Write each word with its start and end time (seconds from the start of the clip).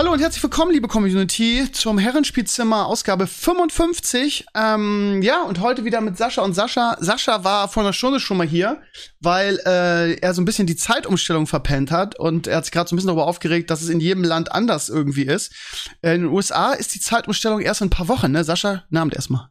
Hallo 0.00 0.12
und 0.12 0.20
herzlich 0.20 0.42
willkommen, 0.42 0.72
liebe 0.72 0.88
Community, 0.88 1.70
zum 1.72 1.98
Herrenspielzimmer 1.98 2.86
Ausgabe 2.86 3.26
55. 3.26 4.46
Ähm, 4.54 5.20
ja, 5.20 5.42
und 5.42 5.60
heute 5.60 5.84
wieder 5.84 6.00
mit 6.00 6.16
Sascha 6.16 6.40
und 6.40 6.54
Sascha. 6.54 6.96
Sascha 7.00 7.44
war 7.44 7.68
vor 7.68 7.82
einer 7.82 7.92
Stunde 7.92 8.18
schon 8.18 8.38
mal 8.38 8.46
hier, 8.46 8.80
weil 9.20 9.58
äh, 9.66 10.14
er 10.14 10.32
so 10.32 10.40
ein 10.40 10.46
bisschen 10.46 10.66
die 10.66 10.74
Zeitumstellung 10.74 11.46
verpennt 11.46 11.90
hat 11.90 12.18
und 12.18 12.46
er 12.46 12.56
hat 12.56 12.64
sich 12.64 12.72
gerade 12.72 12.88
so 12.88 12.94
ein 12.94 12.96
bisschen 12.96 13.08
darüber 13.08 13.26
aufgeregt, 13.26 13.68
dass 13.68 13.82
es 13.82 13.90
in 13.90 14.00
jedem 14.00 14.24
Land 14.24 14.52
anders 14.52 14.88
irgendwie 14.88 15.24
ist. 15.24 15.52
Äh, 16.00 16.14
in 16.14 16.22
den 16.22 16.30
USA 16.30 16.72
ist 16.72 16.94
die 16.94 17.00
Zeitumstellung 17.00 17.60
erst 17.60 17.82
in 17.82 17.88
ein 17.88 17.90
paar 17.90 18.08
Wochen, 18.08 18.32
ne? 18.32 18.42
Sascha, 18.42 18.84
Namen 18.88 19.10
erstmal. 19.10 19.50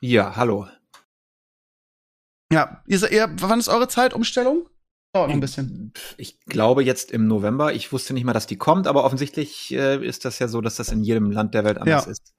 Ja, 0.00 0.34
hallo. 0.34 0.66
Ja, 2.52 2.82
ihr, 2.88 3.12
ihr, 3.12 3.30
wann 3.38 3.60
ist 3.60 3.68
eure 3.68 3.86
Zeitumstellung? 3.86 4.68
Dauert 5.14 5.28
noch 5.28 5.34
ein 5.36 5.40
bisschen. 5.40 5.92
Ich 6.16 6.38
glaube 6.46 6.84
jetzt 6.84 7.10
im 7.10 7.26
November. 7.26 7.72
Ich 7.72 7.92
wusste 7.92 8.12
nicht 8.14 8.24
mal, 8.24 8.32
dass 8.34 8.46
die 8.46 8.56
kommt, 8.56 8.86
aber 8.86 9.04
offensichtlich 9.04 9.72
äh, 9.72 10.04
ist 10.06 10.24
das 10.24 10.38
ja 10.38 10.48
so, 10.48 10.60
dass 10.60 10.76
das 10.76 10.90
in 10.90 11.02
jedem 11.02 11.30
Land 11.30 11.54
der 11.54 11.64
Welt 11.64 11.78
anders 11.78 12.04
Ja. 12.06 12.10
ist. 12.10 12.34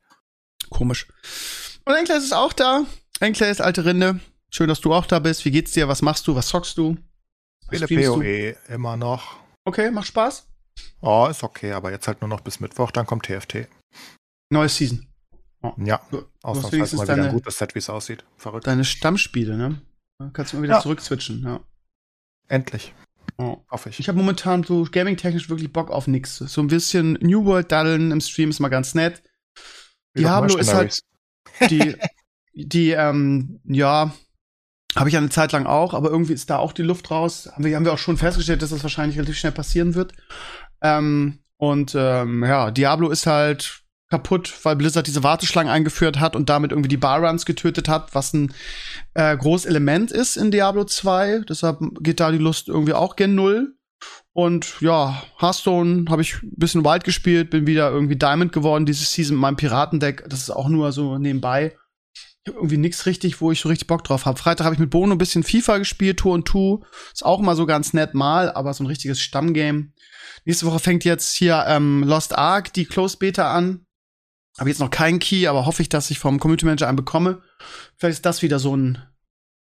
Komisch. 0.69 1.07
Und 1.85 1.95
Enkler 1.95 2.17
ist 2.17 2.31
auch 2.33 2.53
da. 2.53 2.83
Enkler 3.19 3.49
ist 3.49 3.61
alte 3.61 3.85
Rinde. 3.85 4.19
Schön, 4.51 4.67
dass 4.67 4.81
du 4.81 4.93
auch 4.93 5.05
da 5.07 5.19
bist. 5.19 5.45
Wie 5.45 5.51
geht's 5.51 5.71
dir? 5.71 5.87
Was 5.87 6.01
machst 6.01 6.27
du? 6.27 6.35
Was 6.35 6.47
zockst 6.47 6.77
du? 6.77 6.97
Was 7.67 7.81
Spiele 7.81 8.03
du? 8.05 8.13
PoE 8.15 8.55
immer 8.73 8.97
noch. 8.97 9.37
Okay, 9.65 9.89
macht 9.91 10.07
Spaß. 10.07 10.47
Oh, 11.01 11.27
ist 11.29 11.43
okay, 11.43 11.73
aber 11.73 11.91
jetzt 11.91 12.07
halt 12.07 12.21
nur 12.21 12.29
noch 12.29 12.41
bis 12.41 12.59
Mittwoch, 12.59 12.91
dann 12.91 13.05
kommt 13.05 13.25
TFT. 13.25 13.67
Neues 14.51 14.75
Season. 14.77 15.05
Ja, 15.77 16.01
Du- 16.09 16.23
ausnahmsweise 16.41 16.95
mal 16.95 17.03
wieder 17.03 17.15
deine, 17.15 17.27
ein 17.29 17.33
gutes 17.33 17.57
Set, 17.57 17.75
wie 17.75 17.79
es 17.79 17.89
aussieht. 17.89 18.23
Verrückt. 18.37 18.65
deine 18.65 18.85
Stammspiele, 18.85 19.57
ne? 19.57 19.81
Kannst 20.33 20.53
du 20.53 20.57
mal 20.57 20.63
wieder 20.63 20.75
Ja. 20.75 20.81
zurückswitchen, 20.81 21.43
ja. 21.43 21.59
Endlich, 22.49 22.93
Oh. 23.37 23.57
hoffe 23.71 23.89
ich. 23.89 23.99
Ich 23.99 24.09
habe 24.09 24.17
momentan 24.17 24.63
so 24.63 24.85
gaming-technisch 24.91 25.49
wirklich 25.49 25.71
Bock 25.71 25.91
auf 25.91 26.07
nix. 26.07 26.37
So 26.37 26.61
ein 26.61 26.67
bisschen 26.67 27.17
New 27.21 27.45
World 27.45 27.71
daddeln 27.71 28.11
im 28.11 28.19
Stream 28.19 28.49
ist 28.49 28.59
mal 28.59 28.67
ganz 28.67 28.95
nett. 28.95 29.21
Wie 30.13 30.21
Diablo 30.21 30.57
ist 30.57 30.73
halt 30.73 30.99
die, 31.69 31.95
die, 32.53 32.91
ähm, 32.91 33.61
ja, 33.63 34.13
habe 34.95 35.09
ich 35.09 35.15
eine 35.15 35.29
Zeit 35.29 35.51
lang 35.53 35.67
auch, 35.67 35.93
aber 35.93 36.09
irgendwie 36.09 36.33
ist 36.33 36.49
da 36.49 36.57
auch 36.57 36.73
die 36.73 36.81
Luft 36.81 37.11
raus. 37.11 37.49
Haben 37.53 37.63
wir, 37.63 37.75
haben 37.75 37.85
wir 37.85 37.93
auch 37.93 37.97
schon 37.99 38.17
festgestellt, 38.17 38.61
dass 38.61 38.71
das 38.71 38.83
wahrscheinlich 38.83 39.17
relativ 39.17 39.37
schnell 39.37 39.53
passieren 39.53 39.95
wird. 39.95 40.13
Ähm, 40.81 41.39
und 41.57 41.93
ähm, 41.95 42.43
ja, 42.43 42.71
Diablo 42.71 43.09
ist 43.09 43.25
halt 43.25 43.83
kaputt, 44.09 44.53
weil 44.63 44.75
Blizzard 44.75 45.07
diese 45.07 45.23
Warteschlangen 45.23 45.71
eingeführt 45.71 46.19
hat 46.19 46.35
und 46.35 46.49
damit 46.49 46.71
irgendwie 46.71 46.89
die 46.89 46.97
Barruns 46.97 47.45
getötet 47.45 47.87
hat, 47.87 48.15
was 48.15 48.33
ein 48.33 48.53
äh, 49.13 49.37
großes 49.37 49.67
Element 49.67 50.11
ist 50.11 50.35
in 50.35 50.51
Diablo 50.51 50.83
2. 50.83 51.43
Deshalb 51.47 51.79
geht 51.99 52.19
da 52.19 52.31
die 52.31 52.37
Lust 52.39 52.67
irgendwie 52.67 52.93
auch 52.93 53.15
gen 53.15 53.35
Null. 53.35 53.75
Und 54.33 54.79
ja, 54.79 55.21
Hearthstone 55.39 56.05
habe 56.09 56.21
ich 56.21 56.41
ein 56.41 56.53
bisschen 56.55 56.85
Wild 56.85 57.03
gespielt, 57.03 57.49
bin 57.49 57.67
wieder 57.67 57.91
irgendwie 57.91 58.15
Diamond 58.15 58.53
geworden 58.53 58.85
diese 58.85 59.03
Season 59.03 59.35
mit 59.35 59.41
meinem 59.41 59.57
Piratendeck. 59.57 60.23
Das 60.29 60.39
ist 60.39 60.49
auch 60.49 60.69
nur 60.69 60.91
so 60.91 61.17
nebenbei. 61.17 61.75
Ich 62.43 62.53
hab 62.53 62.55
irgendwie 62.55 62.77
nichts 62.77 63.05
richtig, 63.05 63.41
wo 63.41 63.51
ich 63.51 63.59
so 63.59 63.67
richtig 63.67 63.87
Bock 63.87 64.03
drauf 64.03 64.25
habe. 64.25 64.39
Freitag 64.39 64.65
habe 64.65 64.73
ich 64.73 64.79
mit 64.79 64.89
Bono 64.89 65.13
ein 65.13 65.17
bisschen 65.17 65.43
FIFA 65.43 65.79
gespielt, 65.79 66.17
Tour 66.17 66.33
und 66.33 66.45
Two. 66.45 66.83
Ist 67.13 67.25
auch 67.25 67.39
immer 67.39 67.55
so 67.55 67.65
ganz 67.65 67.93
nett 67.93 68.13
mal, 68.13 68.51
aber 68.51 68.73
so 68.73 68.83
ein 68.83 68.87
richtiges 68.87 69.19
Stammgame. 69.19 69.91
Nächste 70.45 70.65
Woche 70.65 70.79
fängt 70.79 71.03
jetzt 71.03 71.35
hier 71.35 71.65
ähm, 71.67 72.03
Lost 72.03 72.37
Ark, 72.37 72.71
die 72.73 72.85
Closed 72.85 73.19
Beta 73.19 73.53
an. 73.53 73.85
Habe 74.59 74.69
jetzt 74.69 74.79
noch 74.79 74.91
keinen 74.91 75.19
Key, 75.19 75.47
aber 75.47 75.65
hoffe 75.65 75.81
ich, 75.81 75.89
dass 75.89 76.11
ich 76.11 76.19
vom 76.19 76.39
Community 76.39 76.65
Manager 76.65 76.87
einen 76.87 76.97
bekomme. 76.97 77.41
Vielleicht 77.97 78.17
ist 78.17 78.25
das 78.25 78.41
wieder 78.41 78.59
so 78.59 78.75
ein. 78.75 79.01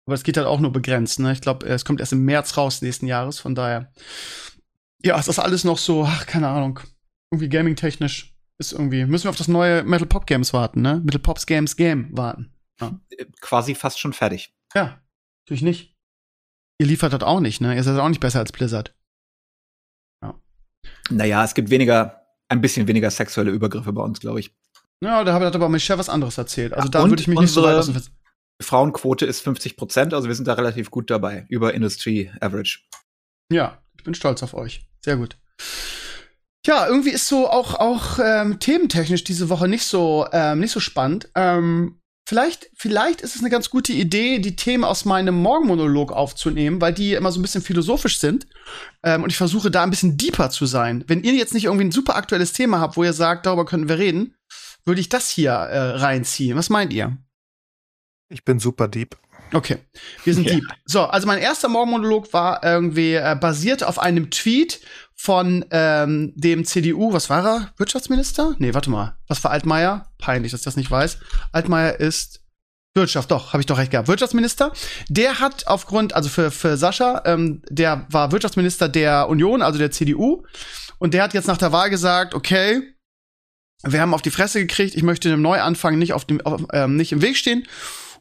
Aber 0.07 0.15
es 0.15 0.23
geht 0.23 0.37
halt 0.39 0.47
auch 0.47 0.61
nur 0.61 0.73
begrenzt, 0.73 1.21
ne? 1.21 1.33
Ich 1.33 1.43
glaube, 1.43 1.67
es 1.67 1.85
kommt 1.85 2.01
erst 2.01 2.13
im 2.13 2.25
März 2.25 2.57
raus 2.57 2.81
nächsten 2.81 3.07
Jahres, 3.07 3.39
von 3.39 3.55
daher. 3.55 3.93
Ja, 5.03 5.19
ist 5.19 5.29
das 5.29 5.39
alles 5.39 5.65
noch 5.65 5.79
so, 5.79 6.05
ach, 6.05 6.27
keine 6.27 6.49
Ahnung. 6.49 6.81
Irgendwie 7.31 7.51
gaming-technisch 7.51 8.35
ist 8.59 8.73
irgendwie. 8.73 9.05
Müssen 9.05 9.25
wir 9.25 9.31
auf 9.31 9.37
das 9.37 9.49
neue 9.49 9.83
Metal 9.83 10.09
Pop 10.09 10.27
Games 10.27 10.53
warten, 10.55 10.81
ne? 10.81 11.01
Metal 11.05 11.21
Pops 11.21 11.45
Games 11.47 11.77
Game 11.77 12.17
warten. 12.17 12.55
Äh, 12.81 13.27
Quasi 13.41 13.75
fast 13.75 14.01
schon 14.01 14.15
fertig. 14.15 14.55
Ja, 14.75 15.03
natürlich 15.45 15.63
nicht. 15.63 15.95
Ihr 16.81 16.87
liefert 16.87 17.13
das 17.13 17.23
auch 17.23 17.41
nicht, 17.41 17.61
ne? 17.61 17.77
Ihr 17.77 17.83
seid 17.83 17.99
auch 17.99 18.09
nicht 18.09 18.21
besser 18.21 18.39
als 18.39 18.53
Blizzard. 18.53 18.95
Naja, 21.11 21.45
es 21.45 21.55
gibt 21.55 21.71
weniger, 21.71 22.27
ein 22.49 22.61
bisschen 22.61 22.87
weniger 22.87 23.11
sexuelle 23.11 23.51
Übergriffe 23.51 23.93
bei 23.93 24.03
uns, 24.03 24.21
glaube 24.21 24.41
ich. 24.41 24.55
Ja, 25.03 25.23
da 25.25 25.35
hat 25.35 25.55
aber 25.55 25.69
Michelle 25.69 25.99
was 25.99 26.09
anderes 26.09 26.39
erzählt. 26.39 26.73
Also 26.73 26.87
Ja, 26.87 26.91
da 26.91 27.09
würde 27.09 27.21
ich 27.21 27.29
mich 27.29 27.39
nicht 27.39 27.53
so 27.53 27.63
weit 27.63 27.77
aus 27.77 27.87
dem 27.87 28.01
Frauenquote 28.61 29.25
ist 29.25 29.41
50 29.41 29.77
Prozent, 29.77 30.15
also 30.15 30.27
wir 30.27 30.35
sind 30.35 30.49
da 30.49 30.55
relativ 30.55 30.91
gut 30.91 31.11
dabei, 31.11 31.47
über 31.49 31.75
Industry 31.75 32.33
Average. 32.41 32.81
Ja, 33.53 33.79
ich 33.97 34.03
bin 34.03 34.15
stolz 34.15 34.43
auf 34.43 34.55
euch. 34.55 34.83
Sehr 35.05 35.17
gut. 35.17 35.37
Ja, 36.67 36.87
irgendwie 36.87 37.11
ist 37.11 37.29
so 37.29 37.49
auch, 37.49 37.75
auch 37.77 38.19
ähm, 38.23 38.59
thementechnisch 38.59 39.25
diese 39.25 39.49
Woche 39.49 39.69
nicht 39.69 39.85
so, 39.85 40.27
ähm, 40.33 40.59
nicht 40.59 40.73
so 40.73 40.81
spannend. 40.81 41.29
Ähm, 41.35 42.01
vielleicht, 42.29 42.71
vielleicht 42.75 43.21
ist 43.21 43.37
es 43.37 43.41
eine 43.41 43.49
ganz 43.49 43.71
gute 43.71 43.93
Idee, 43.93 44.41
die 44.41 44.57
Themen 44.57 44.85
aus 44.85 45.05
meinem 45.05 45.37
Morgenmonolog 45.37 46.13
aufzunehmen, 46.13 46.81
weil 46.81 46.93
die 46.93 47.15
immer 47.15 47.33
so 47.33 47.39
ein 47.39 47.43
bisschen 47.43 47.63
philosophisch 47.63 48.19
sind. 48.19 48.49
Ähm, 49.03 49.23
und 49.23 49.31
ich 49.31 49.39
versuche 49.39 49.71
da 49.71 49.85
ein 49.85 49.91
bisschen 49.91 50.19
deeper 50.19 50.51
zu 50.51 50.67
sein. 50.67 51.05
Wenn 51.07 51.23
ihr 51.23 51.35
jetzt 51.35 51.55
nicht 51.55 51.65
irgendwie 51.65 51.87
ein 51.87 51.93
super 51.93 52.17
aktuelles 52.17 52.53
Thema 52.53 52.81
habt, 52.81 52.97
wo 52.97 53.05
ihr 53.05 53.13
sagt, 53.15 53.47
darüber 53.47 53.65
könnten 53.65 53.89
wir 53.89 53.99
reden, 53.99 54.35
würde 54.89 55.01
ich 55.01 55.09
das 55.09 55.31
hier 55.31 55.53
äh, 55.53 55.79
reinziehen. 55.99 56.57
Was 56.59 56.69
meint 56.71 56.93
ihr? 56.93 57.17
Ich 58.29 58.45
bin 58.45 58.59
super 58.59 58.89
deep. 58.89 59.17
Okay, 59.53 59.79
wir 60.25 60.35
sind 60.35 60.47
Ja. 60.47 60.55
deep. 60.55 60.65
So, 60.85 61.03
also 61.05 61.27
mein 61.27 61.39
erster 61.39 61.69
Morgenmonolog 61.69 62.33
war 62.33 62.63
irgendwie 62.65 63.15
äh, 63.15 63.37
basiert 63.41 63.83
auf 63.85 63.99
einem 63.99 64.31
Tweet 64.31 64.81
von 65.15 65.65
ähm, 65.71 66.33
dem 66.37 66.65
CDU, 66.65 67.13
was 67.13 67.31
war 67.31 67.45
er? 67.47 67.73
Wirtschaftsminister? 67.77 68.55
Nee, 68.59 68.75
warte 68.75 68.91
mal. 68.91 69.17
Was 69.27 69.43
war 69.43 69.51
Altmaier? 69.51 70.13
Peinlich, 70.19 70.53
dass 70.53 70.61
ich 70.61 70.65
das 70.67 70.77
nicht 70.77 70.91
weiß. 70.91 71.19
Altmaier 71.53 71.99
ist 71.99 72.41
Wirtschaft, 72.95 73.31
doch, 73.31 73.53
habe 73.53 73.61
ich 73.61 73.67
doch 73.67 73.79
recht 73.79 73.91
gehabt. 73.91 74.09
Wirtschaftsminister. 74.09 74.73
Der 75.09 75.41
hat 75.41 75.67
aufgrund, 75.67 76.15
also 76.15 76.29
für, 76.29 76.51
für 76.51 76.77
Sascha, 76.77 77.23
ähm, 77.27 77.63
der 77.69 78.07
war 78.11 78.33
Wirtschaftsminister 78.33 78.89
der 78.89 79.29
Union, 79.29 79.63
also 79.63 79.79
der 79.79 79.91
CDU. 79.91 80.45
Und 80.99 81.15
der 81.15 81.23
hat 81.23 81.33
jetzt 81.35 81.47
nach 81.49 81.59
der 81.59 81.73
Wahl 81.73 81.91
gesagt, 81.91 82.35
okay, 82.35 82.83
wir 83.85 84.01
haben 84.01 84.15
auf 84.15 84.23
die 84.23 84.31
Fresse 84.31 84.61
gekriegt, 84.61 84.95
ich 84.95 85.03
möchte 85.03 85.29
dem 85.29 85.43
Neuanfang 85.43 85.99
nicht, 85.99 86.13
auf 86.13 86.25
dem, 86.25 86.41
auf, 86.41 86.63
ähm, 86.73 86.97
nicht 86.97 87.13
im 87.13 87.23
Weg 87.23 87.37
stehen. 87.37 87.67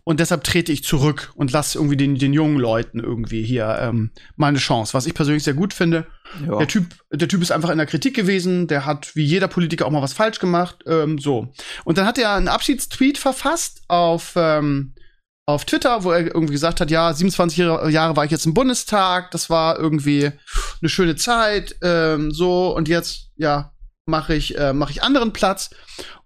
Und 0.07 0.22
deshalb 0.22 0.45
trete 0.45 0.72
ich 0.72 0.85
zurück 0.85 1.34
und 1.35 1.51
lasse 1.51 1.78
irgendwie 1.78 1.97
den, 1.97 2.16
den 2.16 2.31
jungen 2.31 2.57
Leuten 2.57 3.01
irgendwie 3.01 3.44
hier 3.44 3.78
ähm, 3.81 4.12
meine 4.38 4.57
Chance, 4.57 4.94
was 4.94 5.06
ich 5.06 5.13
persönlich 5.13 5.44
sehr 5.44 5.53
gut 5.53 5.73
finde. 5.73 6.07
Ja. 6.47 6.59
Der 6.59 6.67
Typ, 6.69 6.96
der 7.12 7.28
Typ 7.28 7.41
ist 7.41 7.51
einfach 7.51 7.72
in 7.72 7.78
der 7.78 7.88
Kritik 7.88 8.16
gewesen, 8.16 8.67
der 8.67 8.85
hat 8.85 9.17
wie 9.17 9.25
jeder 9.25 9.50
Politiker 9.50 9.85
auch 9.85 9.91
mal 9.91 10.01
was 10.01 10.13
falsch 10.13 10.40
gemacht. 10.40 10.78
Ähm, 10.88 11.19
so. 11.19 11.51
Und 11.84 11.97
dann 11.97 12.06
hat 12.06 12.17
er 12.17 12.35
einen 12.35 12.47
Abschiedstweet 12.47 13.17
verfasst 13.17 13.81
auf, 13.90 14.31
ähm, 14.38 14.94
auf 15.46 15.66
Twitter, 15.66 16.06
wo 16.06 16.12
er 16.12 16.25
irgendwie 16.28 16.53
gesagt 16.53 16.79
hat, 16.79 16.90
ja, 16.90 17.12
27 17.12 17.57
Jahre, 17.57 17.90
Jahre 17.90 18.16
war 18.16 18.23
ich 18.23 18.31
jetzt 18.31 18.46
im 18.46 18.53
Bundestag, 18.53 19.31
das 19.31 19.50
war 19.50 19.78
irgendwie 19.78 20.31
eine 20.81 20.90
schöne 20.90 21.17
Zeit, 21.17 21.75
ähm, 21.81 22.31
so, 22.31 22.73
und 22.73 22.88
jetzt, 22.88 23.31
ja, 23.35 23.73
mache 24.07 24.34
ich, 24.34 24.57
äh, 24.57 24.73
mach 24.73 24.90
ich 24.90 25.03
anderen 25.03 25.34
Platz 25.34 25.69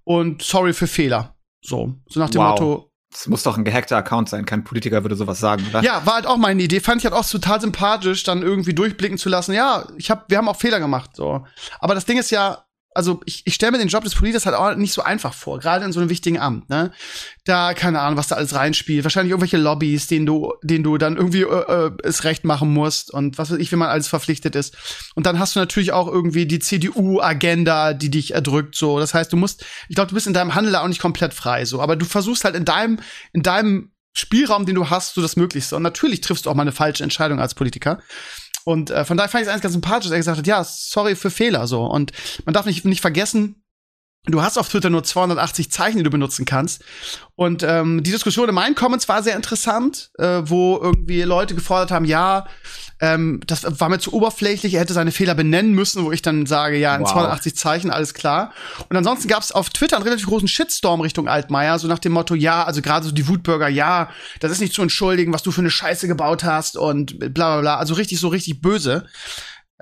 und 0.03 0.42
sorry 0.42 0.74
für 0.74 0.88
Fehler. 0.88 1.36
So, 1.62 1.96
so 2.08 2.20
nach 2.20 2.29
dem 2.29 2.41
Wow. 2.41 2.50
Motto, 2.59 2.91
Das 3.11 3.28
muss 3.28 3.44
doch 3.44 3.58
ein 3.58 3.66
gehackter 3.66 3.97
Account 3.97 4.29
sein. 4.29 4.46
Kein 4.46 4.64
Politiker 4.64 5.03
würde 5.03 5.16
sowas 5.16 5.40
sagen, 5.40 5.66
oder? 5.70 5.84
ja, 5.84 6.06
war 6.06 6.16
halt 6.16 6.26
auch 6.26 6.38
meine 6.38 6.61
Idee. 6.64 6.79
Fand 6.79 7.02
ich 7.02 7.06
halt 7.06 7.14
auch 7.14 7.28
total 7.28 7.59
sympathisch, 7.59 8.23
dann 8.23 8.41
irgendwie 8.41 8.73
durchblicken 8.73 9.17
zu 9.17 9.29
lassen. 9.29 9.53
Ja, 9.53 9.85
ich 9.97 10.09
hab, 10.09 10.29
wir 10.29 10.38
haben 10.38 10.47
auch 10.47 10.56
Fehler 10.56 10.79
gemacht. 10.79 11.11
So. 11.16 11.46
Aber 11.79 11.94
das 11.94 12.06
Ding 12.06 12.17
ist 12.17 12.32
ja, 12.32 12.64
also 12.93 13.22
ich, 13.26 13.43
ich 13.46 13.53
stelle 13.53 13.72
mir 13.72 13.78
den 13.78 13.88
Job 13.88 14.03
des 14.03 14.16
Politikers 14.16 14.46
halt 14.46 14.55
auch 14.55 14.76
nicht 14.76 14.93
so 14.93 15.02
einfach 15.02 15.34
vor, 15.34 15.59
gerade 15.59 15.85
in 15.85 15.93
so 15.93 15.99
einem 15.99 16.09
wichtigen 16.09 16.40
Amt, 16.40 16.70
ne? 16.70 16.91
Da, 17.46 17.73
keine 17.73 18.02
Ahnung, 18.02 18.17
was 18.17 18.28
da 18.28 18.35
alles 18.35 18.53
reinspielt. 18.53 19.03
Wahrscheinlich 19.03 19.32
irgendwelche 19.32 19.58
Lobbys, 19.58 20.08
denen 20.08 20.26
du, 20.26 20.53
denen 20.61 20.84
du 20.84 20.97
dann 20.97 21.16
irgendwie 21.16 21.43
äh, 21.43 21.88
äh, 21.88 21.91
es 22.03 22.23
recht 22.26 22.43
machen 22.43 22.73
musst 22.73 23.11
und 23.11 23.38
was 23.38 23.49
weiß 23.49 23.59
ich, 23.59 23.72
wenn 23.72 23.79
man 23.79 23.90
alles 23.90 24.08
verpflichtet 24.08 24.55
ist. 24.55 24.76
Und 25.16 25.26
dann 25.26 25.40
hast 25.40 25.55
du 25.55 25.59
natürlich 25.59 25.93
auch 25.93 26.08
irgendwie 26.08 26.46
die 26.46 26.59
CDU-Agenda, 26.59 27.93
die 27.93 28.11
dich 28.11 28.34
erdrückt, 28.34 28.76
so. 28.76 28.99
Das 28.99 29.14
heißt, 29.14 29.32
du 29.32 29.37
musst, 29.37 29.66
ich 29.87 29.96
glaube, 29.96 30.09
du 30.09 30.16
bist 30.16 30.28
in 30.28 30.34
deinem 30.34 30.53
Handel 30.53 30.76
auch 30.76 30.87
nicht 30.87 31.02
komplett 31.02 31.34
frei, 31.34 31.66
so. 31.66 31.82
Aber 31.82 31.96
du 31.96 32.05
versuchst 32.05 32.44
halt 32.44 32.55
in 32.55 32.66
deinem, 32.66 32.99
in 33.32 33.41
deinem 33.41 33.91
Spielraum, 34.14 34.66
den 34.66 34.76
du 34.76 34.90
hast, 34.90 35.16
so 35.16 35.22
das 35.22 35.37
Möglichste. 35.37 35.78
Und 35.78 35.84
natürlich 35.84 36.22
triffst 36.22 36.46
du 36.46 36.49
auch 36.49 36.55
mal 36.55 36.64
eine 36.64 36.73
falsche 36.73 37.03
Entscheidung 37.03 37.40
als 37.40 37.55
Politiker. 37.55 38.02
Und 38.63 38.90
äh, 38.91 39.05
von 39.05 39.17
daher 39.17 39.29
fand 39.29 39.41
ich 39.41 39.47
es 39.47 39.52
eigentlich 39.52 39.63
ganz 39.63 39.73
sympathisch, 39.73 40.05
dass 40.05 40.11
er 40.11 40.17
gesagt 40.17 40.37
hat, 40.37 40.47
ja, 40.47 40.63
sorry 40.63 41.16
für 41.16 41.31
Fehler 41.31 41.67
so. 41.67 41.84
Und 41.84 42.11
man 42.46 42.53
darf 42.53 42.66
nicht, 42.66 42.85
nicht 42.85 43.02
vergessen, 43.02 43.60
Du 44.28 44.44
hast 44.44 44.59
auf 44.59 44.70
Twitter 44.70 44.91
nur 44.91 45.03
280 45.03 45.72
Zeichen, 45.72 45.97
die 45.97 46.03
du 46.03 46.12
benutzen 46.12 46.46
kannst. 46.46 46.84
Und 47.35 47.64
ähm, 47.64 48.03
die 48.03 48.12
Diskussion 48.12 48.47
in 48.47 48.53
meinen 48.53 48.76
Comments 48.76 49.09
war 49.09 49.23
sehr 49.23 49.35
interessant, 49.35 50.12
äh, 50.20 50.41
wo 50.44 50.78
irgendwie 50.79 51.23
Leute 51.23 51.56
gefordert 51.56 51.90
haben, 51.90 52.06
ja, 52.06 52.46
ähm, 53.00 53.41
das 53.47 53.66
war 53.79 53.90
mir 53.90 53.97
zu 53.97 54.14
oberflächlich, 54.14 54.76
er 54.76 54.82
hätte 54.82 54.94
seine 54.94 55.12
Fehler 55.12 55.34
benennen 55.34 55.73
müssen, 55.73 56.06
wo 56.06 56.12
ich 56.12 56.22
dann 56.22 56.46
sage, 56.46 56.78
ja, 56.78 56.96
in 56.96 57.02
Wow. 57.02 57.14
280 57.14 57.56
Zeichen, 57.56 57.90
alles 57.90 58.14
klar. 58.14 58.53
Und 58.90 58.96
ansonsten 58.96 59.28
gab 59.28 59.41
es 59.41 59.52
auf 59.52 59.72
Twitter 59.72 59.96
einen 59.96 60.03
relativ 60.03 60.28
großen 60.28 60.47
Shitstorm 60.47 61.02
Richtung 61.02 61.28
Altmaier, 61.28 61.79
so 61.79 61.88
nach 61.88 61.97
dem 61.97 62.12
Motto, 62.12 62.35
ja, 62.35 62.64
also 62.64 62.84
gerade 62.84 63.08
so 63.08 63.12
die 63.12 63.28
Wutbürger, 63.28 63.70
ja, 63.70 64.12
das 64.40 64.52
ist 64.52 64.62
nicht 64.62 64.73
zu 64.73 64.84
entschuldigen, 64.84 65.34
was 65.34 65.41
du 65.41 65.50
für 65.50 65.62
eine 65.62 65.72
Scheiße 65.72 66.08
gebaut 66.08 66.44
hast 66.44 66.78
und 66.78 67.18
bla 67.18 67.28
bla 67.53 67.62
bla. 67.62 67.78
Also 67.78 67.96
richtig, 67.96 68.20
so 68.20 68.28
richtig 68.28 68.62
böse. 68.62 69.08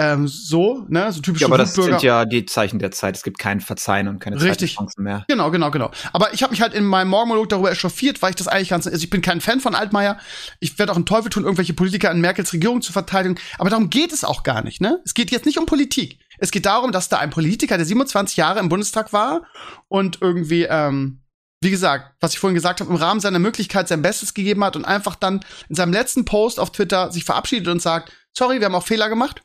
Ähm, 0.01 0.29
so, 0.29 0.85
ne, 0.87 1.11
so 1.11 1.19
typische 1.19 1.41
Ja, 1.41 1.47
aber 1.49 1.57
das 1.57 1.73
sind 1.73 2.01
ja 2.01 2.23
die 2.23 2.45
Zeichen 2.45 2.79
der 2.79 2.91
Zeit. 2.91 3.17
Es 3.17 3.23
gibt 3.23 3.37
kein 3.37 3.59
Verzeihen 3.59 4.07
und 4.07 4.19
keine 4.19 4.41
Richtig. 4.41 4.75
Chancen 4.75 5.03
mehr. 5.03 5.25
Genau, 5.27 5.51
genau, 5.51 5.71
genau. 5.71 5.91
Aber 6.13 6.33
ich 6.33 6.41
habe 6.41 6.51
mich 6.51 6.61
halt 6.61 6.73
in 6.73 6.85
meinem 6.85 7.09
Morgenmonolog 7.09 7.49
darüber 7.49 7.69
echauffiert, 7.69 8.21
weil 8.21 8.29
ich 8.29 8.37
das 8.37 8.47
eigentlich 8.47 8.69
ganz, 8.69 8.87
also 8.87 8.97
ich 8.97 9.09
bin 9.09 9.21
kein 9.21 9.41
Fan 9.41 9.59
von 9.59 9.75
Altmaier. 9.75 10.17
Ich 10.61 10.79
werde 10.79 10.93
auch 10.93 10.95
einen 10.95 11.05
Teufel 11.05 11.29
tun, 11.29 11.43
irgendwelche 11.43 11.73
Politiker 11.73 12.09
in 12.11 12.21
Merkels 12.21 12.53
Regierung 12.53 12.81
zu 12.81 12.93
verteidigen. 12.93 13.37
Aber 13.57 13.69
darum 13.69 13.89
geht 13.89 14.13
es 14.13 14.23
auch 14.23 14.43
gar 14.43 14.63
nicht, 14.63 14.79
ne? 14.79 15.01
Es 15.03 15.13
geht 15.13 15.31
jetzt 15.31 15.45
nicht 15.45 15.59
um 15.59 15.65
Politik. 15.65 16.17
Es 16.37 16.51
geht 16.51 16.65
darum, 16.65 16.93
dass 16.93 17.09
da 17.09 17.17
ein 17.17 17.29
Politiker, 17.29 17.75
der 17.75 17.85
27 17.85 18.37
Jahre 18.37 18.61
im 18.61 18.69
Bundestag 18.69 19.11
war 19.11 19.41
und 19.89 20.19
irgendwie, 20.21 20.63
ähm, 20.63 21.23
wie 21.61 21.71
gesagt, 21.71 22.15
was 22.21 22.31
ich 22.31 22.39
vorhin 22.39 22.55
gesagt 22.55 22.79
habe, 22.79 22.89
im 22.89 22.95
Rahmen 22.95 23.19
seiner 23.19 23.39
Möglichkeit 23.39 23.89
sein 23.89 24.01
Bestes 24.01 24.33
gegeben 24.33 24.63
hat 24.63 24.77
und 24.77 24.85
einfach 24.85 25.15
dann 25.15 25.41
in 25.67 25.75
seinem 25.75 25.91
letzten 25.91 26.23
Post 26.23 26.57
auf 26.57 26.71
Twitter 26.71 27.11
sich 27.11 27.25
verabschiedet 27.25 27.67
und 27.67 27.81
sagt, 27.81 28.13
sorry, 28.31 28.59
wir 28.59 28.67
haben 28.67 28.75
auch 28.75 28.87
Fehler 28.87 29.09
gemacht 29.09 29.41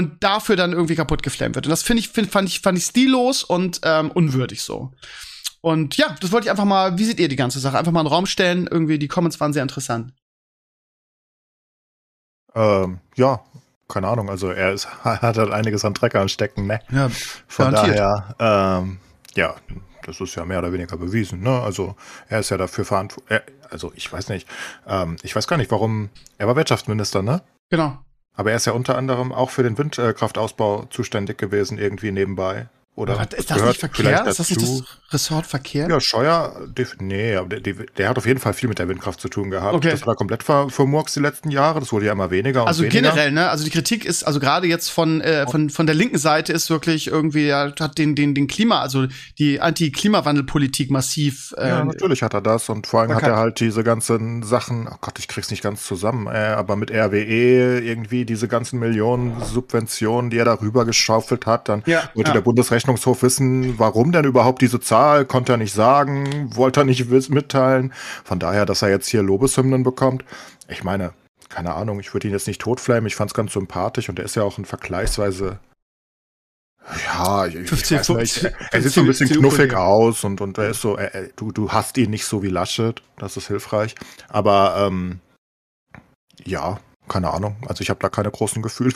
und 0.00 0.24
dafür 0.24 0.56
dann 0.56 0.72
irgendwie 0.72 0.94
kaputt 0.94 1.22
geflammt 1.22 1.54
wird. 1.54 1.66
Und 1.66 1.70
das 1.70 1.82
finde 1.82 2.00
ich, 2.00 2.08
find, 2.08 2.30
fand 2.30 2.48
ich, 2.48 2.60
fand 2.60 2.78
ich 2.78 2.84
stillos 2.84 3.44
und 3.44 3.80
ähm, 3.84 4.10
unwürdig 4.10 4.62
so. 4.62 4.92
Und 5.60 5.98
ja, 5.98 6.16
das 6.20 6.32
wollte 6.32 6.46
ich 6.46 6.50
einfach 6.50 6.64
mal, 6.64 6.96
wie 6.96 7.04
seht 7.04 7.20
ihr 7.20 7.28
die 7.28 7.36
ganze 7.36 7.60
Sache? 7.60 7.78
Einfach 7.78 7.92
mal 7.92 8.00
in 8.00 8.06
den 8.06 8.12
Raum 8.12 8.24
stellen. 8.24 8.66
Irgendwie, 8.66 8.98
die 8.98 9.08
Comments 9.08 9.38
waren 9.40 9.52
sehr 9.52 9.62
interessant. 9.62 10.14
Ähm, 12.54 13.00
ja, 13.14 13.44
keine 13.88 14.08
Ahnung. 14.08 14.30
Also 14.30 14.50
er 14.50 14.72
ist, 14.72 14.88
hat 15.04 15.36
halt 15.36 15.52
einiges 15.52 15.84
an 15.84 15.92
Dreck 15.92 16.14
anstecken, 16.14 16.66
ne? 16.66 16.80
Ja, 16.90 17.10
Von 17.46 17.72
Garantiert. 17.72 17.98
daher, 17.98 18.80
ähm, 18.80 18.98
ja, 19.34 19.54
das 20.04 20.18
ist 20.18 20.34
ja 20.34 20.46
mehr 20.46 20.60
oder 20.60 20.72
weniger 20.72 20.96
bewiesen, 20.96 21.42
ne? 21.42 21.60
Also 21.60 21.94
er 22.28 22.40
ist 22.40 22.48
ja 22.48 22.56
dafür 22.56 22.86
verantwortlich. 22.86 23.42
Also 23.68 23.92
ich 23.94 24.10
weiß 24.10 24.30
nicht, 24.30 24.48
ähm, 24.86 25.16
ich 25.22 25.36
weiß 25.36 25.46
gar 25.46 25.58
nicht, 25.58 25.70
warum. 25.70 26.08
Er 26.38 26.48
war 26.48 26.56
Wirtschaftsminister, 26.56 27.22
ne? 27.22 27.42
genau. 27.68 27.98
Aber 28.40 28.52
er 28.52 28.56
ist 28.56 28.64
ja 28.64 28.72
unter 28.72 28.96
anderem 28.96 29.32
auch 29.32 29.50
für 29.50 29.62
den 29.62 29.76
Windkraftausbau 29.76 30.86
zuständig 30.88 31.36
gewesen, 31.36 31.76
irgendwie 31.76 32.10
nebenbei. 32.10 32.68
Oder 32.96 33.14
Aber 33.14 33.38
ist 33.38 33.48
das 33.50 33.56
gehört 33.56 33.68
nicht 33.70 33.80
Verkehr? 33.80 34.26
Ist 34.26 34.38
das 34.40 34.50
nicht 34.50 34.62
das 34.62 34.82
Ressort 35.12 35.46
Verkehr? 35.46 35.88
Ja, 35.88 36.00
Scheuer, 36.00 36.68
nee, 36.98 37.34
aber 37.36 37.48
der, 37.48 37.74
der, 37.96 38.08
hat 38.08 38.18
auf 38.18 38.26
jeden 38.26 38.40
Fall 38.40 38.52
viel 38.52 38.68
mit 38.68 38.78
der 38.78 38.88
Windkraft 38.88 39.20
zu 39.20 39.28
tun 39.28 39.50
gehabt. 39.50 39.74
Okay. 39.74 39.90
Das 39.92 40.02
er 40.02 40.14
komplett 40.16 40.42
ver, 40.42 40.68
vermurkst 40.70 41.16
die 41.16 41.20
letzten 41.20 41.50
Jahre. 41.50 41.80
Das 41.80 41.92
wurde 41.92 42.06
ja 42.06 42.12
immer 42.12 42.30
weniger 42.30 42.66
Also 42.66 42.82
weniger. 42.82 43.00
generell, 43.00 43.32
ne? 43.32 43.48
Also 43.48 43.64
die 43.64 43.70
Kritik 43.70 44.04
ist, 44.04 44.24
also 44.24 44.38
gerade 44.40 44.66
jetzt 44.66 44.90
von, 44.90 45.20
äh, 45.20 45.46
von, 45.46 45.70
von 45.70 45.86
der 45.86 45.94
linken 45.94 46.18
Seite 46.18 46.52
ist 46.52 46.68
wirklich 46.68 47.06
irgendwie, 47.06 47.46
ja, 47.46 47.72
hat 47.78 47.96
den, 47.96 48.14
den, 48.14 48.34
den 48.34 48.48
Klima, 48.48 48.80
also 48.80 49.06
die 49.38 49.60
Anti-Klimawandelpolitik 49.60 50.90
massiv. 50.90 51.54
Äh, 51.56 51.68
Ja, 51.68 51.84
natürlich 51.84 52.22
hat 52.22 52.34
er 52.34 52.40
das 52.40 52.68
und 52.68 52.86
vor 52.86 53.00
allem 53.00 53.14
hat 53.14 53.22
er 53.22 53.36
halt 53.36 53.60
diese 53.60 53.84
ganzen 53.84 54.42
Sachen, 54.42 54.88
oh 54.88 54.96
Gott, 55.00 55.18
ich 55.18 55.28
krieg's 55.28 55.50
nicht 55.50 55.62
ganz 55.62 55.84
zusammen, 55.84 56.26
äh, 56.26 56.36
aber 56.36 56.76
mit 56.76 56.90
RWE 56.90 57.80
irgendwie 57.80 58.24
diese 58.24 58.48
ganzen 58.48 58.78
Millionen 58.78 59.40
Subventionen, 59.44 60.30
die 60.30 60.38
er 60.38 60.44
darüber 60.44 60.84
geschaufelt 60.84 61.46
hat, 61.46 61.68
dann 61.68 61.82
Ja, 61.86 62.02
wollte 62.14 62.30
ja. 62.30 62.34
der 62.34 62.40
Bundesrechnungshof 62.80 63.22
wissen, 63.22 63.78
warum 63.78 64.12
denn 64.12 64.24
überhaupt 64.24 64.62
diese 64.62 64.80
Zahl, 64.80 65.24
konnte 65.24 65.52
er 65.52 65.58
nicht 65.58 65.72
sagen, 65.72 66.54
wollte 66.54 66.80
er 66.80 66.84
nicht 66.84 67.10
mitteilen. 67.30 67.92
Von 68.24 68.38
daher, 68.38 68.66
dass 68.66 68.82
er 68.82 68.88
jetzt 68.88 69.08
hier 69.08 69.22
Lobeshymnen 69.22 69.82
bekommt, 69.82 70.24
ich 70.68 70.84
meine, 70.84 71.12
keine 71.48 71.74
Ahnung, 71.74 72.00
ich 72.00 72.14
würde 72.14 72.28
ihn 72.28 72.32
jetzt 72.32 72.46
nicht 72.46 72.60
totflamen, 72.60 73.06
ich 73.06 73.16
fand's 73.16 73.34
ganz 73.34 73.52
sympathisch 73.52 74.08
und 74.08 74.18
er 74.18 74.24
ist 74.24 74.36
ja 74.36 74.42
auch 74.42 74.58
ein 74.58 74.64
vergleichsweise 74.64 75.58
ja, 77.04 77.46
ich, 77.46 77.54
ich 77.54 77.68
15, 77.68 77.98
weiß 77.98 78.08
nicht. 78.16 78.54
Er, 78.72 78.82
sieht 78.82 78.92
so 78.92 79.00
ein 79.02 79.06
bisschen 79.06 79.28
knuffig 79.28 79.74
aus 79.74 80.24
und, 80.24 80.40
und 80.40 80.58
er 80.58 80.70
ist 80.70 80.80
so, 80.80 80.96
er, 80.96 81.28
du, 81.36 81.52
du 81.52 81.70
hast 81.70 81.98
ihn 81.98 82.10
nicht 82.10 82.24
so 82.24 82.42
wie 82.42 82.48
Laschet, 82.48 83.02
das 83.18 83.36
ist 83.36 83.48
hilfreich. 83.48 83.94
Aber 84.28 84.86
ähm, 84.86 85.20
ja, 86.44 86.80
keine 87.10 87.30
Ahnung. 87.30 87.56
Also 87.66 87.82
ich 87.82 87.90
habe 87.90 88.00
da 88.00 88.08
keine 88.08 88.30
großen 88.30 88.62
Gefühle. 88.62 88.94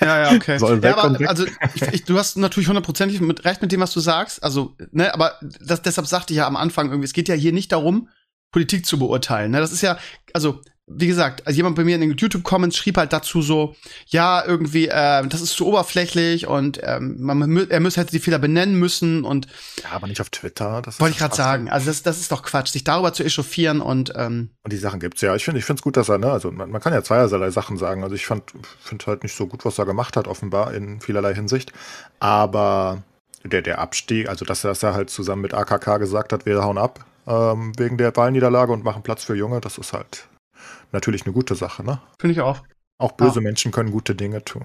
Ja, 0.00 0.24
ja, 0.24 0.36
okay. 0.36 0.58
Soll 0.58 0.82
weg 0.82 0.96
ja, 0.96 1.02
aber, 1.02 1.28
also 1.28 1.44
ich, 1.74 1.82
ich, 1.92 2.04
du 2.04 2.18
hast 2.18 2.36
natürlich 2.36 2.68
hundertprozentig 2.68 3.20
mit 3.20 3.44
recht 3.44 3.62
mit 3.62 3.70
dem, 3.70 3.80
was 3.80 3.92
du 3.92 4.00
sagst. 4.00 4.42
Also, 4.42 4.74
ne, 4.90 5.12
aber 5.12 5.34
das, 5.60 5.82
deshalb 5.82 6.06
sagte 6.06 6.32
ich 6.32 6.38
ja 6.38 6.46
am 6.46 6.56
Anfang 6.56 6.88
irgendwie, 6.88 7.04
es 7.04 7.12
geht 7.12 7.28
ja 7.28 7.34
hier 7.34 7.52
nicht 7.52 7.70
darum, 7.70 8.08
Politik 8.50 8.86
zu 8.86 8.98
beurteilen. 8.98 9.52
Ne? 9.52 9.60
Das 9.60 9.72
ist 9.72 9.82
ja, 9.82 9.98
also, 10.32 10.62
wie 10.92 11.06
gesagt, 11.06 11.46
also 11.46 11.56
jemand 11.56 11.76
bei 11.76 11.84
mir 11.84 11.94
in 11.94 12.00
den 12.00 12.16
YouTube-Comments 12.16 12.76
schrieb 12.76 12.96
halt 12.96 13.12
dazu 13.12 13.42
so, 13.42 13.76
ja, 14.06 14.44
irgendwie, 14.44 14.88
äh, 14.88 15.26
das 15.26 15.40
ist 15.40 15.52
zu 15.52 15.66
oberflächlich 15.66 16.46
und 16.46 16.80
ähm, 16.82 17.16
man, 17.20 17.70
er 17.70 17.80
müsste 17.80 18.00
hätte 18.00 18.10
die 18.10 18.18
Fehler 18.18 18.38
benennen 18.38 18.74
müssen 18.74 19.24
und 19.24 19.46
Ja, 19.82 19.90
aber 19.92 20.08
nicht 20.08 20.20
auf 20.20 20.30
Twitter. 20.30 20.82
Das 20.82 20.98
wollte 20.98 21.12
ich 21.12 21.18
gerade 21.18 21.36
sagen. 21.36 21.70
Also 21.70 21.86
das, 21.86 22.02
das 22.02 22.18
ist 22.18 22.32
doch 22.32 22.42
Quatsch, 22.42 22.72
sich 22.72 22.82
darüber 22.82 23.12
zu 23.12 23.22
echauffieren 23.22 23.80
und 23.80 24.12
ähm, 24.16 24.50
Und 24.64 24.72
die 24.72 24.78
Sachen 24.78 24.98
gibt's 24.98 25.20
ja. 25.20 25.34
Ich 25.36 25.44
finde, 25.44 25.60
ich 25.60 25.64
finde 25.64 25.80
es 25.80 25.84
gut, 25.84 25.96
dass 25.96 26.08
er, 26.08 26.18
ne, 26.18 26.30
also 26.30 26.50
man, 26.50 26.70
man 26.70 26.80
kann 26.80 26.92
ja 26.92 27.02
zweierlei 27.02 27.50
Sachen 27.50 27.76
sagen. 27.76 28.02
Also 28.02 28.16
ich 28.16 28.26
fand, 28.26 28.52
finde 28.80 29.06
halt 29.06 29.22
nicht 29.22 29.36
so 29.36 29.46
gut, 29.46 29.64
was 29.64 29.78
er 29.78 29.86
gemacht 29.86 30.16
hat, 30.16 30.26
offenbar 30.26 30.74
in 30.74 31.00
vielerlei 31.00 31.34
Hinsicht. 31.34 31.72
Aber 32.18 33.02
der, 33.44 33.62
der 33.62 33.78
Abstieg, 33.78 34.28
also 34.28 34.44
dass 34.44 34.64
er, 34.64 34.70
dass 34.70 34.82
er 34.82 34.94
halt 34.94 35.10
zusammen 35.10 35.42
mit 35.42 35.54
AKK 35.54 35.98
gesagt 35.98 36.32
hat, 36.32 36.46
wir 36.46 36.62
hauen 36.62 36.78
ab 36.78 37.04
ähm, 37.26 37.72
wegen 37.78 37.96
der 37.96 38.14
Wahlniederlage 38.16 38.72
und 38.72 38.84
machen 38.84 39.02
Platz 39.02 39.24
für 39.24 39.36
Junge, 39.36 39.60
das 39.60 39.78
ist 39.78 39.92
halt 39.92 40.26
natürlich 40.92 41.24
eine 41.24 41.32
gute 41.32 41.54
Sache, 41.54 41.84
ne? 41.84 42.00
finde 42.18 42.32
ich 42.34 42.40
auch. 42.40 42.62
Auch 42.98 43.12
böse 43.12 43.36
Ja. 43.36 43.40
Menschen 43.42 43.72
können 43.72 43.90
gute 43.90 44.14
Dinge 44.14 44.44
tun. 44.44 44.64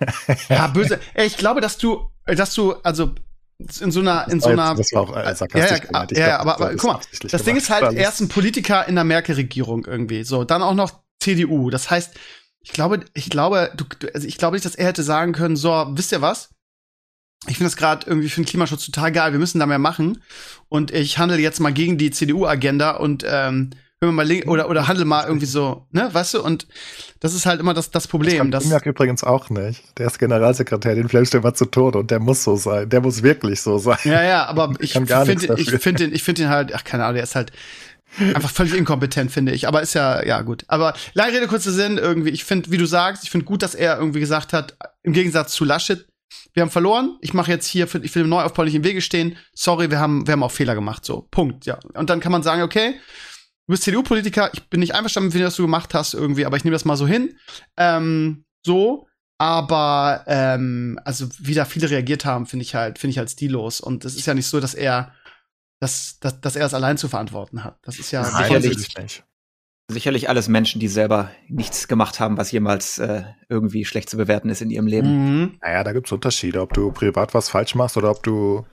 Ja, 0.48 0.66
böse. 0.68 0.98
Ich 1.14 1.36
glaube, 1.36 1.60
dass 1.60 1.76
du, 1.78 2.10
dass 2.26 2.54
du, 2.54 2.72
also 2.82 3.14
in 3.80 3.90
so 3.90 4.00
einer, 4.00 4.26
in 4.30 4.40
so 4.40 4.48
einer 4.48 4.74
das 4.74 4.92
war 4.94 5.02
auch 5.02 5.14
äh, 5.14 5.24
ja, 5.24 5.34
sarkastisch 5.34 5.88
ja, 5.92 6.06
ja, 6.12 6.28
ja, 6.28 6.38
aber, 6.40 6.54
aber 6.54 6.74
guck 6.76 6.84
mal, 6.92 7.00
das 7.10 7.42
Ding 7.42 7.54
gemacht. 7.54 7.62
ist 7.62 7.70
halt, 7.70 7.94
er 7.94 8.08
ist 8.08 8.20
ein 8.20 8.28
Politiker 8.28 8.88
in 8.88 8.94
der 8.94 9.04
Merkel-Regierung 9.04 9.84
irgendwie. 9.84 10.24
So, 10.24 10.44
dann 10.44 10.62
auch 10.62 10.72
noch 10.74 11.00
CDU. 11.20 11.68
Das 11.68 11.90
heißt, 11.90 12.14
ich 12.62 12.72
glaube, 12.72 13.04
ich 13.12 13.28
glaube, 13.28 13.70
du- 13.76 13.84
also 14.14 14.26
ich 14.26 14.38
glaube 14.38 14.56
nicht, 14.56 14.64
dass 14.64 14.74
er 14.74 14.86
hätte 14.86 15.02
sagen 15.02 15.32
können, 15.32 15.56
so, 15.56 15.70
wisst 15.90 16.12
ihr 16.12 16.22
was? 16.22 16.50
Ich 17.46 17.56
finde 17.58 17.64
das 17.70 17.76
gerade 17.76 18.06
irgendwie 18.06 18.28
für 18.30 18.40
den 18.40 18.46
Klimaschutz 18.46 18.86
total 18.86 19.12
geil, 19.12 19.32
wir 19.32 19.38
müssen 19.38 19.58
da 19.58 19.66
mehr 19.66 19.78
machen. 19.78 20.22
Und 20.68 20.90
ich 20.92 21.18
handle 21.18 21.38
jetzt 21.38 21.60
mal 21.60 21.72
gegen 21.74 21.98
die 21.98 22.10
CDU-Agenda 22.10 22.92
und 22.92 23.24
ähm, 23.26 23.70
wir 24.08 24.12
mal 24.12 24.26
link- 24.26 24.46
oder, 24.48 24.68
oder 24.70 24.88
handel 24.88 25.04
mal 25.04 25.26
irgendwie 25.26 25.46
so, 25.46 25.86
ne, 25.90 26.08
weißt 26.10 26.34
du? 26.34 26.42
Und 26.42 26.66
das 27.20 27.34
ist 27.34 27.44
halt 27.44 27.60
immer 27.60 27.74
das, 27.74 27.90
das 27.90 28.04
Das 28.04 28.08
Problem. 28.08 28.50
dass, 28.50 28.64
Bumjak 28.64 28.86
übrigens 28.86 29.22
auch 29.22 29.50
nicht. 29.50 29.82
Der 29.98 30.06
ist 30.06 30.18
Generalsekretär, 30.18 30.94
den 30.94 31.08
flammst 31.08 31.34
du 31.34 31.38
immer 31.38 31.52
zu 31.52 31.66
Tode 31.66 31.98
und 31.98 32.10
der 32.10 32.18
muss 32.18 32.42
so 32.42 32.56
sein. 32.56 32.88
Der 32.88 33.02
muss 33.02 33.22
wirklich 33.22 33.60
so 33.60 33.76
sein. 33.78 33.98
Ja, 34.04 34.22
ja, 34.22 34.46
aber 34.46 34.72
ich 34.80 34.92
finde 34.94 35.54
ich 35.56 35.70
finde 35.70 36.04
den, 36.04 36.14
ich 36.14 36.22
finde 36.22 36.42
den 36.42 36.50
halt, 36.50 36.74
ach 36.74 36.84
keine 36.84 37.04
Ahnung, 37.04 37.16
der 37.16 37.24
ist 37.24 37.34
halt 37.34 37.52
einfach 38.18 38.50
völlig 38.50 38.74
inkompetent, 38.74 39.30
finde 39.30 39.52
ich. 39.52 39.68
Aber 39.68 39.82
ist 39.82 39.94
ja, 39.94 40.24
ja 40.24 40.40
gut. 40.40 40.64
Aber 40.68 40.94
lange 41.12 41.34
Rede, 41.34 41.46
kurzer 41.46 41.70
Sinn, 41.70 41.98
irgendwie, 41.98 42.30
ich 42.30 42.44
finde, 42.44 42.70
wie 42.70 42.78
du 42.78 42.86
sagst, 42.86 43.24
ich 43.24 43.30
finde 43.30 43.46
gut, 43.46 43.62
dass 43.62 43.74
er 43.74 43.98
irgendwie 43.98 44.20
gesagt 44.20 44.52
hat, 44.52 44.76
im 45.02 45.12
Gegensatz 45.12 45.52
zu 45.52 45.64
Laschet, 45.64 46.06
wir 46.54 46.62
haben 46.62 46.70
verloren, 46.70 47.18
ich 47.20 47.34
mache 47.34 47.50
jetzt 47.50 47.66
hier, 47.66 47.84
ich 47.84 48.14
will 48.14 48.24
dem 48.24 48.28
Neuaufbau 48.28 48.64
nicht 48.64 48.74
im 48.74 48.84
Wege 48.84 49.00
stehen, 49.00 49.36
sorry, 49.52 49.90
wir 49.90 50.00
haben, 50.00 50.26
wir 50.26 50.32
haben 50.32 50.42
auch 50.42 50.50
Fehler 50.50 50.74
gemacht, 50.74 51.04
so, 51.04 51.28
Punkt, 51.30 51.66
ja. 51.66 51.78
Und 51.94 52.10
dann 52.10 52.20
kann 52.20 52.32
man 52.32 52.42
sagen, 52.42 52.62
okay, 52.62 52.94
du 53.70 53.74
bist 53.74 53.84
CDU-Politiker, 53.84 54.50
ich 54.52 54.68
bin 54.68 54.80
nicht 54.80 54.96
einverstanden 54.96 55.28
mit 55.28 55.36
dem, 55.36 55.46
was 55.46 55.54
du 55.54 55.62
gemacht 55.62 55.94
hast 55.94 56.12
irgendwie, 56.12 56.44
aber 56.44 56.56
ich 56.56 56.64
nehme 56.64 56.74
das 56.74 56.84
mal 56.84 56.96
so 56.96 57.06
hin, 57.06 57.36
ähm, 57.76 58.44
so, 58.66 59.06
aber 59.38 60.24
ähm, 60.26 60.98
also 61.04 61.28
wie 61.38 61.54
da 61.54 61.64
viele 61.64 61.88
reagiert 61.88 62.24
haben, 62.24 62.46
finde 62.46 62.64
ich 62.64 62.74
halt, 62.74 62.98
finde 62.98 63.12
ich 63.12 63.18
halt 63.18 63.30
stillos. 63.30 63.80
Und 63.80 64.04
es 64.04 64.16
ist 64.16 64.26
ja 64.26 64.34
nicht 64.34 64.48
so, 64.48 64.58
dass 64.58 64.74
er, 64.74 65.12
dass, 65.78 66.18
dass, 66.18 66.40
dass 66.40 66.56
er 66.56 66.66
es 66.66 66.74
allein 66.74 66.98
zu 66.98 67.08
verantworten 67.08 67.62
hat. 67.62 67.78
Das 67.82 68.00
ist 68.00 68.10
ja 68.10 68.22
Nein, 68.22 68.42
sicherlich. 68.42 68.78
sicherlich. 68.78 69.02
nicht. 69.02 69.24
Sicherlich 69.88 70.28
alles 70.28 70.48
Menschen, 70.48 70.80
die 70.80 70.88
selber 70.88 71.30
nichts 71.48 71.86
gemacht 71.86 72.18
haben, 72.18 72.36
was 72.36 72.50
jemals 72.50 72.98
äh, 72.98 73.22
irgendwie 73.48 73.84
schlecht 73.84 74.10
zu 74.10 74.16
bewerten 74.16 74.50
ist 74.50 74.62
in 74.62 74.70
ihrem 74.70 74.88
Leben. 74.88 75.08
Mhm. 75.42 75.58
Naja, 75.62 75.84
da 75.84 75.92
gibt's 75.92 76.10
Unterschiede, 76.10 76.60
ob 76.60 76.72
du 76.72 76.90
privat 76.90 77.34
was 77.34 77.48
falsch 77.48 77.76
machst 77.76 77.96
oder 77.96 78.10
ob 78.10 78.22
du 78.24 78.66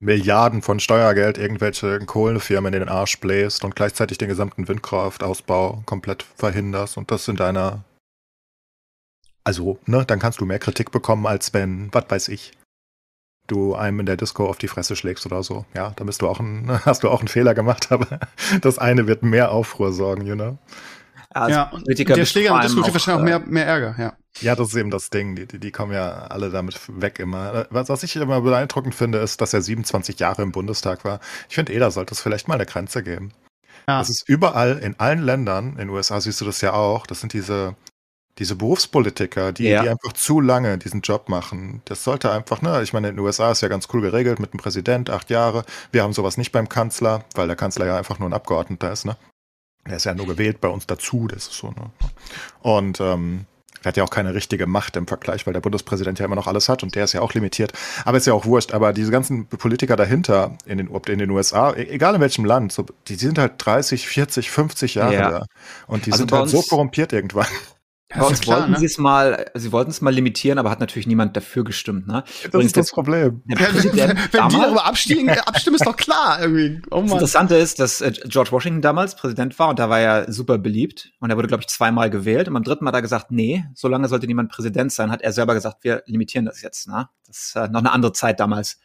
Milliarden 0.00 0.62
von 0.62 0.80
Steuergeld 0.80 1.38
irgendwelche 1.38 1.98
Kohlenfirmen 2.00 2.72
in 2.72 2.80
den 2.80 2.88
Arsch 2.88 3.20
bläst 3.20 3.64
und 3.64 3.76
gleichzeitig 3.76 4.18
den 4.18 4.28
gesamten 4.28 4.66
Windkraftausbau 4.66 5.82
komplett 5.86 6.22
verhinderst 6.36 6.96
und 6.96 7.10
das 7.10 7.28
in 7.28 7.36
deiner 7.36 7.84
also, 9.44 9.78
ne, 9.86 10.04
dann 10.04 10.18
kannst 10.18 10.40
du 10.40 10.46
mehr 10.46 10.58
Kritik 10.58 10.90
bekommen, 10.90 11.26
als 11.26 11.54
wenn, 11.54 11.88
was 11.92 12.04
weiß 12.08 12.28
ich, 12.28 12.52
du 13.46 13.74
einem 13.74 14.00
in 14.00 14.06
der 14.06 14.16
Disco 14.16 14.46
auf 14.48 14.58
die 14.58 14.68
Fresse 14.68 14.96
schlägst 14.96 15.26
oder 15.26 15.42
so. 15.42 15.64
Ja, 15.74 15.92
da 15.96 16.04
bist 16.04 16.22
du 16.22 16.28
auch 16.28 16.40
ein, 16.40 16.70
hast 16.84 17.02
du 17.02 17.08
auch 17.08 17.20
einen 17.20 17.28
Fehler 17.28 17.54
gemacht, 17.54 17.90
aber 17.90 18.20
das 18.60 18.78
eine 18.78 19.06
wird 19.06 19.22
mehr 19.22 19.50
Aufruhr 19.50 19.92
sorgen, 19.92 20.26
you 20.26 20.34
know? 20.34 20.58
Also 21.32 21.50
ja, 21.50 21.70
und 21.70 21.84
Politiker 21.84 22.14
der 22.14 22.24
Schläger 22.24 22.54
allem 22.54 22.62
Disco 22.62 22.82
kriegt 22.82 22.94
wahrscheinlich 22.94 23.22
auch 23.22 23.26
äh, 23.26 23.38
mehr, 23.38 23.46
mehr 23.46 23.66
Ärger, 23.66 23.94
ja. 23.98 24.12
Ja, 24.40 24.56
das 24.56 24.68
ist 24.68 24.76
eben 24.76 24.90
das 24.90 25.10
Ding. 25.10 25.36
Die, 25.36 25.46
die, 25.46 25.58
die 25.58 25.70
kommen 25.70 25.92
ja 25.92 26.26
alle 26.26 26.50
damit 26.50 26.78
weg 26.88 27.18
immer. 27.18 27.66
Was, 27.70 27.88
was 27.88 28.02
ich 28.02 28.16
immer 28.16 28.40
beeindruckend 28.40 28.94
finde, 28.94 29.18
ist, 29.18 29.40
dass 29.40 29.52
er 29.52 29.62
27 29.62 30.18
Jahre 30.18 30.42
im 30.42 30.52
Bundestag 30.52 31.04
war. 31.04 31.20
Ich 31.48 31.54
finde, 31.54 31.72
eh, 31.72 31.78
da 31.78 31.90
sollte 31.90 32.14
es 32.14 32.20
vielleicht 32.20 32.48
mal 32.48 32.54
eine 32.54 32.66
Grenze 32.66 33.02
geben. 33.02 33.32
Ja. 33.88 33.98
Das 33.98 34.10
ist 34.10 34.28
überall, 34.28 34.78
in 34.78 34.98
allen 34.98 35.22
Ländern, 35.22 35.72
in 35.72 35.78
den 35.78 35.90
USA 35.90 36.20
siehst 36.20 36.40
du 36.40 36.44
das 36.44 36.60
ja 36.60 36.72
auch, 36.72 37.06
das 37.06 37.20
sind 37.20 37.32
diese, 37.32 37.74
diese 38.38 38.54
Berufspolitiker, 38.54 39.52
die, 39.52 39.64
ja. 39.64 39.82
die 39.82 39.88
einfach 39.88 40.12
zu 40.12 40.40
lange 40.40 40.78
diesen 40.78 41.00
Job 41.00 41.28
machen. 41.28 41.82
Das 41.84 42.04
sollte 42.04 42.30
einfach, 42.30 42.62
ne, 42.62 42.82
ich 42.82 42.92
meine, 42.92 43.08
in 43.08 43.16
den 43.16 43.24
USA 43.24 43.50
ist 43.50 43.62
ja 43.62 43.68
ganz 43.68 43.88
cool 43.92 44.00
geregelt 44.00 44.38
mit 44.38 44.52
dem 44.52 44.60
Präsident, 44.60 45.10
acht 45.10 45.30
Jahre. 45.30 45.64
Wir 45.92 46.02
haben 46.02 46.12
sowas 46.12 46.36
nicht 46.36 46.52
beim 46.52 46.68
Kanzler, 46.68 47.24
weil 47.34 47.46
der 47.48 47.56
Kanzler 47.56 47.86
ja 47.86 47.96
einfach 47.96 48.18
nur 48.18 48.28
ein 48.28 48.34
Abgeordneter 48.34 48.92
ist, 48.92 49.06
ne? 49.06 49.16
Er 49.90 49.96
ist 49.96 50.04
ja 50.04 50.14
nur 50.14 50.26
gewählt 50.26 50.60
bei 50.60 50.68
uns 50.68 50.86
dazu, 50.86 51.26
das 51.26 51.48
ist 51.48 51.54
so, 51.54 51.68
ne? 51.68 51.90
Und 52.62 53.00
ähm, 53.00 53.46
er 53.82 53.88
hat 53.88 53.96
ja 53.96 54.04
auch 54.04 54.10
keine 54.10 54.34
richtige 54.34 54.66
Macht 54.66 54.96
im 54.96 55.06
Vergleich, 55.06 55.46
weil 55.46 55.54
der 55.54 55.60
Bundespräsident 55.60 56.18
ja 56.18 56.26
immer 56.26 56.36
noch 56.36 56.46
alles 56.46 56.68
hat 56.68 56.82
und 56.82 56.94
der 56.94 57.04
ist 57.04 57.14
ja 57.14 57.22
auch 57.22 57.32
limitiert. 57.32 57.72
Aber 58.04 58.18
ist 58.18 58.26
ja 58.26 58.34
auch 58.34 58.44
wurscht. 58.44 58.72
Aber 58.72 58.92
diese 58.92 59.10
ganzen 59.10 59.46
Politiker 59.46 59.96
dahinter 59.96 60.56
in 60.66 60.78
den, 60.78 60.88
in 60.88 61.18
den 61.18 61.30
USA, 61.30 61.72
e-, 61.72 61.88
egal 61.88 62.14
in 62.14 62.20
welchem 62.20 62.44
Land, 62.44 62.72
so, 62.72 62.84
die 63.08 63.14
sind 63.14 63.38
halt 63.38 63.54
30, 63.56 64.06
40, 64.06 64.50
50 64.50 64.94
Jahre 64.96 65.14
ja. 65.14 65.30
da. 65.30 65.46
Und 65.86 66.06
die 66.06 66.12
also 66.12 66.22
sind 66.22 66.32
halt 66.32 66.50
so 66.50 66.62
korrumpiert 66.62 67.12
irgendwann. 67.12 67.46
Bei 68.12 68.22
uns 68.26 68.40
klar, 68.40 68.58
wollten 68.58 68.72
ne? 68.72 68.78
sie 68.78 68.86
es 68.86 68.98
mal, 68.98 69.46
sie 69.54 69.70
wollten 69.70 69.92
es 69.92 70.00
mal 70.00 70.12
limitieren, 70.12 70.58
aber 70.58 70.68
hat 70.70 70.80
natürlich 70.80 71.06
niemand 71.06 71.36
dafür 71.36 71.62
gestimmt. 71.62 72.08
Ne? 72.08 72.24
Das 72.24 72.46
Übrigens, 72.46 72.66
ist 72.66 72.76
das 72.76 72.90
Problem. 72.90 73.40
Der 73.44 73.54
Präsident 73.54 74.18
Wenn 74.32 74.38
damals, 74.40 74.54
die 74.54 74.60
darüber 74.60 74.84
abstimmen, 74.84 75.28
abstimmen, 75.46 75.76
ist 75.76 75.86
doch 75.86 75.96
klar 75.96 76.40
irgendwie. 76.40 76.82
Oh 76.90 77.02
das 77.02 77.12
Interessante 77.12 77.54
ist, 77.54 77.78
dass 77.78 78.00
äh, 78.00 78.12
George 78.24 78.50
Washington 78.50 78.82
damals 78.82 79.14
Präsident 79.14 79.56
war 79.60 79.68
und 79.68 79.78
da 79.78 79.88
war 79.88 80.00
er 80.00 80.32
super 80.32 80.58
beliebt 80.58 81.12
und 81.20 81.30
er 81.30 81.36
wurde, 81.36 81.46
glaube 81.46 81.62
ich, 81.62 81.68
zweimal 81.68 82.10
gewählt 82.10 82.48
und 82.48 82.54
beim 82.54 82.64
dritten 82.64 82.84
Mal 82.84 82.88
hat 82.88 82.96
er 82.96 83.02
gesagt, 83.02 83.30
nee, 83.30 83.64
so 83.74 83.86
lange 83.86 84.08
sollte 84.08 84.26
niemand 84.26 84.50
Präsident 84.50 84.90
sein, 84.90 85.12
hat 85.12 85.22
er 85.22 85.32
selber 85.32 85.54
gesagt, 85.54 85.84
wir 85.84 86.02
limitieren 86.06 86.46
das 86.46 86.62
jetzt. 86.62 86.88
Ne? 86.88 87.08
Das 87.28 87.36
ist 87.36 87.56
äh, 87.56 87.68
noch 87.68 87.78
eine 87.80 87.92
andere 87.92 88.12
Zeit 88.12 88.40
damals. 88.40 88.80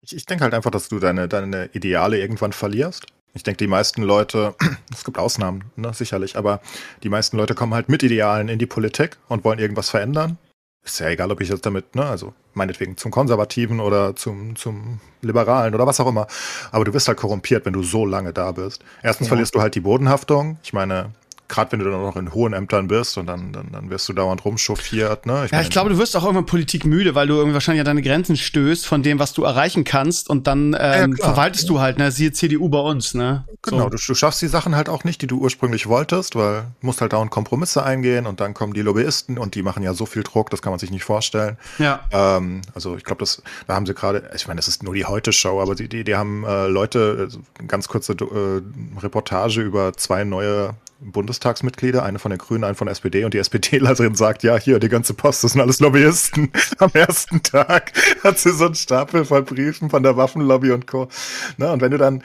Ich, 0.00 0.16
ich 0.16 0.26
denke 0.26 0.42
halt 0.42 0.54
einfach, 0.54 0.72
dass 0.72 0.88
du 0.88 0.98
deine, 0.98 1.28
deine 1.28 1.66
Ideale 1.66 2.18
irgendwann 2.18 2.52
verlierst 2.52 3.06
ich 3.34 3.42
denke, 3.42 3.58
die 3.58 3.66
meisten 3.66 4.02
Leute, 4.02 4.54
es 4.92 5.04
gibt 5.04 5.18
Ausnahmen, 5.18 5.64
ne, 5.76 5.92
sicherlich, 5.92 6.36
aber 6.36 6.60
die 7.02 7.08
meisten 7.08 7.36
Leute 7.36 7.54
kommen 7.54 7.74
halt 7.74 7.88
mit 7.88 8.02
Idealen 8.02 8.48
in 8.48 8.58
die 8.58 8.66
Politik 8.66 9.18
und 9.28 9.44
wollen 9.44 9.58
irgendwas 9.58 9.90
verändern. 9.90 10.38
Ist 10.84 11.00
ja 11.00 11.08
egal, 11.08 11.30
ob 11.30 11.40
ich 11.40 11.48
jetzt 11.48 11.66
damit, 11.66 11.94
ne, 11.94 12.04
also 12.04 12.34
meinetwegen 12.54 12.96
zum 12.96 13.10
Konservativen 13.10 13.80
oder 13.80 14.16
zum, 14.16 14.56
zum 14.56 15.00
Liberalen 15.22 15.74
oder 15.74 15.86
was 15.86 16.00
auch 16.00 16.08
immer. 16.08 16.26
Aber 16.70 16.84
du 16.84 16.94
wirst 16.94 17.08
halt 17.08 17.18
korrumpiert, 17.18 17.66
wenn 17.66 17.72
du 17.72 17.82
so 17.82 18.06
lange 18.06 18.32
da 18.32 18.52
bist. 18.52 18.82
Erstens 19.02 19.26
ja. 19.26 19.28
verlierst 19.28 19.54
du 19.54 19.60
halt 19.60 19.74
die 19.74 19.80
Bodenhaftung. 19.80 20.58
Ich 20.62 20.72
meine, 20.72 21.12
gerade 21.48 21.72
wenn 21.72 21.78
du 21.78 21.90
dann 21.90 22.02
noch 22.02 22.16
in 22.16 22.32
hohen 22.32 22.52
Ämtern 22.52 22.88
bist 22.88 23.16
und 23.16 23.26
dann, 23.26 23.52
dann, 23.52 23.72
dann 23.72 23.90
wirst 23.90 24.08
du 24.08 24.12
dauernd 24.12 24.44
rumchauffiert. 24.44 25.24
Ne? 25.26 25.46
Ich 25.46 25.50
ja, 25.50 25.62
ich 25.62 25.70
glaube, 25.70 25.90
du 25.90 25.98
wirst 25.98 26.14
auch 26.16 26.22
irgendwann 26.22 26.46
Politik 26.46 26.84
müde, 26.84 27.14
weil 27.14 27.26
du 27.26 27.34
irgendwie 27.34 27.54
wahrscheinlich 27.54 27.80
an 27.80 27.86
deine 27.86 28.02
Grenzen 28.02 28.36
stößt 28.36 28.86
von 28.86 29.02
dem, 29.02 29.18
was 29.18 29.32
du 29.32 29.44
erreichen 29.44 29.84
kannst 29.84 30.28
und 30.28 30.46
dann 30.46 30.76
ähm, 30.78 31.16
ja, 31.18 31.24
verwaltest 31.24 31.68
du 31.68 31.80
halt, 31.80 31.98
ne? 31.98 32.12
Siehe 32.12 32.32
CDU 32.32 32.68
bei 32.68 32.80
uns, 32.80 33.14
ne? 33.14 33.46
Genau, 33.62 33.84
so. 33.84 33.88
du, 33.90 33.96
du 33.96 34.14
schaffst 34.14 34.42
die 34.42 34.48
Sachen 34.48 34.76
halt 34.76 34.88
auch 34.88 35.04
nicht, 35.04 35.22
die 35.22 35.26
du 35.26 35.38
ursprünglich 35.38 35.86
wolltest, 35.86 36.36
weil 36.36 36.66
du 36.80 36.86
musst 36.86 37.00
halt 37.00 37.14
dauernd 37.14 37.30
Kompromisse 37.30 37.82
eingehen 37.82 38.26
und 38.26 38.40
dann 38.40 38.52
kommen 38.52 38.74
die 38.74 38.82
Lobbyisten 38.82 39.38
und 39.38 39.54
die 39.54 39.62
machen 39.62 39.82
ja 39.82 39.94
so 39.94 40.04
viel 40.04 40.22
Druck, 40.22 40.50
das 40.50 40.60
kann 40.60 40.70
man 40.70 40.78
sich 40.78 40.90
nicht 40.90 41.04
vorstellen. 41.04 41.56
Ja. 41.78 42.00
Ähm, 42.12 42.60
also 42.74 42.96
ich 42.96 43.04
glaube, 43.04 43.20
das, 43.20 43.42
da 43.66 43.74
haben 43.74 43.86
sie 43.86 43.94
gerade, 43.94 44.30
ich 44.34 44.46
meine, 44.46 44.58
das 44.58 44.68
ist 44.68 44.82
nur 44.82 44.94
die 44.94 45.06
Heute-Show, 45.06 45.60
aber 45.60 45.74
die, 45.74 45.88
die, 45.88 46.04
die 46.04 46.14
haben 46.14 46.44
äh, 46.44 46.66
Leute, 46.66 47.28
äh, 47.32 47.66
ganz 47.66 47.88
kurze 47.88 48.12
äh, 48.12 49.00
Reportage 49.00 49.62
über 49.62 49.94
zwei 49.94 50.24
neue 50.24 50.74
Bundestagsmitglieder, 51.00 52.02
eine 52.02 52.18
von 52.18 52.30
der 52.30 52.38
Grünen, 52.38 52.64
eine 52.64 52.74
von 52.74 52.86
der 52.86 52.92
SPD 52.92 53.24
und 53.24 53.34
die 53.34 53.38
SPDlerin 53.38 54.14
sagt, 54.14 54.42
ja, 54.42 54.56
hier, 54.56 54.78
die 54.78 54.88
ganze 54.88 55.14
Post, 55.14 55.44
das 55.44 55.52
sind 55.52 55.60
alles 55.60 55.80
Lobbyisten. 55.80 56.50
Am 56.78 56.90
ersten 56.92 57.42
Tag 57.42 57.92
hat 58.24 58.38
sie 58.38 58.52
so 58.52 58.66
einen 58.66 58.74
Stapel 58.74 59.24
von 59.24 59.44
Briefen 59.44 59.90
von 59.90 60.02
der 60.02 60.16
Waffenlobby 60.16 60.72
und 60.72 60.86
Co. 60.86 61.08
Na, 61.56 61.72
und 61.72 61.80
wenn 61.80 61.92
du 61.92 61.98
dann, 61.98 62.22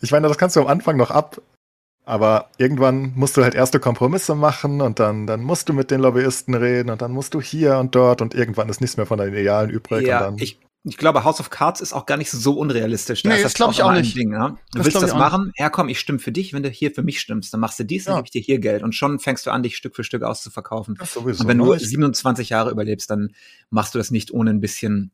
ich 0.00 0.10
meine, 0.10 0.28
das 0.28 0.38
kannst 0.38 0.56
du 0.56 0.60
am 0.60 0.66
Anfang 0.66 0.96
noch 0.96 1.10
ab, 1.10 1.40
aber 2.04 2.50
irgendwann 2.58 3.12
musst 3.16 3.36
du 3.36 3.42
halt 3.42 3.54
erste 3.54 3.80
Kompromisse 3.80 4.34
machen 4.34 4.80
und 4.80 5.00
dann, 5.00 5.26
dann 5.26 5.42
musst 5.42 5.68
du 5.68 5.72
mit 5.72 5.90
den 5.90 6.00
Lobbyisten 6.00 6.54
reden 6.54 6.90
und 6.90 7.02
dann 7.02 7.12
musst 7.12 7.34
du 7.34 7.40
hier 7.40 7.78
und 7.78 7.94
dort 7.94 8.22
und 8.22 8.34
irgendwann 8.34 8.68
ist 8.68 8.80
nichts 8.80 8.96
mehr 8.96 9.06
von 9.06 9.18
deinen 9.18 9.34
Idealen 9.34 9.70
übrig. 9.70 10.06
Ja, 10.06 10.32
ich, 10.36 10.60
ich 10.88 10.96
glaube, 10.96 11.24
House 11.24 11.40
of 11.40 11.50
Cards 11.50 11.80
ist 11.80 11.92
auch 11.92 12.06
gar 12.06 12.16
nicht 12.16 12.30
so 12.30 12.52
unrealistisch. 12.52 13.22
Da 13.22 13.30
nee, 13.30 13.42
das 13.42 13.54
glaube 13.54 13.72
ich 13.72 13.82
auch 13.82 13.90
nicht. 13.92 14.16
Ding, 14.16 14.32
ja? 14.32 14.50
Du 14.50 14.78
das 14.78 14.86
willst 14.86 15.02
das 15.02 15.14
machen, 15.14 15.52
ja 15.58 15.68
komm, 15.68 15.88
ich 15.88 15.98
stimme 15.98 16.20
für 16.20 16.30
dich, 16.30 16.52
wenn 16.52 16.62
du 16.62 16.68
hier 16.68 16.92
für 16.92 17.02
mich 17.02 17.20
stimmst, 17.20 17.52
dann 17.52 17.60
machst 17.60 17.80
du 17.80 17.84
dies, 17.84 18.04
dann 18.04 18.12
ja. 18.14 18.18
gebe 18.18 18.26
ich 18.26 18.30
dir 18.30 18.40
hier 18.40 18.60
Geld 18.60 18.84
und 18.84 18.94
schon 18.94 19.18
fängst 19.18 19.46
du 19.46 19.50
an, 19.50 19.64
dich 19.64 19.76
Stück 19.76 19.96
für 19.96 20.04
Stück 20.04 20.22
auszuverkaufen. 20.22 20.94
Das 20.98 21.14
sowieso, 21.14 21.42
und 21.42 21.48
wenn 21.48 21.58
du 21.58 21.76
27 21.76 22.50
Jahre 22.50 22.70
überlebst, 22.70 23.10
dann 23.10 23.34
machst 23.68 23.94
du 23.94 23.98
das 23.98 24.12
nicht 24.12 24.30
ohne 24.30 24.50
ein 24.50 24.60
bisschen 24.60 25.10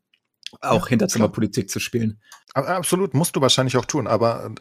auch 0.60 0.84
ja, 0.84 0.88
Hinterzimmerpolitik 0.88 1.70
zu 1.70 1.80
spielen. 1.80 2.20
Absolut, 2.52 3.14
musst 3.14 3.34
du 3.34 3.40
wahrscheinlich 3.40 3.78
auch 3.78 3.86
tun, 3.86 4.06
aber 4.06 4.52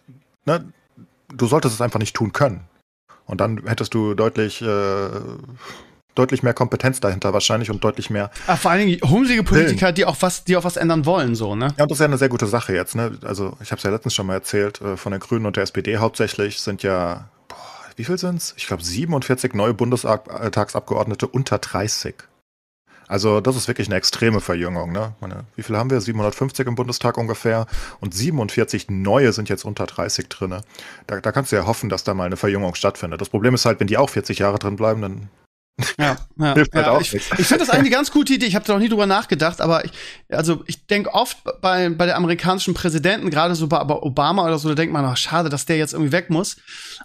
ne, 0.46 0.72
du 1.27 1.48
solltest 1.48 1.75
es 1.75 1.82
einfach 1.82 2.00
nicht 2.00 2.15
tun 2.15 2.32
können. 2.32 2.62
Und 3.25 3.41
dann 3.41 3.65
hättest 3.68 3.94
du 3.94 4.13
deutlich 4.13 4.62
äh, 4.62 5.10
deutlich 6.15 6.44
mehr 6.44 6.53
Kompetenz 6.53 7.00
dahinter 7.00 7.34
wahrscheinlich 7.34 7.70
und 7.72 7.84
deutlich 7.84 8.10
mehr. 8.10 8.32
Ach, 8.48 8.58
vor 8.58 8.72
allen 8.72 8.86
Dingen 8.86 9.01
humsige 9.10 9.44
Politiker, 9.44 9.88
Willen. 9.88 9.96
die 9.96 10.06
auch 10.06 10.18
was, 10.20 10.44
die 10.44 10.58
auch 10.58 10.63
was 10.63 10.77
ändern 10.77 11.06
wollen, 11.06 11.36
so, 11.36 11.56
ne? 11.56 11.74
Ja, 11.77 11.84
und 11.84 11.91
das 11.91 11.98
ist 11.98 12.00
ja 12.00 12.06
eine 12.06 12.18
sehr 12.18 12.30
gute 12.30 12.48
Sache 12.48 12.74
jetzt, 12.74 12.96
ne? 12.96 13.18
Also 13.24 13.58
ich 13.62 13.72
habe 13.72 13.77
es 13.77 13.84
ja 13.84 13.91
letztens 13.91 14.13
schon 14.13 14.27
mal 14.27 14.34
erzählt, 14.34 14.82
äh, 14.82 14.98
von 14.98 15.12
den 15.12 15.22
Grünen 15.22 15.46
und 15.46 15.56
der 15.56 15.63
SPD 15.63 15.98
hauptsächlich 15.98 16.60
sind 16.62 16.84
ja, 16.84 17.30
boah, 17.48 17.56
wie 17.96 18.03
viel 18.03 18.18
sind's? 18.18 18.53
Ich 18.58 18.68
glaube 18.68 18.84
47 18.84 19.53
neue 19.53 19.74
Bundestagsabgeordnete 19.74 21.27
unter 21.27 21.58
30. 21.58 22.15
Also 23.12 23.41
das 23.41 23.58
ist 23.58 23.68
wirklich 23.68 23.89
eine 23.89 23.98
extreme 23.98 24.39
Verjüngung. 24.39 24.94
Ne? 24.94 25.15
Meine, 25.20 25.44
wie 25.58 25.63
viel 25.63 25.75
haben 25.75 25.89
wir? 25.89 26.00
750 26.00 26.65
im 26.65 26.75
Bundestag 26.75 27.18
ungefähr 27.18 27.68
und 28.00 28.13
47 28.13 28.89
neue 28.89 29.34
sind 29.34 29.50
jetzt 29.50 29.65
unter 29.65 29.86
30 29.86 30.30
drin. 30.30 30.62
Da, 31.08 31.20
da 31.20 31.32
kannst 31.34 31.51
du 31.51 31.58
ja 31.58 31.65
hoffen, 31.65 31.89
dass 31.89 32.06
da 32.06 32.13
mal 32.13 32.24
eine 32.24 32.38
Verjüngung 32.38 32.74
stattfindet. 32.74 33.20
Das 33.20 33.27
Problem 33.27 33.53
ist 33.53 33.65
halt, 33.65 33.82
wenn 33.82 33.88
die 33.88 33.98
auch 33.98 34.10
40 34.10 34.39
Jahre 34.39 34.60
drin 34.60 34.77
bleiben, 34.77 35.01
dann 35.01 35.30
ja, 36.00 36.17
ja, 36.38 36.53
Hilft 36.53 36.73
halt 36.73 36.85
ja 36.85 36.91
auch 36.91 37.01
ich, 37.01 37.13
ich 37.13 37.21
finde 37.21 37.59
das 37.59 37.69
eigentlich 37.69 37.79
eine 37.79 37.89
ganz 37.89 38.11
gute 38.11 38.33
Idee. 38.33 38.45
Ich 38.45 38.55
habe 38.55 38.65
da 38.65 38.73
noch 38.73 38.79
nie 38.79 38.89
drüber 38.89 39.05
nachgedacht, 39.05 39.61
aber 39.61 39.85
ich, 39.85 39.91
also 40.29 40.63
ich 40.67 40.85
denke 40.88 41.13
oft 41.13 41.38
bei, 41.61 41.89
bei 41.89 42.05
der 42.05 42.17
amerikanischen 42.17 42.73
Präsidenten, 42.73 43.29
gerade 43.29 43.55
so 43.55 43.67
bei, 43.67 43.83
bei 43.83 43.95
Obama 43.95 44.45
oder 44.45 44.57
so, 44.59 44.69
da 44.69 44.75
denkt 44.75 44.93
man, 44.93 45.05
ach, 45.05 45.17
schade, 45.17 45.50
dass 45.50 45.65
der 45.65 45.77
jetzt 45.77 45.93
irgendwie 45.93 46.11
weg 46.11 46.29
muss. 46.29 46.57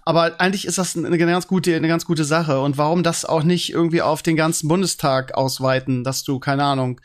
Aber 0.04 0.40
eigentlich 0.40 0.66
ist 0.66 0.78
das 0.78 0.96
eine 0.96 1.18
ganz 1.18 1.46
gute, 1.46 1.74
eine 1.74 1.88
ganz 1.88 2.04
gute 2.04 2.24
Sache. 2.24 2.60
Und 2.60 2.78
warum 2.78 3.02
das 3.02 3.24
auch 3.24 3.42
nicht 3.42 3.72
irgendwie 3.72 4.02
auf 4.02 4.22
den 4.22 4.36
ganzen 4.36 4.68
Bundestag 4.68 5.34
ausweiten, 5.34 6.04
dass 6.04 6.24
du, 6.24 6.38
keine 6.38 6.64
Ahnung, 6.64 7.00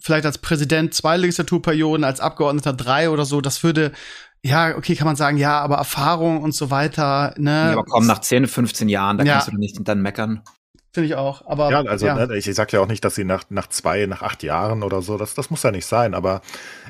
vielleicht 0.00 0.26
als 0.26 0.38
Präsident 0.38 0.94
zwei 0.94 1.16
Legislaturperioden, 1.16 2.04
als 2.04 2.20
Abgeordneter 2.20 2.72
drei 2.72 3.10
oder 3.10 3.24
so, 3.24 3.40
das 3.40 3.62
würde 3.62 3.92
ja, 4.42 4.76
okay, 4.76 4.94
kann 4.94 5.06
man 5.06 5.16
sagen, 5.16 5.36
ja, 5.36 5.60
aber 5.60 5.76
Erfahrung 5.76 6.42
und 6.42 6.54
so 6.54 6.70
weiter, 6.70 7.34
ne? 7.38 7.50
Ja, 7.50 7.72
aber 7.72 7.84
komm, 7.84 8.06
nach 8.06 8.20
10, 8.20 8.46
15 8.46 8.88
Jahren, 8.88 9.18
da 9.18 9.24
ja. 9.24 9.34
kannst 9.34 9.48
du 9.48 9.56
nicht 9.56 9.76
dann 9.80 10.00
meckern. 10.00 10.42
Finde 10.90 11.08
ich 11.08 11.16
auch. 11.16 11.46
Aber, 11.46 11.70
ja, 11.70 11.82
also 11.82 12.06
ja. 12.06 12.14
Ne, 12.26 12.36
ich, 12.36 12.48
ich 12.48 12.54
sage 12.54 12.72
ja 12.72 12.80
auch 12.80 12.86
nicht, 12.86 13.04
dass 13.04 13.14
sie 13.14 13.24
nach, 13.24 13.44
nach 13.50 13.68
zwei, 13.68 14.06
nach 14.06 14.22
acht 14.22 14.42
Jahren 14.42 14.82
oder 14.82 15.02
so, 15.02 15.18
das, 15.18 15.34
das 15.34 15.50
muss 15.50 15.62
ja 15.62 15.70
nicht 15.70 15.84
sein, 15.84 16.14
aber 16.14 16.40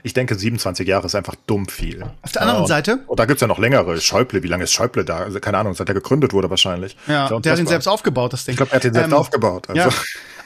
ich 0.04 0.14
denke, 0.14 0.36
27 0.36 0.86
Jahre 0.86 1.06
ist 1.06 1.16
einfach 1.16 1.34
dumm 1.46 1.66
viel. 1.66 2.04
Auf 2.22 2.30
der 2.30 2.42
anderen 2.42 2.62
und, 2.62 2.68
Seite? 2.68 3.00
Und 3.08 3.18
da 3.18 3.24
gibt's 3.24 3.40
ja 3.40 3.48
noch 3.48 3.58
längere. 3.58 4.00
Schäuble, 4.00 4.44
wie 4.44 4.46
lange 4.46 4.64
ist 4.64 4.72
Schäuble 4.72 5.04
da? 5.04 5.18
Also, 5.18 5.40
keine 5.40 5.58
Ahnung, 5.58 5.74
seit 5.74 5.88
er 5.88 5.94
gegründet 5.94 6.32
wurde 6.32 6.48
wahrscheinlich. 6.48 6.96
Ja, 7.08 7.28
der 7.40 7.52
hat 7.52 7.58
ihn 7.58 7.66
selbst 7.66 7.88
aufgebaut, 7.88 8.32
das 8.32 8.44
Ding. 8.44 8.52
Ich 8.52 8.56
glaube, 8.56 8.70
er 8.70 8.76
hat 8.76 8.84
ihn 8.84 8.94
selbst 8.94 9.12
ähm, 9.12 9.18
aufgebaut. 9.18 9.68
Also. 9.68 9.80
Ja. 9.80 9.88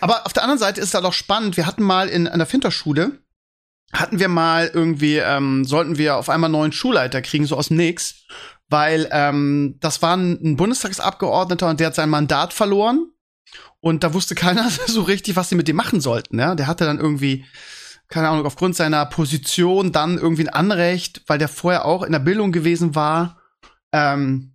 Aber 0.00 0.25
auf 0.25 0.32
der 0.32 0.44
anderen 0.44 0.59
Seite 0.59 0.80
ist 0.80 0.94
da 0.94 1.02
doch 1.02 1.12
spannend, 1.12 1.59
wir 1.59 1.66
hatten 1.66 1.82
mal 1.82 2.09
in 2.09 2.26
einer 2.26 2.47
Finterschule, 2.47 3.18
hatten 3.92 4.18
wir 4.18 4.28
mal 4.28 4.71
irgendwie, 4.73 5.18
ähm, 5.18 5.64
sollten 5.66 5.99
wir 5.99 6.16
auf 6.16 6.30
einmal 6.30 6.49
einen 6.49 6.59
neuen 6.59 6.73
Schulleiter 6.73 7.21
kriegen, 7.21 7.44
so 7.44 7.56
aus 7.56 7.68
dem 7.68 7.76
Nix, 7.76 8.25
weil 8.71 9.09
ähm, 9.12 9.76
das 9.80 10.00
war 10.00 10.16
ein 10.16 10.56
Bundestagsabgeordneter 10.56 11.68
und 11.68 11.78
der 11.78 11.88
hat 11.88 11.94
sein 11.94 12.09
Mandat 12.09 12.54
verloren 12.54 13.12
und 13.80 14.04
da 14.04 14.14
wusste 14.14 14.34
keiner 14.34 14.70
so 14.87 15.02
richtig, 15.02 15.37
was 15.37 15.49
sie 15.49 15.54
mit 15.54 15.68
dem 15.68 15.76
machen 15.76 16.00
sollten. 16.00 16.38
Ja? 16.38 16.54
Der 16.54 16.66
hatte 16.66 16.84
dann 16.84 16.99
irgendwie, 16.99 17.44
keine 18.08 18.28
Ahnung, 18.28 18.46
aufgrund 18.46 18.76
seiner 18.76 19.04
Position 19.06 19.92
dann 19.92 20.18
irgendwie 20.18 20.49
ein 20.49 20.54
Anrecht, 20.54 21.22
weil 21.26 21.38
der 21.38 21.49
vorher 21.49 21.84
auch 21.84 22.02
in 22.02 22.12
der 22.12 22.18
Bildung 22.18 22.52
gewesen 22.52 22.94
war, 22.94 23.40
ähm, 23.92 24.54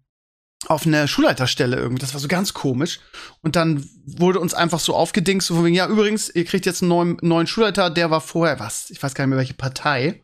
auf 0.65 0.85
eine 0.85 1.07
Schulleiterstelle 1.07 1.77
irgendwie. 1.77 2.01
Das 2.01 2.13
war 2.13 2.19
so 2.19 2.27
ganz 2.27 2.53
komisch. 2.53 2.99
Und 3.41 3.55
dann 3.55 3.87
wurde 4.05 4.39
uns 4.39 4.53
einfach 4.53 4.79
so 4.79 4.95
aufgedingst, 4.95 5.47
so 5.47 5.55
von 5.55 5.65
wegen, 5.65 5.75
ja, 5.75 5.87
übrigens, 5.87 6.29
ihr 6.29 6.45
kriegt 6.45 6.65
jetzt 6.65 6.81
einen 6.81 6.89
neuen, 6.89 7.17
neuen 7.21 7.47
Schulleiter, 7.47 7.89
der 7.89 8.09
war 8.09 8.21
vorher, 8.21 8.59
was? 8.59 8.89
Ich 8.89 9.01
weiß 9.01 9.13
gar 9.13 9.25
nicht 9.25 9.29
mehr, 9.29 9.37
welche 9.37 9.53
Partei. 9.53 10.23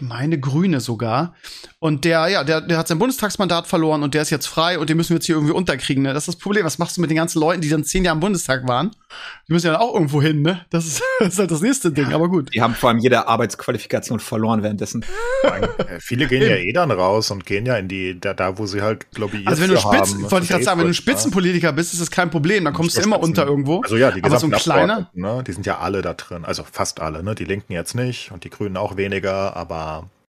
Meine 0.00 0.38
Grüne 0.38 0.80
sogar. 0.80 1.34
Und 1.80 2.04
der, 2.04 2.26
ja, 2.28 2.42
der, 2.42 2.60
der 2.60 2.76
hat 2.76 2.88
sein 2.88 2.98
Bundestagsmandat 2.98 3.68
verloren 3.68 4.02
und 4.02 4.14
der 4.14 4.22
ist 4.22 4.30
jetzt 4.30 4.46
frei 4.46 4.78
und 4.78 4.90
den 4.90 4.96
müssen 4.96 5.10
wir 5.10 5.16
jetzt 5.16 5.26
hier 5.26 5.36
irgendwie 5.36 5.52
unterkriegen. 5.52 6.02
Ne? 6.02 6.12
Das 6.12 6.24
ist 6.24 6.28
das 6.28 6.36
Problem. 6.36 6.64
Was 6.64 6.78
machst 6.78 6.96
du 6.96 7.00
mit 7.00 7.10
den 7.10 7.16
ganzen 7.16 7.38
Leuten, 7.38 7.60
die 7.60 7.68
dann 7.68 7.84
zehn 7.84 8.04
Jahre 8.04 8.16
im 8.16 8.20
Bundestag 8.20 8.66
waren? 8.66 8.90
Die 9.48 9.52
müssen 9.52 9.66
ja 9.66 9.72
dann 9.72 9.82
auch 9.82 9.94
irgendwo 9.94 10.20
hin, 10.20 10.42
ne? 10.42 10.66
Das 10.70 10.86
ist, 10.86 11.02
das 11.20 11.34
ist 11.34 11.38
halt 11.38 11.50
das 11.50 11.60
nächste 11.60 11.92
Ding, 11.92 12.12
aber 12.12 12.28
gut. 12.28 12.52
Die 12.52 12.60
haben 12.60 12.74
vor 12.74 12.90
allem 12.90 12.98
jede 12.98 13.28
Arbeitsqualifikation 13.28 14.18
verloren 14.18 14.62
währenddessen. 14.62 15.04
Äh, 15.44 15.68
viele 16.00 16.26
gehen 16.26 16.42
ja 16.42 16.56
eh 16.56 16.72
dann 16.72 16.90
raus 16.90 17.30
und 17.30 17.46
gehen 17.46 17.64
ja 17.64 17.76
in 17.76 17.86
die, 17.86 18.18
da, 18.18 18.34
da 18.34 18.58
wo 18.58 18.66
sie 18.66 18.82
halt 18.82 19.06
lobbyiert 19.16 19.46
Also 19.46 19.62
wenn 19.62 19.70
du 19.70 19.78
Spitzen, 19.78 20.30
wollte 20.30 20.44
ich 20.44 20.50
gerade 20.50 20.64
sagen, 20.64 20.80
wenn 20.80 20.88
du 20.88 20.94
Spitzenpolitiker 20.94 21.72
bist, 21.72 21.92
ist 21.92 22.00
das 22.00 22.10
kein 22.10 22.30
Problem, 22.30 22.64
dann 22.64 22.74
kommst 22.74 22.96
du 22.96 23.02
immer 23.02 23.20
unter 23.20 23.46
irgendwo. 23.46 23.80
Also 23.82 23.96
ja, 23.96 24.10
die 24.10 24.24
aber 24.24 24.38
so 24.38 24.46
ein 24.46 24.52
kleiner, 24.52 25.10
ne, 25.14 25.44
die 25.46 25.52
sind 25.52 25.64
ja 25.64 25.78
alle 25.78 26.02
da 26.02 26.14
drin, 26.14 26.44
also 26.44 26.64
fast 26.70 27.00
alle, 27.00 27.22
ne? 27.22 27.34
Die 27.34 27.44
Linken 27.44 27.72
jetzt 27.72 27.94
nicht 27.94 28.32
und 28.32 28.44
die 28.44 28.50
Grünen 28.50 28.76
auch 28.76 28.96
weniger, 28.96 29.56
aber 29.56 29.77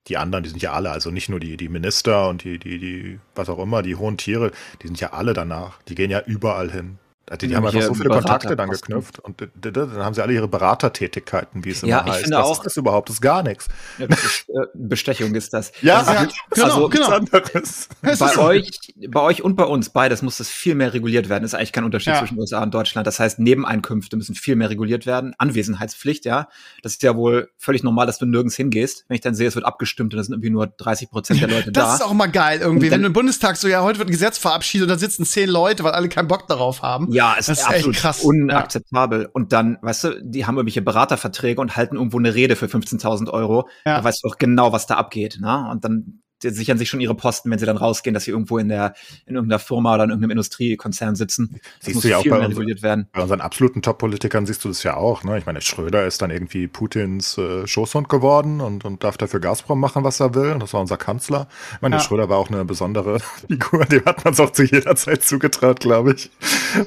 die 0.08 0.18
anderen, 0.18 0.44
die 0.44 0.50
sind 0.50 0.62
ja 0.62 0.74
alle, 0.74 0.92
also 0.92 1.12
nicht 1.12 1.30
nur 1.30 1.40
die, 1.40 1.56
die 1.56 1.70
Minister 1.70 2.30
und 2.30 2.44
die, 2.44 2.58
die, 2.58 2.80
die, 2.80 3.20
was 3.36 3.50
auch 3.50 3.60
immer, 3.60 3.84
die 3.84 3.96
hohen 3.96 4.18
Tiere, 4.18 4.52
die 4.82 4.88
sind 4.88 5.00
ja 5.00 5.14
alle 5.14 5.34
danach. 5.34 5.82
Die 5.84 5.96
gehen 5.96 6.12
ja 6.12 6.22
überall 6.26 6.72
hin. 6.72 6.98
Die, 7.38 7.48
die 7.48 7.56
haben 7.56 7.66
einfach 7.66 7.82
so 7.82 7.94
viele 7.94 8.10
Kontakte 8.10 8.56
dann 8.56 8.70
geknüpft 8.70 9.20
und 9.20 9.48
dann 9.62 9.94
haben 9.98 10.14
sie 10.14 10.22
alle 10.22 10.34
ihre 10.34 10.48
Beratertätigkeiten, 10.48 11.64
wie 11.64 11.70
es 11.70 11.82
ja, 11.82 12.00
immer 12.00 12.12
heißt. 12.12 12.24
Finde 12.24 12.38
Was 12.38 12.46
auch, 12.46 12.58
ist 12.58 12.66
das 12.66 12.78
überhaupt? 12.78 13.10
Das 13.10 13.18
ist 13.18 13.22
gar 13.22 13.44
nichts. 13.44 13.68
Äh, 14.00 14.08
Bestechung 14.74 15.36
ist 15.36 15.54
das. 15.54 15.72
Ja, 15.82 16.00
also, 16.00 16.12
ja 16.12 16.28
genau, 16.50 16.66
also, 16.66 16.90
genau. 16.90 17.10
Anderes. 17.10 17.90
Bei 18.02 18.38
euch, 18.38 18.70
bei 19.08 19.22
euch 19.22 19.44
und 19.44 19.56
bei 19.56 19.64
uns, 19.64 19.90
beides 19.90 20.22
muss 20.22 20.38
das 20.38 20.50
viel 20.50 20.76
mehr 20.76 20.94
reguliert 20.94 21.30
werden. 21.30 21.44
Das 21.44 21.54
ist 21.54 21.60
eigentlich 21.60 21.72
kein 21.72 21.84
Unterschied 21.84 22.14
ja. 22.14 22.20
zwischen 22.20 22.40
USA 22.40 22.64
und 22.64 22.74
Deutschland. 22.74 23.06
Das 23.06 23.20
heißt, 23.20 23.40
Nebeneinkünfte 23.40 24.18
müssen 24.18 24.36
viel 24.36 24.56
mehr 24.56 24.70
reguliert 24.70 25.06
werden. 25.06 25.34
Anwesenheitspflicht, 25.38 26.26
ja. 26.26 26.48
Das 26.82 26.94
ist 26.94 27.04
ja 27.04 27.16
wohl 27.16 27.50
völlig 27.58 27.84
normal, 27.84 28.08
dass 28.08 28.18
du 28.18 28.26
nirgends 28.26 28.56
hingehst. 28.56 29.06
Wenn 29.08 29.16
ich 29.16 29.22
dann 29.22 29.36
sehe, 29.36 29.48
es 29.48 29.56
wird 29.56 29.66
abgestimmt 29.66 30.14
und 30.14 30.18
da 30.18 30.24
sind 30.24 30.34
irgendwie 30.34 30.50
nur 30.50 30.68
30 30.68 31.10
Prozent 31.10 31.42
der 31.42 31.50
Leute 31.50 31.72
das 31.72 31.84
da. 31.84 31.92
Das 31.92 32.00
ist 32.00 32.06
auch 32.06 32.14
mal 32.14 32.28
geil 32.28 32.60
irgendwie. 32.62 32.90
Dann, 32.90 32.98
wenn 32.98 33.02
du 33.02 33.08
im 33.08 33.14
Bundestag 33.14 33.58
so, 33.58 33.68
ja, 33.68 33.82
heute 33.82 34.00
wird 34.00 34.10
ein 34.10 34.14
Gesetz 34.14 34.38
verabschiedet 34.38 34.88
und 34.88 34.90
da 34.90 34.98
sitzen 34.98 35.26
zehn 35.26 35.50
Leute, 35.50 35.84
weil 35.84 35.92
alle 35.92 36.10
keinen 36.10 36.28
Bock 36.28 36.48
darauf 36.48 36.82
haben. 36.82 37.12
Ja, 37.12 37.19
es 37.38 37.50
ist 37.50 37.68
absolut 37.68 37.96
krass. 37.96 38.22
Unakzeptabel. 38.22 39.24
Ja. 39.24 39.30
Und 39.34 39.54
dann, 39.54 39.78
weißt 39.82 40.04
du, 40.04 40.22
die 40.24 40.46
haben 40.46 40.56
irgendwelche 40.56 40.82
Beraterverträge 40.82 41.60
und 41.60 41.76
halten 41.76 41.96
irgendwo 41.96 42.20
eine 42.20 42.36
Rede 42.36 42.56
für 42.56 42.68
15.000 42.68 43.30
Euro. 43.30 43.68
Ja. 43.86 43.98
Da 43.98 44.04
weißt 44.04 44.24
du 44.24 44.30
auch 44.30 44.38
genau, 44.38 44.72
was 44.72 44.88
da 44.88 44.96
abgeht. 44.96 45.40
Ne? 45.42 45.68
Und 45.72 45.84
dann 45.84 46.19
sichern 46.42 46.78
sich 46.78 46.90
schon 46.90 47.00
ihre 47.00 47.16
Posten, 47.16 47.52
wenn 47.52 47.60
sie 47.60 47.66
dann 47.66 47.78
rausgehen, 47.78 48.14
dass 48.14 48.24
sie 48.24 48.32
irgendwo 48.32 48.58
in 48.58 48.70
der 48.70 48.94
in 49.26 49.36
irgendeiner 49.36 49.60
Firma 49.60 49.96
oder 49.96 50.06
in 50.06 50.10
irgendeinem 50.10 50.32
Industriekonzern 50.32 51.16
sitzen. 51.16 51.50
Das 51.52 51.86
siehst 51.86 51.96
muss 51.96 52.04
du 52.04 52.10
ja 52.10 52.18
auch 52.18 52.26
bei, 52.26 52.46
uns, 52.46 52.82
werden. 52.82 53.08
bei 53.12 53.22
unseren 53.22 53.42
absoluten 53.42 53.82
Top-Politikern 53.82 54.46
siehst 54.46 54.64
du 54.64 54.70
das 54.70 54.84
ja 54.84 54.96
auch. 54.98 55.24
Ne? 55.24 55.38
Ich 55.38 55.46
meine, 55.46 55.62
Schröder 55.62 56.06
ist 56.06 56.22
dann 56.22 56.32
irgendwie 56.32 56.68
Putins 56.68 57.38
äh, 57.38 57.68
Schoßhund 57.68 58.10
geworden 58.10 58.62
und, 58.62 58.86
und 58.86 59.04
darf 59.04 59.18
dafür 59.18 59.40
Gazprom 59.40 59.80
machen, 59.80 60.04
was 60.04 60.20
er 60.20 60.36
will. 60.36 60.58
Das 60.60 60.74
war 60.74 60.82
unser 60.82 60.98
Kanzler. 60.98 61.48
Ich 61.76 61.82
meine, 61.82 61.98
ja. 61.98 62.02
Schröder 62.02 62.30
war 62.30 62.38
auch 62.38 62.50
eine 62.50 62.66
besondere 62.66 63.20
Figur, 63.48 63.86
dem 63.86 64.06
hat 64.06 64.24
man 64.24 64.34
es 64.34 64.40
auch 64.40 64.52
zu 64.52 64.64
jeder 64.64 64.96
Zeit 64.96 65.24
zugetraut, 65.24 65.80
glaube 65.80 66.14
ich. 66.14 66.30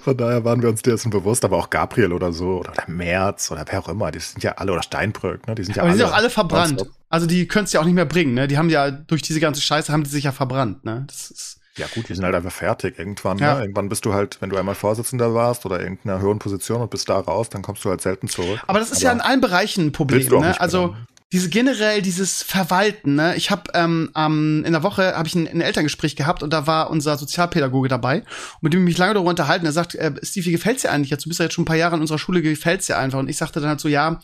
Von 0.03 0.17
daher 0.17 0.45
waren 0.45 0.63
wir 0.63 0.69
uns 0.69 0.83
dessen 0.83 1.11
bewusst. 1.11 1.45
Aber 1.45 1.57
auch 1.57 1.71
Gabriel 1.71 2.13
oder 2.13 2.33
so 2.33 2.59
oder 2.59 2.73
der 2.73 2.89
Merz 2.89 3.51
oder 3.51 3.65
wer 3.69 3.81
auch 3.81 3.89
immer, 3.89 4.11
die 4.11 4.21
sind 4.21 4.43
ja 4.43 4.53
alle, 4.53 4.73
oder 4.73 4.83
Steinbrück, 4.83 5.47
ne? 5.47 5.55
die 5.55 5.65
sind 5.65 5.77
ja 5.77 5.83
Aber 5.83 5.91
alle. 5.91 5.99
Die 5.99 6.05
sind 6.05 6.13
auch 6.13 6.17
alle 6.17 6.31
verbrannt. 6.31 6.83
Also 7.13 7.27
die 7.27 7.47
können 7.47 7.67
es 7.67 7.73
ja 7.75 7.81
auch 7.81 7.85
nicht 7.85 7.95
mehr 7.95 8.07
bringen, 8.07 8.33
ne? 8.33 8.49
Die 8.49 8.57
haben 8.57 8.71
ja 8.71 8.91
durch 8.91 9.21
diese 9.21 9.39
ganze 9.39 9.61
Scheiße 9.61 9.93
haben 9.93 10.03
die 10.03 10.09
sich 10.09 10.25
ja 10.25 10.33
verbrannt, 10.33 10.87
ne? 10.87 11.05
Das 11.09 11.31
ist 11.31 11.61
ja 11.77 11.87
gut, 11.95 12.09
die 12.09 12.15
sind 12.15 12.25
halt 12.25 12.35
einfach 12.35 12.53
fertig 12.53 12.99
irgendwann. 12.99 13.37
Ja. 13.37 13.57
Ne? 13.57 13.63
Irgendwann 13.65 13.91
bist 13.91 14.07
du 14.07 14.15
halt, 14.15 14.41
wenn 14.41 14.49
du 14.49 14.57
einmal 14.57 14.75
Vorsitzender 14.75 15.35
warst 15.35 15.67
oder 15.67 15.81
irgendeiner 15.81 16.21
höheren 16.21 16.39
Position 16.39 16.81
und 16.81 16.91
bist 16.91 17.11
da 17.11 17.19
raus, 17.19 17.51
dann 17.51 17.61
kommst 17.61 17.85
du 17.85 17.91
halt 17.91 18.01
selten 18.01 18.29
zurück. 18.29 18.61
Aber 18.67 18.79
das 18.79 18.91
ist 18.91 18.99
Aber 18.99 19.05
ja 19.05 19.13
in 19.13 19.21
allen 19.21 19.43
Bereichen 19.43 19.87
ein 19.87 19.93
Problem. 19.93 20.27
Ne? 20.27 20.59
Also 20.59 20.97
diese 21.33 21.51
generell 21.51 22.01
dieses 22.01 22.43
Verwalten. 22.43 23.17
Ne? 23.17 23.37
Ich 23.37 23.51
habe 23.51 23.71
ähm, 23.75 24.11
ähm, 24.17 24.65
in 24.67 24.73
der 24.73 24.83
Woche 24.83 25.15
habe 25.15 25.29
ich 25.29 25.35
ein, 25.35 25.47
ein, 25.47 25.61
Elterngespräch 25.61 26.17
gehabt 26.17 26.43
und 26.43 26.51
da 26.51 26.67
war 26.67 26.91
unser 26.91 27.19
Sozialpädagoge 27.19 27.89
dabei, 27.89 28.23
mit 28.63 28.73
dem 28.73 28.81
ich 28.81 28.85
mich 28.85 28.99
lange 28.99 29.15
darüber 29.15 29.31
unterhalten. 29.31 29.67
Er 29.67 29.73
sagt, 29.73 29.95
äh, 29.95 30.13
Steve, 30.23 30.47
wie 30.47 30.53
gefällt's 30.53 30.83
dir 30.83 30.91
eigentlich 30.91 31.11
jetzt? 31.11 31.25
Du 31.25 31.29
bist 31.29 31.41
ja 31.41 31.45
jetzt 31.45 31.55
schon 31.55 31.63
ein 31.63 31.67
paar 31.67 31.77
Jahre 31.77 31.97
in 31.97 32.03
unserer 32.03 32.19
Schule, 32.19 32.41
gefällt's 32.41 32.87
dir 32.87 32.97
einfach? 32.99 33.19
Und 33.19 33.29
ich 33.29 33.37
sagte 33.37 33.61
dann 33.61 33.69
halt 33.69 33.81
so, 33.81 33.89
ja 33.89 34.21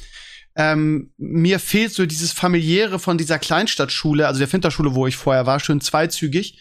ähm, 0.59 1.12
mir 1.19 1.61
fehlt 1.61 1.93
so 1.93 2.05
dieses 2.05 2.33
familiäre 2.33 2.99
von 2.99 3.17
dieser 3.17 3.38
Kleinstadtschule, 3.38 4.27
also 4.27 4.41
der 4.41 4.49
Finterschule, 4.49 4.93
wo 4.93 5.07
ich 5.07 5.17
vorher 5.17 5.47
war, 5.47 5.61
schön 5.61 5.81
zweizügig. 5.81 6.59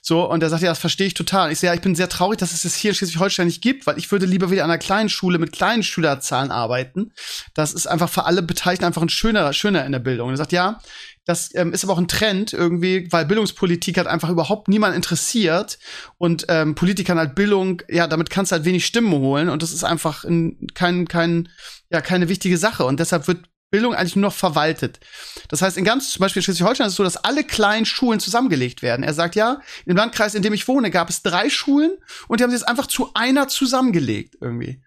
So, 0.00 0.30
und 0.30 0.40
er 0.40 0.48
sagt, 0.48 0.62
ja, 0.62 0.68
das 0.68 0.78
verstehe 0.78 1.08
ich 1.08 1.14
total. 1.14 1.50
Ich 1.50 1.58
sehe, 1.58 1.68
ja, 1.68 1.74
ich 1.74 1.80
bin 1.80 1.96
sehr 1.96 2.08
traurig, 2.08 2.38
dass 2.38 2.52
es 2.52 2.62
das 2.62 2.76
hier 2.76 2.92
in 2.92 2.94
Schleswig-Holstein 2.94 3.48
nicht 3.48 3.60
gibt, 3.60 3.88
weil 3.88 3.98
ich 3.98 4.10
würde 4.12 4.24
lieber 4.24 4.52
wieder 4.52 4.62
an 4.62 4.70
einer 4.70 4.78
kleinen 4.78 5.08
Schule 5.08 5.38
mit 5.38 5.50
kleinen 5.50 5.82
Schülerzahlen 5.82 6.52
arbeiten. 6.52 7.12
Das 7.52 7.72
ist 7.72 7.88
einfach 7.88 8.08
für 8.08 8.24
alle 8.24 8.42
Beteiligten 8.42 8.84
einfach 8.84 9.02
ein 9.02 9.08
schöner, 9.08 9.52
schöner 9.52 9.84
in 9.84 9.90
der 9.90 9.98
Bildung. 9.98 10.28
Und 10.28 10.34
er 10.34 10.38
sagt, 10.38 10.52
ja, 10.52 10.78
das 11.30 11.54
ähm, 11.54 11.72
ist 11.72 11.84
aber 11.84 11.92
auch 11.92 11.98
ein 11.98 12.08
Trend 12.08 12.52
irgendwie, 12.52 13.06
weil 13.10 13.24
Bildungspolitik 13.24 13.96
hat 13.98 14.08
einfach 14.08 14.30
überhaupt 14.30 14.66
niemand 14.66 14.96
interessiert 14.96 15.78
und 16.18 16.46
ähm, 16.48 16.74
Politikern 16.74 17.18
halt 17.18 17.36
Bildung, 17.36 17.82
ja, 17.88 18.08
damit 18.08 18.30
kannst 18.30 18.50
du 18.50 18.56
halt 18.56 18.64
wenig 18.64 18.84
Stimmen 18.84 19.12
holen 19.12 19.48
und 19.48 19.62
das 19.62 19.72
ist 19.72 19.84
einfach 19.84 20.24
ein, 20.24 20.66
kein, 20.74 21.06
kein, 21.06 21.48
ja, 21.88 22.00
keine 22.00 22.28
wichtige 22.28 22.58
Sache 22.58 22.84
und 22.84 22.98
deshalb 22.98 23.28
wird 23.28 23.44
Bildung 23.70 23.94
eigentlich 23.94 24.16
nur 24.16 24.24
noch 24.24 24.34
verwaltet. 24.34 24.98
Das 25.46 25.62
heißt, 25.62 25.76
in 25.76 25.84
ganz, 25.84 26.10
zum 26.10 26.20
Beispiel 26.20 26.40
in 26.40 26.44
Schleswig-Holstein 26.44 26.88
ist 26.88 26.94
es 26.94 26.96
so, 26.96 27.04
dass 27.04 27.16
alle 27.16 27.44
kleinen 27.44 27.86
Schulen 27.86 28.18
zusammengelegt 28.18 28.82
werden. 28.82 29.04
Er 29.04 29.14
sagt, 29.14 29.36
ja, 29.36 29.60
im 29.86 29.96
Landkreis, 29.96 30.34
in 30.34 30.42
dem 30.42 30.52
ich 30.52 30.66
wohne, 30.66 30.90
gab 30.90 31.08
es 31.08 31.22
drei 31.22 31.48
Schulen 31.48 31.92
und 32.26 32.40
die 32.40 32.44
haben 32.44 32.50
sie 32.50 32.56
jetzt 32.56 32.66
einfach 32.66 32.88
zu 32.88 33.14
einer 33.14 33.46
zusammengelegt 33.46 34.36
irgendwie. 34.40 34.82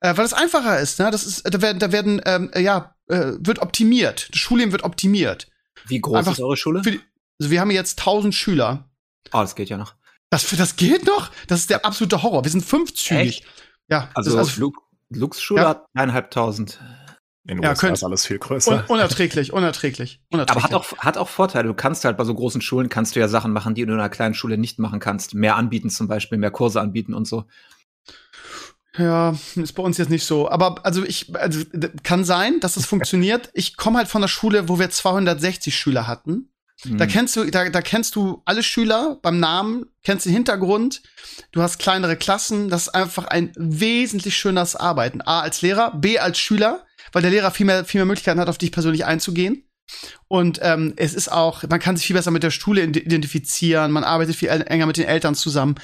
Äh, 0.00 0.16
weil 0.16 0.24
es 0.24 0.32
einfacher 0.32 0.80
ist, 0.80 0.98
ne? 0.98 1.10
Das 1.10 1.26
ist, 1.26 1.42
da 1.44 1.60
werden, 1.60 1.78
da 1.78 1.92
werden, 1.92 2.22
ähm, 2.24 2.50
ja, 2.56 2.94
äh, 3.08 3.32
wird 3.38 3.58
optimiert. 3.58 4.30
Das 4.32 4.40
Schulleben 4.40 4.72
wird 4.72 4.84
optimiert. 4.84 5.48
Wie 5.86 6.00
groß 6.00 6.16
einfach 6.16 6.32
ist 6.32 6.40
eure 6.40 6.56
Schule? 6.56 6.82
Die, 6.82 7.00
also 7.40 7.50
wir 7.50 7.60
haben 7.60 7.70
jetzt 7.70 7.98
1000 7.98 8.34
Schüler. 8.34 8.88
Oh, 9.32 9.40
das 9.40 9.54
geht 9.54 9.68
ja 9.68 9.76
noch. 9.76 9.94
Das, 10.30 10.48
das 10.56 10.76
geht 10.76 11.06
noch? 11.06 11.30
Das 11.46 11.60
ist 11.60 11.70
der 11.70 11.84
absolute 11.84 12.22
Horror. 12.22 12.44
Wir 12.44 12.50
sind 12.50 12.64
fünfzügig. 12.64 13.42
Echt? 13.42 13.46
Ja. 13.88 14.10
Also, 14.14 14.36
also 14.36 14.72
Lux-Schule 15.10 15.62
ja. 15.62 15.68
hat 15.68 15.86
eineinhalbtausend. 15.94 16.80
In 17.46 17.58
den 17.58 17.62
ja, 17.62 17.70
USA 17.70 17.88
ist 17.88 18.02
alles 18.02 18.26
viel 18.26 18.38
größer. 18.38 18.72
Un 18.72 18.84
unerträglich, 18.88 19.52
unerträglich, 19.52 20.22
unerträglich. 20.30 20.64
Aber 20.64 20.74
hat 20.74 20.74
auch, 20.74 20.98
hat 20.98 21.18
auch 21.18 21.28
Vorteile. 21.28 21.68
Du 21.68 21.74
kannst 21.74 22.04
halt 22.04 22.16
bei 22.16 22.24
so 22.24 22.34
großen 22.34 22.62
Schulen 22.62 22.88
kannst 22.88 23.14
du 23.14 23.20
ja 23.20 23.28
Sachen 23.28 23.52
machen, 23.52 23.74
die 23.74 23.84
du 23.84 23.92
in 23.92 23.98
einer 23.98 24.08
kleinen 24.08 24.34
Schule 24.34 24.56
nicht 24.56 24.78
machen 24.78 24.98
kannst. 24.98 25.34
Mehr 25.34 25.56
anbieten 25.56 25.90
zum 25.90 26.08
Beispiel, 26.08 26.38
mehr 26.38 26.50
Kurse 26.50 26.80
anbieten 26.80 27.12
und 27.12 27.26
so. 27.26 27.44
Ja, 28.96 29.36
ist 29.56 29.72
bei 29.72 29.82
uns 29.82 29.98
jetzt 29.98 30.10
nicht 30.10 30.24
so. 30.24 30.48
Aber 30.48 30.84
also 30.84 31.04
ich, 31.04 31.34
also 31.34 31.60
kann 32.02 32.24
sein, 32.24 32.60
dass 32.60 32.76
es 32.76 32.86
funktioniert. 32.86 33.50
Ich 33.52 33.76
komme 33.76 33.98
halt 33.98 34.08
von 34.08 34.22
der 34.22 34.28
Schule, 34.28 34.68
wo 34.68 34.78
wir 34.78 34.90
260 34.90 35.76
Schüler 35.76 36.06
hatten. 36.06 36.50
Mhm. 36.84 36.98
Da 36.98 37.06
kennst 37.06 37.36
du, 37.36 37.44
da, 37.50 37.68
da 37.70 37.82
kennst 37.82 38.14
du 38.16 38.42
alle 38.44 38.62
Schüler 38.62 39.18
beim 39.22 39.40
Namen, 39.40 39.86
kennst 40.02 40.26
den 40.26 40.32
Hintergrund. 40.32 41.02
Du 41.52 41.62
hast 41.62 41.78
kleinere 41.78 42.16
Klassen. 42.16 42.68
Das 42.68 42.82
ist 42.82 42.94
einfach 42.94 43.24
ein 43.26 43.52
wesentlich 43.56 44.36
schöneres 44.36 44.76
Arbeiten. 44.76 45.20
A 45.22 45.40
als 45.40 45.62
Lehrer, 45.62 45.96
B 45.96 46.18
als 46.18 46.38
Schüler 46.38 46.84
weil 47.14 47.22
der 47.22 47.30
Lehrer 47.30 47.50
viel 47.50 47.66
mehr, 47.66 47.84
viel 47.84 48.00
mehr 48.00 48.06
Möglichkeiten 48.06 48.40
hat, 48.40 48.48
auf 48.48 48.58
dich 48.58 48.72
persönlich 48.72 49.04
einzugehen. 49.04 49.63
Und 50.28 50.58
ähm, 50.62 50.94
es 50.96 51.14
ist 51.14 51.30
auch, 51.30 51.62
man 51.68 51.80
kann 51.80 51.96
sich 51.96 52.06
viel 52.06 52.16
besser 52.16 52.30
mit 52.30 52.42
der 52.42 52.50
Schule 52.50 52.82
identifizieren, 52.82 53.92
man 53.92 54.04
arbeitet 54.04 54.36
viel 54.36 54.48
enger 54.48 54.86
mit 54.86 54.96
den 54.96 55.06
Eltern 55.06 55.34
zusammen. 55.34 55.76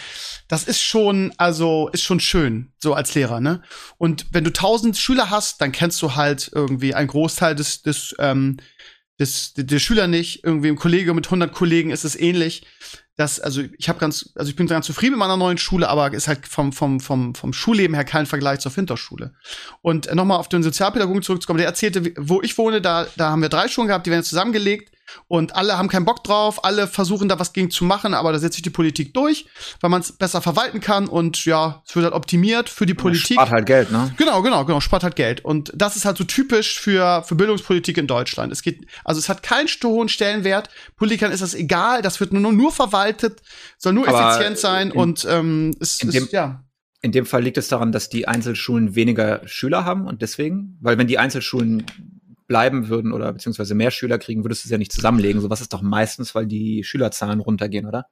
Das 0.48 0.64
ist 0.64 0.80
schon, 0.80 1.32
also 1.36 1.88
ist 1.92 2.02
schon 2.02 2.20
schön, 2.20 2.72
so 2.78 2.94
als 2.94 3.14
Lehrer, 3.14 3.40
ne? 3.40 3.62
Und 3.98 4.26
wenn 4.32 4.44
du 4.44 4.52
tausend 4.52 4.96
Schüler 4.96 5.30
hast, 5.30 5.60
dann 5.60 5.72
kennst 5.72 6.00
du 6.02 6.14
halt 6.14 6.50
irgendwie 6.54 6.94
einen 6.94 7.08
Großteil 7.08 7.54
des, 7.54 7.82
des, 7.82 8.14
ähm, 8.18 8.56
des, 9.18 9.52
der 9.54 9.78
Schüler 9.78 10.06
nicht. 10.06 10.44
Irgendwie 10.44 10.68
im 10.68 10.76
Kollege 10.76 11.14
mit 11.14 11.26
100 11.26 11.52
Kollegen 11.52 11.90
ist 11.90 12.04
es 12.04 12.18
ähnlich 12.18 12.66
das, 13.20 13.38
also 13.38 13.62
ich 13.76 13.88
habe 13.90 13.98
ganz, 13.98 14.30
also 14.34 14.48
ich 14.48 14.56
bin 14.56 14.66
ganz 14.66 14.86
zufrieden 14.86 15.12
mit 15.12 15.18
meiner 15.18 15.36
neuen 15.36 15.58
Schule, 15.58 15.88
aber 15.88 16.10
ist 16.14 16.26
halt 16.26 16.46
vom, 16.46 16.72
vom, 16.72 17.00
vom, 17.00 17.34
vom 17.34 17.52
Schulleben 17.52 17.94
her 17.94 18.04
kein 18.04 18.24
Vergleich 18.24 18.60
zur 18.60 18.72
Finterschule. 18.72 19.34
Und 19.82 20.06
äh, 20.06 20.14
nochmal 20.14 20.38
auf 20.38 20.48
den 20.48 20.62
Sozialpädagogen 20.62 21.22
zurückzukommen, 21.22 21.58
der 21.58 21.66
erzählte, 21.66 22.14
wo 22.16 22.40
ich 22.40 22.56
wohne, 22.56 22.80
da, 22.80 23.06
da 23.16 23.30
haben 23.30 23.42
wir 23.42 23.50
drei 23.50 23.68
Schulen 23.68 23.88
gehabt, 23.88 24.06
die 24.06 24.10
werden 24.10 24.24
zusammengelegt 24.24 24.90
und 25.28 25.54
alle 25.54 25.76
haben 25.78 25.88
keinen 25.88 26.04
Bock 26.04 26.24
drauf, 26.24 26.64
alle 26.64 26.86
versuchen 26.86 27.28
da 27.28 27.38
was 27.38 27.52
gegen 27.52 27.70
zu 27.70 27.84
machen, 27.84 28.14
aber 28.14 28.32
da 28.32 28.38
setzt 28.38 28.54
sich 28.54 28.62
die 28.62 28.70
Politik 28.70 29.14
durch, 29.14 29.46
weil 29.80 29.90
man 29.90 30.00
es 30.00 30.12
besser 30.12 30.40
verwalten 30.42 30.80
kann 30.80 31.08
und 31.08 31.44
ja, 31.44 31.82
es 31.86 31.94
wird 31.94 32.04
halt 32.04 32.14
optimiert 32.14 32.68
für 32.68 32.86
die 32.86 32.94
Politik. 32.94 33.36
Spart 33.36 33.50
halt 33.50 33.66
Geld, 33.66 33.90
ne? 33.90 34.12
Genau, 34.16 34.42
genau, 34.42 34.64
genau, 34.64 34.80
spart 34.80 35.02
halt 35.02 35.16
Geld. 35.16 35.44
Und 35.44 35.72
das 35.74 35.96
ist 35.96 36.04
halt 36.04 36.18
so 36.18 36.24
typisch 36.24 36.80
für, 36.80 37.22
für 37.24 37.34
Bildungspolitik 37.34 37.96
in 37.98 38.06
Deutschland. 38.06 38.52
Es 38.52 38.62
geht, 38.62 38.86
also 39.04 39.18
es 39.18 39.28
hat 39.28 39.42
keinen 39.42 39.68
hohen 39.84 40.08
Stellenwert. 40.08 40.68
Politikern 40.96 41.32
ist 41.32 41.42
das 41.42 41.54
egal, 41.54 42.02
das 42.02 42.20
wird 42.20 42.32
nur, 42.32 42.52
nur 42.52 42.72
verwaltet, 42.72 43.40
soll 43.78 43.92
nur 43.92 44.08
aber 44.08 44.30
effizient 44.30 44.58
sein 44.58 44.90
in, 44.90 44.96
und 44.96 45.26
ähm, 45.28 45.74
es 45.80 46.02
ist, 46.02 46.32
ja. 46.32 46.64
In 47.02 47.12
dem 47.12 47.24
Fall 47.24 47.42
liegt 47.42 47.56
es 47.56 47.68
daran, 47.68 47.92
dass 47.92 48.10
die 48.10 48.28
Einzelschulen 48.28 48.94
weniger 48.94 49.40
Schüler 49.46 49.86
haben 49.86 50.06
und 50.06 50.20
deswegen, 50.20 50.76
weil 50.82 50.98
wenn 50.98 51.06
die 51.06 51.18
Einzelschulen 51.18 51.86
bleiben 52.50 52.88
würden 52.88 53.12
oder 53.12 53.32
beziehungsweise 53.32 53.76
mehr 53.76 53.92
Schüler 53.92 54.18
kriegen, 54.18 54.42
würdest 54.42 54.64
du 54.64 54.66
es 54.66 54.72
ja 54.72 54.78
nicht 54.78 54.90
zusammenlegen. 54.90 55.40
Sowas 55.40 55.60
ist 55.60 55.72
doch 55.72 55.82
meistens, 55.82 56.34
weil 56.34 56.46
die 56.46 56.82
Schülerzahlen 56.82 57.38
runtergehen, 57.38 57.86
oder? 57.86 58.06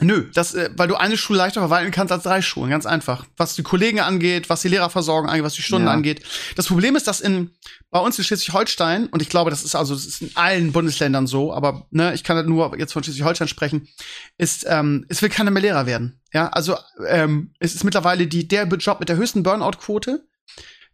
Nö, 0.00 0.30
das, 0.32 0.54
äh, 0.54 0.70
weil 0.74 0.88
du 0.88 0.94
eine 0.94 1.18
Schule 1.18 1.38
leichter 1.38 1.60
verwalten 1.60 1.90
kannst 1.90 2.12
als 2.12 2.22
drei 2.22 2.40
Schulen, 2.40 2.70
ganz 2.70 2.86
einfach. 2.86 3.26
Was 3.36 3.54
die 3.54 3.62
Kollegen 3.62 4.00
angeht, 4.00 4.48
was 4.48 4.62
die 4.62 4.68
Lehrerversorgung 4.68 5.28
angeht, 5.28 5.44
was 5.44 5.52
die 5.52 5.62
Stunden 5.62 5.86
ja. 5.86 5.92
angeht. 5.92 6.22
Das 6.54 6.66
Problem 6.66 6.96
ist, 6.96 7.06
dass 7.06 7.20
in 7.20 7.50
bei 7.90 7.98
uns 7.98 8.16
in 8.16 8.24
Schleswig-Holstein 8.24 9.08
und 9.08 9.20
ich 9.20 9.28
glaube, 9.28 9.50
das 9.50 9.64
ist 9.64 9.74
also 9.74 9.94
das 9.94 10.06
ist 10.06 10.22
in 10.22 10.30
allen 10.34 10.72
Bundesländern 10.72 11.26
so, 11.26 11.52
aber 11.52 11.86
ne, 11.90 12.14
ich 12.14 12.24
kann 12.24 12.36
halt 12.36 12.48
nur 12.48 12.78
jetzt 12.78 12.94
von 12.94 13.04
Schleswig-Holstein 13.04 13.48
sprechen, 13.48 13.86
ist 14.38 14.64
ähm, 14.66 15.04
es 15.10 15.20
will 15.20 15.28
keiner 15.28 15.50
mehr 15.50 15.62
Lehrer 15.62 15.84
werden. 15.84 16.22
Ja, 16.32 16.48
also 16.48 16.76
ähm, 17.06 17.52
es 17.58 17.74
ist 17.74 17.84
mittlerweile 17.84 18.26
die 18.26 18.48
der 18.48 18.66
Job 18.66 19.00
mit 19.00 19.10
der 19.10 19.16
höchsten 19.16 19.42
Burnout-Quote. 19.42 20.26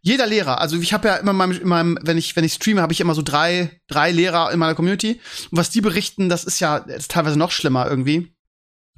Jeder 0.05 0.27
Lehrer, 0.27 0.59
also 0.59 0.77
ich 0.77 0.91
habe 0.91 1.07
ja 1.07 1.15
immer 1.15 1.31
in 1.31 1.37
meinem, 1.37 1.51
in 1.61 1.67
meinem, 1.67 1.99
wenn 2.01 2.17
ich 2.17 2.35
wenn 2.35 2.43
ich 2.43 2.53
streame, 2.53 2.81
habe 2.81 2.91
ich 2.91 2.99
immer 2.99 3.15
so 3.15 3.21
drei 3.21 3.79
drei 3.87 4.11
Lehrer 4.11 4.51
in 4.51 4.59
meiner 4.59 4.75
Community. 4.75 5.21
Und 5.49 5.57
was 5.57 5.69
die 5.69 5.79
berichten, 5.79 6.27
das 6.27 6.43
ist 6.43 6.59
ja 6.59 6.77
ist 6.77 7.09
teilweise 7.09 7.39
noch 7.39 7.51
schlimmer 7.51 7.89
irgendwie. 7.89 8.35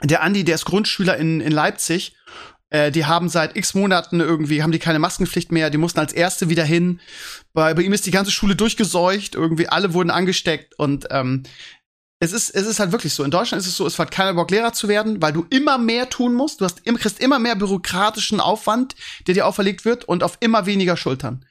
Der 0.03 0.23
Andi, 0.23 0.43
der 0.43 0.55
ist 0.55 0.65
Grundschüler 0.65 1.15
in, 1.15 1.41
in 1.41 1.51
Leipzig. 1.51 2.15
Äh, 2.69 2.91
die 2.91 3.05
haben 3.05 3.29
seit 3.29 3.55
x 3.55 3.75
Monaten 3.75 4.19
irgendwie, 4.19 4.63
haben 4.63 4.71
die 4.71 4.79
keine 4.79 4.97
Maskenpflicht 4.97 5.51
mehr, 5.51 5.69
die 5.69 5.77
mussten 5.77 5.99
als 5.99 6.11
Erste 6.11 6.49
wieder 6.49 6.63
hin. 6.63 6.99
Bei, 7.53 7.75
bei 7.75 7.83
ihm 7.83 7.93
ist 7.93 8.07
die 8.07 8.11
ganze 8.11 8.31
Schule 8.31 8.55
durchgeseucht, 8.55 9.35
irgendwie 9.35 9.69
alle 9.69 9.93
wurden 9.93 10.09
angesteckt. 10.09 10.73
Und 10.79 11.05
ähm, 11.11 11.43
es 12.19 12.31
ist, 12.31 12.49
es 12.49 12.65
ist 12.65 12.79
halt 12.79 12.91
wirklich 12.91 13.13
so. 13.13 13.23
In 13.23 13.31
Deutschland 13.31 13.61
ist 13.61 13.67
es 13.67 13.75
so, 13.75 13.85
es 13.85 13.99
hat 13.99 14.11
keiner 14.11 14.33
Bock, 14.33 14.49
Lehrer 14.49 14.73
zu 14.73 14.87
werden, 14.87 15.21
weil 15.21 15.33
du 15.33 15.45
immer 15.49 15.77
mehr 15.77 16.09
tun 16.09 16.33
musst. 16.33 16.61
Du 16.61 16.65
hast, 16.65 16.83
kriegst 16.83 17.19
immer 17.19 17.39
mehr 17.39 17.55
bürokratischen 17.55 18.39
Aufwand, 18.39 18.95
der 19.27 19.33
dir 19.33 19.45
auferlegt 19.45 19.83
wird 19.83 20.05
und 20.05 20.23
auf 20.23 20.37
immer 20.39 20.65
weniger 20.65 20.95
Schultern. 20.95 21.45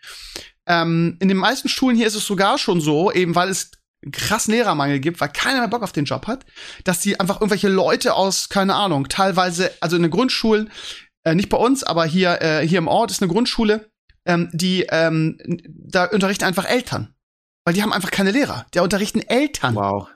Ähm, 0.67 1.19
in 1.21 1.29
den 1.29 1.37
meisten 1.37 1.69
Schulen 1.69 1.97
hier 1.97 2.07
ist 2.07 2.15
es 2.15 2.27
sogar 2.27 2.57
schon 2.57 2.81
so, 2.81 3.13
eben 3.13 3.35
weil 3.35 3.51
es 3.51 3.73
krassen 4.11 4.53
Lehrermangel 4.53 5.01
gibt, 5.01 5.21
weil 5.21 5.31
keiner 5.31 5.61
mehr 5.61 5.69
Bock 5.69 5.83
auf 5.83 5.93
den 5.93 6.07
Job 6.07 6.27
hat, 6.27 6.47
dass 6.85 7.01
die 7.01 7.21
einfach 7.21 7.41
irgendwelche 7.41 7.69
Leute 7.69 8.15
aus, 8.15 8.49
keine 8.49 8.75
Ahnung, 8.75 9.09
teilweise, 9.09 9.71
also 9.81 9.97
in 9.97 10.03
den 10.03 10.11
Grundschulen, 10.11 10.71
äh, 11.25 11.35
nicht 11.35 11.49
bei 11.49 11.57
uns, 11.57 11.85
aber 11.85 12.05
hier, 12.07 12.41
äh, 12.41 12.67
hier 12.67 12.79
im 12.79 12.89
Ort 12.89 13.11
ist 13.11 13.23
eine 13.23 13.33
Grundschule, 13.33 13.91
ähm, 14.27 14.51
die, 14.53 14.87
ähm, 14.91 15.39
da 15.67 16.07
unterrichten 16.07 16.45
einfach 16.45 16.67
Eltern. 16.67 17.15
Weil 17.67 17.75
die 17.75 17.83
haben 17.83 17.95
einfach 17.95 18.11
keine 18.11 18.31
Lehrer. 18.31 18.67
Die 18.75 18.79
unterrichten 18.79 19.21
Eltern. 19.21 19.75
Wow 19.75 20.09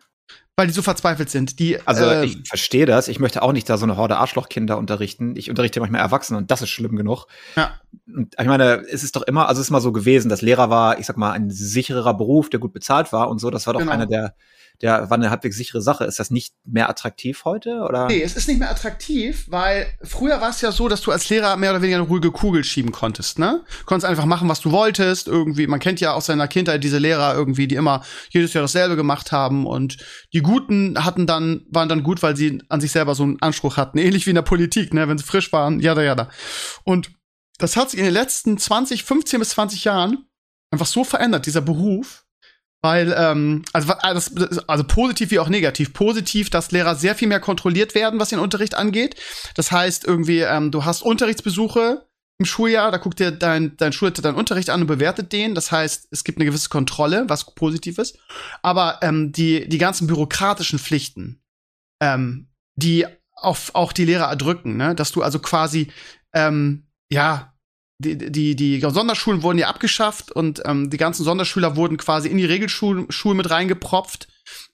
weil 0.59 0.67
die 0.67 0.73
so 0.73 0.83
verzweifelt 0.83 1.31
sind. 1.31 1.61
Die, 1.61 1.81
also 1.87 2.05
äh, 2.05 2.25
ich 2.25 2.49
verstehe 2.49 2.85
das. 2.85 3.07
Ich 3.07 3.21
möchte 3.21 3.43
auch 3.43 3.53
nicht 3.53 3.71
da 3.71 3.79
so 3.79 3.87
eine 3.87 3.97
Horde 3.97 4.17
Arschlochkinder 4.17 4.77
unterrichten. 4.77 5.37
Ich 5.37 5.51
unterrichte 5.51 5.79
manchmal 5.79 6.01
Erwachsene 6.01 6.37
und 6.37 6.51
das 6.51 6.63
ist 6.63 6.71
schlimm 6.71 6.97
genug. 6.97 7.27
Ja. 7.55 7.79
Und 8.13 8.35
ich 8.37 8.47
meine, 8.47 8.83
es 8.91 9.05
ist 9.05 9.15
doch 9.15 9.23
immer, 9.23 9.49
also 9.49 9.61
es 9.61 9.69
ist 9.69 9.71
mal 9.71 9.81
so 9.81 9.93
gewesen, 9.93 10.29
dass 10.29 10.43
Lehrer 10.43 10.69
war, 10.69 10.99
ich 10.99 11.07
sag 11.07 11.17
mal, 11.17 11.31
ein 11.31 11.49
sicherer 11.49 12.13
Beruf, 12.13 12.51
der 12.51 12.59
gut 12.59 12.73
bezahlt 12.73 13.13
war 13.13 13.31
und 13.31 13.39
so. 13.39 13.51
Das 13.51 13.69
war 13.69 13.75
doch 13.75 13.81
genau. 13.81 13.93
einer 13.93 14.07
der 14.07 14.35
der 14.81 15.11
war 15.11 15.17
eine 15.17 15.31
halbwegs 15.31 15.57
sichere 15.57 15.83
Sache. 15.83 16.05
Ist 16.05 16.21
das 16.21 16.31
nicht 16.31 16.55
mehr 16.65 16.89
attraktiv 16.89 17.45
heute? 17.45 17.81
Oder? 17.81 18.07
Nee, 18.07 18.23
es 18.23 18.37
ist 18.37 18.47
nicht 18.47 18.61
mehr 18.61 18.71
attraktiv, 18.71 19.47
weil 19.49 19.87
früher 20.03 20.41
war 20.41 20.51
es 20.51 20.61
ja 20.61 20.71
so, 20.71 20.89
dass 20.89 21.01
du 21.01 21.11
als 21.11 21.29
Lehrer 21.29 21.57
mehr 21.57 21.71
oder 21.71 21.83
weniger 21.83 21.99
eine 21.99 22.07
ruhige 22.07 22.31
Kugel 22.31 22.63
schieben 22.63 22.93
konntest, 22.93 23.41
ne? 23.41 23.65
Konntest 23.87 24.09
einfach 24.09 24.25
machen, 24.25 24.49
was 24.49 24.61
du 24.61 24.71
wolltest. 24.71 25.27
Irgendwie, 25.27 25.67
man 25.67 25.81
kennt 25.81 26.01
ja 26.01 26.13
aus 26.13 26.27
seiner 26.27 26.47
Kindheit 26.47 26.85
diese 26.85 26.99
Lehrer 26.99 27.35
irgendwie, 27.35 27.67
die 27.67 27.75
immer 27.75 28.05
jedes 28.31 28.53
Jahr 28.53 28.63
dasselbe 28.63 28.95
gemacht 28.95 29.33
haben. 29.33 29.67
Und 29.67 29.97
die 30.33 30.43
Guten 30.43 31.05
hatten 31.05 31.27
dann, 31.27 31.67
waren 31.71 31.89
dann 31.89 32.05
gut, 32.05 32.23
weil 32.23 32.37
sie 32.37 32.63
an 32.69 32.81
sich 32.81 32.93
selber 32.93 33.17
so 33.17 33.25
einen 33.25 33.43
Anspruch 33.43 33.77
hatten. 33.77 33.99
Ähnlich 33.99 34.27
wie 34.27 34.31
in 34.31 34.37
der 34.37 34.43
Politik, 34.43 34.95
ne? 34.95 35.09
Wenn 35.09 35.19
sie 35.19 35.25
frisch 35.25 35.53
waren, 35.53 35.81
ja, 35.81 36.01
ja, 36.01 36.15
da. 36.15 36.29
Und 36.85 37.11
das 37.59 37.77
hat 37.77 37.91
sich 37.91 37.99
in 37.99 38.05
den 38.05 38.15
letzten 38.15 38.59
20, 38.59 39.03
15 39.03 39.41
bis 39.41 39.51
20 39.51 39.83
Jahren 39.85 40.25
einfach 40.71 40.87
so 40.87 41.03
verändert, 41.03 41.47
dieser 41.47 41.63
Beruf, 41.63 42.25
weil, 42.81 43.15
ähm, 43.17 43.65
also, 43.73 43.93
also 44.67 44.85
positiv 44.85 45.31
wie 45.31 45.41
auch 45.41 45.49
negativ. 45.49 45.93
Positiv, 45.93 46.51
dass 46.51 46.71
Lehrer 46.71 46.95
sehr 46.95 47.15
viel 47.15 47.29
mehr 47.29 47.41
kontrolliert 47.41 47.95
werden, 47.95 48.21
was 48.21 48.29
den 48.29 48.39
Unterricht 48.39 48.75
angeht. 48.75 49.17
Das 49.55 49.73
heißt, 49.73 50.07
irgendwie, 50.07 50.41
ähm, 50.41 50.71
du 50.71 50.85
hast 50.85 51.03
Unterrichtsbesuche 51.03 52.07
im 52.39 52.47
Schuljahr, 52.47 52.93
da 52.93 52.99
guckt 52.99 53.19
dir 53.19 53.33
dein, 53.33 53.77
dein 53.77 53.93
Schulleiter 53.93 54.23
deinen 54.23 54.37
Unterricht 54.37 54.71
an 54.71 54.83
und 54.83 54.87
bewertet 54.87 55.33
den. 55.33 55.57
Das 55.57 55.73
heißt, 55.73 56.09
es 56.13 56.23
gibt 56.23 56.39
eine 56.39 56.45
gewisse 56.45 56.69
Kontrolle, 56.69 57.25
was 57.29 57.53
positiv 57.55 57.99
ist. 57.99 58.19
Aber 58.63 59.01
ähm, 59.03 59.33
die, 59.33 59.69
die 59.69 59.79
ganzen 59.79 60.07
bürokratischen 60.07 60.79
Pflichten, 60.79 61.43
ähm, 62.01 62.49
die 62.77 63.07
auf, 63.35 63.75
auch 63.75 63.93
die 63.93 64.05
Lehrer 64.05 64.29
erdrücken, 64.29 64.77
ne? 64.77 64.95
dass 64.95 65.11
du 65.11 65.23
also 65.23 65.41
quasi, 65.41 65.91
ähm, 66.33 66.87
ja, 67.11 67.55
die, 67.99 68.17
die, 68.17 68.55
die 68.55 68.81
Sonderschulen 68.81 69.43
wurden 69.43 69.59
ja 69.59 69.69
abgeschafft 69.69 70.31
und 70.31 70.63
ähm, 70.65 70.89
die 70.89 70.97
ganzen 70.97 71.25
Sonderschüler 71.25 71.77
wurden 71.77 71.97
quasi 71.97 72.29
in 72.29 72.39
die 72.39 72.45
Regelschulen 72.45 73.37
mit 73.37 73.51
reingepropft. 73.51 74.29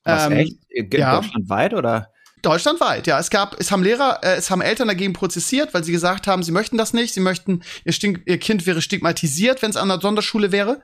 Was, 0.04 0.26
ähm, 0.26 0.32
echt? 0.32 0.56
Ja. 0.92 1.20
Deutschlandweit 1.20 1.74
oder? 1.74 2.10
Deutschlandweit, 2.44 3.06
ja. 3.06 3.18
Es 3.18 3.30
gab, 3.30 3.58
es 3.58 3.72
haben 3.72 3.82
Lehrer, 3.82 4.20
äh, 4.22 4.36
es 4.36 4.50
haben 4.50 4.60
Eltern 4.60 4.88
dagegen 4.88 5.12
prozessiert, 5.12 5.74
weil 5.74 5.84
sie 5.84 5.92
gesagt 5.92 6.26
haben, 6.26 6.42
sie 6.42 6.52
möchten 6.52 6.78
das 6.78 6.92
nicht. 6.92 7.14
Sie 7.14 7.20
möchten, 7.20 7.62
ihr, 7.84 7.94
ihr 8.26 8.38
Kind 8.38 8.66
wäre 8.66 8.82
stigmatisiert, 8.82 9.62
wenn 9.62 9.70
es 9.70 9.76
an 9.76 9.88
der 9.88 10.00
Sonderschule 10.00 10.52
wäre. 10.52 10.82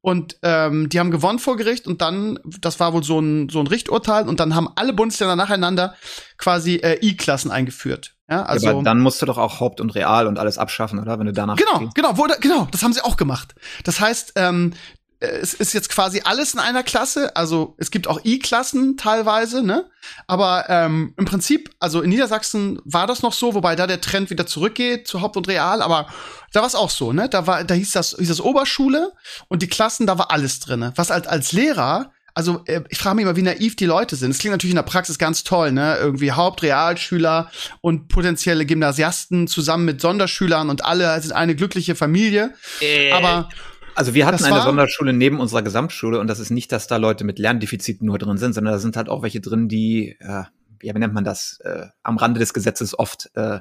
Und 0.00 0.38
ähm, 0.42 0.88
die 0.88 1.00
haben 1.00 1.10
gewonnen 1.10 1.38
vor 1.38 1.56
Gericht 1.56 1.86
und 1.86 2.00
dann, 2.00 2.38
das 2.60 2.78
war 2.80 2.92
wohl 2.92 3.02
so 3.02 3.18
ein, 3.20 3.48
so 3.48 3.60
ein 3.60 3.66
Richturteil, 3.66 4.28
und 4.28 4.40
dann 4.40 4.54
haben 4.54 4.68
alle 4.76 4.92
Bundesländer 4.92 5.36
nacheinander 5.36 5.94
quasi 6.36 6.76
äh, 6.76 6.98
I-Klassen 7.04 7.50
eingeführt. 7.50 8.14
Ja, 8.30 8.42
also 8.42 8.66
ja, 8.66 8.72
aber 8.72 8.82
dann 8.82 9.00
musst 9.00 9.22
du 9.22 9.26
doch 9.26 9.38
auch 9.38 9.58
Haupt 9.58 9.80
und 9.80 9.94
Real 9.94 10.26
und 10.26 10.38
alles 10.38 10.58
abschaffen, 10.58 10.98
oder? 10.98 11.18
Wenn 11.18 11.26
du 11.26 11.32
danach. 11.32 11.56
Genau, 11.56 11.78
gehst. 11.78 11.94
genau, 11.94 12.18
wurde, 12.18 12.36
genau, 12.40 12.68
das 12.70 12.82
haben 12.82 12.92
sie 12.92 13.02
auch 13.02 13.16
gemacht. 13.16 13.54
Das 13.84 14.00
heißt, 14.00 14.32
ähm, 14.36 14.74
es 15.20 15.54
ist 15.54 15.72
jetzt 15.72 15.88
quasi 15.88 16.22
alles 16.24 16.54
in 16.54 16.60
einer 16.60 16.82
Klasse. 16.82 17.34
Also 17.34 17.74
es 17.78 17.90
gibt 17.90 18.06
auch 18.06 18.24
I-Klassen 18.24 18.96
teilweise, 18.96 19.62
ne? 19.62 19.90
Aber 20.26 20.66
ähm, 20.68 21.14
im 21.16 21.24
Prinzip, 21.24 21.70
also 21.80 22.02
in 22.02 22.10
Niedersachsen 22.10 22.80
war 22.84 23.06
das 23.06 23.22
noch 23.22 23.32
so, 23.32 23.54
wobei 23.54 23.74
da 23.74 23.86
der 23.86 24.00
Trend 24.00 24.30
wieder 24.30 24.46
zurückgeht 24.46 25.08
zu 25.08 25.20
Haupt 25.20 25.36
und 25.36 25.48
Real. 25.48 25.82
Aber 25.82 26.08
da 26.52 26.60
war 26.60 26.68
es 26.68 26.74
auch 26.76 26.90
so, 26.90 27.12
ne? 27.12 27.28
Da 27.28 27.46
war, 27.46 27.64
da 27.64 27.74
hieß 27.74 27.92
das, 27.92 28.16
hieß 28.18 28.28
das 28.28 28.40
Oberschule 28.40 29.12
und 29.48 29.62
die 29.62 29.68
Klassen, 29.68 30.06
da 30.06 30.18
war 30.18 30.30
alles 30.30 30.60
drinne. 30.60 30.92
Was 30.96 31.10
halt 31.10 31.26
als 31.26 31.52
Lehrer 31.52 32.12
also 32.34 32.62
äh, 32.66 32.82
ich 32.88 32.98
frage 32.98 33.16
mich 33.16 33.24
immer, 33.24 33.34
wie 33.34 33.42
naiv 33.42 33.74
die 33.74 33.86
Leute 33.86 34.14
sind. 34.14 34.30
Es 34.30 34.38
klingt 34.38 34.52
natürlich 34.52 34.70
in 34.70 34.76
der 34.76 34.84
Praxis 34.84 35.18
ganz 35.18 35.42
toll, 35.42 35.72
ne? 35.72 35.96
Irgendwie 35.96 36.30
Hauptrealschüler 36.30 37.50
und 37.80 38.06
potenzielle 38.06 38.64
Gymnasiasten 38.64 39.48
zusammen 39.48 39.84
mit 39.84 40.00
Sonderschülern 40.00 40.70
und 40.70 40.84
alle 40.84 41.20
sind 41.20 41.32
eine 41.32 41.56
glückliche 41.56 41.96
Familie. 41.96 42.54
Äh, 42.80 43.10
Aber 43.10 43.48
also 43.98 44.14
wir 44.14 44.26
hatten 44.26 44.44
eine 44.44 44.62
Sonderschule 44.62 45.12
neben 45.12 45.40
unserer 45.40 45.62
Gesamtschule 45.62 46.20
und 46.20 46.28
das 46.28 46.38
ist 46.38 46.50
nicht, 46.50 46.70
dass 46.70 46.86
da 46.86 46.98
Leute 46.98 47.24
mit 47.24 47.40
Lerndefiziten 47.40 48.06
nur 48.06 48.18
drin 48.18 48.38
sind, 48.38 48.52
sondern 48.52 48.72
da 48.72 48.78
sind 48.78 48.96
halt 48.96 49.08
auch 49.08 49.22
welche 49.22 49.40
drin, 49.40 49.68
die, 49.68 50.16
äh, 50.20 50.44
ja, 50.82 50.94
wie 50.94 50.98
nennt 50.98 51.14
man 51.14 51.24
das, 51.24 51.58
äh, 51.64 51.86
am 52.04 52.16
Rande 52.16 52.38
des 52.38 52.54
Gesetzes 52.54 52.96
oft 52.96 53.28
äh, 53.34 53.58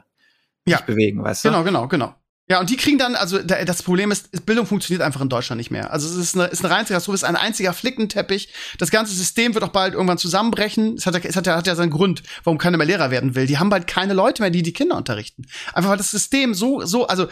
ja. 0.68 0.82
bewegen, 0.86 1.24
weißt 1.24 1.44
du? 1.44 1.50
Genau, 1.50 1.64
genau, 1.64 1.88
genau. 1.88 2.16
Ja, 2.50 2.60
und 2.60 2.70
die 2.70 2.78
kriegen 2.78 3.00
dann, 3.00 3.16
also 3.16 3.40
das 3.40 3.82
Problem 3.82 4.12
ist, 4.12 4.46
Bildung 4.46 4.68
funktioniert 4.68 5.02
einfach 5.02 5.22
in 5.22 5.28
Deutschland 5.28 5.58
nicht 5.58 5.72
mehr. 5.72 5.92
Also 5.92 6.08
es 6.08 6.16
ist 6.16 6.36
eine, 6.36 6.46
ist 6.46 6.64
eine 6.64 6.74
reine 6.74 6.86
Katastrophe, 6.86 7.16
es 7.16 7.24
ist 7.24 7.28
ein 7.28 7.36
einziger 7.36 7.74
Flickenteppich. 7.74 8.54
Das 8.78 8.92
ganze 8.92 9.14
System 9.16 9.56
wird 9.56 9.66
auch 9.66 9.70
bald 9.70 9.96
irgendwann 9.96 10.18
zusammenbrechen. 10.20 10.94
Es 10.94 11.06
hat, 11.08 11.26
es 11.26 11.36
hat, 11.36 11.46
ja, 11.48 11.58
hat 11.58 11.68
ja 11.68 11.76
seinen 11.76 11.90
Grund, 11.90 12.24
warum 12.44 12.58
keiner 12.58 12.78
mehr 12.78 12.88
Lehrer 12.88 13.12
werden 13.12 13.36
will. 13.36 13.48
Die 13.48 13.58
haben 13.58 13.70
bald 13.70 13.88
keine 13.88 14.14
Leute 14.14 14.44
mehr, 14.44 14.52
die 14.52 14.64
die 14.64 14.72
Kinder 14.72 14.96
unterrichten. 14.96 15.46
Einfach 15.74 15.90
weil 15.90 15.98
das 15.98 16.12
System 16.12 16.54
so, 16.54 16.86
so, 16.86 17.08
also 17.08 17.28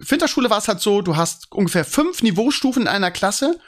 Finterschule 0.00 0.50
war 0.50 0.58
es 0.58 0.68
halt 0.68 0.80
so, 0.80 1.00
du 1.00 1.16
hast 1.16 1.50
ungefähr 1.52 1.84
fünf 1.84 2.22
Niveaustufen 2.22 2.82
in 2.82 2.88
einer 2.88 3.10
Klasse 3.10 3.58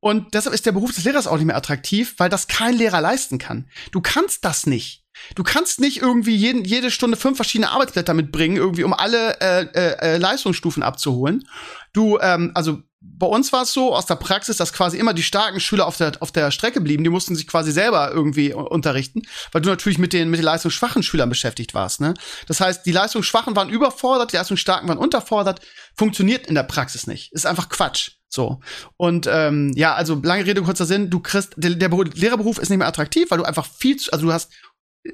und 0.00 0.34
deshalb 0.34 0.54
ist 0.54 0.66
der 0.66 0.72
Beruf 0.72 0.94
des 0.94 1.04
Lehrers 1.04 1.26
auch 1.26 1.36
nicht 1.36 1.46
mehr 1.46 1.56
attraktiv, 1.56 2.14
weil 2.18 2.28
das 2.28 2.46
kein 2.46 2.76
Lehrer 2.76 3.00
leisten 3.00 3.38
kann. 3.38 3.68
Du 3.90 4.00
kannst 4.00 4.44
das 4.44 4.66
nicht. 4.66 5.04
Du 5.34 5.42
kannst 5.42 5.80
nicht 5.80 6.00
irgendwie 6.00 6.36
jeden, 6.36 6.64
jede 6.64 6.90
Stunde 6.90 7.16
fünf 7.16 7.36
verschiedene 7.36 7.70
Arbeitsblätter 7.70 8.14
mitbringen, 8.14 8.56
irgendwie 8.56 8.84
um 8.84 8.92
alle 8.92 9.40
äh, 9.40 9.62
äh, 9.62 9.96
äh 10.00 10.16
Leistungsstufen 10.18 10.82
abzuholen. 10.82 11.48
Du, 11.92 12.18
ähm, 12.20 12.52
also 12.54 12.82
bei 13.00 13.26
uns 13.26 13.52
war 13.52 13.62
es 13.62 13.72
so 13.72 13.94
aus 13.94 14.06
der 14.06 14.16
Praxis, 14.16 14.56
dass 14.56 14.72
quasi 14.72 14.98
immer 14.98 15.14
die 15.14 15.22
starken 15.22 15.60
Schüler 15.60 15.86
auf 15.86 15.96
der, 15.96 16.12
auf 16.20 16.32
der 16.32 16.50
Strecke 16.50 16.80
blieben. 16.80 17.04
Die 17.04 17.10
mussten 17.10 17.36
sich 17.36 17.46
quasi 17.46 17.70
selber 17.70 18.10
irgendwie 18.10 18.52
unterrichten, 18.52 19.22
weil 19.52 19.62
du 19.62 19.68
natürlich 19.68 19.98
mit 19.98 20.12
den, 20.12 20.30
mit 20.30 20.38
den 20.38 20.44
leistungsschwachen 20.44 21.02
Schülern 21.02 21.28
beschäftigt 21.28 21.74
warst. 21.74 22.00
Ne? 22.00 22.14
Das 22.46 22.60
heißt, 22.60 22.84
die 22.86 22.92
leistungsschwachen 22.92 23.54
waren 23.54 23.68
überfordert, 23.68 24.32
die 24.32 24.36
leistungsstarken 24.36 24.88
waren 24.88 24.98
unterfordert. 24.98 25.60
Funktioniert 25.94 26.46
in 26.46 26.56
der 26.56 26.64
Praxis 26.64 27.06
nicht. 27.06 27.32
Ist 27.32 27.46
einfach 27.46 27.68
Quatsch. 27.68 28.12
So. 28.28 28.60
Und 28.96 29.26
ähm, 29.30 29.72
ja, 29.74 29.94
also 29.94 30.20
lange 30.22 30.44
Rede, 30.44 30.62
kurzer 30.62 30.84
Sinn, 30.84 31.08
du 31.08 31.20
kriegst, 31.20 31.54
der, 31.56 31.70
der 31.76 31.88
Lehrerberuf 31.88 32.58
ist 32.58 32.68
nicht 32.68 32.78
mehr 32.78 32.88
attraktiv, 32.88 33.30
weil 33.30 33.38
du 33.38 33.44
einfach 33.44 33.66
viel 33.66 33.96
zu, 33.96 34.12
also 34.12 34.26
du 34.26 34.32
hast 34.32 34.52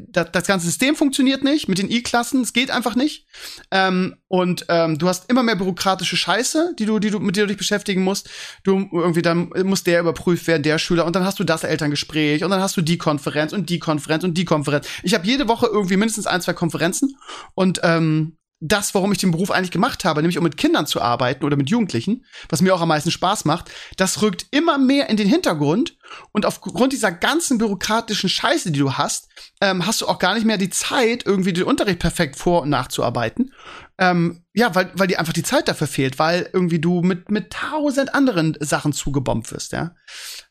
das, 0.01 0.33
das 0.33 0.47
ganze 0.47 0.67
System 0.67 0.97
funktioniert 0.97 1.45
nicht 1.45 1.69
mit 1.69 1.79
den 1.79 1.91
I-Klassen, 1.91 2.43
es 2.43 2.53
geht 2.53 2.71
einfach 2.71 2.95
nicht. 2.95 3.27
Ähm, 3.71 4.17
und 4.29 4.67
ähm, 4.69 4.99
du 4.99 5.09
hast 5.09 5.31
immer 5.31 5.43
mehr 5.43 5.57
bürokratische 5.57 6.17
Scheiße, 6.17 6.75
die 6.79 6.87
du, 6.87 6.99
die 6.99 7.11
du, 7.11 7.21
mit 7.21 7.37
der 7.37 7.45
du 7.45 7.49
dich 7.49 7.59
beschäftigen 7.59 8.03
musst. 8.03 8.29
Du 8.63 8.89
irgendwie 8.93 9.23
dann 9.23 9.51
muss 9.65 9.85
der 9.85 10.01
überprüft 10.01 10.47
werden, 10.47 10.63
der 10.63 10.79
Schüler, 10.79 11.05
und 11.07 11.15
dann 11.17 11.25
hast 11.25 11.39
du 11.39 11.45
das 11.45 11.65
Elterngespräch 11.65 12.45
und 12.45 12.51
dann 12.51 12.61
hast 12.61 12.77
du 12.77 12.83
die 12.83 12.99
Konferenz 12.99 13.53
und 13.53 13.71
die 13.71 13.79
Konferenz 13.79 14.25
und 14.25 14.37
die 14.37 14.45
Konferenz. 14.45 14.87
Ich 15.03 15.15
habe 15.15 15.27
jede 15.27 15.49
Woche 15.49 15.67
irgendwie 15.67 15.97
mindestens 15.97 16.27
ein, 16.27 16.41
zwei 16.41 16.53
Konferenzen 16.53 17.17
und 17.55 17.81
ähm, 17.83 18.37
das, 18.61 18.95
warum 18.95 19.13
ich 19.13 19.19
den 19.19 19.31
Beruf 19.31 19.51
eigentlich 19.51 19.71
gemacht 19.71 20.05
habe, 20.05 20.23
nämlich 20.23 20.39
um 20.39 20.45
mit 20.45 20.57
Kindern 20.57 20.87
zu 20.87 21.01
arbeiten 21.03 21.45
oder 21.45 21.57
mit 21.57 21.71
Jugendlichen, 21.71 22.25
was 22.49 22.63
mir 22.63 22.75
auch 22.75 22.81
am 22.81 22.89
meisten 22.89 23.11
Spaß 23.11 23.45
macht, 23.45 23.71
das 23.97 24.23
rückt 24.23 24.47
immer 24.51 24.79
mehr 24.79 25.11
in 25.11 25.17
den 25.17 25.29
Hintergrund. 25.29 25.97
Und 26.33 26.47
aufgrund 26.47 26.93
dieser 26.93 27.11
ganzen 27.11 27.59
bürokratischen 27.59 28.29
Scheiße, 28.29 28.71
die 28.71 28.79
du 28.79 28.93
hast, 28.93 29.29
ähm, 29.61 29.87
hast 29.87 30.01
du 30.01 30.07
auch 30.07 30.19
gar 30.19 30.35
nicht 30.35 30.47
mehr 30.47 30.59
die 30.59 30.71
Zeit, 30.71 31.27
irgendwie 31.27 31.53
den 31.53 31.65
Unterricht 31.65 31.99
perfekt 31.99 32.37
vor- 32.37 32.63
und 32.63 32.71
nachzuarbeiten. 32.71 33.53
Ähm, 33.97 34.45
ja, 34.53 34.75
weil, 34.75 34.91
weil 34.95 35.07
dir 35.07 35.21
einfach 35.21 35.33
die 35.33 35.45
Zeit 35.45 35.69
dafür 35.69 35.87
fehlt, 35.87 36.19
weil 36.19 36.51
irgendwie 36.53 36.81
du 36.81 37.01
mit, 37.03 37.31
mit 37.31 37.53
tausend 37.53 38.13
anderen 38.13 38.57
Sachen 38.59 38.93
zugebombt 38.93 39.53
wirst, 39.53 39.73
ja. 39.73 39.95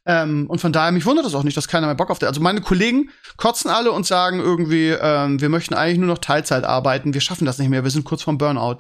Ähm, 0.06 0.46
und 0.50 0.60
von 0.60 0.72
daher, 0.72 0.92
mich 0.94 1.06
wundert 1.06 1.26
es 1.26 1.36
auch 1.36 1.44
nicht, 1.44 1.58
dass 1.58 1.68
keiner 1.68 1.88
mehr 1.88 1.96
Bock 1.96 2.10
auf 2.10 2.20
der. 2.20 2.30
Also 2.30 2.40
meine 2.40 2.62
Kollegen 2.62 3.10
kotzen 3.36 3.70
alle 3.70 3.92
und 3.92 4.06
sagen 4.06 4.40
irgendwie, 4.40 4.90
ähm, 4.90 5.42
wir 5.42 5.50
möchten 5.50 5.74
eigentlich 5.74 5.98
nur 5.98 6.08
noch 6.08 6.20
Teilzeit 6.20 6.64
arbeiten, 6.64 7.14
wir 7.14 7.22
schaffen 7.22 7.46
das 7.46 7.58
nicht 7.60 7.70
mehr, 7.70 7.84
wir 7.84 7.92
sind 7.92 8.06
kurz 8.06 8.24
vorm 8.24 8.38
Burnout. 8.38 8.78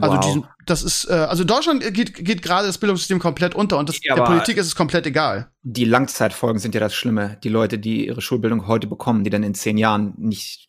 Also 0.00 0.16
wow. 0.16 0.24
diesen, 0.24 0.46
das 0.66 0.82
ist, 0.82 1.06
äh, 1.06 1.14
also 1.14 1.42
Deutschland 1.42 1.82
geht, 1.92 2.14
geht 2.14 2.42
gerade 2.42 2.68
das 2.68 2.78
Bildungssystem 2.78 3.18
komplett 3.18 3.56
unter 3.56 3.78
und 3.78 3.88
das, 3.88 3.98
ja, 4.02 4.14
der 4.14 4.22
Politik 4.22 4.58
ist 4.58 4.66
es 4.66 4.76
komplett 4.76 5.06
egal. 5.06 5.50
Die 5.62 5.84
Langzeitfolgen 5.84 6.60
sind 6.60 6.74
ja 6.74 6.80
das 6.80 6.94
Schlimme. 6.94 7.38
Die 7.42 7.48
Leute, 7.48 7.78
die 7.78 8.06
ihre 8.06 8.20
Schulbildung 8.20 8.68
heute 8.68 8.86
bekommen, 8.86 9.24
die 9.24 9.30
dann 9.30 9.42
in 9.42 9.54
zehn 9.54 9.76
Jahren 9.76 10.14
nicht 10.18 10.68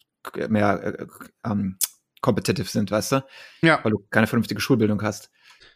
mehr 0.50 0.84
äh, 0.84 1.08
ähm, 1.46 1.78
competitive 2.22 2.68
sind, 2.68 2.92
weißt 2.92 3.14
du? 3.14 3.26
Ja. 3.62 3.80
Weil 3.84 3.92
du 3.92 4.06
keine 4.10 4.28
vernünftige 4.28 4.62
Schulbildung 4.62 5.02
hast. 5.02 5.30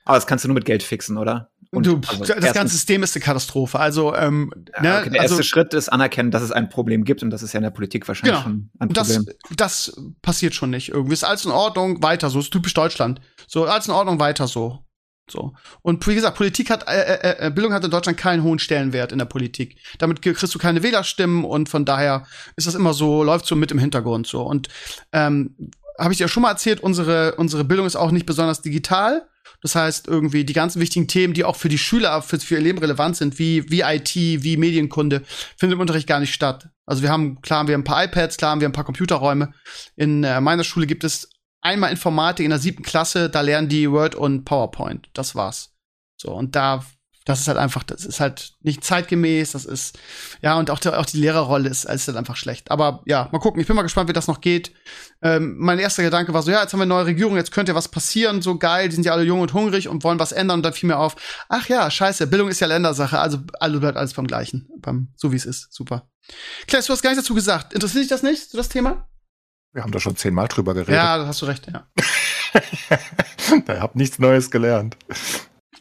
Aber 0.05 0.17
das 0.17 0.27
kannst 0.27 0.43
du 0.43 0.49
nur 0.49 0.55
mit 0.55 0.65
Geld 0.65 0.83
fixen, 0.83 1.17
oder? 1.17 1.49
Und 1.71 1.87
du, 1.87 2.01
also 2.07 2.25
das 2.25 2.53
ganze 2.53 2.73
System 2.73 3.01
ist 3.03 3.15
eine 3.15 3.23
Katastrophe. 3.23 3.79
Also, 3.79 4.15
ähm, 4.15 4.51
ja, 4.75 4.81
ne, 4.81 4.99
okay, 4.99 5.09
der 5.09 5.21
also, 5.21 5.35
erste 5.35 5.43
Schritt 5.43 5.73
ist 5.73 5.89
anerkennen, 5.89 6.29
dass 6.29 6.43
es 6.43 6.51
ein 6.51 6.69
Problem 6.69 7.03
gibt 7.03 7.23
und 7.23 7.31
das 7.31 7.41
ist 7.41 7.53
ja 7.53 7.57
in 7.57 7.63
der 7.63 7.71
Politik 7.71 8.07
wahrscheinlich 8.07 8.35
genau. 8.35 8.43
schon 8.43 8.69
ein 8.79 8.89
Problem. 8.89 9.25
Das, 9.25 9.35
das 9.55 10.01
passiert 10.21 10.53
schon 10.53 10.69
nicht. 10.69 10.89
Irgendwie 10.89 11.13
ist 11.13 11.23
alles 11.23 11.45
in 11.45 11.51
Ordnung, 11.51 12.03
weiter 12.03 12.29
so. 12.29 12.39
Ist 12.39 12.51
typisch 12.51 12.73
Deutschland. 12.73 13.21
So, 13.47 13.65
alles 13.65 13.87
in 13.87 13.93
Ordnung, 13.93 14.19
weiter 14.19 14.47
so. 14.47 14.85
So. 15.29 15.53
Und 15.81 16.05
wie 16.05 16.15
gesagt, 16.15 16.37
Politik 16.37 16.69
hat, 16.69 16.87
äh, 16.87 17.15
äh, 17.15 17.47
äh, 17.47 17.49
Bildung 17.49 17.73
hat 17.73 17.83
in 17.83 17.91
Deutschland 17.91 18.17
keinen 18.17 18.43
hohen 18.43 18.59
Stellenwert 18.59 19.11
in 19.11 19.19
der 19.19 19.25
Politik. 19.25 19.77
Damit 19.97 20.21
kriegst 20.21 20.53
du 20.53 20.59
keine 20.59 20.83
Wählerstimmen 20.83 21.45
und 21.45 21.69
von 21.69 21.85
daher 21.85 22.25
ist 22.57 22.67
das 22.67 22.75
immer 22.75 22.93
so, 22.93 23.23
läuft 23.23 23.45
so 23.45 23.55
mit 23.55 23.71
im 23.71 23.79
Hintergrund 23.79 24.27
so. 24.27 24.41
Und 24.41 24.67
ähm, 25.13 25.55
habe 25.97 26.13
ich 26.13 26.17
dir 26.17 26.27
schon 26.27 26.43
mal 26.43 26.51
erzählt, 26.51 26.81
unsere, 26.81 27.35
unsere 27.35 27.63
Bildung 27.63 27.85
ist 27.85 27.95
auch 27.95 28.11
nicht 28.11 28.25
besonders 28.25 28.61
digital. 28.61 29.27
Das 29.61 29.75
heißt, 29.75 30.07
irgendwie 30.07 30.43
die 30.43 30.53
ganzen 30.53 30.81
wichtigen 30.81 31.07
Themen, 31.07 31.33
die 31.33 31.45
auch 31.45 31.55
für 31.55 31.69
die 31.69 31.77
Schüler, 31.77 32.21
für, 32.21 32.39
für 32.39 32.55
ihr 32.55 32.61
Leben 32.61 32.79
relevant 32.79 33.15
sind, 33.15 33.39
wie, 33.39 33.69
wie 33.71 33.81
IT, 33.81 34.15
wie 34.15 34.57
Medienkunde, 34.57 35.23
findet 35.57 35.75
im 35.75 35.79
Unterricht 35.79 36.07
gar 36.07 36.19
nicht 36.19 36.33
statt. 36.33 36.69
Also 36.85 37.01
wir 37.01 37.09
haben, 37.09 37.41
klar 37.41 37.59
haben 37.59 37.67
wir 37.67 37.77
ein 37.77 37.85
paar 37.85 38.03
iPads, 38.03 38.37
klar 38.37 38.51
haben 38.51 38.61
wir 38.61 38.67
ein 38.67 38.73
paar 38.73 38.83
Computerräume. 38.83 39.53
In 39.95 40.23
äh, 40.23 40.41
meiner 40.41 40.65
Schule 40.65 40.85
gibt 40.85 41.03
es 41.03 41.29
einmal 41.61 41.91
Informatik 41.91 42.43
in 42.43 42.49
der 42.49 42.59
siebten 42.59 42.83
Klasse, 42.83 43.29
da 43.29 43.41
lernen 43.41 43.69
die 43.69 43.89
Word 43.89 44.15
und 44.15 44.43
PowerPoint. 44.43 45.09
Das 45.13 45.33
war's. 45.33 45.71
So, 46.17 46.33
und 46.33 46.55
da 46.55 46.83
das 47.25 47.39
ist 47.39 47.47
halt 47.47 47.57
einfach, 47.57 47.83
das 47.83 48.05
ist 48.05 48.19
halt 48.19 48.53
nicht 48.61 48.83
zeitgemäß, 48.83 49.53
das 49.53 49.65
ist, 49.65 49.97
ja, 50.41 50.57
und 50.57 50.69
auch, 50.69 50.79
der, 50.79 50.99
auch 50.99 51.05
die 51.05 51.17
Lehrerrolle 51.17 51.69
ist, 51.69 51.85
ist 51.85 52.07
halt 52.07 52.17
einfach 52.17 52.35
schlecht. 52.35 52.69
Aber 52.69 53.01
ja, 53.05 53.29
mal 53.31 53.39
gucken, 53.39 53.61
ich 53.61 53.67
bin 53.67 53.75
mal 53.75 53.81
gespannt, 53.81 54.09
wie 54.09 54.13
das 54.13 54.27
noch 54.27 54.41
geht. 54.41 54.73
Ähm, 55.21 55.55
mein 55.57 55.79
erster 55.79 56.03
Gedanke 56.03 56.33
war 56.33 56.43
so, 56.43 56.51
ja, 56.51 56.61
jetzt 56.61 56.73
haben 56.73 56.79
wir 56.79 56.83
eine 56.83 56.93
neue 56.93 57.05
Regierung, 57.05 57.37
jetzt 57.37 57.51
könnte 57.51 57.71
ja 57.71 57.75
was 57.75 57.87
passieren, 57.87 58.41
so 58.41 58.57
geil, 58.57 58.89
die 58.89 58.95
sind 58.95 59.05
ja 59.05 59.13
alle 59.13 59.23
jung 59.23 59.39
und 59.39 59.53
hungrig 59.53 59.87
und 59.87 60.03
wollen 60.03 60.19
was 60.19 60.33
ändern 60.33 60.59
und 60.59 60.63
dann 60.63 60.73
fiel 60.73 60.87
mir 60.87 60.97
auf, 60.97 61.15
ach 61.47 61.69
ja, 61.69 61.89
scheiße, 61.89 62.27
Bildung 62.27 62.49
ist 62.49 62.59
ja 62.59 62.67
Ländersache, 62.67 63.19
also 63.19 63.39
alle 63.59 63.79
bleibt 63.79 63.97
alles 63.97 64.13
beim 64.13 64.27
Gleichen, 64.27 64.67
beim, 64.79 65.07
so 65.15 65.31
wie 65.31 65.37
es 65.37 65.45
ist, 65.45 65.73
super. 65.73 66.09
Klaas, 66.67 66.87
du 66.87 66.93
hast 66.93 67.01
gar 67.01 67.11
nichts 67.11 67.23
dazu 67.23 67.35
gesagt. 67.35 67.73
Interessiert 67.73 68.03
dich 68.03 68.09
das 68.09 68.23
nicht, 68.23 68.49
so 68.49 68.57
das 68.57 68.69
Thema? 68.69 69.07
Wir 69.71 69.83
haben 69.83 69.91
da 69.91 69.99
schon 69.99 70.15
zehnmal 70.15 70.47
drüber 70.49 70.73
geredet. 70.73 70.95
Ja, 70.95 71.17
da 71.17 71.27
hast 71.27 71.41
du 71.41 71.45
recht, 71.45 71.67
ja. 71.71 71.87
da 73.65 73.79
hab 73.79 73.95
nichts 73.95 74.19
Neues 74.19 74.51
gelernt 74.51 74.97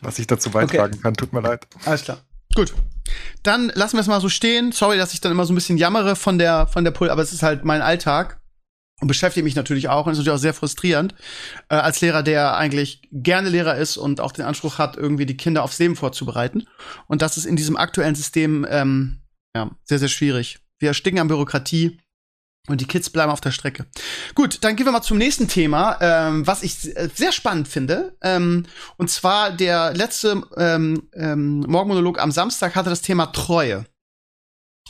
was 0.03 0.19
ich 0.19 0.27
dazu 0.27 0.51
beitragen 0.51 0.95
okay. 0.95 1.03
kann. 1.03 1.15
Tut 1.15 1.33
mir 1.33 1.41
leid. 1.41 1.67
Alles 1.85 2.03
klar. 2.03 2.19
Gut. 2.55 2.75
Dann 3.43 3.73
lassen 3.75 3.97
wir 3.97 4.01
es 4.01 4.07
mal 4.07 4.21
so 4.21 4.29
stehen. 4.29 4.73
Sorry, 4.73 4.99
dass 4.99 5.15
ich 5.15 5.21
dann 5.21 5.33
immer 5.33 5.45
so 5.45 5.53
ein 5.53 5.55
bisschen 5.55 5.79
jammere 5.79 6.17
von 6.17 6.39
der, 6.39 6.67
von 6.67 6.85
der 6.85 6.91
Pull, 6.91 7.11
aber 7.11 7.23
es 7.23 7.33
ist 7.33 7.43
halt 7.43 7.65
mein 7.65 7.83
Alltag 7.83 8.41
und 9.01 9.09
beschäftigt 9.09 9.45
mich 9.45 9.57
natürlich 9.57 9.89
auch 9.89 10.07
und 10.07 10.13
ist 10.13 10.19
natürlich 10.19 10.37
auch 10.37 10.41
sehr 10.41 10.55
frustrierend 10.55 11.15
äh, 11.69 11.75
als 11.75 12.01
Lehrer, 12.01 12.23
der 12.23 12.57
eigentlich 12.57 13.03
gerne 13.11 13.49
Lehrer 13.49 13.77
ist 13.77 13.97
und 13.97 14.21
auch 14.21 14.33
den 14.33 14.45
Anspruch 14.45 14.79
hat, 14.79 14.97
irgendwie 14.97 15.27
die 15.27 15.37
Kinder 15.37 15.65
aufs 15.65 15.79
Leben 15.79 15.97
vorzubereiten. 15.97 16.69
Und 17.09 17.23
das 17.23 17.37
ist 17.37 17.45
in 17.45 17.57
diesem 17.57 17.77
aktuellen 17.77 18.15
System 18.15 18.67
ähm, 18.69 19.23
ja, 19.57 19.71
sehr, 19.85 19.99
sehr 19.99 20.09
schwierig. 20.09 20.61
Wir 20.79 20.89
ersticken 20.89 21.19
an 21.19 21.29
Bürokratie 21.29 21.99
und 22.69 22.81
die 22.81 22.87
Kids 22.87 23.11
bleiben 23.11 23.33
auf 23.33 23.41
der 23.41 23.51
Strecke. 23.51 23.87
Gut, 24.35 24.59
dann 24.63 24.77
gehen 24.77 24.87
wir 24.87 24.93
mal 24.93 25.03
zum 25.03 25.19
nächsten 25.19 25.49
Thema, 25.49 25.99
ähm, 26.01 26.47
was 26.47 26.63
ich 26.63 26.75
sehr 26.75 27.33
spannend 27.33 27.67
finde. 27.69 28.17
Ähm, 28.23 28.67
und 28.97 29.11
zwar 29.11 29.51
der 29.51 29.95
letzte 29.95 30.43
ähm, 30.57 31.09
ähm, 31.15 31.61
Morgenmonolog 31.61 32.21
am 32.21 32.31
Samstag 32.31 32.77
hatte 32.77 32.91
das 32.91 33.03
Thema 33.03 33.27
Treue. 33.27 33.85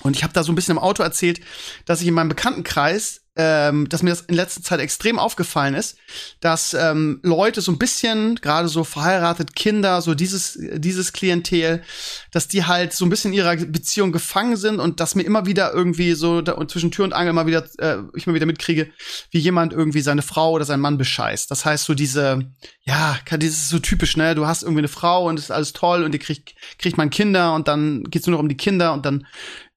Und 0.02 0.16
ich 0.16 0.22
habe 0.22 0.32
da 0.32 0.42
so 0.42 0.52
ein 0.52 0.54
bisschen 0.54 0.76
im 0.76 0.82
Auto 0.82 1.02
erzählt, 1.02 1.40
dass 1.87 2.00
ich 2.00 2.08
in 2.08 2.14
meinem 2.14 2.28
Bekanntenkreis 2.28 3.21
ähm, 3.35 3.88
dass 3.88 4.03
mir 4.03 4.11
das 4.11 4.23
in 4.23 4.35
letzter 4.35 4.62
Zeit 4.62 4.81
extrem 4.81 5.18
aufgefallen 5.18 5.75
ist, 5.75 5.97
dass 6.40 6.75
ähm, 6.75 7.21
Leute 7.23 7.62
so 7.62 7.73
ein 7.73 7.79
bisschen, 7.79 8.35
gerade 8.37 8.68
so 8.68 8.85
verheiratet 8.85 9.57
Kinder, 9.57 10.03
so 10.03 10.14
dieses, 10.14 10.59
dieses 10.61 11.14
Klientel, 11.14 11.83
dass 12.31 12.49
die 12.49 12.66
halt 12.66 12.92
so 12.92 13.07
ein 13.07 13.11
bisschen 13.11 13.33
in 13.33 13.38
ihrer 13.38 13.57
Beziehung 13.57 14.12
gefangen 14.12 14.57
sind 14.57 14.81
und 14.81 15.01
dass 15.01 15.14
mir 15.14 15.23
immer 15.23 15.47
wieder 15.47 15.73
irgendwie 15.73 16.12
so 16.12 16.42
da, 16.42 16.57
zwischen 16.68 16.90
Tür 16.90 17.07
und 17.07 17.14
Angel 17.14 17.33
mal 17.33 17.47
wieder, 17.47 17.64
äh, 17.79 17.99
ich 18.14 18.27
mal 18.27 18.35
wieder 18.35 18.45
mitkriege, 18.45 18.90
wie 19.31 19.38
jemand 19.38 19.73
irgendwie 19.73 20.03
seine 20.03 20.23
Frau 20.23 20.53
oder 20.53 20.66
seinen 20.66 20.81
Mann 20.81 20.99
bescheißt. 20.99 21.51
Das 21.51 21.64
heißt, 21.64 21.87
so 21.87 21.95
diese, 21.95 22.53
ja, 22.83 23.18
dieses 23.37 23.61
ist 23.61 23.68
so 23.71 23.79
typisch, 23.79 24.16
ne? 24.18 24.35
Du 24.35 24.47
hast 24.47 24.62
irgendwie 24.62 24.81
eine 24.81 24.88
Frau 24.88 25.29
und 25.29 25.38
ist 25.38 25.51
alles 25.51 25.73
toll 25.73 26.03
und 26.03 26.12
die 26.12 26.18
kriegt, 26.18 26.55
kriegt 26.79 26.99
man 26.99 27.09
Kinder 27.09 27.55
und 27.55 27.66
dann 27.66 28.05
geht's 28.05 28.27
nur 28.27 28.33
noch 28.33 28.42
um 28.42 28.49
die 28.49 28.57
Kinder 28.57 28.92
und 28.92 29.07
dann 29.07 29.27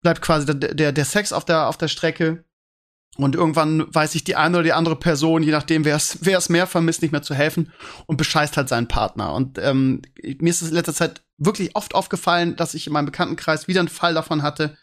bleibt 0.01 0.21
quasi 0.21 0.45
der, 0.45 0.73
der, 0.73 0.91
der 0.91 1.05
Sex 1.05 1.31
auf 1.31 1.45
der, 1.45 1.67
auf 1.67 1.77
der 1.77 1.87
Strecke. 1.87 2.43
Und 3.17 3.35
irgendwann 3.35 3.85
weiß 3.93 4.11
sich 4.11 4.23
die 4.25 4.35
eine 4.35 4.57
oder 4.57 4.63
die 4.63 4.73
andere 4.73 4.97
Person, 4.97 5.41
je 5.41 5.51
nachdem, 5.51 5.85
wer 5.85 5.95
es 5.95 6.19
wer 6.21 6.37
es 6.37 6.49
mehr 6.49 6.67
vermisst, 6.67 7.01
nicht 7.01 7.11
mehr 7.11 7.21
zu 7.21 7.33
helfen 7.33 7.71
und 8.07 8.17
bescheißt 8.17 8.57
halt 8.57 8.67
seinen 8.67 8.87
Partner. 8.87 9.33
Und 9.33 9.57
ähm, 9.57 10.01
mir 10.21 10.49
ist 10.49 10.61
es 10.61 10.69
in 10.69 10.75
letzter 10.75 10.93
Zeit 10.93 11.21
wirklich 11.37 11.75
oft 11.75 11.95
aufgefallen, 11.95 12.55
dass 12.55 12.73
ich 12.73 12.87
in 12.87 12.93
meinem 12.93 13.05
Bekanntenkreis 13.05 13.67
wieder 13.67 13.79
einen 13.79 13.89
Fall 13.89 14.13
davon 14.13 14.41
hatte, 14.41 14.77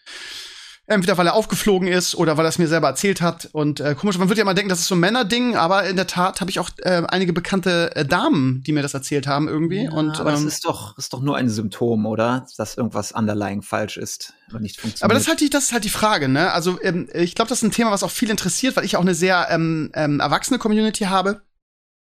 Entweder 0.87 1.17
weil 1.17 1.29
er 1.29 1.35
aufgeflogen 1.35 1.87
ist 1.87 2.17
oder 2.17 2.37
weil 2.37 2.45
er 2.45 2.49
es 2.49 2.59
mir 2.59 2.67
selber 2.67 2.89
erzählt 2.89 3.21
hat. 3.21 3.49
Und 3.53 3.79
äh, 3.79 3.95
komisch, 3.95 4.19
man 4.19 4.29
würde 4.29 4.41
ja 4.41 4.45
mal 4.45 4.55
denken, 4.55 4.69
das 4.69 4.81
ist 4.81 4.89
so 4.89 4.97
ein 4.97 5.01
Männerding, 5.01 5.55
aber 5.55 5.85
in 5.89 5.95
der 5.95 6.09
Tat 6.09 6.41
habe 6.41 6.51
ich 6.51 6.59
auch 6.59 6.71
äh, 6.79 7.03
einige 7.07 7.33
bekannte 7.33 7.95
äh, 7.95 8.05
Damen, 8.05 8.65
die 8.67 8.73
mir 8.73 8.83
das 8.83 8.93
erzählt 8.93 9.29
haben 9.29 9.47
irgendwie. 9.47 9.85
Ja, 9.85 9.93
und, 9.93 10.19
aber 10.19 10.31
ähm, 10.31 10.45
das 10.45 10.55
ist 10.55 10.65
doch, 10.65 10.99
ist 10.99 11.13
doch 11.13 11.21
nur 11.21 11.37
ein 11.37 11.49
Symptom, 11.49 12.05
oder? 12.05 12.47
Dass 12.57 12.77
irgendwas 12.77 13.13
underlying 13.13 13.63
falsch 13.63 13.97
ist 13.97 14.35
oder 14.51 14.59
nicht 14.59 14.81
funktioniert. 14.81 15.05
Aber 15.05 15.15
das 15.15 15.23
ist 15.23 15.29
halt 15.29 15.41
die, 15.41 15.51
das 15.51 15.65
ist 15.65 15.73
halt 15.73 15.85
die 15.85 15.89
Frage, 15.89 16.29
ne? 16.29 16.51
Also 16.51 16.83
ähm, 16.83 17.09
ich 17.15 17.37
glaube, 17.37 17.49
das 17.49 17.59
ist 17.59 17.65
ein 17.65 17.71
Thema, 17.71 17.93
was 17.93 18.03
auch 18.03 18.11
viel 18.11 18.31
interessiert, 18.31 18.75
weil 18.75 18.85
ich 18.85 18.97
auch 18.97 19.03
eine 19.03 19.15
sehr 19.15 19.47
ähm, 19.51 19.93
ähm, 19.95 20.19
erwachsene 20.19 20.59
Community 20.59 21.05
habe. 21.05 21.43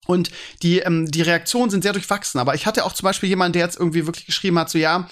Und 0.07 0.31
die, 0.61 0.79
ähm, 0.79 1.09
die 1.09 1.21
Reaktionen 1.21 1.71
sind 1.71 1.83
sehr 1.83 1.93
durchwachsen. 1.93 2.39
Aber 2.39 2.55
ich 2.55 2.65
hatte 2.65 2.85
auch 2.85 2.93
zum 2.93 3.05
Beispiel 3.05 3.29
jemanden, 3.29 3.53
der 3.53 3.63
jetzt 3.63 3.79
irgendwie 3.79 4.05
wirklich 4.05 4.25
geschrieben 4.25 4.59
hat, 4.59 4.69
so 4.69 4.77
ja, 4.77 5.07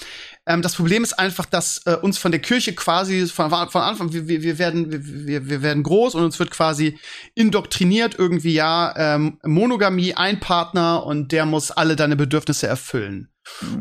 ähm, 0.45 0.61
das 0.61 0.75
Problem 0.75 1.03
ist 1.03 1.13
einfach, 1.13 1.45
dass 1.45 1.81
äh, 1.85 1.95
uns 1.95 2.17
von 2.17 2.31
der 2.31 2.41
Kirche 2.41 2.73
quasi 2.73 3.27
von, 3.27 3.49
von 3.49 3.81
Anfang, 3.81 4.11
wir, 4.11 4.27
wir, 4.27 4.57
werden, 4.59 4.87
wir, 5.27 5.47
wir 5.47 5.61
werden 5.61 5.83
groß 5.83 6.15
und 6.15 6.23
uns 6.23 6.37
wird 6.39 6.51
quasi 6.51 6.99
indoktriniert 7.33 8.15
irgendwie, 8.17 8.53
ja, 8.53 8.93
ähm, 8.97 9.39
Monogamie, 9.43 10.15
ein 10.15 10.39
Partner 10.39 11.05
und 11.05 11.31
der 11.31 11.45
muss 11.45 11.71
alle 11.71 11.95
deine 11.95 12.15
Bedürfnisse 12.15 12.67
erfüllen. 12.67 13.29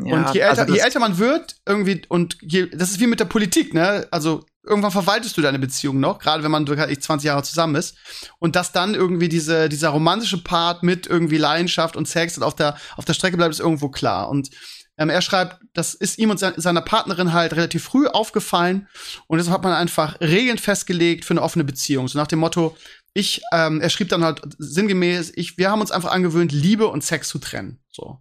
Ja, 0.05 0.15
und 0.15 0.33
je 0.33 0.41
älter, 0.41 0.61
also 0.61 0.73
je 0.73 0.79
älter 0.79 0.99
man 0.99 1.17
wird, 1.17 1.55
irgendwie, 1.65 2.01
und 2.07 2.37
je, 2.41 2.67
das 2.67 2.91
ist 2.91 2.99
wie 2.99 3.07
mit 3.07 3.19
der 3.19 3.25
Politik, 3.25 3.73
ne? 3.73 4.07
Also 4.11 4.45
irgendwann 4.65 4.91
verwaltest 4.91 5.37
du 5.37 5.41
deine 5.41 5.59
Beziehung 5.59 5.99
noch, 5.99 6.19
gerade 6.19 6.43
wenn 6.43 6.51
man 6.51 6.67
wirklich 6.67 7.01
20 7.01 7.27
Jahre 7.27 7.43
zusammen 7.43 7.75
ist. 7.75 7.97
Und 8.39 8.55
dass 8.55 8.71
dann 8.71 8.95
irgendwie 8.95 9.29
diese, 9.29 9.67
dieser 9.67 9.89
romantische 9.89 10.41
Part 10.41 10.83
mit 10.83 11.07
irgendwie 11.07 11.37
Leidenschaft 11.37 11.95
und 11.95 12.07
Sex 12.07 12.37
und 12.37 12.43
auf 12.43 12.55
der, 12.55 12.77
auf 12.95 13.05
der 13.05 13.13
Strecke 13.13 13.37
bleibt, 13.37 13.53
ist 13.53 13.59
irgendwo 13.59 13.89
klar. 13.89 14.29
Und 14.29 14.49
ähm, 14.97 15.09
er 15.09 15.21
schreibt, 15.21 15.61
das 15.73 15.93
ist 15.93 16.17
ihm 16.19 16.29
und 16.29 16.39
se 16.39 16.53
seiner 16.57 16.81
Partnerin 16.81 17.33
halt 17.33 17.53
relativ 17.53 17.83
früh 17.83 18.07
aufgefallen 18.07 18.87
und 19.27 19.37
deshalb 19.37 19.55
hat 19.55 19.63
man 19.63 19.73
einfach 19.73 20.19
Regeln 20.21 20.57
festgelegt 20.57 21.25
für 21.25 21.33
eine 21.33 21.41
offene 21.41 21.63
Beziehung. 21.63 22.07
So 22.07 22.19
nach 22.19 22.27
dem 22.27 22.39
Motto, 22.39 22.75
ich, 23.13 23.41
ähm, 23.51 23.81
er 23.81 23.89
schrieb 23.89 24.09
dann 24.09 24.23
halt 24.23 24.41
sinngemäß, 24.57 25.33
ich, 25.35 25.57
wir 25.57 25.69
haben 25.69 25.81
uns 25.81 25.91
einfach 25.91 26.11
angewöhnt, 26.11 26.51
Liebe 26.51 26.87
und 26.87 27.03
Sex 27.03 27.27
zu 27.29 27.39
trennen. 27.39 27.79
So. 27.91 28.19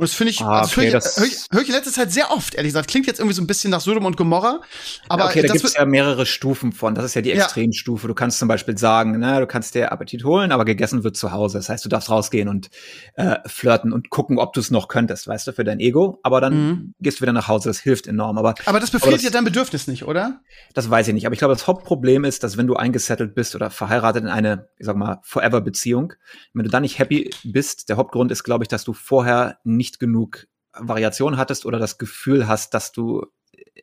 Und 0.00 0.08
das 0.08 0.14
finde 0.14 0.30
ich, 0.30 0.40
ah, 0.40 0.62
okay, 0.64 0.90
höre 0.90 0.98
ich, 0.98 1.04
hör 1.16 1.26
ich, 1.26 1.36
hör 1.50 1.60
ich 1.60 1.68
in 1.68 1.74
letzter 1.74 1.92
Zeit 1.92 2.10
sehr 2.10 2.30
oft, 2.30 2.54
ehrlich 2.54 2.70
gesagt. 2.70 2.88
Klingt 2.88 3.06
jetzt 3.06 3.20
irgendwie 3.20 3.34
so 3.34 3.42
ein 3.42 3.46
bisschen 3.46 3.70
nach 3.70 3.82
Sodom 3.82 4.06
und 4.06 4.16
Gomorra. 4.16 4.62
Aber 5.10 5.26
okay, 5.26 5.42
da 5.42 5.52
gibt 5.52 5.62
es 5.62 5.74
ja 5.74 5.84
mehrere 5.84 6.24
Stufen 6.24 6.72
von. 6.72 6.94
Das 6.94 7.04
ist 7.04 7.12
ja 7.12 7.20
die 7.20 7.32
Extremstufe. 7.32 8.08
Du 8.08 8.14
kannst 8.14 8.38
zum 8.38 8.48
Beispiel 8.48 8.78
sagen, 8.78 9.18
na, 9.18 9.40
du 9.40 9.46
kannst 9.46 9.74
dir 9.74 9.92
Appetit 9.92 10.24
holen, 10.24 10.52
aber 10.52 10.64
gegessen 10.64 11.04
wird 11.04 11.18
zu 11.18 11.32
Hause. 11.32 11.58
Das 11.58 11.68
heißt, 11.68 11.84
du 11.84 11.90
darfst 11.90 12.08
rausgehen 12.08 12.48
und 12.48 12.70
äh, 13.16 13.36
flirten 13.44 13.92
und 13.92 14.08
gucken, 14.08 14.38
ob 14.38 14.54
du 14.54 14.60
es 14.60 14.70
noch 14.70 14.88
könntest, 14.88 15.28
weißt 15.28 15.48
du, 15.48 15.52
für 15.52 15.64
dein 15.64 15.80
Ego. 15.80 16.18
Aber 16.22 16.40
dann 16.40 16.54
mhm. 16.54 16.94
gehst 17.00 17.18
du 17.18 17.22
wieder 17.22 17.34
nach 17.34 17.48
Hause. 17.48 17.68
Das 17.68 17.80
hilft 17.80 18.06
enorm. 18.06 18.38
Aber, 18.38 18.54
aber 18.64 18.80
das 18.80 18.90
befriedigt 18.90 19.24
ja 19.24 19.30
dein 19.30 19.44
Bedürfnis 19.44 19.86
nicht, 19.86 20.06
oder? 20.06 20.40
Das 20.72 20.88
weiß 20.88 21.08
ich 21.08 21.12
nicht. 21.12 21.26
Aber 21.26 21.34
ich 21.34 21.40
glaube, 21.40 21.52
das 21.52 21.66
Hauptproblem 21.66 22.24
ist, 22.24 22.42
dass 22.42 22.56
wenn 22.56 22.66
du 22.66 22.74
eingesettelt 22.74 23.34
bist 23.34 23.54
oder 23.54 23.68
verheiratet 23.68 24.22
in 24.22 24.30
eine, 24.30 24.66
ich 24.78 24.86
sag 24.86 24.96
mal, 24.96 25.18
Forever-Beziehung, 25.24 26.14
wenn 26.54 26.64
du 26.64 26.70
da 26.70 26.80
nicht 26.80 26.98
happy 26.98 27.28
bist, 27.44 27.90
der 27.90 27.98
Hauptgrund 27.98 28.32
ist, 28.32 28.44
glaube 28.44 28.64
ich, 28.64 28.68
dass 28.68 28.84
du 28.84 28.94
vorher 28.94 29.58
nicht 29.62 29.89
genug 29.98 30.46
Variation 30.72 31.36
hattest 31.36 31.66
oder 31.66 31.78
das 31.78 31.98
Gefühl 31.98 32.46
hast, 32.46 32.74
dass 32.74 32.92
du 32.92 33.26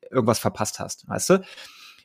irgendwas 0.10 0.40
verpasst 0.40 0.80
hast, 0.80 1.08
weißt 1.08 1.30
du? 1.32 1.44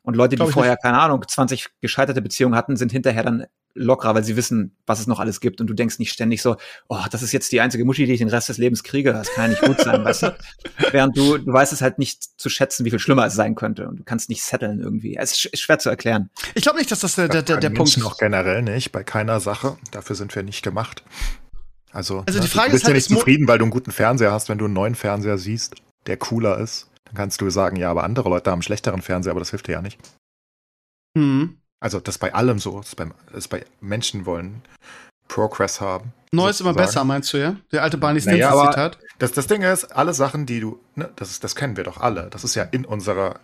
Und 0.03 0.17
Leute, 0.17 0.35
die 0.35 0.47
vorher, 0.47 0.77
keine 0.77 0.99
Ahnung, 0.99 1.25
20 1.27 1.69
gescheiterte 1.81 2.21
Beziehungen 2.23 2.57
hatten, 2.57 2.77
sind 2.77 2.91
hinterher 2.91 3.23
dann 3.23 3.47
lockerer, 3.75 4.15
weil 4.15 4.25
sie 4.25 4.37
wissen, 4.37 4.77
was 4.85 5.01
es 5.01 5.07
noch 5.07 5.21
alles 5.21 5.41
gibt. 5.41 5.61
Und 5.61 5.69
du 5.69 5.75
denkst 5.75 5.99
nicht 5.99 6.13
ständig 6.13 6.43
so, 6.43 6.57
oh, 6.89 6.99
das 7.11 7.23
ist 7.23 7.33
jetzt 7.33 7.53
die 7.53 7.61
einzige 7.61 7.85
Muschi, 7.85 8.05
die 8.05 8.13
ich 8.13 8.19
den 8.19 8.29
Rest 8.29 8.49
des 8.49 8.59
Lebens 8.59 8.83
kriege. 8.83 9.13
Das 9.13 9.33
kann 9.33 9.45
ja 9.45 9.51
nicht 9.51 9.63
gut 9.63 9.81
sein, 9.81 10.05
weißt 10.05 10.25
du? 10.25 10.37
Während 10.91 11.17
du, 11.17 11.39
du 11.39 11.53
weißt 11.53 11.73
es 11.73 11.83
halt 11.83 11.99
nicht 11.99 12.23
zu 12.39 12.49
schätzen, 12.49 12.85
wie 12.85 12.91
viel 12.91 12.99
schlimmer 12.99 13.27
es 13.27 13.35
sein 13.35 13.55
könnte. 13.55 13.89
Und 13.89 14.01
du 14.01 14.05
kannst 14.05 14.29
nicht 14.29 14.43
setteln 14.43 14.81
irgendwie. 14.81 15.17
Es 15.17 15.33
ist 15.33 15.59
schwer 15.59 15.79
zu 15.79 15.89
erklären. 15.89 16.31
Ich 16.55 16.63
glaube 16.63 16.79
nicht, 16.79 16.91
dass 16.91 17.01
das 17.01 17.15
der, 17.15 17.29
der, 17.29 17.43
der, 17.43 17.59
der 17.59 17.71
Punkt 17.71 17.97
ist. 17.97 18.03
noch 18.03 18.19
generell 18.19 18.63
nicht, 18.63 18.93
bei 18.93 19.05
keiner 19.05 19.41
Sache. 19.41 19.79
Dafür 19.93 20.17
sind 20.17 20.35
wir 20.35 20.43
nicht 20.43 20.63
gemacht. 20.63 21.05
Also, 21.93 22.25
also 22.27 22.41
die 22.41 22.49
Frage 22.49 22.69
du 22.69 22.73
bist 22.73 22.85
ist 22.85 22.87
halt, 22.87 22.95
ja 22.95 22.99
nicht 22.99 23.09
zufrieden, 23.09 23.47
weil 23.49 23.59
du 23.59 23.65
einen 23.65 23.71
guten 23.71 23.93
Fernseher 23.93 24.33
hast, 24.33 24.49
wenn 24.49 24.59
du 24.59 24.65
einen 24.65 24.75
neuen 24.75 24.95
Fernseher 24.95 25.39
siehst, 25.39 25.77
der 26.07 26.17
cooler 26.17 26.59
ist. 26.59 26.89
Dann 27.05 27.15
kannst 27.15 27.41
du 27.41 27.51
sagen, 27.51 27.77
ja, 27.77 27.91
aber 27.91 28.05
andere 28.05 28.29
Leute 28.29 28.51
haben 28.51 28.57
einen 28.57 28.63
schlechteren 28.63 29.03
Fernseher, 29.03 29.33
aber 29.33 29.41
das 29.41 29.51
hilft 29.51 29.69
dir 29.69 29.73
ja 29.73 29.83
nicht. 29.83 29.99
Hm. 31.17 31.59
Also 31.81 32.01
das 32.01 32.15
ist 32.15 32.21
bei 32.21 32.33
allem 32.33 32.59
so. 32.59 32.79
Das 32.79 32.89
ist, 32.89 32.97
bei, 32.97 33.07
das 33.27 33.39
ist 33.39 33.49
bei 33.49 33.65
Menschen 33.81 34.25
wollen 34.25 34.63
Progress 35.29 35.81
haben. 35.81 36.13
Neu 36.33 36.49
ist 36.49 36.61
immer 36.61 36.73
besser, 36.73 37.05
meinst 37.05 37.33
du, 37.33 37.39
ja? 37.39 37.57
Der 37.73 37.83
alte 37.83 37.99
Barney 37.99 38.21
naja, 38.25 38.51
Zitat. 38.71 38.99
Das, 39.19 39.33
das 39.33 39.47
Ding 39.47 39.63
ist, 39.63 39.85
alle 39.85 40.15
Sachen, 40.15 40.47
die 40.47 40.61
du, 40.61 40.81
ne, 40.95 41.11
das, 41.17 41.31
ist, 41.31 41.45
das 41.45 41.55
kennen 41.55 41.77
wir 41.77 41.85
doch 41.85 41.99
alle. 41.99 42.29
Das 42.31 42.45
ist 42.45 42.55
ja 42.55 42.63
in 42.63 42.87
unserer 42.87 43.39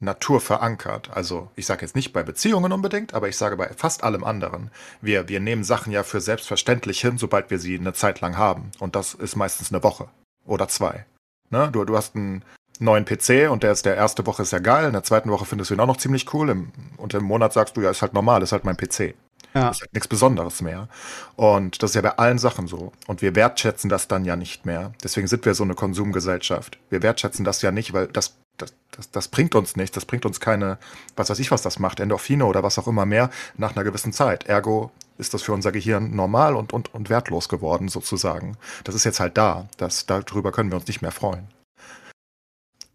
Natur 0.00 0.40
verankert. 0.40 1.10
Also 1.12 1.50
ich 1.56 1.66
sage 1.66 1.82
jetzt 1.82 1.94
nicht 1.94 2.12
bei 2.12 2.22
Beziehungen 2.22 2.72
unbedingt, 2.72 3.14
aber 3.14 3.28
ich 3.28 3.36
sage 3.36 3.56
bei 3.56 3.68
fast 3.76 4.02
allem 4.02 4.24
anderen. 4.24 4.70
Wir, 5.00 5.28
wir 5.28 5.40
nehmen 5.40 5.62
Sachen 5.62 5.92
ja 5.92 6.02
für 6.02 6.20
selbstverständlich 6.20 7.00
hin, 7.00 7.18
sobald 7.18 7.50
wir 7.50 7.58
sie 7.58 7.78
eine 7.78 7.92
Zeit 7.92 8.20
lang 8.20 8.36
haben. 8.36 8.72
Und 8.78 8.96
das 8.96 9.14
ist 9.14 9.36
meistens 9.36 9.72
eine 9.72 9.82
Woche 9.82 10.08
oder 10.46 10.68
zwei. 10.68 11.04
Ne? 11.50 11.68
Du, 11.70 11.84
du 11.84 11.96
hast 11.96 12.16
einen 12.16 12.42
neuen 12.78 13.04
PC 13.04 13.50
und 13.50 13.62
der 13.62 13.72
ist 13.72 13.84
der 13.84 13.96
erste 13.96 14.26
Woche 14.26 14.42
ist 14.42 14.52
ja 14.52 14.58
geil, 14.58 14.86
in 14.86 14.92
der 14.92 15.02
zweiten 15.02 15.30
Woche 15.30 15.44
findest 15.44 15.70
du 15.70 15.74
ihn 15.74 15.80
auch 15.80 15.86
noch 15.86 15.98
ziemlich 15.98 16.32
cool. 16.32 16.48
Im, 16.48 16.72
und 16.96 17.12
im 17.12 17.24
Monat 17.24 17.52
sagst 17.52 17.76
du, 17.76 17.82
ja, 17.82 17.90
ist 17.90 18.02
halt 18.02 18.14
normal, 18.14 18.42
ist 18.42 18.52
halt 18.52 18.64
mein 18.64 18.76
PC. 18.76 19.14
Ja. 19.54 19.70
Ist 19.70 19.80
halt 19.80 19.92
nichts 19.92 20.08
Besonderes 20.08 20.62
mehr. 20.62 20.88
Und 21.36 21.82
das 21.82 21.90
ist 21.90 21.94
ja 21.96 22.02
bei 22.02 22.16
allen 22.16 22.38
Sachen 22.38 22.66
so. 22.66 22.92
Und 23.06 23.20
wir 23.20 23.34
wertschätzen 23.34 23.90
das 23.90 24.08
dann 24.08 24.24
ja 24.24 24.36
nicht 24.36 24.64
mehr. 24.64 24.92
Deswegen 25.02 25.26
sind 25.26 25.44
wir 25.44 25.54
so 25.54 25.64
eine 25.64 25.74
Konsumgesellschaft. 25.74 26.78
Wir 26.88 27.02
wertschätzen 27.02 27.44
das 27.44 27.60
ja 27.60 27.72
nicht, 27.72 27.92
weil 27.92 28.06
das 28.06 28.36
das, 28.56 28.74
das, 28.90 29.10
das 29.10 29.28
bringt 29.28 29.54
uns 29.54 29.76
nichts, 29.76 29.94
das 29.94 30.04
bringt 30.04 30.26
uns 30.26 30.40
keine, 30.40 30.78
was 31.16 31.30
weiß 31.30 31.38
ich, 31.38 31.50
was 31.50 31.62
das 31.62 31.78
macht, 31.78 32.00
Endorphine 32.00 32.44
oder 32.44 32.62
was 32.62 32.78
auch 32.78 32.86
immer 32.86 33.06
mehr 33.06 33.30
nach 33.56 33.74
einer 33.74 33.84
gewissen 33.84 34.12
Zeit. 34.12 34.46
Ergo 34.46 34.90
ist 35.18 35.34
das 35.34 35.42
für 35.42 35.52
unser 35.52 35.72
Gehirn 35.72 36.14
normal 36.14 36.56
und, 36.56 36.72
und, 36.72 36.94
und 36.94 37.10
wertlos 37.10 37.48
geworden, 37.48 37.88
sozusagen. 37.88 38.56
Das 38.84 38.94
ist 38.94 39.04
jetzt 39.04 39.20
halt 39.20 39.36
da. 39.36 39.68
Das, 39.76 40.06
darüber 40.06 40.50
können 40.50 40.70
wir 40.70 40.76
uns 40.76 40.86
nicht 40.86 41.02
mehr 41.02 41.12
freuen. 41.12 41.48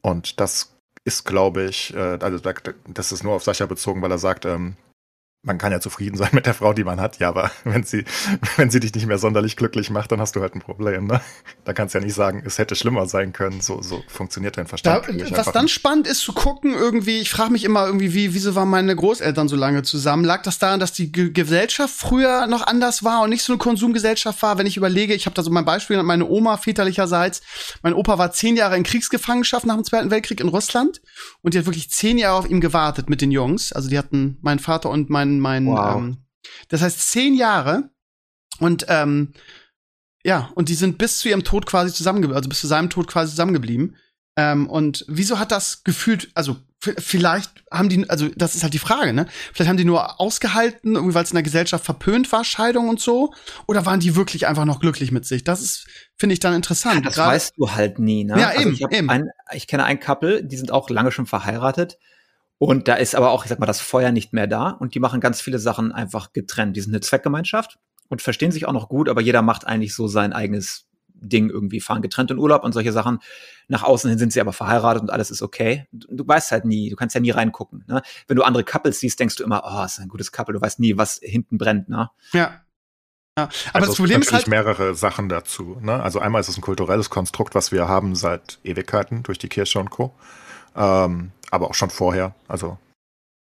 Und 0.01 0.39
das 0.39 0.71
ist, 1.03 1.23
glaube 1.23 1.65
ich, 1.65 1.93
äh, 1.93 2.17
also 2.21 2.39
das 2.87 3.11
ist 3.11 3.23
nur 3.23 3.33
auf 3.33 3.43
Sascha 3.43 3.67
bezogen, 3.67 4.01
weil 4.01 4.11
er 4.11 4.17
sagt, 4.17 4.45
ähm, 4.45 4.75
man 5.45 5.59
kann 5.59 5.71
ja 5.71 5.79
zufrieden 5.79 6.17
sein 6.17 6.29
mit 6.33 6.45
der 6.45 6.53
Frau, 6.53 6.73
die 6.73 6.83
man 6.83 6.99
hat, 6.99 7.19
ja, 7.19 7.29
aber 7.29 7.51
wenn 7.63 7.83
sie, 7.83 8.03
wenn 8.57 8.69
sie 8.69 8.79
dich 8.79 8.93
nicht 8.93 9.05
mehr 9.05 9.17
sonderlich 9.17 9.55
glücklich 9.55 9.89
macht, 9.89 10.11
dann 10.11 10.19
hast 10.19 10.35
du 10.35 10.41
halt 10.41 10.55
ein 10.55 10.59
Problem, 10.59 11.05
ne? 11.05 11.21
Da 11.63 11.73
kannst 11.73 11.93
du 11.93 11.99
ja 11.99 12.03
nicht 12.03 12.15
sagen, 12.15 12.43
es 12.45 12.57
hätte 12.57 12.75
schlimmer 12.75 13.07
sein 13.07 13.31
können. 13.31 13.61
So, 13.61 13.81
so 13.81 14.03
funktioniert 14.07 14.57
dein 14.57 14.67
Verstand. 14.67 15.07
Da, 15.07 15.37
was 15.37 15.51
dann 15.51 15.65
nicht. 15.65 15.73
spannend 15.73 16.07
ist 16.07 16.21
zu 16.21 16.33
gucken, 16.33 16.73
irgendwie, 16.73 17.19
ich 17.19 17.29
frage 17.29 17.51
mich 17.51 17.63
immer 17.63 17.85
irgendwie, 17.85 18.13
wie, 18.13 18.33
wieso 18.33 18.55
waren 18.55 18.69
meine 18.69 18.95
Großeltern 18.95 19.47
so 19.47 19.55
lange 19.55 19.83
zusammen? 19.83 20.23
Lag 20.23 20.43
das 20.43 20.59
daran, 20.59 20.79
dass 20.79 20.93
die 20.93 21.11
G 21.11 21.29
Gesellschaft 21.29 21.93
früher 21.93 22.47
noch 22.47 22.65
anders 22.65 23.03
war 23.03 23.21
und 23.21 23.29
nicht 23.29 23.43
so 23.43 23.53
eine 23.53 23.59
Konsumgesellschaft 23.59 24.41
war? 24.41 24.57
Wenn 24.57 24.65
ich 24.65 24.77
überlege, 24.77 25.13
ich 25.13 25.25
habe 25.25 25.35
da 25.35 25.43
so 25.43 25.51
mein 25.51 25.65
Beispiel, 25.65 26.01
meine 26.03 26.27
Oma 26.27 26.57
väterlicherseits, 26.57 27.41
mein 27.83 27.93
Opa 27.93 28.17
war 28.17 28.31
zehn 28.31 28.55
Jahre 28.55 28.77
in 28.77 28.83
Kriegsgefangenschaft 28.83 29.65
nach 29.65 29.75
dem 29.75 29.83
Zweiten 29.83 30.11
Weltkrieg 30.11 30.39
in 30.39 30.47
Russland 30.47 31.01
und 31.41 31.53
die 31.53 31.59
hat 31.59 31.65
wirklich 31.65 31.89
zehn 31.89 32.17
Jahre 32.17 32.39
auf 32.39 32.49
ihm 32.49 32.61
gewartet 32.61 33.09
mit 33.09 33.21
den 33.21 33.31
Jungs. 33.31 33.71
Also 33.73 33.89
die 33.89 33.97
hatten 33.97 34.37
meinen 34.41 34.59
Vater 34.59 34.89
und 34.89 35.09
meinen 35.09 35.34
mein, 35.39 35.65
wow. 35.67 35.97
ähm, 35.97 36.17
das 36.69 36.81
heißt 36.81 37.11
zehn 37.11 37.35
Jahre 37.35 37.89
und 38.59 38.85
ähm, 38.89 39.33
ja, 40.23 40.49
und 40.55 40.69
die 40.69 40.75
sind 40.75 40.97
bis 40.97 41.19
zu 41.19 41.29
ihrem 41.29 41.43
Tod 41.43 41.65
quasi 41.65 41.93
zusammengeblieben, 41.93 42.35
also 42.35 42.49
bis 42.49 42.61
zu 42.61 42.67
seinem 42.67 42.89
Tod 42.89 43.07
quasi 43.07 43.31
zusammengeblieben. 43.31 43.95
Ähm, 44.37 44.67
und 44.67 45.05
wieso 45.07 45.39
hat 45.39 45.51
das 45.51 45.83
gefühlt, 45.83 46.29
also 46.33 46.57
vielleicht 46.79 47.63
haben 47.71 47.89
die, 47.89 48.09
also 48.09 48.27
das 48.35 48.55
ist 48.55 48.63
halt 48.63 48.73
die 48.73 48.79
Frage, 48.79 49.13
ne? 49.13 49.27
Vielleicht 49.53 49.69
haben 49.69 49.77
die 49.77 49.85
nur 49.85 50.19
ausgehalten, 50.19 50.95
irgendwie 50.95 51.15
weil 51.15 51.23
es 51.23 51.31
in 51.31 51.35
der 51.35 51.43
Gesellschaft 51.43 51.85
verpönt 51.85 52.31
war, 52.31 52.43
Scheidung 52.43 52.89
und 52.89 52.99
so, 52.99 53.33
oder 53.67 53.85
waren 53.85 53.99
die 53.99 54.15
wirklich 54.15 54.47
einfach 54.47 54.65
noch 54.65 54.79
glücklich 54.79 55.11
mit 55.11 55.25
sich? 55.25 55.43
Das 55.43 55.61
ist, 55.61 55.87
finde 56.17 56.33
ich, 56.33 56.39
dann 56.39 56.53
interessant. 56.53 56.95
Ja, 56.95 57.01
das 57.01 57.15
Grad 57.15 57.27
weißt 57.29 57.53
du 57.57 57.71
halt 57.71 57.99
nie, 57.99 58.23
ne? 58.23 58.39
Ja, 58.39 58.49
also 58.49 58.61
eben, 58.61 58.73
ich, 58.73 58.81
eben. 58.81 59.09
Ein, 59.09 59.29
ich 59.53 59.67
kenne 59.67 59.85
ein 59.85 59.99
Couple, 59.99 60.43
die 60.43 60.57
sind 60.57 60.71
auch 60.71 60.89
lange 60.89 61.11
schon 61.11 61.27
verheiratet 61.27 61.97
und 62.57 62.87
da 62.87 62.95
ist 62.95 63.15
aber 63.15 63.31
auch, 63.31 63.43
ich 63.43 63.49
sag 63.49 63.59
mal, 63.59 63.65
das 63.65 63.81
Feuer 63.81 64.11
nicht 64.11 64.33
mehr 64.33 64.47
da 64.47 64.69
und 64.69 64.95
die 64.95 64.99
machen 64.99 65.19
ganz 65.19 65.41
viele 65.41 65.59
Sachen 65.59 65.91
einfach 65.91 66.33
getrennt. 66.33 66.75
Die 66.75 66.81
sind 66.81 66.93
eine 66.93 67.01
Zweckgemeinschaft 67.01 67.77
und 68.07 68.21
verstehen 68.21 68.51
sich 68.51 68.65
auch 68.65 68.73
noch 68.73 68.89
gut, 68.89 69.09
aber 69.09 69.21
jeder 69.21 69.41
macht 69.41 69.67
eigentlich 69.67 69.93
so 69.93 70.07
sein 70.07 70.33
eigenes 70.33 70.87
Ding 71.15 71.49
irgendwie, 71.49 71.79
fahren 71.79 72.01
getrennt 72.01 72.31
in 72.31 72.37
Urlaub 72.37 72.63
und 72.63 72.73
solche 72.73 72.91
Sachen. 72.91 73.19
Nach 73.67 73.83
außen 73.83 74.09
hin 74.09 74.19
sind 74.19 74.33
sie 74.33 74.41
aber 74.41 74.53
verheiratet 74.53 75.01
und 75.01 75.09
alles 75.09 75.31
ist 75.31 75.41
okay. 75.41 75.87
Du, 75.91 76.07
du 76.09 76.27
weißt 76.27 76.51
halt 76.51 76.65
nie, 76.65 76.89
du 76.89 76.95
kannst 76.95 77.15
ja 77.15 77.21
nie 77.21 77.31
reingucken. 77.31 77.83
Ne? 77.87 78.01
Wenn 78.27 78.37
du 78.37 78.43
andere 78.43 78.63
Couples 78.63 78.99
siehst, 78.99 79.19
denkst 79.19 79.35
du 79.37 79.43
immer, 79.43 79.63
oh, 79.65 79.83
ist 79.83 79.99
ein 79.99 80.09
gutes 80.09 80.31
Couple, 80.31 80.53
du 80.53 80.61
weißt 80.61 80.79
nie, 80.79 80.97
was 80.97 81.19
hinten 81.21 81.57
brennt. 81.57 81.89
Ne? 81.89 82.09
Ja. 82.33 82.61
Ja, 83.37 83.49
aber 83.73 83.75
also 83.75 83.87
das 83.87 83.97
Problem 83.97 84.21
ist 84.21 84.31
halt 84.31 84.47
mehrere 84.47 84.95
Sachen 84.95 85.27
dazu. 85.27 85.77
Ne? 85.81 86.01
Also 86.01 86.19
einmal 86.19 86.39
ist 86.39 86.47
es 86.47 86.57
ein 86.57 86.61
kulturelles 86.61 87.09
Konstrukt, 87.09 87.53
was 87.53 87.73
wir 87.73 87.85
haben 87.85 88.15
seit 88.15 88.59
Ewigkeiten 88.63 89.23
durch 89.23 89.37
die 89.37 89.49
Kirche 89.49 89.77
und 89.79 89.89
Co. 89.89 90.15
Ähm, 90.73 91.31
aber 91.51 91.69
auch 91.69 91.73
schon 91.73 91.89
vorher. 91.89 92.33
Also 92.47 92.77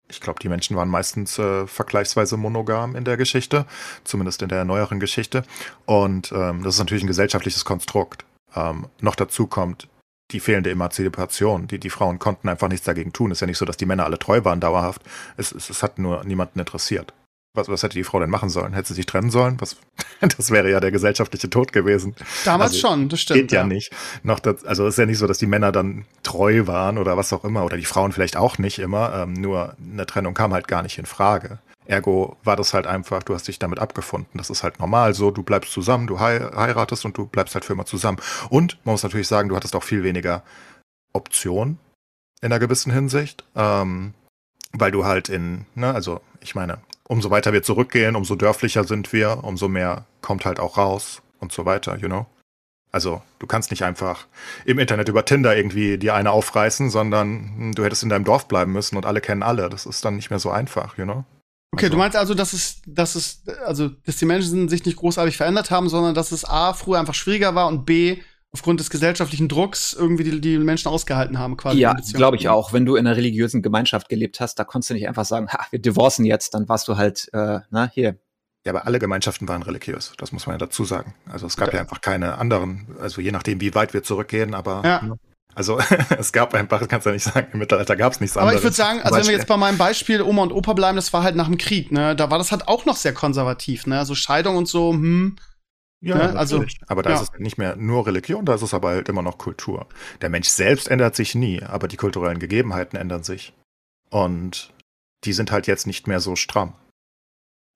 ich 0.09 0.21
glaube, 0.21 0.39
die 0.39 0.49
Menschen 0.49 0.75
waren 0.77 0.89
meistens 0.89 1.37
äh, 1.37 1.67
vergleichsweise 1.67 2.37
monogam 2.37 2.95
in 2.95 3.03
der 3.03 3.17
Geschichte, 3.17 3.65
zumindest 4.03 4.41
in 4.41 4.49
der 4.49 4.63
neueren 4.63 4.99
Geschichte. 4.99 5.43
Und 5.85 6.31
ähm, 6.31 6.63
das 6.63 6.75
ist 6.75 6.79
natürlich 6.79 7.03
ein 7.03 7.07
gesellschaftliches 7.07 7.65
Konstrukt. 7.65 8.25
Ähm, 8.55 8.87
noch 9.01 9.15
dazu 9.15 9.47
kommt 9.47 9.87
die 10.31 10.39
fehlende 10.39 10.71
Emanzipation. 10.71 11.67
Die, 11.67 11.79
die 11.79 11.89
Frauen 11.89 12.19
konnten 12.19 12.49
einfach 12.49 12.67
nichts 12.67 12.85
dagegen 12.85 13.13
tun. 13.13 13.31
Es 13.31 13.37
ist 13.37 13.41
ja 13.41 13.47
nicht 13.47 13.57
so, 13.57 13.65
dass 13.65 13.77
die 13.77 13.85
Männer 13.85 14.05
alle 14.05 14.19
treu 14.19 14.43
waren 14.43 14.59
dauerhaft. 14.59 15.01
Es, 15.37 15.51
es, 15.51 15.69
es 15.69 15.83
hat 15.83 15.99
nur 15.99 16.23
niemanden 16.23 16.59
interessiert. 16.59 17.13
Was, 17.57 17.69
was 17.69 17.81
hätte 17.81 17.95
die 17.95 18.03
Frau 18.03 18.19
denn 18.19 18.29
machen 18.29 18.49
sollen? 18.49 18.73
Hätte 18.73 18.89
sie 18.89 18.93
sich 18.93 19.07
trennen 19.07 19.31
sollen? 19.31 19.59
Was, 19.59 19.77
das 20.37 20.51
wäre 20.51 20.69
ja 20.69 20.79
der 20.79 20.91
gesellschaftliche 20.91 21.49
Tod 21.49 21.73
gewesen. 21.73 22.15
Damals 22.45 22.73
also, 22.73 22.87
schon, 22.87 23.09
das 23.09 23.19
stimmt. 23.21 23.41
Geht 23.41 23.51
ja, 23.51 23.61
ja. 23.61 23.67
nicht. 23.67 23.91
Noch 24.23 24.39
das, 24.39 24.63
also 24.63 24.85
es 24.85 24.93
ist 24.93 24.99
ja 24.99 25.07
nicht 25.07 25.17
so, 25.17 25.25
dass 25.25 25.39
die 25.39 25.47
Männer 25.47 25.71
dann 25.71 26.05
treu 26.21 26.67
waren 26.67 26.97
oder 26.97 27.17
was 27.17 27.33
auch 27.33 27.43
immer, 27.43 27.65
oder 27.65 27.75
die 27.75 27.85
Frauen 27.85 28.11
vielleicht 28.11 28.37
auch 28.37 28.59
nicht 28.59 28.77
immer. 28.77 29.13
Ähm, 29.15 29.33
nur 29.33 29.75
eine 29.81 30.05
Trennung 30.05 30.35
kam 30.35 30.53
halt 30.53 30.67
gar 30.67 30.83
nicht 30.83 30.99
in 30.99 31.07
Frage. 31.07 31.59
Ergo 31.87 32.37
war 32.43 32.55
das 32.55 32.73
halt 32.73 32.85
einfach, 32.85 33.23
du 33.23 33.33
hast 33.33 33.47
dich 33.47 33.59
damit 33.59 33.79
abgefunden. 33.79 34.37
Das 34.37 34.49
ist 34.49 34.61
halt 34.61 34.79
normal 34.79 35.13
so, 35.13 35.31
du 35.31 35.41
bleibst 35.41 35.71
zusammen, 35.71 36.05
du 36.05 36.19
heiratest 36.19 37.05
und 37.05 37.17
du 37.17 37.25
bleibst 37.25 37.55
halt 37.55 37.65
für 37.65 37.73
immer 37.73 37.85
zusammen. 37.85 38.19
Und 38.49 38.77
man 38.83 38.93
muss 38.93 39.03
natürlich 39.03 39.27
sagen, 39.27 39.49
du 39.49 39.55
hattest 39.55 39.75
auch 39.75 39.83
viel 39.83 40.03
weniger 40.03 40.43
Optionen 41.13 41.79
in 42.41 42.51
einer 42.51 42.59
gewissen 42.59 42.91
Hinsicht. 42.91 43.45
Ähm, 43.55 44.13
weil 44.73 44.91
du 44.91 45.05
halt 45.05 45.29
in, 45.29 45.65
ne, 45.75 45.93
also 45.93 46.21
ich 46.41 46.55
meine, 46.55 46.79
umso 47.07 47.29
weiter 47.29 47.53
wir 47.53 47.63
zurückgehen, 47.63 48.15
umso 48.15 48.35
dörflicher 48.35 48.83
sind 48.83 49.13
wir, 49.13 49.43
umso 49.43 49.67
mehr 49.67 50.05
kommt 50.21 50.45
halt 50.45 50.59
auch 50.59 50.77
raus 50.77 51.21
und 51.39 51.51
so 51.51 51.65
weiter, 51.65 51.97
you 51.97 52.07
know? 52.07 52.25
Also, 52.91 53.21
du 53.39 53.47
kannst 53.47 53.69
nicht 53.71 53.83
einfach 53.83 54.27
im 54.65 54.79
Internet 54.79 55.09
über 55.09 55.25
Tinder 55.25 55.55
irgendwie 55.55 55.97
die 55.97 56.11
eine 56.11 56.31
aufreißen, 56.31 56.89
sondern 56.89 57.73
du 57.73 57.83
hättest 57.83 58.03
in 58.03 58.09
deinem 58.09 58.23
Dorf 58.23 58.47
bleiben 58.47 58.71
müssen 58.71 58.95
und 58.95 59.05
alle 59.05 59.21
kennen 59.21 59.43
alle. 59.43 59.69
Das 59.69 59.85
ist 59.85 60.05
dann 60.05 60.15
nicht 60.15 60.29
mehr 60.29 60.39
so 60.39 60.49
einfach, 60.49 60.97
you 60.97 61.03
know? 61.03 61.25
Okay, 61.73 61.85
also. 61.85 61.95
du 61.95 61.97
meinst 61.97 62.17
also, 62.17 62.33
dass 62.33 62.53
es, 62.53 62.81
dass 62.87 63.15
es, 63.15 63.43
also, 63.65 63.89
dass 63.89 64.15
die 64.15 64.25
Menschen 64.25 64.69
sich 64.69 64.85
nicht 64.85 64.97
großartig 64.97 65.35
verändert 65.35 65.69
haben, 65.69 65.89
sondern 65.89 66.15
dass 66.15 66.31
es 66.31 66.45
A, 66.45 66.73
früher 66.73 66.99
einfach 66.99 67.13
schwieriger 67.13 67.55
war 67.55 67.67
und 67.67 67.85
B, 67.85 68.21
aufgrund 68.57 68.79
des 68.79 68.89
gesellschaftlichen 68.89 69.47
Drucks 69.47 69.93
irgendwie 69.93 70.23
die, 70.23 70.41
die 70.41 70.57
Menschen 70.57 70.87
ausgehalten 70.87 71.37
haben, 71.37 71.57
quasi. 71.57 71.77
Ja, 71.77 71.93
glaube 72.13 72.37
ich 72.37 72.49
auch. 72.49 72.73
Wenn 72.73 72.87
du 72.87 72.95
in 72.95 73.05
einer 73.05 73.15
religiösen 73.15 73.61
Gemeinschaft 73.61 74.09
gelebt 74.09 74.39
hast, 74.39 74.55
da 74.55 74.63
konntest 74.63 74.89
du 74.89 74.93
nicht 74.95 75.07
einfach 75.07 75.25
sagen, 75.25 75.47
ha, 75.49 75.67
wir 75.69 75.79
divorcen 75.79 76.25
jetzt, 76.25 76.55
dann 76.55 76.67
warst 76.67 76.87
du 76.87 76.97
halt, 76.97 77.29
äh, 77.33 77.59
na, 77.69 77.91
hier, 77.93 78.17
Ja, 78.65 78.73
aber 78.73 78.87
alle 78.87 78.97
Gemeinschaften 78.97 79.47
waren 79.47 79.61
religiös, 79.61 80.13
das 80.17 80.31
muss 80.31 80.47
man 80.47 80.55
ja 80.55 80.57
dazu 80.57 80.85
sagen. 80.85 81.13
Also 81.29 81.45
es 81.45 81.55
gab 81.55 81.67
ja, 81.67 81.75
ja 81.75 81.81
einfach 81.81 82.01
keine 82.01 82.39
anderen, 82.39 82.87
also 82.99 83.21
je 83.21 83.31
nachdem, 83.31 83.61
wie 83.61 83.75
weit 83.75 83.93
wir 83.93 84.01
zurückgehen, 84.01 84.55
aber 84.55 84.81
ja. 84.83 85.17
also 85.53 85.79
es 86.17 86.33
gab 86.33 86.55
einfach, 86.55 86.87
kannst 86.87 87.05
du 87.05 87.11
ja 87.11 87.13
nicht 87.13 87.23
sagen, 87.23 87.49
im 87.53 87.59
Mittelalter 87.59 87.95
gab 87.95 88.13
es 88.13 88.21
nichts 88.21 88.37
anderes. 88.37 88.53
Aber 88.53 88.57
ich 88.57 88.63
würde 88.63 88.75
sagen, 88.75 89.01
also 89.03 89.19
wenn 89.19 89.27
wir 89.27 89.33
jetzt 89.33 89.47
bei 89.47 89.57
meinem 89.57 89.77
Beispiel 89.77 90.23
Oma 90.23 90.41
und 90.41 90.51
Opa 90.51 90.73
bleiben, 90.73 90.95
das 90.95 91.13
war 91.13 91.21
halt 91.21 91.35
nach 91.35 91.47
dem 91.47 91.59
Krieg, 91.59 91.91
ne? 91.91 92.15
Da 92.15 92.31
war 92.31 92.39
das 92.39 92.51
halt 92.51 92.67
auch 92.67 92.85
noch 92.85 92.95
sehr 92.95 93.13
konservativ, 93.13 93.85
ne? 93.85 93.99
Also 93.99 94.15
Scheidung 94.15 94.57
und 94.57 94.67
so, 94.67 94.93
hm. 94.93 95.35
Ja, 95.99 96.15
ne? 96.15 96.37
also, 96.37 96.63
aber 96.87 97.01
da 97.01 97.11
ja. 97.11 97.15
ist 97.15 97.33
es 97.33 97.39
nicht 97.39 97.57
mehr 97.57 97.75
nur 97.75 98.05
Religion, 98.05 98.45
da 98.45 98.55
ist 98.55 98.61
es 98.61 98.73
aber 98.73 98.89
halt 98.89 99.09
immer 99.09 99.23
noch 99.23 99.37
Kultur. 99.37 99.87
Der 100.21 100.29
Mensch 100.29 100.47
selbst 100.47 100.89
ändert 100.89 101.15
sich 101.15 101.33
nie, 101.33 101.63
aber 101.63 101.87
die 101.87 101.97
kulturellen 101.97 102.39
Gegebenheiten 102.39 102.97
ändern 102.97 103.23
sich. 103.23 103.53
Und 104.09 104.73
die 105.23 105.33
sind 105.33 105.51
halt 105.51 105.67
jetzt 105.67 105.87
nicht 105.87 106.07
mehr 106.07 106.19
so 106.19 106.35
stramm. 106.35 106.75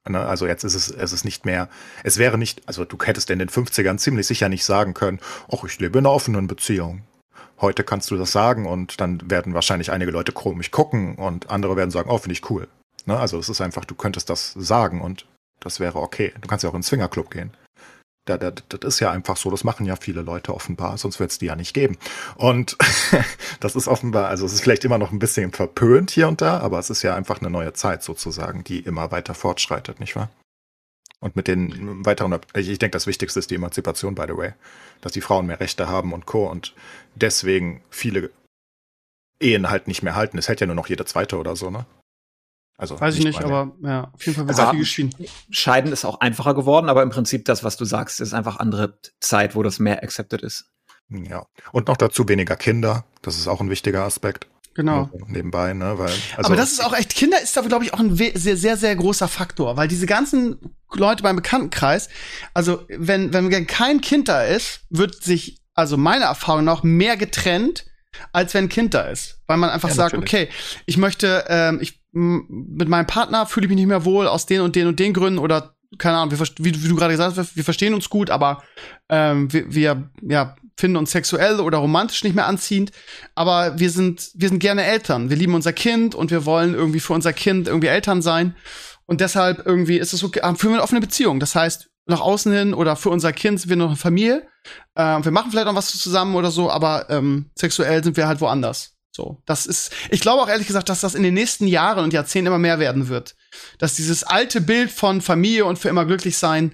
Ne? 0.08 0.20
Also 0.20 0.48
jetzt 0.48 0.64
ist 0.64 0.76
es, 0.76 0.90
es 0.90 1.14
ist 1.14 1.26
nicht 1.26 1.46
mehr, 1.46 1.70
es 2.04 2.18
wäre 2.18 2.38
nicht, 2.38 2.68
also 2.68 2.86
du 2.86 2.98
hättest 3.04 3.30
in 3.30 3.40
den 3.40 3.50
50ern 3.50 3.98
ziemlich 3.98 4.28
sicher 4.28 4.50
nicht 4.50 4.66
sagen 4.66 4.94
können, 4.94 5.20
ach, 5.52 5.64
ich 5.64 5.80
lebe 5.80 6.00
in 6.00 6.06
einer 6.06 6.14
offenen 6.14 6.48
Beziehung. 6.48 7.04
Heute 7.60 7.84
kannst 7.84 8.10
du 8.10 8.18
das 8.18 8.32
sagen 8.32 8.66
und 8.66 9.02
dann 9.02 9.30
werden 9.30 9.54
wahrscheinlich 9.54 9.92
einige 9.92 10.12
Leute 10.12 10.32
komisch 10.32 10.72
gucken 10.72 11.16
und 11.16 11.50
andere 11.50 11.76
werden 11.76 11.92
sagen, 11.92 12.10
oh, 12.10 12.18
finde 12.18 12.34
ich 12.34 12.50
cool. 12.50 12.68
Ne? 13.06 13.20
Also 13.20 13.38
es 13.38 13.50
ist 13.50 13.62
einfach, 13.62 13.86
du 13.86 13.96
könntest 13.96 14.30
das 14.30 14.54
sagen 14.54 15.02
und 15.02 15.28
das 15.60 15.80
wäre 15.80 16.00
okay. 16.00 16.34
Du 16.42 16.48
kannst 16.48 16.64
ja 16.64 16.70
auch 16.70 16.74
in 16.74 16.80
den 16.80 16.86
Swingerclub 16.86 17.30
gehen. 17.30 17.52
Da, 18.26 18.38
da, 18.38 18.52
das 18.52 18.80
ist 18.84 19.00
ja 19.00 19.10
einfach 19.12 19.36
so, 19.36 19.50
das 19.50 19.64
machen 19.64 19.86
ja 19.86 19.96
viele 19.96 20.22
Leute 20.22 20.54
offenbar, 20.54 20.98
sonst 20.98 21.20
wird 21.20 21.32
es 21.32 21.40
die 21.40 21.48
ja 21.48 21.56
nicht 21.56 21.74
geben. 21.74 21.98
Und 22.36 22.78
das 23.60 23.76
ist 23.76 23.88
offenbar, 23.88 24.28
also 24.28 24.46
es 24.46 24.54
ist 24.54 24.62
vielleicht 24.62 24.86
immer 24.86 25.00
noch 25.00 25.12
ein 25.12 25.18
bisschen 25.20 25.52
verpönt 25.52 26.12
hier 26.12 26.28
und 26.28 26.40
da, 26.40 26.60
aber 26.60 26.78
es 26.78 26.92
ist 26.92 27.02
ja 27.02 27.16
einfach 27.16 27.40
eine 27.42 27.50
neue 27.50 27.74
Zeit 27.74 28.04
sozusagen, 28.04 28.64
die 28.64 28.80
immer 28.80 29.12
weiter 29.12 29.34
fortschreitet, 29.34 30.00
nicht 30.00 30.16
wahr? 30.16 30.30
Und 31.20 31.36
mit 31.36 31.48
den 31.48 32.04
weiteren, 32.04 32.38
ich 32.56 32.80
denke, 32.80 32.96
das 32.96 33.06
Wichtigste 33.06 33.40
ist 33.40 33.52
die 33.52 33.56
Emanzipation, 33.56 34.16
by 34.16 34.26
the 34.28 34.36
way, 34.36 34.54
dass 35.02 35.12
die 35.12 35.22
Frauen 35.22 35.46
mehr 35.46 35.60
Rechte 35.60 35.88
haben 35.88 36.14
und 36.14 36.26
Co. 36.26 36.48
Und 36.48 36.74
deswegen 37.16 37.84
viele 37.92 38.32
Ehen 39.40 39.70
halt 39.70 39.88
nicht 39.88 40.02
mehr 40.02 40.16
halten. 40.16 40.38
Es 40.40 40.48
hält 40.48 40.62
ja 40.62 40.68
nur 40.68 40.76
noch 40.76 40.88
jeder 40.88 41.06
zweite 41.06 41.38
oder 41.38 41.56
so, 41.56 41.70
ne? 41.70 41.86
Also 42.82 43.00
Weiß 43.00 43.16
ich 43.16 43.24
nicht, 43.24 43.44
aber 43.44 43.76
ja, 43.84 44.10
auf 44.12 44.26
jeden 44.26 44.36
Fall 44.36 44.48
wird 44.48 44.58
also, 44.58 44.72
viel 44.72 44.80
geschieden. 44.80 45.14
Scheiden 45.52 45.92
ist 45.92 46.04
auch 46.04 46.20
einfacher 46.20 46.56
geworden, 46.56 46.90
aber 46.90 47.04
im 47.04 47.12
Prinzip 47.12 47.46
das, 47.46 47.64
was 47.64 47.78
du 47.78 47.86
sagst, 47.86 48.20
ist 48.20 48.34
einfach 48.34 48.58
andere 48.58 48.98
Zeit, 49.20 49.56
wo 49.56 49.62
das 49.62 49.78
mehr 49.78 50.02
accepted 50.02 50.42
ist. 50.42 50.66
Ja. 51.08 51.46
Und 51.72 51.90
noch 51.90 51.98
dazu 51.98 52.28
weniger 52.28 52.56
Kinder. 52.56 53.06
Das 53.22 53.38
ist 53.38 53.48
auch 53.48 53.62
ein 53.62 53.70
wichtiger 53.70 54.04
Aspekt. 54.04 54.48
Genau. 54.74 55.12
Nebenbei, 55.28 55.74
ne? 55.74 56.00
Weil, 56.00 56.10
also 56.38 56.48
aber 56.48 56.56
das 56.56 56.72
ist 56.72 56.84
auch 56.84 56.98
echt, 56.98 57.14
Kinder 57.14 57.40
ist 57.40 57.56
da, 57.56 57.62
glaube 57.62 57.84
ich, 57.84 57.94
auch 57.94 58.00
ein 58.00 58.16
sehr, 58.16 58.58
sehr, 58.58 58.78
sehr 58.78 58.96
großer 58.96 59.28
Faktor, 59.28 59.78
weil 59.78 59.88
diese 59.88 60.08
ganzen 60.08 60.58
Leute 60.92 61.22
beim 61.22 61.36
Bekanntenkreis, 61.36 62.10
also 62.56 62.84
wenn, 62.90 63.32
wenn 63.32 63.68
kein 63.68 64.02
Kind 64.02 64.28
da 64.28 64.42
ist, 64.44 64.82
wird 64.90 65.22
sich, 65.22 65.62
also 65.76 65.98
meiner 65.98 66.26
Erfahrung 66.26 66.64
nach, 66.64 66.82
mehr 66.82 67.16
getrennt, 67.16 67.86
als 68.34 68.56
wenn 68.56 68.66
ein 68.66 68.70
Kind 68.70 68.96
da 68.96 69.04
ist. 69.04 69.40
Weil 69.46 69.58
man 69.58 69.70
einfach 69.70 69.90
ja, 69.90 69.96
sagt, 69.96 70.14
natürlich. 70.14 70.50
okay, 70.50 70.54
ich 70.88 70.98
möchte, 70.98 71.46
ähm, 71.48 71.78
ich 71.80 72.01
mit 72.12 72.90
meinem 72.90 73.08
Partner 73.08 73.46
fühle 73.46 73.66
ich 73.66 73.70
mich 73.70 73.78
nicht 73.78 73.88
mehr 73.88 74.06
wohl 74.06 74.28
aus 74.28 74.46
den 74.46 74.62
und 74.62 74.76
den 74.76 74.88
und 74.88 75.00
den 75.00 75.14
Gründen 75.14 75.40
oder 75.40 75.76
keine 75.98 76.18
Ahnung, 76.18 76.32
wir, 76.32 76.48
wie, 76.58 76.84
wie, 76.84 76.88
du 76.88 76.96
gerade 76.96 77.14
gesagt 77.14 77.38
hast, 77.38 77.56
wir 77.56 77.64
verstehen 77.66 77.94
uns 77.94 78.10
gut, 78.10 78.30
aber 78.30 78.64
ähm, 79.10 79.52
wir, 79.52 79.70
wir 79.70 80.10
ja, 80.22 80.56
finden 80.78 80.98
uns 80.98 81.12
sexuell 81.12 81.60
oder 81.60 81.80
romantisch 81.80 82.24
nicht 82.24 82.36
mehr 82.36 82.48
anziehend. 82.48 82.92
Aber 83.36 83.78
wir 83.78 83.90
sind, 83.90 84.32
wir 84.34 84.50
sind 84.50 84.60
gerne 84.60 84.84
Eltern. 84.84 85.30
Wir 85.30 85.38
lieben 85.38 85.54
unser 85.54 85.74
Kind 85.74 86.16
und 86.16 86.32
wir 86.32 86.46
wollen 86.46 86.74
irgendwie 86.74 87.00
für 87.00 87.14
unser 87.14 87.34
Kind 87.34 87.68
irgendwie 87.68 87.88
Eltern 87.88 88.22
sein. 88.22 88.56
Und 89.06 89.22
deshalb 89.22 89.66
irgendwie 89.66 89.98
ist 89.98 90.14
es 90.14 90.24
okay, 90.24 90.40
führen 90.56 90.72
wir 90.72 90.78
eine 90.78 90.84
offene 90.84 91.02
Beziehung. 91.02 91.40
Das 91.40 91.56
heißt, 91.56 91.90
nach 92.08 92.22
außen 92.22 92.52
hin 92.52 92.74
oder 92.74 92.96
für 92.96 93.10
unser 93.10 93.34
Kind 93.34 93.60
sind 93.60 93.70
wir 93.70 93.76
noch 93.76 93.88
eine 93.88 93.96
Familie. 93.96 94.48
Ähm, 94.96 95.24
wir 95.24 95.32
machen 95.32 95.52
vielleicht 95.52 95.68
noch 95.68 95.76
was 95.76 95.92
zusammen 95.92 96.36
oder 96.36 96.52
so, 96.52 96.70
aber 96.72 97.10
ähm, 97.10 97.52
sexuell 97.56 98.04
sind 98.04 98.18
wir 98.18 98.28
halt 98.28 98.42
woanders. 98.42 98.96
So, 99.12 99.42
das 99.46 99.66
ist, 99.66 99.92
ich 100.10 100.22
glaube 100.22 100.42
auch 100.42 100.48
ehrlich 100.48 100.68
gesagt, 100.68 100.88
dass 100.88 101.02
das 101.02 101.16
in 101.16 101.24
den 101.24 101.34
nächsten 101.34 101.68
Jahren 101.68 102.04
und 102.04 102.14
Jahrzehnten 102.14 102.48
immer 102.48 102.60
mehr 102.60 102.80
werden 102.80 103.10
wird. 103.10 103.36
Dass 103.78 103.96
dieses 103.96 104.24
alte 104.24 104.62
Bild 104.62 104.90
von 104.90 105.22
Familie 105.22 105.66
und 105.66 105.78
für 105.78 105.90
immer 105.90 106.06
glücklich 106.06 106.38
sein, 106.38 106.74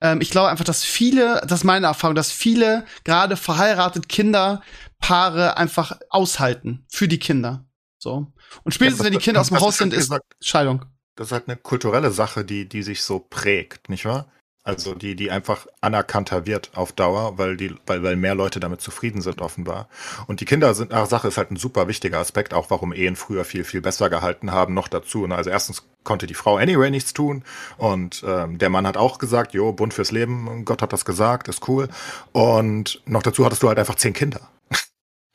ähm, 0.00 0.20
ich 0.22 0.30
glaube 0.30 0.48
einfach, 0.48 0.64
dass 0.64 0.82
viele, 0.82 1.42
das 1.46 1.60
ist 1.60 1.64
meine 1.64 1.86
Erfahrung, 1.86 2.14
dass 2.14 2.32
viele 2.32 2.86
gerade 3.04 3.36
verheiratet 3.36 4.08
Kinder, 4.08 4.62
Paare 4.98 5.58
einfach 5.58 5.98
aushalten 6.08 6.86
für 6.88 7.08
die 7.08 7.18
Kinder. 7.18 7.66
So. 7.98 8.32
Und 8.62 8.72
spätestens, 8.72 9.00
ja, 9.00 9.04
wenn 9.04 9.18
die 9.18 9.24
Kinder 9.24 9.40
aus 9.42 9.48
dem 9.48 9.60
Haus 9.60 9.76
sind, 9.76 9.92
ist 9.92 10.10
Scheidung. 10.40 10.86
Das 11.16 11.28
ist 11.28 11.32
halt 11.32 11.48
eine 11.48 11.56
kulturelle 11.56 12.10
Sache, 12.10 12.44
die, 12.44 12.68
die 12.68 12.82
sich 12.82 13.02
so 13.02 13.18
prägt, 13.18 13.88
nicht 13.88 14.04
wahr? 14.04 14.32
Also 14.66 14.94
die, 14.94 15.14
die 15.14 15.30
einfach 15.30 15.66
anerkannter 15.82 16.46
wird 16.46 16.70
auf 16.74 16.92
Dauer, 16.92 17.36
weil 17.36 17.58
die, 17.58 17.74
weil, 17.86 18.02
weil 18.02 18.16
mehr 18.16 18.34
Leute 18.34 18.60
damit 18.60 18.80
zufrieden 18.80 19.20
sind, 19.20 19.42
offenbar. 19.42 19.88
Und 20.26 20.40
die 20.40 20.46
Kinder 20.46 20.72
sind, 20.72 20.90
ach, 20.90 21.06
Sache 21.06 21.28
ist 21.28 21.36
halt 21.36 21.50
ein 21.50 21.56
super 21.56 21.86
wichtiger 21.86 22.18
Aspekt, 22.18 22.54
auch 22.54 22.70
warum 22.70 22.94
Ehen 22.94 23.14
früher 23.14 23.44
viel, 23.44 23.64
viel 23.64 23.82
besser 23.82 24.08
gehalten 24.08 24.52
haben, 24.52 24.72
noch 24.72 24.88
dazu. 24.88 25.26
Ne? 25.26 25.34
Also 25.34 25.50
erstens 25.50 25.82
konnte 26.02 26.26
die 26.26 26.32
Frau 26.34 26.56
anyway 26.56 26.90
nichts 26.90 27.12
tun 27.12 27.44
und 27.76 28.24
ähm, 28.26 28.56
der 28.56 28.70
Mann 28.70 28.86
hat 28.86 28.96
auch 28.96 29.18
gesagt, 29.18 29.52
jo, 29.52 29.72
Bund 29.72 29.92
fürs 29.92 30.12
Leben, 30.12 30.64
Gott 30.64 30.80
hat 30.80 30.94
das 30.94 31.04
gesagt, 31.04 31.48
ist 31.48 31.68
cool. 31.68 31.88
Und 32.32 33.02
noch 33.04 33.22
dazu 33.22 33.44
hattest 33.44 33.62
du 33.62 33.68
halt 33.68 33.78
einfach 33.78 33.96
zehn 33.96 34.14
Kinder. 34.14 34.40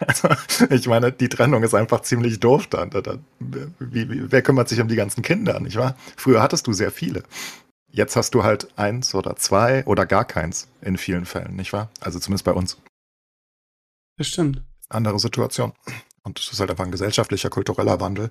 Also, 0.08 0.30
ich 0.70 0.88
meine, 0.88 1.12
die 1.12 1.28
Trennung 1.28 1.62
ist 1.62 1.74
einfach 1.74 2.04
ziemlich 2.04 2.40
doof 2.40 2.68
dann. 2.68 2.90
Wie, 3.80 4.10
wie, 4.10 4.32
wer 4.32 4.42
kümmert 4.42 4.70
sich 4.70 4.80
um 4.80 4.88
die 4.88 4.96
ganzen 4.96 5.24
Kinder, 5.24 5.60
nicht 5.60 5.76
wahr? 5.76 5.98
Früher 6.16 6.42
hattest 6.42 6.68
du 6.68 6.72
sehr 6.72 6.90
viele. 6.90 7.24
Jetzt 7.92 8.16
hast 8.16 8.36
du 8.36 8.44
halt 8.44 8.78
eins 8.78 9.16
oder 9.16 9.36
zwei 9.36 9.86
oder 9.86 10.06
gar 10.06 10.26
keins 10.26 10.68
in 10.82 10.98
vielen 10.98 11.26
Fällen, 11.26 11.56
nicht 11.56 11.74
wahr? 11.74 11.90
Also 12.00 12.20
zumindest 12.20 12.46
bei 12.46 12.54
uns. 12.54 12.78
Das 14.18 14.28
stimmt. 14.28 14.64
Andere 14.90 15.20
Situation. 15.20 15.74
Und 16.24 16.40
es 16.40 16.52
ist 16.52 16.60
halt 16.60 16.70
einfach 16.70 16.86
ein 16.86 16.92
gesellschaftlicher, 16.92 17.50
kultureller 17.50 18.00
Wandel. 18.00 18.30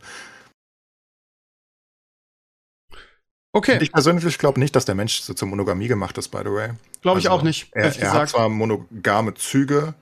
Okay. 3.52 3.78
Ich 3.80 3.92
persönlich 3.92 4.38
glaube 4.38 4.60
nicht, 4.60 4.76
dass 4.76 4.84
der 4.84 4.94
Mensch 4.94 5.20
so 5.20 5.34
zur 5.34 5.48
Monogamie 5.48 5.88
gemacht 5.88 6.18
ist, 6.18 6.28
by 6.28 6.38
the 6.38 6.52
way. 6.52 6.70
Glaube 7.00 7.16
also, 7.16 7.18
ich 7.18 7.28
auch 7.28 7.42
nicht. 7.42 7.68
Er, 7.72 7.96
er 7.96 8.12
hat 8.12 8.28
zwar 8.28 8.48
monogame 8.48 9.34
Züge, 9.34 9.94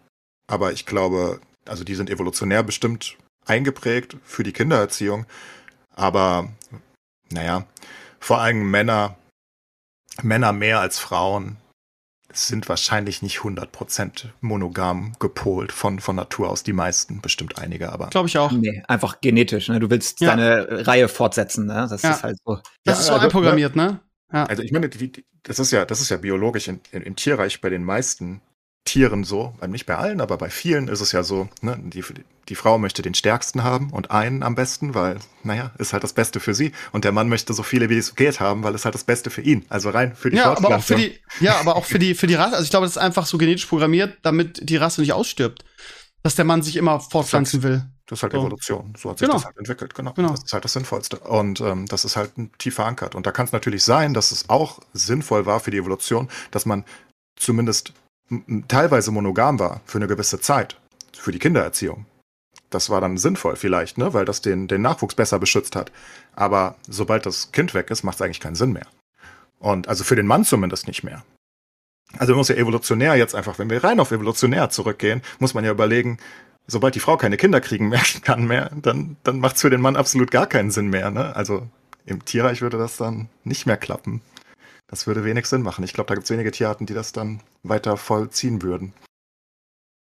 aber 0.47 0.73
ich 0.73 0.85
glaube, 0.85 1.41
also 1.65 1.85
die 1.85 1.95
sind 1.95 2.11
evolutionär 2.11 2.63
bestimmt 2.63 3.17
eingeprägt 3.47 4.17
für 4.25 4.43
die 4.43 4.53
Kindererziehung. 4.53 5.27
Aber 5.95 6.53
naja, 7.31 7.67
vor 8.19 8.41
allem 8.41 8.71
Männer 8.71 9.17
Männer 10.23 10.53
mehr 10.53 10.81
als 10.81 10.99
Frauen 10.99 11.57
sind 12.33 12.69
wahrscheinlich 12.69 13.23
nicht 13.23 13.39
100% 13.39 14.27
monogam 14.41 15.14
gepolt 15.19 15.73
von, 15.73 16.01
von 16.01 16.17
Natur 16.17 16.51
aus. 16.51 16.62
Die 16.62 16.73
meisten, 16.73 17.21
bestimmt 17.21 17.59
einige, 17.59 17.93
aber. 17.93 18.09
Glaube 18.09 18.29
ich 18.29 18.37
auch. 18.39 18.53
Nee, 18.53 18.83
einfach 18.89 19.21
genetisch. 19.21 19.69
Ne? 19.69 19.81
Du 19.81 19.91
willst 19.91 20.21
ja. 20.21 20.35
deine 20.35 20.87
Reihe 20.87 21.09
fortsetzen. 21.09 21.67
Ne? 21.67 21.87
Das 21.89 22.03
ja. 22.03 22.11
ist 22.11 22.23
halt 22.23 22.37
so. 22.45 22.57
Das 22.57 22.64
ja, 22.85 22.93
ist 22.93 23.07
so 23.07 23.12
also, 23.14 23.25
einprogrammiert, 23.25 23.77
ne? 23.77 24.01
Ja. 24.33 24.45
Also 24.45 24.62
ich 24.62 24.73
meine, 24.73 24.89
die, 24.89 25.25
das 25.45 25.59
ist 25.59 25.71
ja, 25.71 25.85
das 25.85 26.01
ist 26.01 26.09
ja 26.09 26.17
biologisch 26.17 26.69
in, 26.69 26.81
in, 26.91 27.03
im 27.03 27.17
Tierreich 27.17 27.61
bei 27.61 27.71
den 27.71 27.85
meisten 27.85 28.41
Tieren 28.87 29.24
so, 29.24 29.55
nicht 29.66 29.84
bei 29.84 29.97
allen, 29.97 30.20
aber 30.20 30.39
bei 30.39 30.49
vielen 30.49 30.89
ist 30.89 31.01
es 31.01 31.12
ja 31.12 31.22
so, 31.22 31.49
ne, 31.61 31.78
die, 31.82 32.03
die 32.49 32.55
Frau 32.55 32.78
möchte 32.78 33.03
den 33.03 33.14
stärksten 33.14 33.64
haben 33.64 33.91
und 33.91 34.11
einen 34.11 34.43
am 34.43 34.55
besten, 34.55 34.95
weil, 34.95 35.18
naja, 35.43 35.72
ist 35.78 35.93
halt 35.93 36.05
das 36.05 36.12
Beste 36.12 36.41
für 36.41 36.55
sie. 36.55 36.72
Und 36.93 37.05
der 37.05 37.12
Mann 37.12 37.28
möchte 37.28 37.53
so 37.53 37.62
viele, 37.62 37.91
wie 37.91 37.99
es 37.99 38.14
geht 38.14 38.41
haben, 38.41 38.62
weil 38.62 38.74
es 38.74 38.84
halt 38.84 38.95
das 38.95 39.05
Beste 39.05 39.30
für 39.30 39.43
ihn. 39.43 39.66
Also 39.68 39.91
rein 39.91 40.14
für 40.14 40.30
die 40.30 40.37
ja, 40.37 40.57
aber 40.57 40.76
auch 40.76 40.82
für 40.82 40.95
die, 40.95 41.18
Ja, 41.41 41.59
aber 41.59 41.76
auch 41.76 41.84
für 41.84 41.99
die, 41.99 42.14
für 42.14 42.28
die 42.28 42.34
Rasse. 42.34 42.55
Also 42.55 42.64
ich 42.64 42.70
glaube, 42.70 42.87
das 42.87 42.93
ist 42.93 43.03
einfach 43.03 43.26
so 43.26 43.37
genetisch 43.37 43.66
programmiert, 43.66 44.16
damit 44.22 44.61
die 44.62 44.76
Rasse 44.76 45.01
nicht 45.01 45.12
ausstirbt. 45.12 45.64
Dass 46.22 46.37
der 46.37 46.45
Mann 46.45 46.62
sich 46.62 46.76
immer 46.76 47.01
fortpflanzen 47.01 47.62
will. 47.62 47.84
Das 48.07 48.20
ist 48.20 48.22
halt 48.22 48.32
so. 48.32 48.39
Evolution. 48.39 48.95
So 48.97 49.11
hat 49.11 49.18
sich 49.18 49.26
genau. 49.26 49.39
das 49.39 49.47
halt 49.47 49.59
entwickelt, 49.59 49.95
genau. 49.95 50.12
genau. 50.12 50.30
Das 50.30 50.45
ist 50.45 50.53
halt 50.53 50.64
das 50.64 50.72
Sinnvollste. 50.72 51.18
Und 51.18 51.61
ähm, 51.61 51.87
das 51.87 52.05
ist 52.05 52.16
halt 52.16 52.32
tief 52.59 52.76
verankert. 52.76 53.16
Und 53.16 53.26
da 53.26 53.32
kann 53.32 53.47
es 53.47 53.53
natürlich 53.53 53.82
sein, 53.82 54.14
dass 54.14 54.30
es 54.30 54.49
auch 54.49 54.78
sinnvoll 54.93 55.47
war 55.47 55.59
für 55.59 55.72
die 55.72 55.78
Evolution, 55.78 56.28
dass 56.53 56.66
man 56.66 56.84
zumindest 57.37 57.93
teilweise 58.68 59.11
monogam 59.11 59.59
war 59.59 59.81
für 59.85 59.99
eine 59.99 60.07
gewisse 60.07 60.41
Zeit, 60.41 60.81
für 61.12 61.33
die 61.33 61.39
Kindererziehung. 61.39 62.07
Das 62.70 62.91
war 62.91 63.01
dann 63.01 63.16
sinnvoll 63.16 63.57
vielleicht, 63.57 63.97
ne, 63.99 64.12
weil 64.12 64.24
das 64.24 64.41
den, 64.41 64.66
den 64.66 64.83
Nachwuchs 64.83 65.14
besser 65.14 65.39
beschützt 65.39 65.77
hat. 65.77 65.93
Aber 66.35 66.77
sobald 66.89 67.24
das 67.27 67.53
Kind 67.53 67.74
weg 67.74 67.91
ist, 67.91 68.03
macht 68.03 68.16
es 68.16 68.22
eigentlich 68.22 68.41
keinen 68.41 68.57
Sinn 68.57 68.72
mehr. 68.72 68.87
Und 69.59 69.89
also 69.89 70.05
für 70.05 70.16
den 70.16 70.27
Mann 70.27 70.45
zumindest 70.45 70.87
nicht 70.87 71.05
mehr. 71.05 71.24
Also 72.18 72.33
man 72.33 72.39
muss 72.39 72.49
ja 72.49 72.57
evolutionär 72.57 73.14
jetzt 73.16 73.35
einfach, 73.35 73.59
wenn 73.59 73.70
wir 73.70 73.83
rein 73.83 74.01
auf 74.01 74.11
evolutionär 74.11 74.70
zurückgehen, 74.70 75.22
muss 75.39 75.55
man 75.55 75.64
ja 75.64 75.70
überlegen, 75.70 76.18
sobald 76.66 76.95
die 76.95 77.01
Frau 77.01 77.16
keine 77.16 77.37
Kinder 77.37 77.61
kriegen 77.61 77.89
mehr, 77.89 78.03
kann 78.22 78.47
mehr, 78.47 78.70
dann, 78.74 79.16
dann 79.22 79.39
macht 79.39 79.57
es 79.57 79.62
für 79.62 79.70
den 79.70 79.81
Mann 79.81 79.97
absolut 79.97 80.31
gar 80.31 80.47
keinen 80.47 80.70
Sinn 80.70 80.89
mehr. 80.89 81.11
Ne? 81.11 81.35
Also 81.37 81.66
im 82.05 82.24
Tierreich 82.24 82.62
würde 82.62 82.79
das 82.79 82.97
dann 82.97 83.29
nicht 83.45 83.66
mehr 83.66 83.77
klappen. 83.77 84.22
Das 84.89 85.07
würde 85.07 85.24
wenig 85.24 85.47
Sinn 85.47 85.62
machen. 85.62 85.84
Ich 85.84 85.93
glaube, 85.93 86.09
da 86.09 86.14
gibt 86.14 86.24
es 86.24 86.30
wenige 86.30 86.51
Tierarten, 86.51 86.87
die 86.87 86.95
das 86.95 87.12
dann 87.12 87.43
weiter 87.62 87.97
vollziehen 87.97 88.62
würden. 88.62 88.93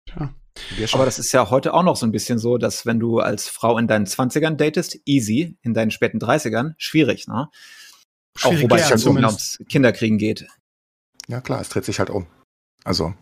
Ja. 0.07 0.33
Aber 0.91 1.05
das 1.05 1.19
ist 1.19 1.31
ja 1.31 1.49
heute 1.49 1.73
auch 1.73 1.83
noch 1.83 1.95
so 1.95 2.05
ein 2.05 2.11
bisschen 2.11 2.37
so, 2.37 2.57
dass 2.57 2.85
wenn 2.85 2.99
du 2.99 3.19
als 3.19 3.47
Frau 3.47 3.77
in 3.77 3.87
deinen 3.87 4.05
20ern 4.05 4.55
datest, 4.55 4.99
easy, 5.05 5.57
in 5.61 5.73
deinen 5.73 5.91
späten 5.91 6.19
30ern, 6.19 6.73
schwierig, 6.77 7.27
ne? 7.27 7.49
Auch 8.41 8.61
wobei 8.61 8.79
es 8.79 8.89
halt 8.89 9.05
um 9.05 9.67
Kinderkriegen 9.67 10.17
geht. 10.17 10.47
Ja 11.27 11.41
klar, 11.41 11.61
es 11.61 11.69
dreht 11.69 11.85
sich 11.85 11.99
halt 11.99 12.09
um. 12.09 12.27
Also 12.83 13.13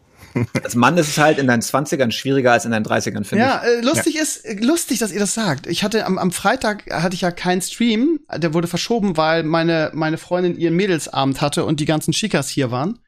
als 0.64 0.76
Mann 0.76 0.98
ist 0.98 1.08
es 1.08 1.18
halt 1.18 1.38
in 1.38 1.48
deinen 1.48 1.62
20ern 1.62 2.12
schwieriger 2.12 2.52
als 2.52 2.66
in 2.66 2.72
deinen 2.72 2.86
30ern, 2.86 3.24
finde 3.24 3.46
ja, 3.46 3.62
ich. 3.64 3.80
Äh, 3.80 3.82
lustig 3.82 4.16
ja, 4.16 4.22
ist, 4.22 4.62
lustig, 4.62 5.00
dass 5.00 5.12
ihr 5.12 5.20
das 5.20 5.34
sagt. 5.34 5.68
Ich 5.68 5.84
hatte 5.84 6.06
am, 6.06 6.18
am 6.18 6.32
Freitag 6.32 6.92
hatte 6.92 7.16
ich 7.16 7.22
ja 7.22 7.32
keinen 7.32 7.62
Stream, 7.62 8.20
der 8.36 8.54
wurde 8.54 8.68
verschoben, 8.68 9.18
weil 9.18 9.44
meine, 9.44 9.92
meine 9.94 10.18
Freundin 10.18 10.58
ihren 10.58 10.76
Mädelsabend 10.76 11.42
hatte 11.42 11.66
und 11.66 11.80
die 11.80 11.86
ganzen 11.86 12.12
Chikas 12.12 12.50
hier 12.50 12.72
waren. 12.72 13.00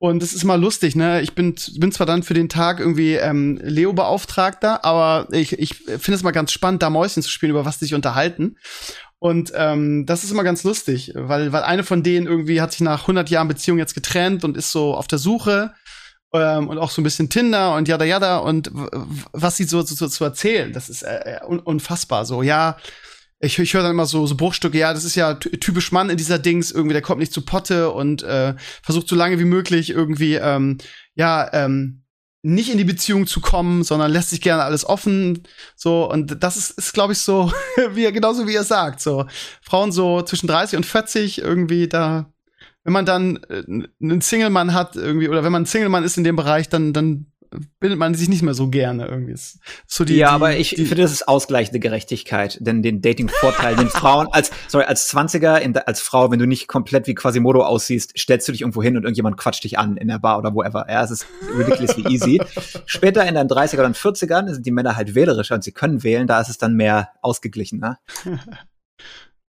Und 0.00 0.22
es 0.22 0.32
ist 0.32 0.44
mal 0.44 0.60
lustig, 0.60 0.94
ne? 0.94 1.20
Ich 1.22 1.34
bin, 1.34 1.56
bin 1.76 1.90
zwar 1.90 2.06
dann 2.06 2.22
für 2.22 2.34
den 2.34 2.48
Tag 2.48 2.78
irgendwie 2.78 3.14
ähm, 3.14 3.58
Leo-Beauftragter, 3.60 4.84
aber 4.84 5.26
ich, 5.32 5.58
ich 5.58 5.74
finde 5.74 6.14
es 6.14 6.22
mal 6.22 6.30
ganz 6.30 6.52
spannend, 6.52 6.82
da 6.82 6.90
Mäuschen 6.90 7.22
zu 7.22 7.30
spielen, 7.30 7.50
über 7.50 7.64
was 7.64 7.80
sie 7.80 7.86
sich 7.86 7.94
unterhalten. 7.94 8.56
Und 9.18 9.52
ähm, 9.56 10.06
das 10.06 10.22
ist 10.22 10.30
immer 10.30 10.44
ganz 10.44 10.62
lustig, 10.62 11.12
weil, 11.16 11.52
weil 11.52 11.64
eine 11.64 11.82
von 11.82 12.04
denen 12.04 12.28
irgendwie 12.28 12.60
hat 12.60 12.70
sich 12.70 12.82
nach 12.82 13.02
100 13.02 13.28
Jahren 13.30 13.48
Beziehung 13.48 13.78
jetzt 13.78 13.94
getrennt 13.94 14.44
und 14.44 14.56
ist 14.56 14.70
so 14.70 14.94
auf 14.94 15.08
der 15.08 15.18
Suche 15.18 15.74
ähm, 16.32 16.68
und 16.68 16.78
auch 16.78 16.90
so 16.90 17.00
ein 17.00 17.04
bisschen 17.04 17.30
Tinder 17.30 17.74
und 17.74 17.88
yada 17.88 18.04
yada 18.04 18.38
und 18.38 18.70
was 19.32 19.56
sie 19.56 19.64
so, 19.64 19.82
so, 19.82 20.08
zu 20.08 20.24
erzählen, 20.24 20.72
das 20.72 20.88
ist 20.88 21.02
äh, 21.02 21.38
äh, 21.38 21.44
un 21.46 21.58
unfassbar. 21.60 22.24
So, 22.24 22.42
ja, 22.42 22.76
ich, 23.40 23.58
ich 23.58 23.74
höre 23.74 23.82
dann 23.82 23.92
immer 23.92 24.06
so, 24.06 24.26
so 24.26 24.36
Bruchstücke, 24.36 24.78
ja, 24.78 24.92
das 24.92 25.04
ist 25.04 25.14
ja 25.14 25.34
typisch 25.34 25.92
Mann 25.92 26.10
in 26.10 26.16
dieser 26.16 26.38
Dings, 26.38 26.70
irgendwie, 26.70 26.92
der 26.92 27.02
kommt 27.02 27.20
nicht 27.20 27.32
zu 27.32 27.42
Potte 27.44 27.90
und 27.90 28.22
äh, 28.22 28.54
versucht 28.82 29.08
so 29.08 29.16
lange 29.16 29.38
wie 29.38 29.44
möglich 29.44 29.90
irgendwie, 29.90 30.34
ähm, 30.34 30.78
ja, 31.14 31.48
ähm, 31.52 32.02
nicht 32.42 32.70
in 32.70 32.78
die 32.78 32.84
Beziehung 32.84 33.26
zu 33.26 33.40
kommen, 33.40 33.82
sondern 33.82 34.12
lässt 34.12 34.30
sich 34.30 34.40
gerne 34.40 34.62
alles 34.62 34.84
offen, 34.84 35.42
so 35.76 36.10
und 36.10 36.42
das 36.42 36.56
ist, 36.56 36.70
ist 36.70 36.92
glaube 36.92 37.12
ich 37.12 37.20
so, 37.20 37.52
wie 37.92 38.10
genauso 38.12 38.46
wie 38.46 38.54
er 38.54 38.64
sagt, 38.64 39.00
so 39.00 39.26
Frauen 39.62 39.92
so 39.92 40.22
zwischen 40.22 40.46
30 40.46 40.76
und 40.76 40.86
40 40.86 41.38
irgendwie 41.38 41.88
da 41.88 42.32
wenn 42.88 42.92
man 42.94 43.04
dann 43.04 43.38
äh, 43.50 43.64
einen 44.02 44.22
Single-Mann 44.22 44.72
hat 44.72 44.96
irgendwie, 44.96 45.28
oder 45.28 45.44
wenn 45.44 45.52
man 45.52 45.64
ein 45.64 45.66
Single-Mann 45.66 46.04
ist 46.04 46.16
in 46.16 46.24
dem 46.24 46.36
Bereich, 46.36 46.70
dann, 46.70 46.94
dann 46.94 47.26
bindet 47.80 47.98
man 47.98 48.14
sich 48.14 48.30
nicht 48.30 48.40
mehr 48.40 48.54
so 48.54 48.70
gerne 48.70 49.06
irgendwie. 49.06 49.34
So 49.86 50.06
die, 50.06 50.16
ja, 50.16 50.28
die, 50.28 50.32
aber 50.32 50.56
ich 50.56 50.70
finde, 50.70 50.94
das 50.94 51.12
ist 51.12 51.28
ausgleichende 51.28 51.80
Gerechtigkeit, 51.80 52.56
denn 52.62 52.82
den 52.82 53.02
Dating-Vorteil, 53.02 53.76
den 53.76 53.88
Frauen 53.90 54.28
als, 54.32 54.50
sorry, 54.68 54.86
als 54.86 55.12
20er, 55.12 55.58
in, 55.58 55.76
als 55.76 56.00
Frau, 56.00 56.30
wenn 56.30 56.38
du 56.38 56.46
nicht 56.46 56.66
komplett 56.66 57.06
wie 57.08 57.14
Quasimodo 57.14 57.62
aussiehst, 57.62 58.18
stellst 58.18 58.48
du 58.48 58.52
dich 58.52 58.62
irgendwo 58.62 58.82
hin 58.82 58.96
und 58.96 59.02
irgendjemand 59.02 59.36
quatscht 59.36 59.64
dich 59.64 59.78
an 59.78 59.98
in 59.98 60.08
der 60.08 60.18
Bar 60.18 60.38
oder 60.38 60.54
wherever. 60.54 60.86
Ja, 60.88 61.04
es 61.04 61.10
ist 61.10 61.26
ridiculously 61.58 62.06
easy. 62.08 62.40
Später 62.86 63.26
in 63.26 63.34
deinen 63.34 63.50
30er 63.50 63.84
und 63.84 63.98
40ern 63.98 64.50
sind 64.54 64.64
die 64.64 64.70
Männer 64.70 64.96
halt 64.96 65.14
wählerischer 65.14 65.56
und 65.56 65.62
sie 65.62 65.72
können 65.72 66.02
wählen, 66.04 66.26
da 66.26 66.40
ist 66.40 66.48
es 66.48 66.56
dann 66.56 66.72
mehr 66.72 67.10
ausgeglichen, 67.20 67.80
ne? 67.80 67.98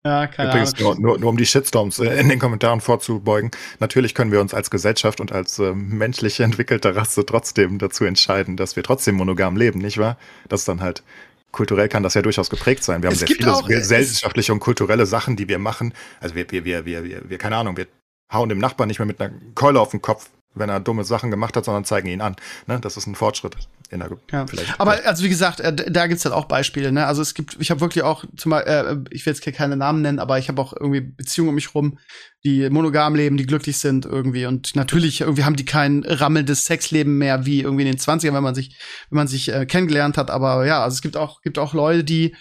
Ja, 0.04 0.26
keine 0.26 0.50
Übrigens, 0.50 0.74
Ahnung. 0.74 1.00
Nur, 1.00 1.18
nur, 1.18 1.30
um 1.30 1.36
die 1.36 1.46
Shitstorms 1.46 2.00
äh, 2.00 2.18
in 2.18 2.28
den 2.28 2.40
Kommentaren 2.40 2.80
vorzubeugen. 2.80 3.52
Natürlich 3.78 4.14
können 4.14 4.32
wir 4.32 4.40
uns 4.40 4.52
als 4.52 4.70
Gesellschaft 4.70 5.20
und 5.20 5.30
als 5.30 5.60
äh, 5.60 5.72
menschlich 5.74 6.40
entwickelte 6.40 6.96
Rasse 6.96 7.24
trotzdem 7.24 7.78
dazu 7.78 8.04
entscheiden, 8.04 8.56
dass 8.56 8.74
wir 8.74 8.82
trotzdem 8.82 9.14
monogam 9.14 9.56
leben, 9.56 9.78
nicht 9.78 9.98
wahr? 9.98 10.16
Das 10.48 10.60
ist 10.60 10.68
dann 10.68 10.80
halt 10.80 11.04
kulturell 11.52 11.88
kann 11.88 12.02
das 12.02 12.14
ja 12.14 12.22
durchaus 12.22 12.50
geprägt 12.50 12.82
sein. 12.82 13.02
Wir 13.02 13.08
haben 13.08 13.14
es 13.14 13.20
sehr 13.20 13.28
viele 13.28 13.54
auch, 13.54 13.68
gesellschaftliche 13.68 14.52
und 14.52 14.60
kulturelle 14.60 15.06
Sachen, 15.06 15.36
die 15.36 15.48
wir 15.48 15.58
machen. 15.58 15.94
Also 16.18 16.34
wir, 16.34 16.50
wir, 16.50 16.64
wir, 16.64 16.84
wir, 16.84 17.04
wir, 17.04 17.22
wir, 17.28 17.38
keine 17.38 17.56
Ahnung, 17.56 17.76
wir 17.76 17.86
hauen 18.32 18.48
dem 18.48 18.58
Nachbarn 18.58 18.88
nicht 18.88 18.98
mehr 18.98 19.06
mit 19.06 19.20
einer 19.20 19.32
Keule 19.54 19.78
auf 19.78 19.90
den 19.90 20.00
Kopf, 20.00 20.30
wenn 20.54 20.68
er 20.68 20.80
dumme 20.80 21.04
Sachen 21.04 21.30
gemacht 21.30 21.56
hat, 21.56 21.64
sondern 21.64 21.84
zeigen 21.84 22.08
ihn 22.08 22.20
an. 22.20 22.36
Ne? 22.66 22.78
Das 22.80 22.96
ist 22.96 23.06
ein 23.06 23.14
Fortschritt. 23.14 23.56
In 23.90 23.98
der, 23.98 24.10
ja. 24.30 24.46
vielleicht, 24.46 24.80
Aber 24.80 24.98
also 25.04 25.22
wie 25.22 25.28
gesagt, 25.28 25.60
äh, 25.60 25.74
da 25.74 26.06
gibt's 26.06 26.24
halt 26.24 26.34
auch 26.34 26.46
Beispiele. 26.46 26.92
Ne? 26.92 27.06
Also 27.06 27.20
es 27.20 27.34
gibt, 27.34 27.58
ich 27.60 27.70
habe 27.70 27.82
wirklich 27.82 28.02
auch, 28.02 28.24
zum, 28.38 28.52
äh, 28.52 28.96
ich 29.10 29.26
will 29.26 29.34
jetzt 29.34 29.44
keine 29.54 29.76
Namen 29.76 30.00
nennen, 30.00 30.18
aber 30.18 30.38
ich 30.38 30.48
habe 30.48 30.62
auch 30.62 30.72
irgendwie 30.72 31.02
Beziehungen 31.02 31.50
um 31.50 31.54
mich 31.54 31.74
rum, 31.74 31.98
die 32.42 32.70
monogam 32.70 33.14
leben, 33.14 33.36
die 33.36 33.44
glücklich 33.44 33.76
sind 33.76 34.06
irgendwie. 34.06 34.46
Und 34.46 34.74
natürlich 34.76 35.20
irgendwie 35.20 35.44
haben 35.44 35.56
die 35.56 35.66
kein 35.66 36.04
rammelndes 36.06 36.64
Sexleben 36.64 37.18
mehr 37.18 37.44
wie 37.44 37.60
irgendwie 37.60 37.82
in 37.82 37.90
den 37.90 38.00
20ern, 38.00 38.32
wenn 38.32 38.42
man 38.42 38.54
sich, 38.54 38.76
wenn 39.10 39.16
man 39.16 39.28
sich 39.28 39.52
äh, 39.52 39.66
kennengelernt 39.66 40.16
hat. 40.16 40.30
Aber 40.30 40.64
ja, 40.64 40.82
also 40.82 40.94
es 40.94 41.02
gibt 41.02 41.18
auch, 41.18 41.42
gibt 41.42 41.58
auch 41.58 41.74
Leute, 41.74 42.02
die 42.02 42.34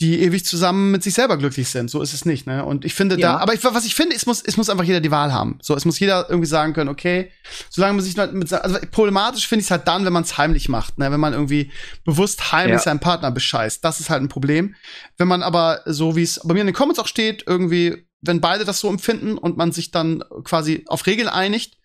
die 0.00 0.22
ewig 0.22 0.44
zusammen 0.44 0.90
mit 0.90 1.04
sich 1.04 1.14
selber 1.14 1.36
glücklich 1.36 1.68
sind. 1.68 1.88
So 1.88 2.02
ist 2.02 2.14
es 2.14 2.24
nicht, 2.24 2.46
ne? 2.46 2.64
Und 2.64 2.84
ich 2.84 2.94
finde 2.94 3.18
ja. 3.18 3.34
da, 3.34 3.38
aber 3.38 3.54
ich, 3.54 3.62
was 3.62 3.84
ich 3.84 3.94
finde, 3.94 4.16
es 4.16 4.26
muss, 4.26 4.42
es 4.42 4.56
muss 4.56 4.68
einfach 4.68 4.84
jeder 4.84 5.00
die 5.00 5.12
Wahl 5.12 5.32
haben. 5.32 5.58
So, 5.62 5.76
es 5.76 5.84
muss 5.84 6.00
jeder 6.00 6.28
irgendwie 6.28 6.48
sagen 6.48 6.72
können, 6.72 6.90
okay, 6.90 7.30
solange 7.70 7.94
man 7.94 8.04
sich 8.04 8.16
mit, 8.16 8.52
also 8.52 8.78
problematisch 8.90 9.46
finde 9.46 9.60
ich 9.60 9.66
es 9.66 9.70
halt 9.70 9.86
dann, 9.86 10.04
wenn 10.04 10.12
man 10.12 10.24
es 10.24 10.36
heimlich 10.36 10.68
macht, 10.68 10.98
ne? 10.98 11.12
Wenn 11.12 11.20
man 11.20 11.32
irgendwie 11.32 11.70
bewusst 12.04 12.50
heimlich 12.50 12.78
ja. 12.78 12.80
seinen 12.80 13.00
Partner 13.00 13.30
bescheißt. 13.30 13.84
Das 13.84 14.00
ist 14.00 14.10
halt 14.10 14.22
ein 14.22 14.28
Problem. 14.28 14.74
Wenn 15.16 15.28
man 15.28 15.44
aber, 15.44 15.82
so 15.86 16.16
wie 16.16 16.22
es 16.22 16.40
bei 16.42 16.54
mir 16.54 16.60
in 16.62 16.66
den 16.66 16.74
Comments 16.74 16.98
auch 16.98 17.06
steht, 17.06 17.44
irgendwie, 17.46 18.08
wenn 18.20 18.40
beide 18.40 18.64
das 18.64 18.80
so 18.80 18.88
empfinden 18.88 19.38
und 19.38 19.56
man 19.56 19.70
sich 19.70 19.92
dann 19.92 20.24
quasi 20.42 20.84
auf 20.88 21.06
Regeln 21.06 21.28
einigt, 21.28 21.78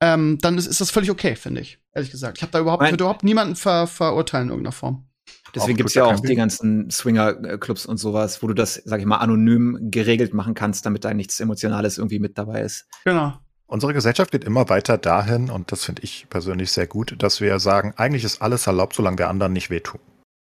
ähm, 0.00 0.38
dann 0.40 0.58
ist, 0.58 0.66
ist 0.66 0.80
das 0.80 0.90
völlig 0.90 1.10
okay, 1.10 1.36
finde 1.36 1.60
ich. 1.60 1.78
Ehrlich 1.94 2.10
gesagt. 2.10 2.38
Ich 2.38 2.42
habe 2.42 2.50
da 2.50 2.58
überhaupt, 2.58 2.82
mein, 2.82 2.94
überhaupt 2.94 3.22
niemanden 3.22 3.54
ver, 3.54 3.86
verurteilen 3.86 4.48
in 4.48 4.50
irgendeiner 4.50 4.72
Form. 4.72 5.06
Deswegen 5.54 5.76
gibt 5.76 5.90
es 5.90 5.94
ja 5.94 6.04
auch 6.04 6.18
die 6.18 6.34
ganzen 6.34 6.90
Swinger-Clubs 6.90 7.86
und 7.86 7.98
sowas, 7.98 8.42
wo 8.42 8.48
du 8.48 8.54
das, 8.54 8.74
sag 8.84 9.00
ich 9.00 9.06
mal, 9.06 9.18
anonym 9.18 9.78
geregelt 9.90 10.34
machen 10.34 10.54
kannst, 10.54 10.84
damit 10.86 11.04
da 11.04 11.14
nichts 11.14 11.38
Emotionales 11.40 11.98
irgendwie 11.98 12.18
mit 12.18 12.36
dabei 12.38 12.62
ist. 12.62 12.86
Genau. 13.04 13.34
Unsere 13.66 13.94
Gesellschaft 13.94 14.30
geht 14.30 14.44
immer 14.44 14.68
weiter 14.68 14.98
dahin, 14.98 15.50
und 15.50 15.72
das 15.72 15.84
finde 15.84 16.02
ich 16.02 16.26
persönlich 16.28 16.70
sehr 16.72 16.86
gut, 16.86 17.14
dass 17.18 17.40
wir 17.40 17.58
sagen, 17.60 17.94
eigentlich 17.96 18.24
ist 18.24 18.42
alles 18.42 18.66
erlaubt, 18.66 18.94
solange 18.94 19.18
wir 19.18 19.28
anderen 19.28 19.52
nicht 19.52 19.70
wehtun. 19.70 20.00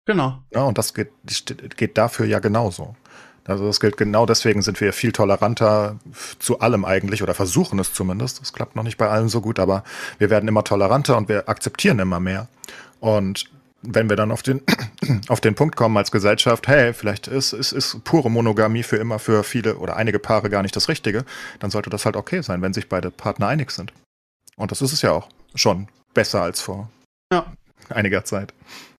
Genau. 0.07 0.43
Ja, 0.55 0.63
und 0.63 0.79
das 0.79 0.95
geht, 0.95 1.11
geht 1.77 1.99
dafür 1.99 2.27
ja 2.27 2.39
genauso. 2.39 2.95
Also 3.45 3.67
das 3.67 3.81
gilt 3.81 3.97
genau 3.97 4.27
deswegen 4.27 4.61
sind 4.61 4.79
wir 4.81 4.93
viel 4.93 5.11
toleranter 5.11 5.99
zu 6.39 6.61
allem 6.61 6.85
eigentlich 6.85 7.23
oder 7.23 7.33
versuchen 7.33 7.79
es 7.79 7.95
zumindest. 7.95 8.43
Das 8.43 8.53
klappt 8.53 8.77
noch 8.77 8.83
nicht 8.83 8.99
bei 8.99 9.09
allen 9.09 9.31
so 9.31 9.41
gut, 9.41 9.59
aber 9.59 9.85
wir 10.19 10.29
werden 10.29 10.49
immer 10.49 10.65
toleranter 10.65 11.17
und 11.17 11.31
wir 11.31 11.49
akzeptieren 11.49 11.99
immer 11.99 12.21
mehr. 12.21 12.49
Und 13.01 13.51
wenn 13.91 14.09
wir 14.09 14.17
dann 14.17 14.31
auf 14.31 14.43
den, 14.43 14.63
auf 15.29 15.41
den 15.41 15.55
Punkt 15.55 15.77
kommen 15.77 15.97
als 15.97 16.11
Gesellschaft, 16.11 16.69
hey, 16.69 16.93
vielleicht 16.93 17.27
ist, 17.27 17.53
ist, 17.53 17.73
ist 17.73 18.05
pure 18.05 18.31
Monogamie 18.31 18.83
für 18.83 18.97
immer 18.97 19.19
für 19.19 19.43
viele 19.45 19.77
oder 19.77 19.97
einige 19.97 20.19
Paare 20.19 20.51
gar 20.51 20.63
nicht 20.63 20.77
das 20.77 20.89
Richtige, 20.89 21.25
dann 21.59 21.71
sollte 21.71 21.91
das 21.91 22.05
halt 22.05 22.17
okay 22.17 22.43
sein, 22.43 22.63
wenn 22.63 22.75
sich 22.75 22.89
beide 22.89 23.11
Partner 23.11 23.49
einig 23.49 23.71
sind. 23.71 23.93
Und 24.57 24.71
das 24.71 24.83
ist 24.83 24.93
es 24.93 25.03
ja 25.03 25.13
auch 25.13 25.29
schon 25.55 25.89
besser 26.15 26.43
als 26.43 26.61
vor 26.61 26.91
ja. 27.33 27.47
einiger 27.89 28.25
Zeit. 28.25 28.53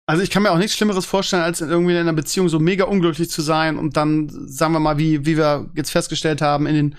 Also 0.08 0.24
ich 0.24 0.32
kann 0.32 0.42
mir 0.42 0.52
auch 0.52 0.58
nichts 0.58 0.76
Schlimmeres 0.76 1.06
vorstellen, 1.06 1.44
als 1.44 1.62
irgendwie 1.62 1.94
in 1.94 2.00
einer 2.00 2.14
Beziehung 2.14 2.50
so 2.50 2.60
mega 2.60 2.86
unglücklich 2.86 3.30
zu 3.30 3.44
sein 3.44 3.78
und 3.78 3.96
dann, 3.96 4.28
sagen 4.48 4.74
wir 4.74 4.80
mal, 4.80 4.98
wie, 4.98 5.26
wie 5.26 5.38
wir 5.38 5.70
jetzt 5.76 5.92
festgestellt 5.92 6.42
haben, 6.42 6.66
in 6.66 6.74
den 6.74 6.96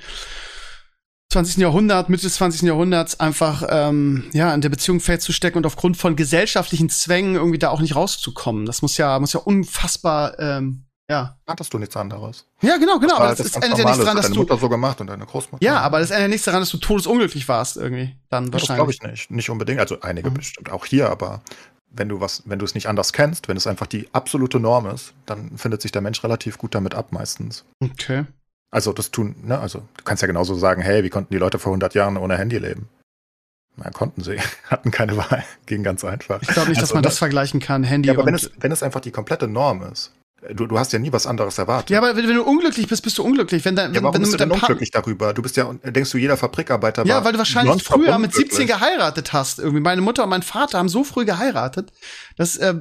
20. 1.30 1.58
Jahrhundert, 1.58 2.08
Mitte 2.08 2.22
des 2.22 2.34
20. 2.34 2.62
Jahrhunderts 2.62 3.20
einfach 3.20 3.64
ähm, 3.68 4.24
ja 4.32 4.52
in 4.52 4.60
der 4.60 4.68
Beziehung 4.68 5.00
festzustecken 5.00 5.58
und 5.58 5.66
aufgrund 5.66 5.96
von 5.96 6.16
gesellschaftlichen 6.16 6.90
Zwängen 6.90 7.36
irgendwie 7.36 7.58
da 7.58 7.70
auch 7.70 7.80
nicht 7.80 7.94
rauszukommen. 7.94 8.66
Das 8.66 8.82
muss 8.82 8.96
ja 8.96 9.18
muss 9.18 9.32
ja 9.32 9.40
unfassbar 9.40 10.38
ähm, 10.38 10.84
ja. 11.10 11.36
Hattest 11.48 11.74
du 11.74 11.78
nichts 11.78 11.96
anderes? 11.96 12.46
Ja, 12.62 12.76
genau, 12.76 13.00
genau. 13.00 13.14
Das 13.14 13.20
aber 13.20 13.34
das, 13.34 13.52
das 13.52 13.62
ändert 13.62 13.78
ja 13.80 13.84
nichts 13.84 13.98
daran, 13.98 14.16
dass 14.16 14.26
deine 14.26 14.34
du 14.34 14.40
Mutter 14.42 14.56
so 14.58 14.68
gemacht 14.68 15.00
und 15.00 15.08
deine 15.08 15.26
Großmutter. 15.26 15.64
Ja, 15.64 15.80
aber 15.80 15.98
das 15.98 16.12
ändert 16.12 16.30
nichts 16.30 16.44
daran, 16.44 16.60
dass 16.60 16.70
du 16.70 16.78
todesunglücklich 16.78 17.48
warst 17.48 17.76
irgendwie. 17.76 18.14
Dann 18.28 18.52
wahrscheinlich. 18.52 18.68
Das 18.68 18.76
glaube 18.76 18.92
ich 18.92 19.02
nicht, 19.02 19.30
nicht 19.32 19.50
unbedingt. 19.50 19.80
Also 19.80 20.00
einige 20.02 20.30
mhm. 20.30 20.34
bestimmt 20.34 20.70
auch 20.70 20.86
hier, 20.86 21.10
aber 21.10 21.42
wenn 21.90 22.08
du 22.08 22.20
was, 22.20 22.44
wenn 22.46 22.60
du 22.60 22.64
es 22.64 22.76
nicht 22.76 22.86
anders 22.86 23.12
kennst, 23.12 23.48
wenn 23.48 23.56
es 23.56 23.66
einfach 23.66 23.88
die 23.88 24.08
absolute 24.12 24.60
Norm 24.60 24.86
ist, 24.86 25.12
dann 25.26 25.58
findet 25.58 25.82
sich 25.82 25.90
der 25.90 26.00
Mensch 26.00 26.22
relativ 26.22 26.58
gut 26.58 26.76
damit 26.76 26.94
ab 26.94 27.10
meistens. 27.10 27.64
Okay. 27.82 28.24
Also 28.70 28.92
das 28.92 29.10
tun, 29.10 29.34
ne, 29.42 29.58
also 29.58 29.80
du 29.96 30.04
kannst 30.04 30.22
ja 30.22 30.26
genauso 30.26 30.54
sagen, 30.54 30.80
hey, 30.80 31.02
wie 31.02 31.10
konnten 31.10 31.32
die 31.32 31.38
Leute 31.38 31.58
vor 31.58 31.72
100 31.72 31.94
Jahren 31.94 32.16
ohne 32.16 32.38
Handy 32.38 32.58
leben? 32.58 32.88
Na, 33.76 33.90
konnten 33.90 34.22
sie, 34.22 34.38
hatten 34.68 34.90
keine 34.90 35.16
Wahl, 35.16 35.44
ging 35.66 35.82
ganz 35.82 36.04
einfach. 36.04 36.40
Ich 36.42 36.48
glaube 36.48 36.68
nicht, 36.68 36.80
dass 36.80 36.90
also, 36.90 36.94
man 36.94 37.02
das 37.02 37.18
vergleichen 37.18 37.60
kann, 37.60 37.82
Handy. 37.82 38.08
Ja, 38.08 38.14
aber 38.14 38.26
wenn 38.26 38.34
es, 38.34 38.50
wenn 38.58 38.72
es 38.72 38.82
einfach 38.82 39.00
die 39.00 39.10
komplette 39.10 39.48
Norm 39.48 39.82
ist, 39.82 40.12
Du, 40.54 40.66
du 40.66 40.78
hast 40.78 40.90
ja 40.94 40.98
nie 40.98 41.12
was 41.12 41.26
anderes 41.26 41.58
erwartet. 41.58 41.90
Ja, 41.90 41.98
aber 41.98 42.16
wenn, 42.16 42.26
wenn 42.26 42.36
du 42.36 42.42
unglücklich 42.42 42.88
bist, 42.88 43.02
bist 43.02 43.18
du 43.18 43.22
unglücklich. 43.22 43.62
Wenn 43.66 43.76
dein, 43.76 43.92
ja, 43.92 44.02
warum 44.02 44.14
wenn 44.14 44.22
bist 44.22 44.32
du 44.32 44.38
denn 44.38 44.50
unglücklich 44.50 44.90
darüber? 44.90 45.34
Du 45.34 45.42
bist 45.42 45.56
ja, 45.58 45.70
denkst 45.84 46.10
du, 46.10 46.16
jeder 46.16 46.38
Fabrikarbeiter 46.38 47.04
Ja, 47.04 47.22
weil 47.24 47.32
du 47.32 47.38
wahrscheinlich 47.38 47.82
früher 47.82 48.18
mit 48.18 48.32
17 48.32 48.66
geheiratet 48.66 49.34
hast. 49.34 49.58
Irgendwie 49.58 49.80
meine 49.80 50.00
Mutter 50.00 50.24
und 50.24 50.30
mein 50.30 50.42
Vater 50.42 50.78
haben 50.78 50.88
so 50.88 51.04
früh 51.04 51.26
geheiratet, 51.26 51.92
dass 52.36 52.56
äh, 52.56 52.74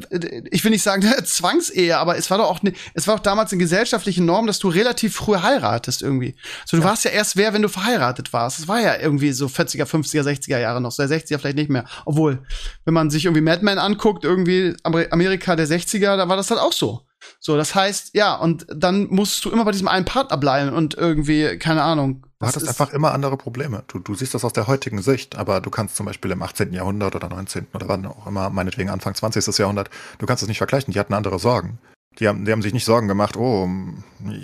ich 0.52 0.64
will 0.64 0.72
nicht 0.72 0.84
sagen 0.84 1.02
Zwangsehe, 1.26 1.98
aber 1.98 2.18
es 2.18 2.32
war 2.32 2.38
doch 2.38 2.50
auch 2.50 2.62
ne, 2.64 2.72
es 2.94 3.08
war 3.08 3.18
doch 3.18 3.24
damals 3.24 3.52
eine 3.52 3.60
gesellschaftliche 3.60 4.24
Norm, 4.24 4.48
dass 4.48 4.60
du 4.60 4.70
relativ 4.70 5.16
früh 5.16 5.36
heiratest 5.36 6.02
irgendwie. 6.02 6.36
So 6.66 6.78
du 6.78 6.84
ja. 6.84 6.90
warst 6.90 7.04
ja 7.04 7.12
erst 7.12 7.36
wer, 7.36 7.54
wenn 7.54 7.62
du 7.62 7.70
verheiratet 7.70 8.32
warst. 8.32 8.60
Es 8.60 8.70
war 8.70 8.80
ja 8.80 8.98
irgendwie 8.98 9.34
so 9.34 9.48
40er, 9.48 9.84
50er, 9.84 10.24
60er 10.24 10.60
Jahre 10.60 10.80
noch, 10.80 10.94
so 10.94 11.04
60er 11.04 11.38
vielleicht 11.38 11.58
nicht 11.58 11.70
mehr. 11.70 11.84
Obwohl, 12.06 12.40
wenn 12.86 12.94
man 12.94 13.10
sich 13.10 13.26
irgendwie 13.26 13.42
Mad 13.42 13.66
Men 13.66 13.80
anguckt, 13.80 14.24
irgendwie 14.24 14.78
Amerika 14.84 15.58
der 15.58 15.68
60er, 15.68 16.16
da 16.16 16.30
war 16.30 16.38
das 16.38 16.52
halt 16.52 16.62
auch 16.62 16.72
so. 16.72 17.02
So, 17.40 17.58
das 17.58 17.76
heißt, 17.76 18.16
ja, 18.16 18.36
und 18.36 18.66
dann 18.74 19.08
musst 19.10 19.44
du 19.46 19.52
immer 19.52 19.66
bei 19.66 19.72
diesem 19.72 19.88
einen 19.88 20.06
Partner 20.06 20.38
bleiben 20.38 20.74
und 20.74 20.96
irgendwie, 20.96 21.58
keine 21.58 21.84
Ahnung. 21.84 22.26
Du 22.40 22.48
hattest 22.48 22.68
einfach 22.68 22.94
immer 22.94 23.12
andere 23.14 23.38
Probleme. 23.38 23.84
Du, 23.88 24.00
du 24.00 24.16
siehst 24.16 24.34
das 24.34 24.46
aus 24.46 24.54
der 24.54 24.68
heutigen 24.68 25.02
Sicht, 25.02 25.38
aber 25.38 25.60
du 25.60 25.70
kannst 25.70 25.96
zum 25.96 26.06
Beispiel 26.06 26.32
im 26.32 26.42
18. 26.42 26.74
Jahrhundert 26.74 27.16
oder 27.16 27.30
19. 27.30 27.68
oder 27.74 27.88
wann 27.88 28.06
auch 28.06 28.28
immer, 28.28 28.50
meinetwegen 28.50 28.90
Anfang 28.90 29.14
20. 29.14 29.58
Jahrhundert, 29.58 29.90
du 30.20 30.26
kannst 30.26 30.44
es 30.44 30.50
nicht 30.50 30.58
vergleichen. 30.58 30.94
Die 30.94 31.00
hatten 31.00 31.14
andere 31.14 31.40
Sorgen. 31.40 31.80
Die 32.18 32.28
haben, 32.28 32.44
die 32.44 32.52
haben 32.52 32.62
sich 32.62 32.74
nicht 32.74 32.86
Sorgen 32.86 33.08
gemacht, 33.08 33.38
oh, 33.38 33.70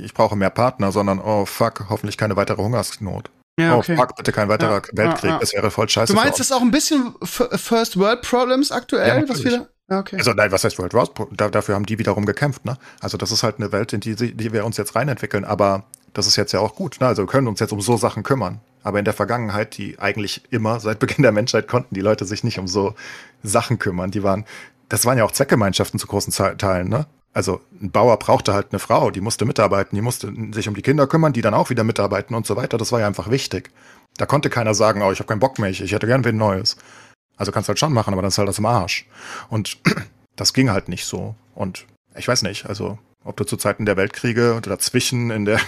ich 0.02 0.14
brauche 0.14 0.36
mehr 0.36 0.50
Partner, 0.50 0.92
sondern 0.92 1.20
oh 1.20 1.46
fuck, 1.46 1.86
hoffentlich 1.90 2.18
keine 2.18 2.36
weitere 2.36 2.62
Hungersnot. 2.62 3.30
Ja, 3.60 3.76
oh, 3.76 3.80
okay. 3.80 3.96
Oh 3.98 4.02
fuck, 4.02 4.16
bitte 4.16 4.32
kein 4.32 4.50
weiterer 4.50 4.82
ja, 4.82 4.90
Weltkrieg, 4.94 5.32
ja, 5.32 5.40
das 5.40 5.54
wäre 5.54 5.72
voll 5.72 5.90
scheiße. 5.90 6.14
Du 6.14 6.20
meinst, 6.20 6.40
das 6.40 6.48
ist 6.48 6.52
auch 6.52 6.62
ein 6.62 6.72
bisschen 6.72 7.16
First 7.24 7.98
World 7.98 8.22
Problems 8.22 8.72
aktuell, 8.72 9.28
was 9.28 9.44
wir 9.44 9.70
Okay. 9.88 10.18
Also 10.18 10.34
nein, 10.34 10.52
was 10.52 10.64
heißt 10.64 10.80
World 10.80 10.94
Wars? 10.94 11.12
Da, 11.32 11.50
dafür 11.50 11.76
haben 11.76 11.86
die 11.86 12.00
wiederum 12.00 12.26
gekämpft, 12.26 12.66
ne? 12.66 12.78
Also 13.02 13.18
das 13.18 13.32
ist 13.32 13.44
halt 13.44 13.58
eine 13.58 13.72
Welt, 13.72 13.94
in 13.94 14.00
die, 14.00 14.16
die 14.16 14.54
wir 14.54 14.66
uns 14.66 14.78
jetzt 14.78 14.96
reinentwickeln, 14.96 15.46
aber 15.46 15.84
das 16.14 16.26
ist 16.28 16.38
jetzt 16.38 16.54
ja 16.54 16.60
auch 16.60 16.76
gut, 16.76 16.98
ne? 17.00 17.08
Also 17.08 17.24
wir 17.24 17.28
können 17.28 17.48
uns 17.48 17.60
jetzt 17.60 17.72
um 17.72 17.82
so 17.82 17.96
Sachen 17.98 18.24
kümmern. 18.24 18.62
Aber 18.84 19.00
in 19.00 19.06
der 19.06 19.14
Vergangenheit, 19.14 19.78
die 19.78 20.00
eigentlich 20.00 20.44
immer 20.50 20.80
seit 20.80 21.00
Beginn 21.00 21.22
der 21.24 21.32
Menschheit 21.32 21.68
konnten 21.68 21.94
die 21.94 22.02
Leute 22.02 22.26
sich 22.26 22.44
nicht 22.44 22.58
um 22.58 22.68
so 22.68 22.96
Sachen 23.44 23.78
kümmern. 23.80 24.12
Die 24.12 24.24
waren, 24.24 24.46
das 24.90 25.06
waren 25.06 25.18
ja 25.18 25.24
auch 25.24 25.32
Zweckgemeinschaften 25.32 26.00
zu 26.00 26.08
großen 26.08 26.34
Teilen, 26.58 26.90
ne? 26.90 27.06
Also 27.34 27.60
ein 27.82 27.92
Bauer 27.92 28.18
brauchte 28.18 28.54
halt 28.54 28.68
eine 28.72 28.80
Frau, 28.80 29.12
die 29.12 29.20
musste 29.20 29.44
mitarbeiten, 29.44 29.96
die 29.96 30.02
musste 30.02 30.34
sich 30.54 30.70
um 30.70 30.74
die 30.74 30.82
Kinder 30.82 31.06
kümmern, 31.06 31.34
die 31.34 31.42
dann 31.42 31.54
auch 31.54 31.70
wieder 31.70 31.84
mitarbeiten 31.84 32.34
und 32.34 32.48
so 32.48 32.56
weiter. 32.56 32.78
Das 32.78 32.94
war 32.94 33.02
ja 33.02 33.08
einfach 33.08 33.30
wichtig. 33.30 33.72
Da 34.18 34.26
konnte 34.26 34.50
keiner 34.50 34.74
sagen, 34.74 35.02
oh, 35.02 35.12
ich 35.12 35.20
habe 35.20 35.28
keinen 35.28 35.40
Bock 35.40 35.60
mehr, 35.60 35.70
ich, 35.70 35.82
ich 35.82 35.92
hätte 35.92 36.08
gern 36.08 36.24
wen 36.24 36.38
Neues. 36.38 36.78
Also 37.38 37.52
kannst 37.52 37.68
du 37.68 37.72
halt 37.72 37.80
schon 37.80 37.94
machen, 37.94 38.14
aber 38.14 38.22
dann 38.22 38.30
ist 38.30 38.38
halt 38.38 38.48
das 38.48 38.60
im 38.60 38.66
Arsch. 38.66 39.06
Und 39.50 39.78
das 40.36 40.54
ging 40.54 40.70
halt 40.70 40.90
nicht 40.90 41.06
so. 41.06 41.36
Und 41.54 41.86
ich 42.16 42.28
weiß 42.28 42.44
nicht, 42.44 42.66
also 42.66 42.98
ob 43.24 43.38
du 43.38 43.44
zu 43.44 43.58
Zeiten 43.58 43.86
der 43.86 43.98
Weltkriege 43.98 44.54
oder 44.56 44.70
dazwischen 44.70 45.32
in 45.32 45.46
der, 45.46 45.60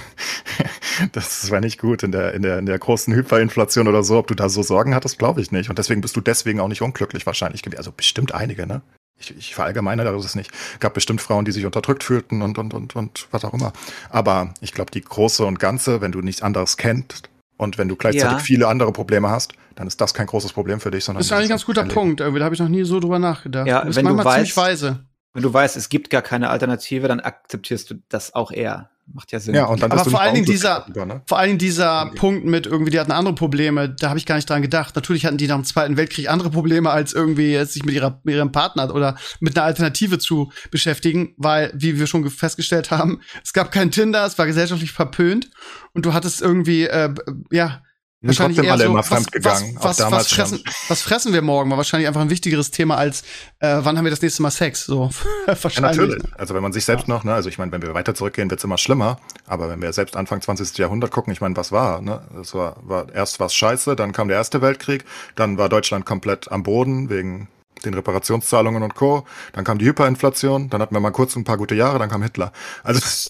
das 1.11 1.49
war 1.49 1.59
nicht 1.59 1.79
gut, 1.79 2.03
in 2.03 2.11
der, 2.11 2.33
in 2.33 2.43
der, 2.43 2.59
in 2.59 2.67
der 2.67 2.77
großen 2.77 3.13
Hyperinflation 3.13 3.87
oder 3.87 4.03
so, 4.03 4.17
ob 4.17 4.27
du 4.27 4.35
da 4.35 4.47
so 4.47 4.61
Sorgen 4.61 4.93
hattest, 4.93 5.17
glaube 5.17 5.41
ich 5.41 5.51
nicht. 5.51 5.69
Und 5.69 5.79
deswegen 5.79 6.01
bist 6.01 6.15
du 6.15 6.21
deswegen 6.21 6.59
auch 6.59 6.67
nicht 6.67 6.81
unglücklich 6.81 7.25
wahrscheinlich 7.25 7.63
gewesen. 7.63 7.79
Also 7.79 7.91
bestimmt 7.91 8.33
einige, 8.33 8.67
ne? 8.67 8.81
Ich, 9.19 9.35
ich 9.35 9.55
verallgemeinere 9.55 10.13
das 10.13 10.35
nicht. 10.35 10.51
Gab 10.79 10.93
bestimmt 10.93 11.21
Frauen, 11.21 11.43
die 11.43 11.51
sich 11.51 11.65
unterdrückt 11.65 12.03
fühlten 12.03 12.43
und, 12.43 12.59
und, 12.59 12.75
und, 12.75 12.95
und 12.95 13.27
was 13.31 13.43
auch 13.43 13.55
immer. 13.55 13.73
Aber 14.11 14.53
ich 14.61 14.73
glaube, 14.73 14.91
die 14.91 15.01
große 15.01 15.43
und 15.43 15.59
ganze, 15.59 16.01
wenn 16.01 16.11
du 16.11 16.21
nichts 16.21 16.43
anderes 16.43 16.77
kennst 16.77 17.27
und 17.57 17.77
wenn 17.77 17.87
du 17.87 17.95
gleichzeitig 17.95 18.37
ja. 18.37 18.39
viele 18.39 18.67
andere 18.67 18.91
Probleme 18.91 19.29
hast, 19.29 19.53
dann 19.75 19.87
ist 19.87 19.99
das 19.99 20.13
kein 20.13 20.27
großes 20.27 20.53
Problem 20.53 20.79
für 20.79 20.91
dich, 20.91 21.03
sondern. 21.03 21.19
Das 21.19 21.27
ist 21.27 21.31
eigentlich 21.31 21.47
ein 21.47 21.49
ganz 21.49 21.65
guter 21.65 21.83
Punkt. 21.83 22.21
Irgendwie, 22.21 22.39
da 22.39 22.45
habe 22.45 22.55
ich 22.55 22.61
noch 22.61 22.69
nie 22.69 22.83
so 22.83 22.99
drüber 22.99 23.19
nachgedacht. 23.19 23.67
Ja, 23.67 23.83
wenn 23.85 24.05
du 24.05 24.23
weißt, 24.23 24.55
weise. 24.57 25.05
wenn 25.33 25.43
du 25.43 25.53
weißt, 25.53 25.75
es 25.75 25.89
gibt 25.89 26.09
gar 26.09 26.21
keine 26.21 26.49
Alternative, 26.49 27.07
dann 27.07 27.19
akzeptierst 27.19 27.91
du 27.91 27.95
das 28.09 28.33
auch 28.33 28.51
eher. 28.51 28.91
Macht 29.13 29.31
ja 29.31 29.39
Sinn. 29.39 29.55
Ja, 29.55 29.65
und 29.65 29.81
dann 29.81 29.91
Aber 29.91 30.03
vor 30.03 30.19
allen 30.19 30.35
Dingen 30.35 30.45
dieser, 30.45 30.85
über, 30.87 31.05
ne? 31.05 31.21
vor 31.25 31.39
allen 31.39 31.47
Dingen 31.47 31.59
dieser 31.59 32.07
okay. 32.07 32.15
Punkt 32.15 32.45
mit 32.45 32.65
irgendwie, 32.65 32.91
die 32.91 32.99
hatten 32.99 33.11
andere 33.11 33.35
Probleme, 33.35 33.89
da 33.89 34.09
habe 34.09 34.19
ich 34.19 34.25
gar 34.25 34.35
nicht 34.35 34.49
dran 34.49 34.61
gedacht. 34.61 34.95
Natürlich 34.95 35.25
hatten 35.25 35.37
die 35.37 35.47
nach 35.47 35.55
dem 35.55 35.63
Zweiten 35.63 35.95
Weltkrieg 35.95 36.29
andere 36.29 36.49
Probleme, 36.49 36.89
als 36.89 37.13
irgendwie 37.13 37.51
jetzt 37.51 37.73
sich 37.73 37.85
mit, 37.85 37.95
ihrer, 37.95 38.19
mit 38.23 38.35
ihrem 38.35 38.51
Partner 38.51 38.93
oder 38.93 39.17
mit 39.39 39.57
einer 39.57 39.65
Alternative 39.65 40.19
zu 40.19 40.51
beschäftigen, 40.71 41.33
weil, 41.37 41.71
wie 41.73 41.99
wir 41.99 42.07
schon 42.07 42.29
festgestellt 42.29 42.91
haben, 42.91 43.21
es 43.43 43.53
gab 43.53 43.71
kein 43.71 43.91
Tinder, 43.91 44.25
es 44.25 44.37
war 44.37 44.45
gesellschaftlich 44.45 44.91
verpönt 44.91 45.49
und 45.93 46.05
du 46.05 46.13
hattest 46.13 46.41
irgendwie, 46.41 46.83
äh, 46.83 47.13
ja, 47.49 47.81
Wahrscheinlich 48.21 48.57
eher 48.57 48.71
alle 48.71 48.85
so, 48.85 48.89
immer 48.89 49.03
fremdgegangen. 49.03 49.75
Was, 49.75 49.99
was, 49.99 50.11
was, 50.11 50.27
fressen, 50.33 50.63
was 50.87 51.01
fressen 51.03 51.33
wir 51.33 51.43
morgen? 51.43 51.69
War 51.69 51.77
wahrscheinlich 51.77 52.07
einfach 52.07 52.21
ein 52.21 52.31
wichtigeres 52.31 52.71
Thema 52.71 52.97
als 52.97 53.21
äh, 53.59 53.77
wann 53.81 53.95
haben 53.95 54.05
wir 54.05 54.09
das 54.09 54.23
nächste 54.23 54.41
Mal 54.41 54.49
Sex? 54.49 54.85
So 54.85 55.11
wahrscheinlich. 55.45 55.75
Ja, 55.97 56.03
natürlich. 56.03 56.23
Also 56.35 56.55
wenn 56.55 56.63
man 56.63 56.73
sich 56.73 56.83
selbst 56.83 57.07
noch, 57.07 57.23
ne, 57.23 57.35
also 57.35 57.47
ich 57.47 57.59
meine, 57.59 57.71
wenn 57.71 57.83
wir 57.83 57.93
weiter 57.93 58.15
zurückgehen, 58.15 58.49
wird's 58.49 58.63
immer 58.63 58.79
schlimmer. 58.79 59.19
Aber 59.45 59.69
wenn 59.69 59.81
wir 59.83 59.93
selbst 59.93 60.17
Anfang 60.17 60.41
20. 60.41 60.77
Jahrhundert 60.79 61.11
gucken, 61.11 61.31
ich 61.31 61.41
meine, 61.41 61.55
was 61.55 61.71
war? 61.71 62.01
Ne? 62.01 62.21
Das 62.35 62.55
war, 62.55 62.77
war 62.81 63.13
erst 63.13 63.39
was 63.39 63.53
Scheiße, 63.53 63.95
dann 63.95 64.13
kam 64.13 64.29
der 64.29 64.37
Erste 64.37 64.63
Weltkrieg, 64.63 65.05
dann 65.35 65.59
war 65.59 65.69
Deutschland 65.69 66.07
komplett 66.07 66.51
am 66.51 66.63
Boden 66.63 67.11
wegen 67.11 67.49
den 67.85 67.93
Reparationszahlungen 67.93 68.81
und 68.81 68.95
Co. 68.95 69.25
Dann 69.53 69.63
kam 69.63 69.77
die 69.77 69.85
Hyperinflation, 69.85 70.71
dann 70.71 70.81
hatten 70.81 70.95
wir 70.95 70.99
mal 70.99 71.11
kurz 71.11 71.35
ein 71.35 71.43
paar 71.43 71.57
gute 71.57 71.75
Jahre, 71.75 71.99
dann 71.99 72.09
kam 72.09 72.23
Hitler. 72.23 72.51
Also 72.83 73.29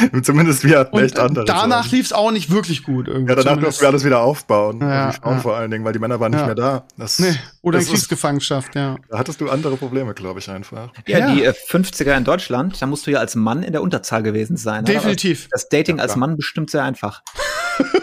zumindest 0.22 0.64
wir 0.64 0.78
hatten 0.78 0.96
und 0.96 1.02
echt 1.02 1.18
andere. 1.18 1.44
Danach 1.44 1.90
lief 1.90 2.06
es 2.06 2.12
auch 2.12 2.30
nicht 2.30 2.50
wirklich 2.50 2.82
gut. 2.82 3.08
Irgendwie 3.08 3.32
ja, 3.32 3.42
danach 3.42 3.60
durften 3.60 3.82
wir 3.82 3.88
alles 3.88 4.04
wieder 4.04 4.20
aufbauen. 4.20 4.80
Ja, 4.80 5.06
also 5.06 5.16
die 5.16 5.22
Frauen 5.22 5.34
ja. 5.34 5.40
vor 5.40 5.56
allen 5.56 5.70
Dingen, 5.70 5.84
weil 5.84 5.92
die 5.92 5.98
Männer 5.98 6.20
waren 6.20 6.32
ja. 6.32 6.38
nicht 6.38 6.46
mehr 6.46 6.54
da. 6.54 6.84
Das, 6.96 7.18
nee, 7.18 7.34
oder 7.62 7.78
in 7.78 7.86
Kriegsgefangenschaft, 7.86 8.74
ja. 8.74 8.96
Da 9.08 9.18
hattest 9.18 9.40
du 9.40 9.48
andere 9.50 9.76
Probleme, 9.76 10.14
glaube 10.14 10.40
ich, 10.40 10.48
einfach. 10.48 10.90
Ja, 11.06 11.18
ja, 11.18 11.34
die 11.34 11.44
äh, 11.44 11.50
50er 11.50 12.16
in 12.16 12.24
Deutschland, 12.24 12.80
da 12.80 12.86
musst 12.86 13.06
du 13.06 13.10
ja 13.10 13.18
als 13.18 13.34
Mann 13.34 13.62
in 13.62 13.72
der 13.72 13.82
Unterzahl 13.82 14.22
gewesen 14.22 14.56
sein. 14.56 14.84
Definitiv. 14.84 15.48
Das 15.50 15.68
Dating 15.68 16.00
als 16.00 16.16
Mann 16.16 16.36
bestimmt 16.36 16.70
sehr 16.70 16.82
einfach. 16.82 17.22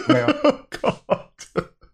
Ja, 0.08 0.26
oh 0.44 0.52
Gott. 0.82 1.30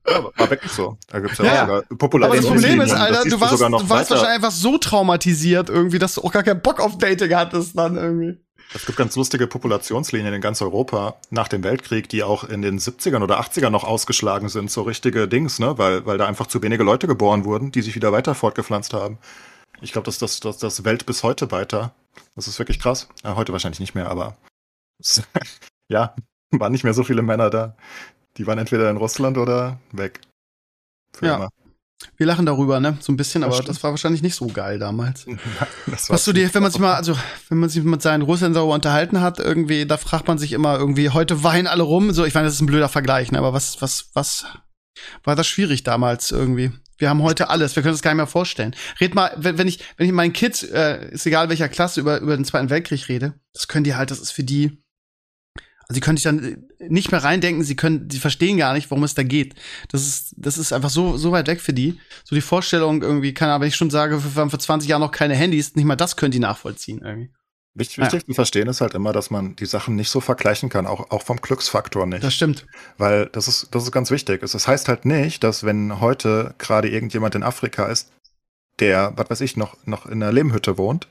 Ja, 0.09 0.25
war 0.37 0.51
wirklich 0.51 0.73
so. 0.73 0.97
Da 1.09 1.19
gibt's 1.21 1.39
ja, 1.39 1.45
ja. 1.45 1.67
sogar 1.67 1.83
populäre 1.99 2.31
Aber 2.31 2.41
das 2.41 2.47
Problem 2.47 2.81
ist, 2.81 2.93
Alter, 2.93 3.29
du 3.29 3.41
warst, 3.41 3.61
du 3.61 3.89
warst 3.91 4.11
wahrscheinlich 4.11 4.37
einfach 4.37 4.51
so 4.51 4.79
traumatisiert 4.79 5.69
irgendwie, 5.69 5.99
dass 5.99 6.15
du 6.15 6.23
auch 6.23 6.33
gar 6.33 6.43
keinen 6.43 6.63
Bock 6.63 6.81
auf 6.81 6.99
Dating 6.99 7.35
hattest 7.35 7.77
dann 7.77 7.97
irgendwie. 7.97 8.39
Es 8.77 8.85
gibt 8.85 8.99
ganz 8.99 9.17
lustige 9.17 9.47
Populationslinien 9.47 10.35
in 10.35 10.41
ganz 10.43 10.61
Europa 10.61 11.17
nach 11.31 11.49
dem 11.49 11.65
Weltkrieg, 11.65 12.11
die 12.11 12.23
auch 12.23 12.45
in 12.45 12.61
den 12.61 12.79
70ern 12.79 13.23
oder 13.23 13.41
80ern 13.41 13.71
noch 13.71 13.85
ausgeschlagen 13.85 14.51
sind, 14.51 14.71
so 14.71 14.83
richtige 14.83 15.27
Dings, 15.27 15.59
ne? 15.59 15.79
Weil, 15.79 16.05
weil 16.05 16.19
da 16.19 16.27
einfach 16.27 16.47
zu 16.47 16.63
wenige 16.63 16.83
Leute 16.83 17.07
geboren 17.07 17.47
wurden, 17.47 17.73
die 17.73 17.81
sich 17.81 17.95
wieder 17.95 18.13
weiter 18.13 18.35
fortgepflanzt 18.35 18.93
haben. 18.93 19.17
Ich 19.81 19.93
glaube, 19.93 20.05
dass 20.05 20.19
das, 20.19 20.41
das, 20.41 20.59
das 20.59 20.85
Welt 20.85 21.07
bis 21.07 21.23
heute 21.23 21.51
weiter. 21.51 21.95
Das 22.35 22.49
ist 22.49 22.59
wirklich 22.59 22.79
krass. 22.79 23.09
Ja, 23.25 23.35
heute 23.37 23.53
wahrscheinlich 23.53 23.81
nicht 23.81 23.95
mehr, 23.95 24.11
aber 24.11 24.37
ja, 25.89 26.15
waren 26.51 26.73
nicht 26.73 26.85
mehr 26.85 26.95
so 26.95 27.03
viele 27.03 27.23
Männer 27.23 27.49
da. 27.49 27.77
Die 28.37 28.47
waren 28.47 28.59
entweder 28.59 28.91
in 28.91 28.99
Russland 28.99 29.39
oder 29.39 29.81
weg. 29.93 30.21
Für 31.15 31.27
ja. 31.27 31.37
Immer. 31.37 31.49
Wir 32.17 32.27
lachen 32.27 32.47
darüber, 32.47 32.81
ne? 32.81 32.99
So 33.01 33.13
ein 33.13 33.17
bisschen, 33.17 33.43
aber 33.43 33.57
das, 33.57 33.67
das 33.67 33.83
war 33.83 33.91
wahrscheinlich 33.91 34.23
nicht 34.23 34.35
so 34.35 34.47
geil 34.47 34.79
damals. 34.79 35.27
Was 36.09 36.25
du 36.25 36.33
dir, 36.33 36.53
wenn 36.55 36.63
man 36.63 36.71
sich 36.71 36.81
mal, 36.81 36.95
also 36.95 37.17
wenn 37.49 37.59
man 37.59 37.69
sich 37.69 37.83
mit 37.85 38.03
seinen 38.03 38.23
Russländern 38.23 38.55
darüber 38.55 38.75
unterhalten 38.75 39.21
hat, 39.21 39.39
irgendwie, 39.39 39.87
da 39.87 39.97
fragt 39.97 40.29
man 40.29 40.39
sich 40.39 40.53
immer 40.53 40.79
irgendwie, 40.79 41.11
heute 41.11 41.43
weinen 41.43 41.67
alle 41.67 41.83
rum. 41.83 42.13
So, 42.13 42.25
ich 42.25 42.35
meine, 42.35 42.47
das 42.47 42.55
ist 42.55 42.61
ein 42.61 42.67
blöder 42.67 42.89
Vergleich, 42.89 43.33
ne? 43.33 43.39
Aber 43.39 43.53
was, 43.53 43.81
was, 43.81 44.11
was 44.15 44.47
war 45.25 45.37
das 45.37 45.47
schwierig 45.47 45.85
damals 45.85 46.31
irgendwie? 46.31 46.73
Wir 46.99 47.11
haben 47.11 47.23
heute 47.23 47.51
alles, 47.51 47.77
wir 47.77 47.83
können 47.83 47.95
es 47.95 48.03
gar 48.03 48.13
nicht 48.13 48.17
mehr 48.17 48.27
vorstellen. 48.27 48.75
Red 49.01 49.15
mal, 49.15 49.33
wenn, 49.37 49.59
wenn 49.59 49.69
ich, 49.69 49.81
wenn 49.97 50.07
ich 50.07 50.13
meinen 50.13 50.33
Kids, 50.33 50.63
äh, 50.63 51.11
ist 51.11 51.27
egal 51.27 51.49
welcher 51.51 51.69
Klasse, 51.69 52.01
über, 52.01 52.21
über 52.21 52.37
den 52.37 52.45
Zweiten 52.45 52.71
Weltkrieg 52.71 53.09
rede, 53.09 53.35
das 53.53 53.69
können 53.69 53.85
die 53.85 53.95
halt, 53.95 54.11
das 54.11 54.19
ist 54.19 54.33
für 54.33 54.45
die, 54.45 54.83
also 55.89 55.95
sie 55.95 56.01
können 56.01 56.17
sich 56.17 56.25
dann 56.25 56.43
äh, 56.79 56.89
nicht 56.89 57.13
mehr 57.13 57.23
reindenken, 57.23 57.63
sie 57.63 57.77
können, 57.77 58.11
sie 58.11 58.19
verstehen 58.19 58.57
gar 58.57 58.75
nicht, 58.75 58.91
worum 58.91 59.05
es 59.05 59.15
da 59.15 59.23
geht. 59.23 59.55
Das 59.89 60.07
ist, 60.07 60.35
das 60.37 60.59
ist 60.59 60.73
einfach 60.73 60.91
so, 60.91 61.17
so 61.17 61.31
weit 61.33 61.47
weg 61.47 61.61
für 61.61 61.73
die. 61.73 61.99
So 62.25 62.35
die 62.35 62.41
Vorstellung 62.41 63.03
irgendwie, 63.03 63.33
keine 63.35 63.53
Ahnung, 63.53 63.63
wenn 63.63 63.69
ich 63.69 63.77
schon 63.77 63.91
sage, 63.91 64.21
wir 64.23 64.41
haben 64.41 64.51
vor 64.51 64.59
20 64.59 64.89
Jahren 64.89 65.01
noch 65.01 65.13
keine 65.13 65.37
Handys, 65.37 65.77
nicht 65.77 65.85
mal 65.85 65.97
das 65.97 66.17
können 66.17 66.33
die 66.33 66.41
nachvollziehen 66.41 67.03
irgendwie. 67.05 67.31
Wichtig, 67.79 67.99
wichtig 67.99 68.23
ja. 68.23 68.27
zu 68.27 68.33
verstehen 68.33 68.69
ist 68.69 68.81
halt 68.81 68.95
immer, 68.95 69.13
dass 69.13 69.31
man 69.31 69.55
die 69.55 69.67
Sachen 69.67 69.97
nicht 69.97 70.09
so 70.09 70.23
vergleichen 70.23 70.71
kann, 70.71 70.87
auch, 70.87 71.11
auch 71.11 71.23
vom 71.23 71.37
Glücksfaktor 71.37 72.07
nicht. 72.07 72.25
Das 72.25 72.33
stimmt. 72.33 72.67
Weil 72.97 73.27
das 73.27 73.49
ist, 73.49 73.69
das 73.75 73.83
ist 73.85 73.93
ganz 73.93 74.11
wichtig. 74.11 74.43
Es 74.43 74.67
heißt 74.67 74.89
halt 74.89 75.05
nicht, 75.05 75.45
dass 75.45 75.63
wenn 75.63 76.01
heute 76.01 76.55
gerade 76.57 76.89
irgendjemand 76.89 77.35
in 77.35 77.43
Afrika 77.43 77.87
ist, 77.87 78.11
der, 78.81 79.13
was 79.17 79.29
weiß 79.29 79.41
ich, 79.43 79.59
noch, 79.59 79.77
noch 79.85 80.07
in 80.07 80.23
einer 80.23 80.33
Lehmhütte 80.33 80.79
wohnt, 80.79 81.07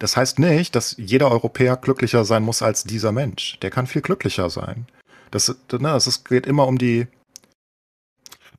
das 0.00 0.16
heißt 0.16 0.38
nicht, 0.38 0.74
dass 0.74 0.96
jeder 0.96 1.30
Europäer 1.30 1.76
glücklicher 1.76 2.24
sein 2.24 2.42
muss 2.42 2.62
als 2.62 2.84
dieser 2.84 3.12
Mensch. 3.12 3.58
Der 3.60 3.70
kann 3.70 3.86
viel 3.86 4.00
glücklicher 4.00 4.48
sein. 4.48 4.86
Das, 5.30 5.54
ne, 5.70 5.90
es 5.90 6.24
geht 6.24 6.46
immer 6.46 6.66
um 6.66 6.78
die. 6.78 7.06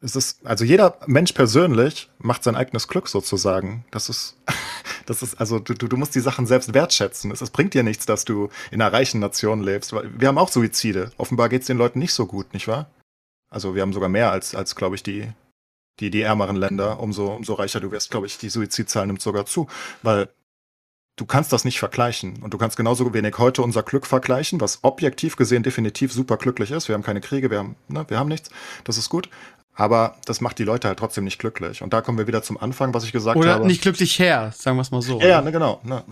Es 0.01 0.15
ist, 0.15 0.45
also 0.45 0.63
jeder 0.63 0.99
Mensch 1.07 1.33
persönlich 1.33 2.09
macht 2.19 2.43
sein 2.43 2.55
eigenes 2.55 2.87
Glück 2.87 3.07
sozusagen. 3.07 3.85
Das 3.89 4.07
ist, 4.07 4.37
das 5.07 5.23
ist, 5.23 5.35
also 5.41 5.57
du, 5.57 5.73
du 5.73 5.97
musst 5.97 6.13
die 6.13 6.19
Sachen 6.19 6.45
selbst 6.45 6.75
wertschätzen. 6.75 7.31
Es, 7.31 7.41
es 7.41 7.49
bringt 7.49 7.73
dir 7.73 7.83
nichts, 7.83 8.05
dass 8.05 8.23
du 8.23 8.49
in 8.69 8.79
einer 8.79 8.93
reichen 8.93 9.19
Nation 9.19 9.63
lebst. 9.63 9.93
Wir 9.93 10.27
haben 10.27 10.37
auch 10.37 10.49
Suizide. 10.49 11.11
Offenbar 11.17 11.49
geht 11.49 11.61
es 11.61 11.67
den 11.67 11.77
Leuten 11.77 11.97
nicht 11.97 12.13
so 12.13 12.27
gut, 12.27 12.53
nicht 12.53 12.67
wahr? 12.67 12.91
Also 13.49 13.73
wir 13.73 13.81
haben 13.81 13.93
sogar 13.93 14.09
mehr 14.09 14.31
als, 14.31 14.53
als 14.53 14.75
glaube 14.75 14.95
ich, 14.95 15.01
die, 15.01 15.27
die, 15.99 16.11
die 16.11 16.21
ärmeren 16.21 16.55
Länder. 16.55 16.99
Umso, 16.99 17.33
umso 17.33 17.55
reicher 17.55 17.79
du 17.79 17.91
wirst, 17.91 18.11
glaube 18.11 18.27
ich, 18.27 18.37
die 18.37 18.49
Suizidzahl 18.49 19.07
nimmt 19.07 19.23
sogar 19.23 19.47
zu. 19.47 19.67
Weil 20.03 20.29
du 21.15 21.25
kannst 21.25 21.53
das 21.53 21.65
nicht 21.65 21.79
vergleichen. 21.79 22.41
Und 22.41 22.53
du 22.53 22.57
kannst 22.57 22.77
genauso 22.77 23.13
wenig 23.13 23.37
heute 23.37 23.61
unser 23.61 23.83
Glück 23.83 24.07
vergleichen, 24.07 24.61
was 24.61 24.79
objektiv 24.83 25.35
gesehen 25.35 25.63
definitiv 25.63 26.13
super 26.13 26.37
glücklich 26.37 26.71
ist. 26.71 26.87
Wir 26.87 26.95
haben 26.95 27.03
keine 27.03 27.21
Kriege, 27.21 27.49
wir 27.49 27.59
haben, 27.59 27.75
ne, 27.87 28.05
wir 28.07 28.17
haben 28.19 28.29
nichts. 28.29 28.49
Das 28.83 28.97
ist 28.97 29.09
gut. 29.09 29.29
Aber 29.73 30.17
das 30.25 30.41
macht 30.41 30.59
die 30.59 30.63
Leute 30.65 30.89
halt 30.89 30.99
trotzdem 30.99 31.23
nicht 31.23 31.39
glücklich. 31.39 31.81
Und 31.81 31.93
da 31.93 32.01
kommen 32.01 32.17
wir 32.17 32.27
wieder 32.27 32.43
zum 32.43 32.57
Anfang, 32.61 32.93
was 32.93 33.05
ich 33.05 33.13
gesagt 33.13 33.37
oder 33.37 33.51
habe. 33.51 33.59
Oder 33.61 33.67
nicht 33.67 33.81
glücklich 33.81 34.19
her, 34.19 34.51
sagen 34.53 34.75
wir 34.75 34.81
es 34.81 34.91
mal 34.91 35.01
so. 35.01 35.21
Ja, 35.21 35.41
ne, 35.41 35.51
genau. 35.51 35.79
Ne. 35.83 36.03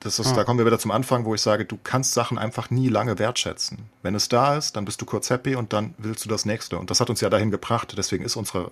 Das 0.00 0.18
ist, 0.18 0.32
ah. 0.32 0.34
da 0.34 0.44
kommen 0.44 0.58
wir 0.58 0.66
wieder 0.66 0.80
zum 0.80 0.90
Anfang, 0.90 1.24
wo 1.24 1.34
ich 1.34 1.40
sage, 1.40 1.64
du 1.64 1.78
kannst 1.82 2.12
Sachen 2.12 2.38
einfach 2.38 2.70
nie 2.70 2.88
lange 2.88 3.18
wertschätzen. 3.18 3.78
Wenn 4.02 4.16
es 4.16 4.28
da 4.28 4.56
ist, 4.56 4.74
dann 4.76 4.84
bist 4.84 5.00
du 5.00 5.06
kurz 5.06 5.30
happy 5.30 5.54
und 5.54 5.72
dann 5.72 5.94
willst 5.98 6.24
du 6.24 6.28
das 6.28 6.44
nächste. 6.44 6.76
Und 6.76 6.90
das 6.90 7.00
hat 7.00 7.08
uns 7.08 7.20
ja 7.20 7.30
dahin 7.30 7.52
gebracht. 7.52 7.94
Deswegen 7.96 8.24
ist 8.24 8.34
unsere 8.34 8.70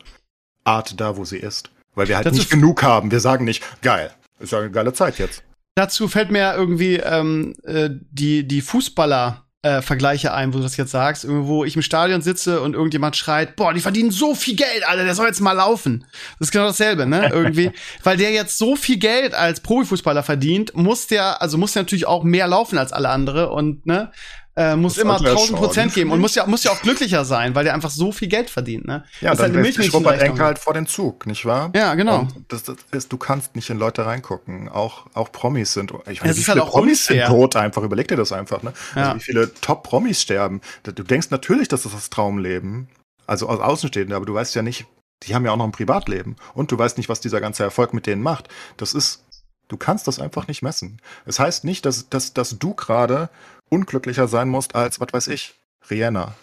Art 0.65 1.01
da, 1.01 1.17
wo 1.17 1.25
sie 1.25 1.39
ist. 1.39 1.71
Weil 1.95 2.09
wir 2.09 2.17
halt 2.17 2.27
das 2.27 2.35
nicht 2.35 2.51
genug 2.51 2.83
haben. 2.83 3.11
Wir 3.13 3.21
sagen 3.21 3.45
nicht, 3.45 3.63
geil, 3.83 4.11
ist 4.41 4.53
ja 4.53 4.59
eine 4.59 4.71
geile 4.71 4.93
Zeit 4.93 5.19
jetzt. 5.19 5.45
Dazu 5.75 6.09
fällt 6.09 6.31
mir 6.31 6.55
irgendwie 6.55 6.97
ähm, 6.97 7.55
äh, 7.65 7.91
die, 8.11 8.47
die 8.47 8.61
Fußballer 8.61 9.47
äh, 9.63 9.81
Vergleiche 9.81 10.35
ein, 10.35 10.53
wo 10.53 10.59
du 10.59 10.65
das 10.65 10.77
jetzt 10.77 10.91
sagst, 10.91 11.25
irgendwo 11.25 11.65
ich 11.65 11.77
im 11.77 11.83
Stadion 11.83 12.21
sitze 12.21 12.61
und 12.61 12.75
irgendjemand 12.75 13.17
schreit, 13.17 13.55
boah, 13.55 13.73
die 13.73 13.81
verdienen 13.81 14.11
so 14.11 14.35
viel 14.35 14.57
Geld, 14.57 14.87
Alter, 14.87 15.05
der 15.05 15.15
soll 15.15 15.29
jetzt 15.29 15.41
mal 15.41 15.53
laufen. 15.53 16.05
Das 16.39 16.49
ist 16.49 16.53
genau 16.53 16.67
dasselbe, 16.67 17.07
ne? 17.07 17.29
Irgendwie, 17.33 17.71
weil 18.03 18.17
der 18.17 18.33
jetzt 18.33 18.59
so 18.59 18.75
viel 18.75 18.99
Geld 18.99 19.35
als 19.35 19.61
Profifußballer 19.61 20.25
verdient, 20.25 20.75
muss 20.75 21.07
der, 21.07 21.41
also 21.41 21.59
muss 21.59 21.73
der 21.73 21.83
natürlich 21.83 22.07
auch 22.07 22.25
mehr 22.25 22.49
laufen 22.49 22.77
als 22.77 22.93
alle 22.93 23.11
andere 23.11 23.51
und 23.51 23.87
ne, 23.87 24.11
äh, 24.55 24.77
muss 24.77 24.95
das 24.95 25.05
immer 25.05 25.17
1000 25.17 25.59
Prozent 25.59 25.95
geben 25.95 26.11
und 26.13 26.21
muss 26.21 26.35
ja, 26.35 26.47
muss 26.47 26.63
ja 26.63 26.73
auch 26.73 26.83
glücklicher 26.83 27.25
sein, 27.25 27.55
weil 27.55 27.65
der 27.65 27.73
einfach 27.73 27.91
so 27.91 28.13
viel 28.13 28.29
Geld 28.29 28.51
verdient, 28.51 28.87
ne? 28.87 29.05
Ja, 29.21 29.31
das 29.31 29.39
dann 29.39 29.65
ist 29.65 29.79
halt 29.79 29.95
Robert 29.95 30.21
Enke 30.21 30.45
halt 30.45 30.59
vor 30.59 30.75
den 30.75 30.87
Zug, 30.87 31.27
nicht 31.27 31.47
wahr? 31.47 31.71
Ja, 31.75 31.95
genau. 31.95 32.29
Das, 32.49 32.65
das, 32.65 32.77
ist, 32.91 33.13
du 33.13 33.17
kannst 33.17 33.57
nicht 33.57 33.71
in 33.71 33.79
Leute 33.79 34.05
reingucken. 34.05 34.69
Auch, 34.69 35.07
auch 35.15 35.33
Promis 35.33 35.73
sind, 35.73 35.93
ich 36.11 36.23
weiß, 36.23 36.37
wie 36.37 36.43
viele 36.43 36.61
halt 36.61 36.71
Promis 36.71 37.07
sind 37.07 37.25
tot 37.25 37.57
einfach. 37.57 37.83
Überleg 37.83 38.09
dir 38.09 38.17
das 38.17 38.33
einfach, 38.33 38.63
ne? 38.63 38.75
Also 38.95 39.11
ja. 39.11 39.17
Wie 39.17 39.21
viele 39.21 39.55
Top-Promis 39.55 40.21
sterben. 40.21 40.61
Du 40.83 41.03
denkst 41.03 41.31
natürlich, 41.31 41.69
dass 41.69 41.85
das 41.85 41.93
das 41.93 42.11
Traumleben. 42.11 42.89
Also 43.27 43.49
aus 43.49 43.61
Außenstehenden, 43.61 44.15
aber 44.15 44.27
du 44.27 44.35
weißt 44.35 44.55
ja 44.55 44.63
nicht, 44.63 44.87
die 45.23 45.35
haben 45.35 45.45
ja 45.45 45.53
auch 45.53 45.57
noch 45.57 45.65
ein 45.65 45.73
Privatleben. 45.73 46.37
Und 46.55 46.73
du 46.73 46.79
weißt 46.79 46.99
nicht, 46.99 47.09
was 47.09 47.21
dieser 47.21 47.41
ganze 47.41 47.63
Erfolg 47.63 47.95
mit 47.95 48.07
denen 48.07 48.23
macht. 48.23 48.49
Das 48.77 48.93
ist, 48.93 49.25
du 49.69 49.77
kannst 49.77 50.09
das 50.09 50.19
einfach 50.19 50.49
nicht 50.49 50.63
messen. 50.63 51.01
Es 51.25 51.37
das 51.37 51.39
heißt 51.39 51.65
nicht, 51.65 51.87
dass, 51.87 52.09
dass, 52.09 52.35
dass 52.35 52.59
du 52.59 52.75
gerade 52.75 53.31
unglücklicher 53.73 54.29
sein 54.29 54.51
musst 54.51 54.75
als, 54.75 55.01
was 55.01 55.13
weiß 55.13 55.29
ich, 55.29 55.55
Rihanna 55.91 56.35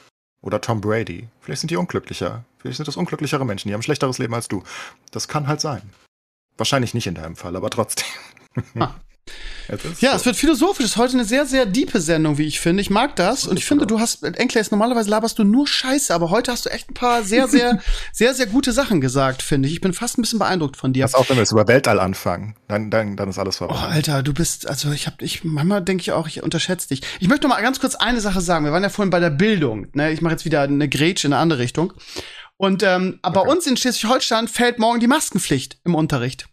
oder 0.41 0.59
Tom 0.61 0.81
Brady. 0.81 1.27
Vielleicht 1.41 1.61
sind 1.61 1.69
die 1.69 1.77
unglücklicher. 1.77 2.43
Vielleicht 2.57 2.77
sind 2.77 2.87
das 2.87 2.97
unglücklichere 2.97 3.45
Menschen, 3.45 3.67
die 3.67 3.73
haben 3.73 3.79
ein 3.79 3.83
schlechteres 3.83 4.17
Leben 4.17 4.33
als 4.33 4.47
du. 4.47 4.63
Das 5.11 5.27
kann 5.27 5.47
halt 5.47 5.61
sein. 5.61 5.81
Wahrscheinlich 6.57 6.93
nicht 6.93 7.07
in 7.07 7.15
deinem 7.15 7.35
Fall, 7.35 7.55
aber 7.55 7.69
trotzdem. 7.69 8.07
Ah. 8.79 8.95
Ja, 9.99 10.11
so. 10.11 10.15
es 10.15 10.25
wird 10.25 10.35
philosophisch. 10.35 10.85
Es 10.85 10.91
ist 10.91 10.97
heute 10.97 11.13
eine 11.13 11.25
sehr, 11.25 11.45
sehr 11.45 11.65
diepe 11.65 12.01
Sendung, 12.01 12.37
wie 12.37 12.47
ich 12.47 12.59
finde. 12.59 12.81
Ich 12.81 12.89
mag 12.89 13.15
das. 13.15 13.45
Und 13.45 13.57
ich 13.57 13.65
finde, 13.65 13.85
du 13.85 13.99
hast, 13.99 14.23
Enkles, 14.23 14.71
normalerweise 14.71 15.09
laberst 15.09 15.37
du 15.37 15.43
nur 15.43 15.67
Scheiße, 15.67 16.13
aber 16.13 16.31
heute 16.31 16.51
hast 16.51 16.65
du 16.65 16.69
echt 16.69 16.89
ein 16.89 16.95
paar 16.95 17.23
sehr, 17.23 17.47
sehr, 17.47 17.79
sehr, 18.11 18.33
sehr 18.33 18.47
gute 18.47 18.71
Sachen 18.71 18.99
gesagt, 19.01 19.43
finde 19.43 19.67
ich. 19.67 19.75
Ich 19.75 19.81
bin 19.81 19.93
fast 19.93 20.17
ein 20.17 20.23
bisschen 20.23 20.39
beeindruckt 20.39 20.75
von 20.75 20.93
dir. 20.93 21.03
Pass 21.03 21.13
auch, 21.13 21.29
wenn 21.29 21.37
wir 21.37 21.43
jetzt 21.43 21.51
über 21.51 21.67
Weltall 21.67 21.99
anfangen. 21.99 22.55
Dann, 22.67 22.89
dann, 22.89 23.15
dann 23.15 23.29
ist 23.29 23.37
alles 23.37 23.57
vorbei. 23.57 23.75
Oh, 23.77 23.85
Alter, 23.85 24.23
du 24.23 24.33
bist, 24.33 24.67
also 24.67 24.91
ich 24.91 25.05
hab, 25.05 25.21
ich, 25.21 25.43
manchmal 25.43 25.83
denke 25.83 26.01
ich 26.01 26.11
auch, 26.11 26.27
ich 26.27 26.41
unterschätze 26.41 26.87
dich. 26.87 27.01
Ich 27.19 27.27
möchte 27.27 27.47
noch 27.47 27.55
mal 27.55 27.61
ganz 27.61 27.79
kurz 27.79 27.95
eine 27.95 28.21
Sache 28.21 28.41
sagen. 28.41 28.65
Wir 28.65 28.71
waren 28.71 28.83
ja 28.83 28.89
vorhin 28.89 29.11
bei 29.11 29.19
der 29.19 29.29
Bildung. 29.29 29.87
Ne? 29.93 30.11
Ich 30.11 30.21
mache 30.21 30.33
jetzt 30.33 30.45
wieder 30.45 30.61
eine 30.61 30.89
Grätsche 30.89 31.27
in 31.27 31.33
eine 31.33 31.41
andere 31.41 31.59
Richtung. 31.59 31.93
Und 32.57 32.83
ähm, 32.83 33.19
okay. 33.21 33.33
bei 33.35 33.41
uns 33.41 33.67
in 33.67 33.77
Schleswig-Holstein 33.77 34.47
fällt 34.47 34.79
morgen 34.79 34.99
die 34.99 35.07
Maskenpflicht 35.07 35.79
im 35.85 35.95
Unterricht. 35.95 36.47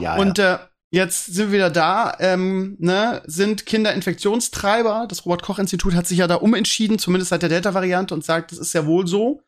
Ja, 0.00 0.16
und 0.16 0.38
ja. 0.38 0.54
Äh, 0.54 0.58
Jetzt 0.90 1.26
sind 1.26 1.48
wir 1.48 1.58
wieder 1.58 1.70
da, 1.70 2.16
ähm, 2.18 2.76
ne, 2.78 3.22
sind 3.26 3.66
Kinder 3.66 3.92
Infektionstreiber. 3.92 5.06
Das 5.08 5.26
Robert-Koch-Institut 5.26 5.94
hat 5.94 6.06
sich 6.06 6.18
ja 6.18 6.26
da 6.26 6.36
umentschieden, 6.36 6.98
zumindest 6.98 7.28
seit 7.28 7.42
der 7.42 7.50
Delta-Variante, 7.50 8.14
und 8.14 8.24
sagt, 8.24 8.52
das 8.52 8.58
ist 8.58 8.72
ja 8.72 8.86
wohl 8.86 9.06
so. 9.06 9.42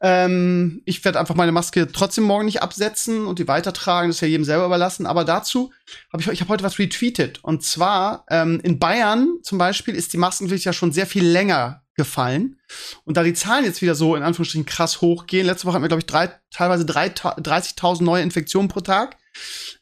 Ähm, 0.00 0.82
ich 0.84 1.04
werde 1.04 1.18
einfach 1.18 1.34
meine 1.34 1.50
Maske 1.50 1.90
trotzdem 1.90 2.22
morgen 2.22 2.44
nicht 2.44 2.62
absetzen 2.62 3.26
und 3.26 3.40
die 3.40 3.48
weitertragen, 3.48 4.08
das 4.08 4.18
ist 4.18 4.20
ja 4.20 4.28
jedem 4.28 4.44
selber 4.44 4.66
überlassen. 4.66 5.06
Aber 5.06 5.24
dazu 5.24 5.72
habe 6.12 6.22
ich, 6.22 6.28
ich 6.28 6.40
habe 6.40 6.50
heute 6.50 6.62
was 6.62 6.78
retweetet. 6.78 7.42
Und 7.42 7.64
zwar 7.64 8.24
ähm, 8.30 8.60
in 8.62 8.78
Bayern 8.78 9.38
zum 9.42 9.58
Beispiel 9.58 9.96
ist 9.96 10.12
die 10.12 10.18
Maskenpflicht 10.18 10.64
ja 10.64 10.72
schon 10.72 10.92
sehr 10.92 11.06
viel 11.06 11.26
länger 11.26 11.82
gefallen. 11.98 12.58
Und 13.04 13.18
da 13.18 13.22
die 13.22 13.34
Zahlen 13.34 13.66
jetzt 13.66 13.82
wieder 13.82 13.94
so 13.94 14.16
in 14.16 14.22
Anführungsstrichen 14.22 14.64
krass 14.64 15.02
hochgehen, 15.02 15.46
letzte 15.46 15.66
Woche 15.66 15.74
hatten 15.74 15.84
wir, 15.84 15.88
glaube 15.88 16.00
ich, 16.00 16.06
drei, 16.06 16.30
teilweise 16.50 16.84
30.000 16.84 18.02
neue 18.02 18.22
Infektionen 18.22 18.68
pro 18.68 18.80
Tag 18.80 19.18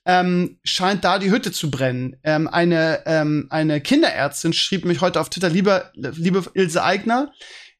ähm, 0.04 0.58
scheint 0.64 1.04
da 1.04 1.18
die 1.18 1.30
Hütte 1.30 1.52
zu 1.52 1.70
brennen. 1.70 2.16
Ähm, 2.24 2.48
eine, 2.48 3.02
ähm, 3.06 3.46
eine 3.50 3.80
Kinderärztin 3.80 4.52
schrieb 4.52 4.84
mich 4.84 5.00
heute 5.00 5.20
auf 5.20 5.30
Twitter, 5.30 5.48
liebe, 5.48 5.90
liebe 5.94 6.44
Ilse 6.54 6.82
Eigner, 6.82 7.32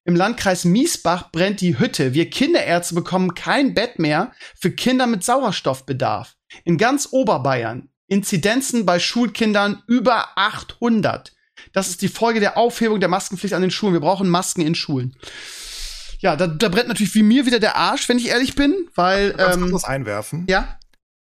im 0.05 0.15
Landkreis 0.15 0.65
Miesbach 0.65 1.33
brennt 1.33 1.61
die 1.61 1.79
Hütte. 1.81 2.15
Wir 2.15 2.31
Kinderärzte 2.31 2.95
bekommen 2.95 3.35
kein 3.35 3.75
Bett 3.75 3.99
mehr 3.99 4.33
für 4.57 4.71
Kinder 4.71 5.07
mit 5.09 5.25
Sauerstoffbedarf. 5.25 6.37
In 6.65 6.79
ganz 6.79 7.09
Oberbayern. 7.11 7.89
Inzidenzen 8.07 8.87
bei 8.87 9.01
Schulkindern 9.01 9.83
über 9.89 10.29
800. 10.37 11.36
Das 11.77 11.89
ist 11.89 12.01
die 12.03 12.09
Folge 12.09 12.41
der 12.41 12.57
Aufhebung 12.57 12.99
der 12.99 13.09
Maskenpflicht 13.09 13.55
an 13.55 13.61
den 13.61 13.71
Schulen. 13.71 13.93
Wir 13.93 14.01
brauchen 14.01 14.29
Masken 14.29 14.63
in 14.63 14.75
Schulen. 14.75 15.15
Ja, 16.19 16.35
da, 16.35 16.47
da 16.47 16.69
brennt 16.71 16.89
natürlich 16.89 17.15
wie 17.15 17.23
mir 17.23 17.45
wieder 17.45 17.61
der 17.61 17.77
Arsch, 17.77 18.09
wenn 18.09 18.19
ich 18.19 18.29
ehrlich 18.29 18.55
bin, 18.55 18.89
weil. 18.95 19.35
Kannst 19.35 19.59
ähm, 19.59 19.71
das 19.71 19.85
einwerfen? 19.85 20.47
Ja 20.49 20.79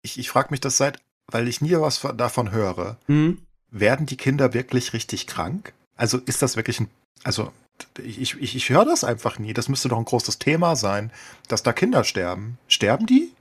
ich, 0.02 0.18
ich 0.18 0.30
frage 0.30 0.48
mich 0.50 0.60
das 0.60 0.76
seit, 0.76 0.98
weil 1.26 1.48
ich 1.48 1.60
nie 1.60 1.72
was 1.72 2.00
davon 2.16 2.50
höre. 2.50 2.96
Mhm. 3.06 3.38
Werden 3.70 4.06
die 4.06 4.16
Kinder 4.16 4.52
wirklich 4.52 4.92
richtig 4.92 5.26
krank? 5.26 5.72
Also 5.96 6.18
ist 6.18 6.42
das 6.42 6.56
wirklich 6.56 6.80
ein, 6.80 6.90
also 7.22 7.52
ich, 8.02 8.40
ich, 8.40 8.56
ich 8.56 8.68
höre 8.68 8.84
das 8.84 9.04
einfach 9.04 9.38
nie. 9.38 9.52
Das 9.52 9.68
müsste 9.68 9.88
doch 9.88 9.98
ein 9.98 10.04
großes 10.04 10.38
Thema 10.38 10.76
sein, 10.76 11.12
dass 11.48 11.62
da 11.62 11.72
Kinder 11.72 12.04
sterben. 12.04 12.58
Sterben 12.68 13.06
die? 13.06 13.32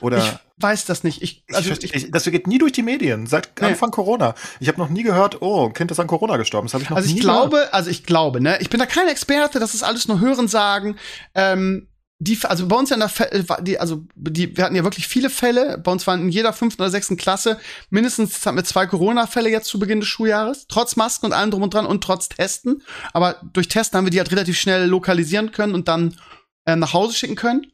Oder? 0.00 0.18
Ich 0.18 0.32
weiß 0.58 0.84
das 0.86 1.04
nicht. 1.04 1.22
Ich, 1.22 1.44
also 1.52 1.70
ich, 1.70 1.94
ich, 1.94 2.10
das 2.10 2.24
geht 2.24 2.46
nie 2.46 2.58
durch 2.58 2.72
die 2.72 2.82
Medien 2.82 3.26
seit 3.26 3.50
nee. 3.60 3.68
Anfang 3.68 3.90
Corona. 3.90 4.34
Ich 4.60 4.68
habe 4.68 4.78
noch 4.78 4.88
nie 4.88 5.02
gehört, 5.02 5.42
oh, 5.42 5.70
Kind 5.70 5.90
ist 5.90 6.00
an 6.00 6.06
Corona 6.06 6.36
gestorben. 6.36 6.66
Das 6.66 6.74
habe 6.74 6.84
ich 6.84 6.90
noch 6.90 6.96
also 6.96 7.08
nie 7.08 7.16
ich 7.16 7.20
glaube, 7.20 7.56
gehört. 7.56 7.74
also 7.74 7.90
ich 7.90 8.04
glaube, 8.04 8.40
ne, 8.40 8.58
ich 8.60 8.70
bin 8.70 8.80
da 8.80 8.86
kein 8.86 9.08
Experte. 9.08 9.58
Das 9.58 9.74
ist 9.74 9.82
alles 9.82 10.08
nur 10.08 10.20
Hörensagen. 10.20 10.98
Ähm, 11.34 11.88
die, 12.18 12.38
also 12.44 12.66
bei 12.66 12.76
uns 12.76 12.88
ja 12.88 12.96
in 12.96 13.00
der, 13.00 13.32
äh, 13.32 13.62
die, 13.62 13.78
also 13.78 14.04
die, 14.14 14.56
wir 14.56 14.64
hatten 14.64 14.74
ja 14.74 14.84
wirklich 14.84 15.06
viele 15.06 15.28
Fälle. 15.28 15.76
Bei 15.78 15.92
uns 15.92 16.06
waren 16.06 16.22
in 16.22 16.28
jeder 16.30 16.52
fünften 16.54 16.80
oder 16.80 16.90
sechsten 16.90 17.18
Klasse 17.18 17.58
mindestens 17.90 18.44
hatten 18.46 18.56
wir 18.56 18.64
zwei 18.64 18.86
Corona-Fälle 18.86 19.50
jetzt 19.50 19.68
zu 19.68 19.78
Beginn 19.78 20.00
des 20.00 20.08
Schuljahres, 20.08 20.66
trotz 20.68 20.96
Masken 20.96 21.26
und 21.26 21.32
allem 21.34 21.50
drum 21.50 21.62
und 21.62 21.74
dran 21.74 21.84
und 21.84 22.02
trotz 22.02 22.30
Testen. 22.30 22.82
Aber 23.12 23.36
durch 23.52 23.68
Testen 23.68 23.98
haben 23.98 24.06
wir 24.06 24.10
die 24.10 24.18
halt 24.18 24.32
relativ 24.32 24.58
schnell 24.58 24.86
lokalisieren 24.86 25.52
können 25.52 25.74
und 25.74 25.88
dann 25.88 26.16
äh, 26.64 26.76
nach 26.76 26.94
Hause 26.94 27.14
schicken 27.14 27.36
können. 27.36 27.66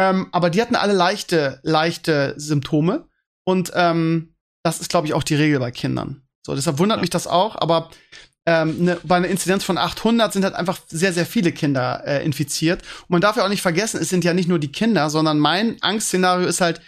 Ähm, 0.00 0.28
aber 0.32 0.48
die 0.48 0.62
hatten 0.62 0.76
alle 0.76 0.94
leichte, 0.94 1.60
leichte 1.62 2.32
Symptome 2.38 3.06
und 3.44 3.70
ähm, 3.74 4.34
das 4.62 4.80
ist, 4.80 4.88
glaube 4.88 5.06
ich, 5.06 5.12
auch 5.12 5.22
die 5.22 5.34
Regel 5.34 5.58
bei 5.60 5.70
Kindern. 5.70 6.22
So, 6.46 6.54
deshalb 6.54 6.78
wundert 6.78 6.98
ja. 6.98 7.00
mich 7.02 7.10
das 7.10 7.26
auch. 7.26 7.54
Aber 7.56 7.90
ähm, 8.46 8.84
ne, 8.84 8.98
bei 9.02 9.16
einer 9.16 9.28
Inzidenz 9.28 9.62
von 9.62 9.76
800 9.76 10.32
sind 10.32 10.44
halt 10.44 10.54
einfach 10.54 10.78
sehr, 10.88 11.12
sehr 11.12 11.26
viele 11.26 11.52
Kinder 11.52 12.02
äh, 12.06 12.24
infiziert. 12.24 12.80
Und 13.02 13.10
man 13.10 13.20
darf 13.20 13.36
ja 13.36 13.44
auch 13.44 13.50
nicht 13.50 13.60
vergessen, 13.60 14.00
es 14.00 14.08
sind 14.08 14.24
ja 14.24 14.32
nicht 14.32 14.48
nur 14.48 14.58
die 14.58 14.72
Kinder, 14.72 15.10
sondern 15.10 15.38
mein 15.38 15.76
Angstszenario 15.82 16.46
ist 16.46 16.62
halt, 16.62 16.80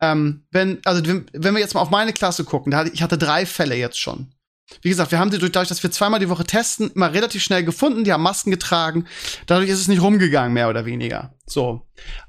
ähm, 0.00 0.46
wenn, 0.52 0.78
also 0.84 1.04
wenn, 1.04 1.26
wenn 1.32 1.54
wir 1.54 1.60
jetzt 1.60 1.74
mal 1.74 1.80
auf 1.80 1.90
meine 1.90 2.12
Klasse 2.12 2.44
gucken, 2.44 2.70
da 2.70 2.78
hatte, 2.78 2.90
ich 2.94 3.02
hatte 3.02 3.18
drei 3.18 3.46
Fälle 3.46 3.74
jetzt 3.74 3.98
schon. 3.98 4.32
Wie 4.80 4.88
gesagt, 4.88 5.10
wir 5.10 5.18
haben 5.18 5.30
sie 5.30 5.38
dadurch, 5.38 5.68
dass 5.68 5.82
wir 5.82 5.90
zweimal 5.90 6.20
die 6.20 6.28
Woche 6.28 6.44
testen, 6.44 6.90
immer 6.94 7.12
relativ 7.12 7.42
schnell 7.42 7.64
gefunden. 7.64 8.04
Die 8.04 8.12
haben 8.12 8.22
Masken 8.22 8.50
getragen. 8.50 9.06
Dadurch 9.46 9.68
ist 9.68 9.80
es 9.80 9.88
nicht 9.88 10.00
rumgegangen, 10.00 10.54
mehr 10.54 10.70
oder 10.70 10.86
weniger. 10.86 11.34
So. 11.46 11.82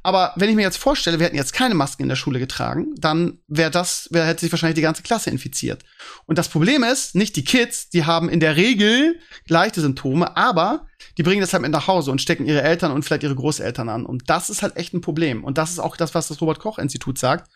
Aber 0.04 0.34
wenn 0.36 0.50
ich 0.50 0.56
mir 0.56 0.62
jetzt 0.62 0.78
vorstelle, 0.78 1.20
wir 1.20 1.26
hätten 1.26 1.38
jetzt 1.38 1.54
keine 1.54 1.76
Masken 1.76 2.04
in 2.04 2.10
der 2.10 2.18
Schule 2.18 2.40
getragen, 2.40 2.94
dann 2.98 3.40
wäre 3.48 3.72
das, 3.72 4.10
wär, 4.12 4.26
hätte 4.26 4.42
sich 4.42 4.52
wahrscheinlich 4.52 4.76
die 4.76 4.82
ganze 4.82 5.04
Klasse 5.04 5.30
infiziert. 5.30 5.84
Und 6.26 6.38
das 6.38 6.50
Problem 6.50 6.84
ist, 6.84 7.16
nicht 7.16 7.38
die 7.38 7.46
Kids, 7.46 7.90
die 7.90 8.06
haben 8.06 8.28
in 8.28 8.42
der 8.42 8.58
Regel 8.58 9.20
leichte 9.48 9.80
Symptome, 9.80 10.36
aber 10.36 10.88
die 11.18 11.24
bringen 11.24 11.42
das 11.42 11.54
halt 11.54 11.62
mit 11.62 11.72
nach 11.72 11.88
Hause 11.88 12.12
und 12.12 12.22
stecken 12.22 12.46
ihre 12.46 12.62
Eltern 12.62 12.92
und 12.92 13.04
vielleicht 13.04 13.24
ihre 13.24 13.36
Großeltern 13.36 13.88
an. 13.88 14.06
Und 14.06 14.30
das 14.30 14.50
ist 14.50 14.62
halt 14.62 14.76
echt 14.76 14.94
ein 14.94 15.02
Problem. 15.02 15.44
Und 15.44 15.58
das 15.58 15.72
ist 15.72 15.80
auch 15.80 15.96
das, 15.96 16.14
was 16.14 16.28
das 16.28 16.42
Robert 16.42 16.60
Koch 16.60 16.78
Institut 16.78 17.18
sagt. 17.18 17.50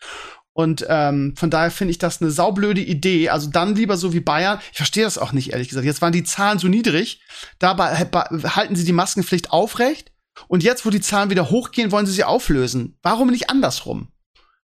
Und 0.52 0.84
ähm, 0.88 1.34
von 1.36 1.50
daher 1.50 1.70
finde 1.70 1.92
ich 1.92 1.98
das 1.98 2.20
eine 2.20 2.30
saublöde 2.30 2.80
Idee. 2.80 3.28
Also 3.30 3.48
dann 3.50 3.76
lieber 3.76 3.96
so 3.96 4.12
wie 4.12 4.20
Bayern. 4.20 4.60
Ich 4.72 4.76
verstehe 4.76 5.04
das 5.04 5.18
auch 5.18 5.32
nicht, 5.32 5.52
ehrlich 5.52 5.68
gesagt. 5.68 5.86
Jetzt 5.86 6.02
waren 6.02 6.12
die 6.12 6.24
Zahlen 6.24 6.58
so 6.58 6.68
niedrig. 6.68 7.22
Dabei 7.58 7.94
halten 7.94 8.76
sie 8.76 8.84
die 8.84 8.92
Maskenpflicht 8.92 9.52
aufrecht. 9.52 10.12
Und 10.48 10.62
jetzt, 10.62 10.84
wo 10.84 10.90
die 10.90 11.00
Zahlen 11.00 11.30
wieder 11.30 11.50
hochgehen, 11.50 11.92
wollen 11.92 12.06
sie 12.06 12.12
sie 12.12 12.24
auflösen. 12.24 12.98
Warum 13.02 13.30
nicht 13.30 13.50
andersrum? 13.50 14.08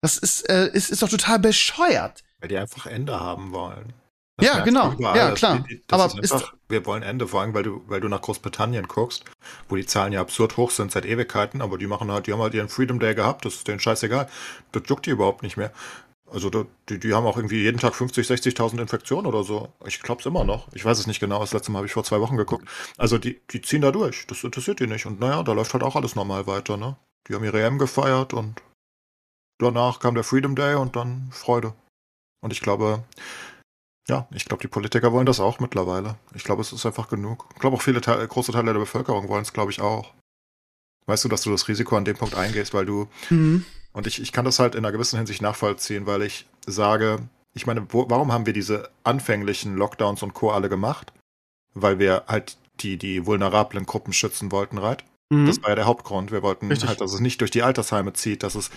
Das 0.01 0.17
ist, 0.17 0.49
äh, 0.49 0.69
ist, 0.73 0.89
ist 0.89 1.01
doch 1.01 1.09
total 1.09 1.39
bescheuert. 1.39 2.23
Weil 2.39 2.49
die 2.49 2.57
einfach 2.57 2.87
Ende 2.87 3.19
haben 3.19 3.51
wollen. 3.51 3.93
Ja, 4.41 4.59
genau. 4.63 4.93
Ja, 4.99 5.31
klar. 5.31 5.63
Das, 5.87 5.99
Aber 5.99 6.21
ist 6.21 6.31
einfach, 6.31 6.53
wir 6.69 6.85
wollen 6.85 7.03
Ende, 7.03 7.27
vor 7.27 7.41
allem, 7.41 7.53
weil 7.53 7.63
du, 7.63 7.83
weil 7.87 8.01
du 8.01 8.07
nach 8.07 8.21
Großbritannien 8.21 8.87
guckst, 8.87 9.25
wo 9.69 9.75
die 9.75 9.85
Zahlen 9.85 10.13
ja 10.13 10.21
absurd 10.21 10.57
hoch 10.57 10.71
sind 10.71 10.91
seit 10.91 11.05
Ewigkeiten, 11.05 11.61
aber 11.61 11.77
die 11.77 11.87
machen 11.87 12.11
halt, 12.11 12.27
die 12.27 12.33
haben 12.33 12.41
halt 12.41 12.53
ihren 12.53 12.69
Freedom 12.69 12.99
Day 12.99 13.15
gehabt, 13.15 13.45
das 13.45 13.55
ist 13.55 13.67
denen 13.67 13.79
scheißegal. 13.79 14.27
Das 14.71 14.83
juckt 14.87 15.05
die 15.05 15.11
überhaupt 15.11 15.43
nicht 15.43 15.57
mehr. 15.57 15.71
Also 16.31 16.49
die, 16.87 16.99
die 16.99 17.13
haben 17.13 17.25
auch 17.25 17.35
irgendwie 17.35 17.61
jeden 17.61 17.77
Tag 17.77 17.93
50, 17.93 18.25
60.000 18.25 18.79
Infektionen 18.79 19.27
oder 19.27 19.43
so. 19.43 19.73
Ich 19.85 20.01
glaube 20.01 20.21
es 20.21 20.25
immer 20.25 20.45
noch. 20.45 20.67
Ich 20.73 20.85
weiß 20.85 20.97
es 20.97 21.05
nicht 21.05 21.19
genau. 21.19 21.39
Das 21.39 21.51
letzte 21.51 21.71
Mal 21.71 21.79
habe 21.79 21.87
ich 21.87 21.93
vor 21.93 22.05
zwei 22.05 22.21
Wochen 22.21 22.37
geguckt. 22.37 22.65
Also 22.97 23.17
die, 23.17 23.41
die 23.51 23.61
ziehen 23.61 23.81
da 23.81 23.91
durch. 23.91 24.25
Das 24.27 24.43
interessiert 24.45 24.79
die 24.79 24.87
nicht. 24.87 25.05
Und 25.05 25.19
naja, 25.19 25.43
da 25.43 25.51
läuft 25.51 25.73
halt 25.73 25.83
auch 25.83 25.97
alles 25.97 26.15
normal 26.15 26.47
weiter. 26.47 26.77
Ne? 26.77 26.95
Die 27.27 27.35
haben 27.35 27.43
ihre 27.43 27.61
EM 27.61 27.77
gefeiert 27.77 28.33
und 28.33 28.61
danach 29.59 29.99
kam 29.99 30.15
der 30.15 30.23
Freedom 30.23 30.55
Day 30.55 30.75
und 30.75 30.95
dann 30.95 31.27
Freude. 31.31 31.73
Und 32.41 32.53
ich 32.53 32.61
glaube, 32.61 33.03
ja, 34.11 34.27
ich 34.31 34.45
glaube, 34.45 34.61
die 34.61 34.67
Politiker 34.67 35.11
wollen 35.11 35.25
das 35.25 35.39
auch 35.39 35.59
mittlerweile. 35.59 36.17
Ich 36.35 36.43
glaube, 36.43 36.61
es 36.61 36.71
ist 36.71 36.85
einfach 36.85 37.09
genug. 37.09 37.47
Ich 37.53 37.59
glaube, 37.59 37.77
auch 37.77 37.81
viele 37.81 38.01
Teile, 38.01 38.27
große 38.27 38.51
Teile 38.51 38.73
der 38.73 38.79
Bevölkerung 38.79 39.27
wollen 39.27 39.41
es, 39.41 39.53
glaube 39.53 39.71
ich, 39.71 39.81
auch. 39.81 40.13
Weißt 41.07 41.23
du, 41.23 41.29
dass 41.29 41.41
du 41.41 41.49
das 41.49 41.67
Risiko 41.67 41.97
an 41.97 42.05
dem 42.05 42.17
Punkt 42.17 42.35
eingehst, 42.35 42.73
weil 42.73 42.85
du. 42.85 43.07
Mhm. 43.29 43.65
Und 43.93 44.07
ich, 44.07 44.21
ich 44.21 44.31
kann 44.31 44.45
das 44.45 44.59
halt 44.59 44.75
in 44.75 44.85
einer 44.85 44.91
gewissen 44.91 45.17
Hinsicht 45.17 45.41
nachvollziehen, 45.41 46.05
weil 46.05 46.21
ich 46.21 46.45
sage, 46.65 47.27
ich 47.53 47.65
meine, 47.65 47.85
wo, 47.89 48.09
warum 48.09 48.31
haben 48.31 48.45
wir 48.45 48.53
diese 48.53 48.89
anfänglichen 49.03 49.75
Lockdowns 49.75 50.23
und 50.23 50.33
Co. 50.33 50.51
alle 50.51 50.69
gemacht? 50.69 51.11
weil 51.73 51.99
wir 51.99 52.23
halt 52.27 52.57
die, 52.79 52.97
die 52.97 53.25
vulnerablen 53.25 53.85
Gruppen 53.85 54.13
schützen 54.13 54.51
wollten, 54.51 54.77
right? 54.77 55.03
Mhm. 55.31 55.47
Das 55.47 55.63
war 55.63 55.69
ja 55.69 55.75
der 55.75 55.85
Hauptgrund. 55.85 56.31
Wir 56.31 56.43
wollten 56.43 56.67
Richtig. 56.67 56.89
halt, 56.89 56.99
dass 56.99 57.13
es 57.13 57.21
nicht 57.21 57.39
durch 57.39 57.51
die 57.51 57.63
Altersheime 57.63 58.11
zieht, 58.11 58.43
dass 58.43 58.55
es, 58.55 58.69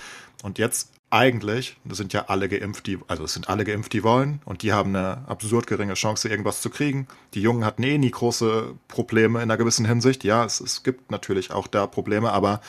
und 0.45 0.59
jetzt 0.59 0.93
eigentlich 1.11 1.77
sind 1.89 2.13
ja 2.13 2.27
alle 2.29 2.49
geimpft, 2.49 2.87
die, 2.87 2.99
also 3.09 3.25
es 3.25 3.35
sind 3.35 3.49
alle 3.49 3.65
geimpft, 3.65 3.93
die 3.93 4.05
wollen, 4.05 4.41
und 4.45 4.63
die 4.63 4.73
haben 4.73 4.95
eine 4.95 5.27
absurd 5.27 5.67
geringe 5.67 5.95
Chance, 5.95 6.29
irgendwas 6.29 6.63
zu 6.63 6.71
kriegen. 6.71 7.09
Die 7.35 7.43
Jungen 7.43 7.65
hatten 7.65 7.83
eh 7.83 7.99
nie 7.99 8.11
große 8.11 8.75
Probleme 8.87 9.41
in 9.41 9.43
einer 9.43 9.57
gewissen 9.57 9.85
Hinsicht. 9.85 10.23
Ja, 10.23 10.45
es, 10.45 10.61
es 10.61 10.85
gibt 10.85 11.11
natürlich 11.11 11.51
auch 11.51 11.67
da 11.67 11.89
Probleme, 11.89 12.33
aber 12.33 12.61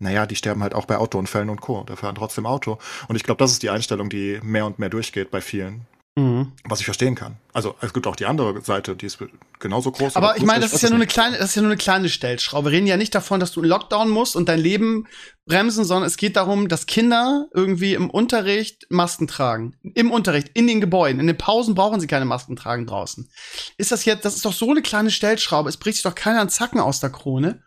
naja, 0.00 0.26
die 0.26 0.34
sterben 0.34 0.62
halt 0.62 0.74
auch 0.74 0.86
bei 0.86 0.96
Autounfällen 0.96 1.50
und 1.50 1.60
Co. 1.60 1.84
Da 1.84 1.94
fahren 1.94 2.16
trotzdem 2.16 2.46
Auto. 2.46 2.78
Und 3.06 3.16
ich 3.16 3.22
glaube, 3.22 3.38
das 3.38 3.52
ist 3.52 3.62
die 3.62 3.70
Einstellung, 3.70 4.08
die 4.10 4.40
mehr 4.42 4.66
und 4.66 4.80
mehr 4.80 4.88
durchgeht 4.88 5.30
bei 5.30 5.40
vielen. 5.40 5.86
Mhm. 6.16 6.52
Was 6.64 6.80
ich 6.80 6.84
verstehen 6.84 7.14
kann. 7.14 7.36
Also 7.52 7.76
es 7.80 7.92
gibt 7.92 8.06
auch 8.08 8.16
die 8.16 8.26
andere 8.26 8.60
Seite, 8.62 8.96
die 8.96 9.06
ist 9.06 9.18
genauso 9.60 9.92
groß. 9.92 10.16
Aber 10.16 10.36
ich 10.36 10.42
meine, 10.42 10.60
das 10.60 10.72
ist 10.72 10.82
ja 10.82 10.88
nur 10.88 10.96
eine 10.96 11.06
kleine, 11.06 11.38
das 11.38 11.50
ist 11.50 11.54
ja 11.54 11.62
nur 11.62 11.70
eine 11.70 11.78
kleine 11.78 12.08
Stellschraube. 12.08 12.70
Wir 12.70 12.78
reden 12.78 12.88
ja 12.88 12.96
nicht 12.96 13.14
davon, 13.14 13.38
dass 13.38 13.52
du 13.52 13.62
in 13.62 13.68
Lockdown 13.68 14.10
musst 14.10 14.34
und 14.34 14.48
dein 14.48 14.58
Leben 14.58 15.06
bremsen, 15.46 15.84
sondern 15.84 16.08
es 16.08 16.16
geht 16.16 16.34
darum, 16.34 16.68
dass 16.68 16.86
Kinder 16.86 17.46
irgendwie 17.54 17.94
im 17.94 18.10
Unterricht 18.10 18.86
Masken 18.90 19.28
tragen. 19.28 19.76
Im 19.94 20.10
Unterricht, 20.10 20.50
in 20.54 20.66
den 20.66 20.80
Gebäuden. 20.80 21.20
In 21.20 21.28
den 21.28 21.38
Pausen 21.38 21.76
brauchen 21.76 22.00
sie 22.00 22.08
keine 22.08 22.24
Masken 22.24 22.56
tragen 22.56 22.86
draußen. 22.86 23.30
Ist 23.78 23.92
das 23.92 24.04
jetzt, 24.04 24.24
das 24.24 24.34
ist 24.34 24.44
doch 24.44 24.52
so 24.52 24.70
eine 24.70 24.82
kleine 24.82 25.12
Stellschraube. 25.12 25.68
Es 25.68 25.76
bricht 25.76 25.96
sich 25.96 26.02
doch 26.02 26.16
keiner 26.16 26.40
einen 26.40 26.50
Zacken 26.50 26.80
aus 26.80 27.00
der 27.00 27.10
Krone 27.10 27.62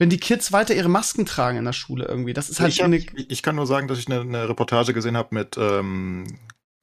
wenn 0.00 0.10
die 0.10 0.18
Kids 0.18 0.52
weiter 0.52 0.74
ihre 0.74 0.88
Masken 0.88 1.26
tragen 1.26 1.58
in 1.58 1.64
der 1.64 1.72
Schule 1.72 2.04
irgendwie. 2.04 2.32
Das 2.32 2.48
ist 2.48 2.60
halt 2.60 2.72
ich, 2.72 2.82
hab, 2.82 2.92
ich, 2.92 3.10
ich 3.16 3.42
kann 3.42 3.56
nur 3.56 3.66
sagen, 3.66 3.88
dass 3.88 3.98
ich 3.98 4.06
eine, 4.06 4.20
eine 4.20 4.48
Reportage 4.48 4.94
gesehen 4.94 5.16
habe 5.16 5.34
mit 5.34 5.56
ähm, 5.58 6.38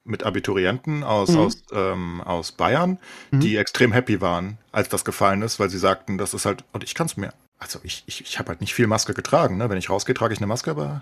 mit 0.05 0.23
Abiturienten 0.23 1.03
aus, 1.03 1.29
mhm. 1.29 1.39
aus, 1.39 1.63
ähm, 1.73 2.21
aus 2.21 2.51
Bayern, 2.51 2.99
mhm. 3.31 3.39
die 3.41 3.57
extrem 3.57 3.91
happy 3.91 4.21
waren, 4.21 4.57
als 4.71 4.87
das 4.87 5.03
gefallen 5.03 5.41
ist, 5.41 5.59
weil 5.59 5.69
sie 5.69 5.79
sagten, 5.79 6.17
das 6.17 6.33
ist 6.33 6.45
halt, 6.45 6.63
und 6.71 6.83
ich 6.83 6.95
kann 6.95 7.07
es 7.07 7.17
mir. 7.17 7.33
Also 7.57 7.79
ich, 7.83 8.03
ich, 8.05 8.21
ich 8.21 8.37
habe 8.37 8.49
halt 8.49 8.61
nicht 8.61 8.73
viel 8.73 8.85
Maske 8.85 9.13
getragen. 9.13 9.57
Ne? 9.57 9.69
Wenn 9.69 9.77
ich 9.77 9.89
rausgehe, 9.89 10.13
trage 10.13 10.33
ich 10.33 10.39
eine 10.39 10.47
Maske, 10.47 10.71
aber 10.71 11.01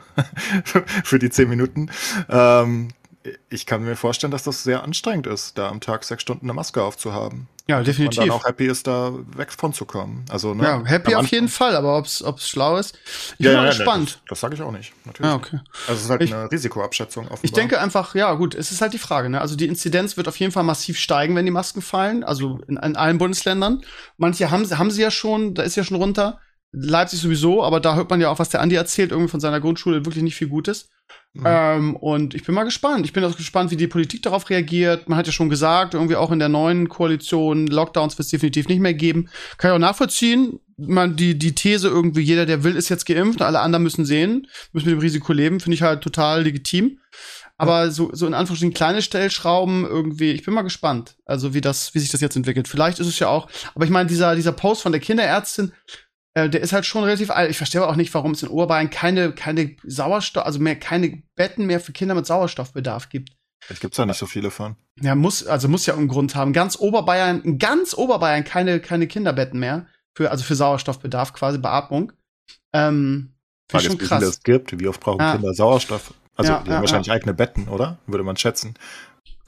für 1.03 1.19
die 1.19 1.29
zehn 1.29 1.49
Minuten. 1.49 1.89
Ähm, 2.29 2.89
ich 3.49 3.65
kann 3.65 3.83
mir 3.83 3.95
vorstellen, 3.95 4.31
dass 4.31 4.43
das 4.43 4.63
sehr 4.63 4.83
anstrengend 4.83 5.27
ist, 5.27 5.57
da 5.57 5.69
am 5.69 5.79
Tag 5.79 6.03
sechs 6.03 6.21
Stunden 6.21 6.45
eine 6.45 6.53
Maske 6.53 6.81
aufzuhaben. 6.83 7.47
Ja, 7.67 7.81
definitiv. 7.81 8.19
Und 8.19 8.27
dann 8.27 8.35
auch 8.35 8.45
happy 8.45 8.65
ist, 8.65 8.87
da 8.87 9.13
weg 9.37 9.53
von 9.53 9.71
zu 9.71 9.85
kommen. 9.85 10.25
Also, 10.29 10.53
ne, 10.53 10.63
ja, 10.63 10.83
happy 10.83 11.15
auf 11.15 11.27
jeden 11.27 11.47
Fall, 11.47 11.77
aber 11.77 11.97
ob 11.97 12.05
es 12.05 12.49
schlau 12.49 12.75
ist, 12.75 12.97
ich 13.37 13.45
ja, 13.45 13.51
bin 13.51 13.57
mal 13.59 13.63
ja, 13.63 13.69
gespannt. 13.69 14.19
das, 14.23 14.29
das 14.29 14.39
sage 14.41 14.55
ich 14.55 14.61
auch 14.61 14.71
nicht, 14.71 14.93
natürlich. 15.05 15.31
Ja, 15.31 15.37
okay. 15.37 15.59
Also 15.87 15.93
es 15.93 16.01
ist 16.03 16.09
halt 16.09 16.21
ich, 16.23 16.33
eine 16.33 16.51
Risikoabschätzung. 16.51 17.25
Offenbar. 17.25 17.43
Ich 17.43 17.53
denke 17.53 17.79
einfach, 17.79 18.15
ja 18.15 18.33
gut, 18.33 18.53
es 18.53 18.71
ist 18.71 18.81
halt 18.81 18.93
die 18.93 18.97
Frage. 18.97 19.29
Ne? 19.29 19.39
Also 19.39 19.55
die 19.55 19.67
Inzidenz 19.67 20.17
wird 20.17 20.27
auf 20.27 20.35
jeden 20.37 20.51
Fall 20.51 20.63
massiv 20.63 20.99
steigen, 20.99 21.35
wenn 21.37 21.45
die 21.45 21.51
Masken 21.51 21.81
fallen, 21.81 22.25
also 22.25 22.59
in, 22.67 22.75
in 22.75 22.97
allen 22.97 23.17
Bundesländern. 23.17 23.81
Manche 24.17 24.51
haben, 24.51 24.69
haben 24.77 24.91
sie 24.91 25.01
ja 25.01 25.11
schon, 25.11 25.53
da 25.53 25.63
ist 25.63 25.77
ja 25.77 25.85
schon 25.85 25.97
runter. 25.97 26.39
Leipzig 26.75 27.21
sowieso, 27.21 27.63
aber 27.63 27.79
da 27.79 27.95
hört 27.95 28.09
man 28.09 28.19
ja 28.19 28.29
auch, 28.29 28.39
was 28.39 28.49
der 28.49 28.61
Andi 28.61 28.75
erzählt, 28.75 29.11
irgendwie 29.11 29.29
von 29.29 29.39
seiner 29.39 29.61
Grundschule, 29.61 30.05
wirklich 30.05 30.23
nicht 30.23 30.35
viel 30.35 30.47
Gutes. 30.47 30.89
Mhm. 31.33 31.43
Ähm, 31.45 31.95
und 31.95 32.33
ich 32.33 32.43
bin 32.43 32.55
mal 32.55 32.63
gespannt. 32.63 33.05
Ich 33.05 33.13
bin 33.13 33.23
auch 33.23 33.37
gespannt, 33.37 33.69
wie 33.69 33.75
die 33.75 33.87
Politik 33.87 34.23
darauf 34.23 34.49
reagiert. 34.49 35.07
Man 35.07 35.17
hat 35.17 35.27
ja 35.27 35.31
schon 35.31 35.49
gesagt, 35.49 35.93
irgendwie 35.93 36.15
auch 36.15 36.31
in 36.31 36.39
der 36.39 36.49
neuen 36.49 36.89
Koalition, 36.89 37.67
Lockdowns 37.67 38.17
wird 38.17 38.25
es 38.25 38.31
definitiv 38.31 38.67
nicht 38.67 38.79
mehr 38.79 38.95
geben. 38.95 39.29
Kann 39.57 39.71
ich 39.71 39.75
auch 39.75 39.79
nachvollziehen. 39.79 40.59
Man, 40.77 41.15
die, 41.15 41.37
die 41.37 41.53
These 41.53 41.87
irgendwie, 41.87 42.21
jeder, 42.21 42.47
der 42.47 42.63
will, 42.63 42.75
ist 42.75 42.89
jetzt 42.89 43.05
geimpft, 43.05 43.43
alle 43.43 43.59
anderen 43.59 43.83
müssen 43.83 44.05
sehen, 44.05 44.47
müssen 44.71 44.87
mit 44.87 44.97
dem 44.97 45.01
Risiko 45.01 45.31
leben, 45.31 45.59
finde 45.59 45.75
ich 45.75 45.83
halt 45.83 46.01
total 46.01 46.43
legitim. 46.43 46.99
Aber 47.57 47.91
so, 47.91 48.09
so 48.13 48.25
in 48.25 48.33
Anführungsstrichen 48.33 48.73
kleine 48.73 49.03
Stellschrauben 49.03 49.85
irgendwie, 49.85 50.31
ich 50.31 50.43
bin 50.43 50.55
mal 50.55 50.63
gespannt, 50.63 51.15
also 51.25 51.53
wie 51.53 51.61
das, 51.61 51.93
wie 51.93 51.99
sich 51.99 52.09
das 52.09 52.21
jetzt 52.21 52.35
entwickelt. 52.35 52.67
Vielleicht 52.67 52.99
ist 52.99 53.07
es 53.07 53.19
ja 53.19 53.29
auch, 53.29 53.47
aber 53.75 53.85
ich 53.85 53.91
meine, 53.91 54.09
dieser, 54.09 54.35
dieser 54.35 54.51
Post 54.51 54.81
von 54.81 54.91
der 54.91 54.99
Kinderärztin, 54.99 55.71
äh, 56.35 56.49
der 56.49 56.61
ist 56.61 56.73
halt 56.73 56.85
schon 56.85 57.03
relativ 57.03 57.29
alt. 57.29 57.49
Ich 57.51 57.57
verstehe 57.57 57.81
aber 57.81 57.91
auch 57.91 57.95
nicht, 57.95 58.13
warum 58.13 58.31
es 58.31 58.43
in 58.43 58.49
Oberbayern 58.49 58.89
keine, 58.89 59.33
keine 59.33 59.75
Sauerstoff, 59.83 60.45
also 60.45 60.59
mehr 60.59 60.75
keine 60.75 61.21
Betten 61.35 61.65
mehr 61.65 61.79
für 61.79 61.91
Kinder 61.91 62.15
mit 62.15 62.25
Sauerstoffbedarf 62.25 63.09
gibt. 63.09 63.31
Vielleicht 63.63 63.81
gibt's 63.81 63.97
da 63.97 64.05
nicht 64.05 64.17
so 64.17 64.25
viele 64.25 64.51
von. 64.51 64.75
Ja, 64.99 65.15
muss, 65.15 65.45
also 65.45 65.69
muss 65.69 65.85
ja 65.85 65.95
einen 65.95 66.07
Grund 66.07 66.35
haben. 66.35 66.51
Ganz 66.51 66.77
Oberbayern, 66.77 67.41
in 67.41 67.59
ganz 67.59 67.93
Oberbayern 67.93 68.43
keine, 68.43 68.79
keine 68.79 69.07
Kinderbetten 69.07 69.59
mehr. 69.59 69.87
Für, 70.15 70.31
also 70.31 70.43
für 70.43 70.55
Sauerstoffbedarf, 70.55 71.33
quasi 71.33 71.57
Beatmung. 71.57 72.11
Ähm, 72.73 73.33
Frage 73.71 73.85
schon 73.85 73.97
ist, 73.97 74.07
krass. 74.07 74.21
wie 74.21 74.25
viel 74.25 74.29
es 74.29 74.43
gibt. 74.43 74.79
Wie 74.79 74.87
oft 74.87 74.99
brauchen 74.99 75.21
ja. 75.21 75.33
Kinder 75.33 75.53
Sauerstoff? 75.53 76.13
Also, 76.35 76.51
ja, 76.51 76.59
die 76.59 76.69
ja, 76.69 76.75
haben 76.75 76.81
wahrscheinlich 76.81 77.11
eigene 77.11 77.33
Betten, 77.33 77.67
oder? 77.67 77.99
Würde 78.05 78.23
man 78.23 78.37
schätzen. 78.37 78.73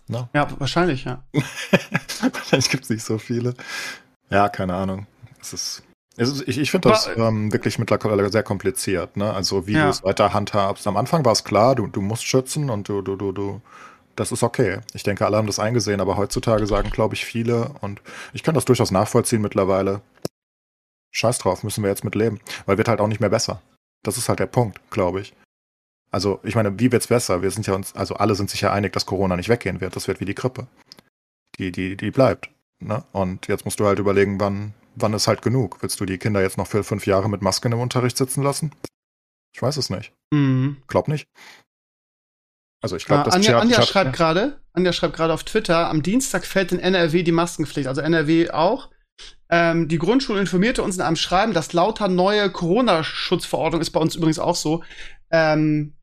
No? 0.08 0.30
Ja, 0.34 0.48
wahrscheinlich, 0.60 1.04
ja. 1.04 1.24
wahrscheinlich 2.22 2.70
gibt's 2.70 2.90
nicht 2.90 3.04
so 3.04 3.18
viele. 3.18 3.56
Ja, 4.30 4.50
keine 4.50 4.76
Ahnung. 4.76 5.08
Es 5.42 5.54
ist 5.54 5.84
ist, 6.18 6.47
ich 6.47 6.57
ich 6.57 6.72
finde 6.72 6.89
das 6.89 7.09
ähm, 7.16 7.51
wirklich 7.51 7.78
mittlerweile 7.78 8.32
sehr 8.32 8.43
kompliziert, 8.43 9.18
ne? 9.18 9.34
Also 9.34 9.68
wie 9.68 9.74
ja. 9.74 9.84
du 9.84 9.89
es 9.89 10.03
weiter 10.03 10.34
handhabst. 10.34 10.88
Am 10.88 10.97
Anfang 10.97 11.26
war 11.26 11.34
es 11.34 11.43
klar, 11.43 11.76
du, 11.76 11.88
du 11.88 12.01
musst 12.01 12.26
schützen 12.26 12.70
und 12.70 12.88
du, 12.88 13.01
du, 13.01 13.16
du, 13.18 13.34
du, 13.34 13.61
das 14.16 14.32
ist 14.32 14.43
okay. 14.43 14.80
Ich 14.93 15.03
denke, 15.03 15.26
alle 15.26 15.38
haben 15.38 15.47
das 15.47 15.59
eingesehen, 15.59 15.99
aber 15.99 16.16
heutzutage 16.16 16.68
sagen, 16.68 16.89
glaube 16.89 17.16
ich, 17.16 17.26
viele, 17.26 17.72
und 17.82 18.01
ich 18.34 18.43
kann 18.43 18.55
das 18.55 18.66
durchaus 18.66 18.91
nachvollziehen 18.91 19.41
mittlerweile. 19.41 20.01
Scheiß 21.11 21.38
drauf, 21.39 21.63
müssen 21.63 21.84
wir 21.84 21.89
jetzt 21.89 22.03
mit 22.03 22.16
leben. 22.16 22.39
Weil 22.66 22.78
wird 22.78 22.88
halt 22.88 23.01
auch 23.01 23.07
nicht 23.07 23.22
mehr 23.22 23.30
besser. 23.30 23.61
Das 24.03 24.18
ist 24.18 24.30
halt 24.30 24.39
der 24.39 24.47
Punkt, 24.47 24.80
glaube 24.91 25.22
ich. 25.22 25.34
Also, 26.11 26.39
ich 26.43 26.55
meine, 26.55 26.80
wie 26.80 26.91
wird's 26.91 27.07
besser? 27.07 27.41
Wir 27.41 27.51
sind 27.51 27.68
ja 27.68 27.74
uns, 27.74 27.95
also 27.95 28.16
alle 28.16 28.36
sind 28.36 28.49
sich 28.49 28.61
ja 28.61 28.72
einig, 28.72 28.93
dass 28.93 29.05
Corona 29.05 29.36
nicht 29.36 29.49
weggehen 29.49 29.82
wird. 29.82 29.95
Das 29.95 30.07
wird 30.07 30.20
wie 30.22 30.26
die 30.26 30.36
Grippe. 30.36 30.68
Die, 31.57 31.72
die, 31.72 31.97
die 31.97 32.11
bleibt. 32.11 32.49
Ne? 32.80 33.03
Und 33.11 33.47
jetzt 33.47 33.66
musst 33.66 33.80
du 33.80 33.86
halt 33.86 33.99
überlegen, 33.99 34.39
wann, 34.39 34.74
wann 34.96 35.14
ist 35.14 35.28
halt 35.28 35.41
genug? 35.41 35.82
Willst 35.82 36.00
du 36.00 36.06
die 36.06 36.18
Kinder 36.18 36.41
jetzt 36.41 36.58
noch 36.58 36.68
für 36.68 36.84
fünf 36.84 37.06
Jahre 37.06 37.30
mit 37.30 37.41
Masken 37.41 37.72
im 37.72 37.80
Unterricht 37.80 38.18
sitzen 38.18 38.43
lassen? 38.43 38.72
Ich 39.54 39.62
weiß 39.62 39.78
es 39.78 39.89
nicht. 39.89 40.14
Mhm. 40.32 40.78
Glaub 40.88 41.08
nicht. 41.08 41.28
Also 42.82 42.96
ich 42.98 43.06
glaube, 43.06 43.22
ah, 43.22 43.26
das 43.26 43.34
Anja, 43.36 43.60
Anja 43.60 43.82
schreibt 43.82 44.14
gerade, 44.14 44.60
Anja 44.74 44.93
schreibt 44.93 45.16
gerade 45.16 45.34
auf 45.34 45.43
Twitter, 45.43 45.89
am 45.89 46.04
Dienstag 46.04 46.46
fällt 46.46 46.72
in 46.72 46.80
NRW 46.80 47.24
die 47.24 47.32
Maskenpflicht, 47.32 47.88
also 47.88 48.02
NRW 48.02 48.52
auch. 48.52 48.91
Ähm, 49.50 49.88
die 49.88 49.98
Grundschule 49.98 50.39
informierte 50.39 50.84
uns 50.84 50.96
in 50.96 51.02
einem 51.02 51.16
Schreiben, 51.16 51.54
dass 51.54 51.74
lauter 51.74 52.08
neue 52.08 52.52
Corona-Schutzverordnung 52.52 53.82
ist 53.82 53.91
bei 53.91 54.00
uns 54.00 54.16
übrigens 54.16 54.39
auch 54.39 54.56
so. 54.56 54.84
Ähm, 55.32 55.96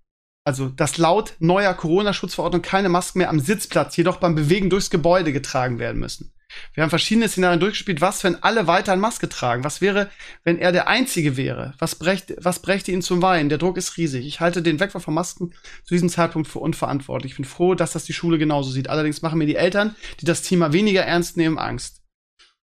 also, 0.45 0.69
dass 0.69 0.99
laut 0.99 1.37
neuer 1.39 1.75
Corona-Schutzverordnung 1.75 2.63
keine 2.63 2.89
Masken 2.89 3.19
mehr 3.19 3.31
am 3.31 3.39
Sitzplatz, 3.39 3.97
jedoch 3.97 4.17
beim 4.17 4.35
Bewegen 4.35 4.71
durchs 4.71 4.91
Gebäude 4.91 5.33
getragen 5.33 5.79
werden 5.79 6.01
müssen. 6.01 6.33
Wir 6.75 6.83
haben 6.83 6.91
verschiedene 6.91 7.29
Szenarien 7.29 7.61
durchgespielt. 7.61 8.01
Was, 8.01 8.25
wenn 8.25 8.43
alle 8.43 8.67
weiter 8.67 8.93
eine 8.93 9.01
Maske 9.01 9.29
tragen? 9.29 9.65
Was 9.65 9.81
wäre, 9.81 10.11
wenn 10.45 10.59
er 10.59 10.73
der 10.73 10.89
Einzige 10.89 11.37
wäre? 11.37 11.75
Was, 11.79 11.95
brächt, 11.95 12.35
was 12.39 12.61
brächte 12.61 12.93
ihn 12.93 13.03
zum 13.03 13.23
Weinen? 13.23 13.49
Der 13.49 13.59
Druck 13.59 13.77
ist 13.77 13.97
riesig. 13.97 14.27
Ich 14.27 14.41
halte 14.41 14.63
den 14.63 14.81
Wegfall 14.81 15.01
von 15.01 15.15
Masken 15.15 15.55
zu 15.85 15.95
diesem 15.95 16.09
Zeitpunkt 16.09 16.49
für 16.49 16.59
unverantwortlich. 16.61 17.33
Ich 17.33 17.37
bin 17.37 17.45
froh, 17.45 17.75
dass 17.75 17.93
das 17.93 18.05
die 18.05 18.13
Schule 18.13 18.39
genauso 18.39 18.71
sieht. 18.71 18.89
Allerdings 18.89 19.23
machen 19.23 19.39
mir 19.39 19.47
die 19.47 19.57
Eltern, 19.57 19.95
die 20.21 20.25
das 20.25 20.43
Thema 20.43 20.73
weniger 20.73 21.03
ernst 21.03 21.37
nehmen, 21.37 21.59
Angst. 21.59 22.03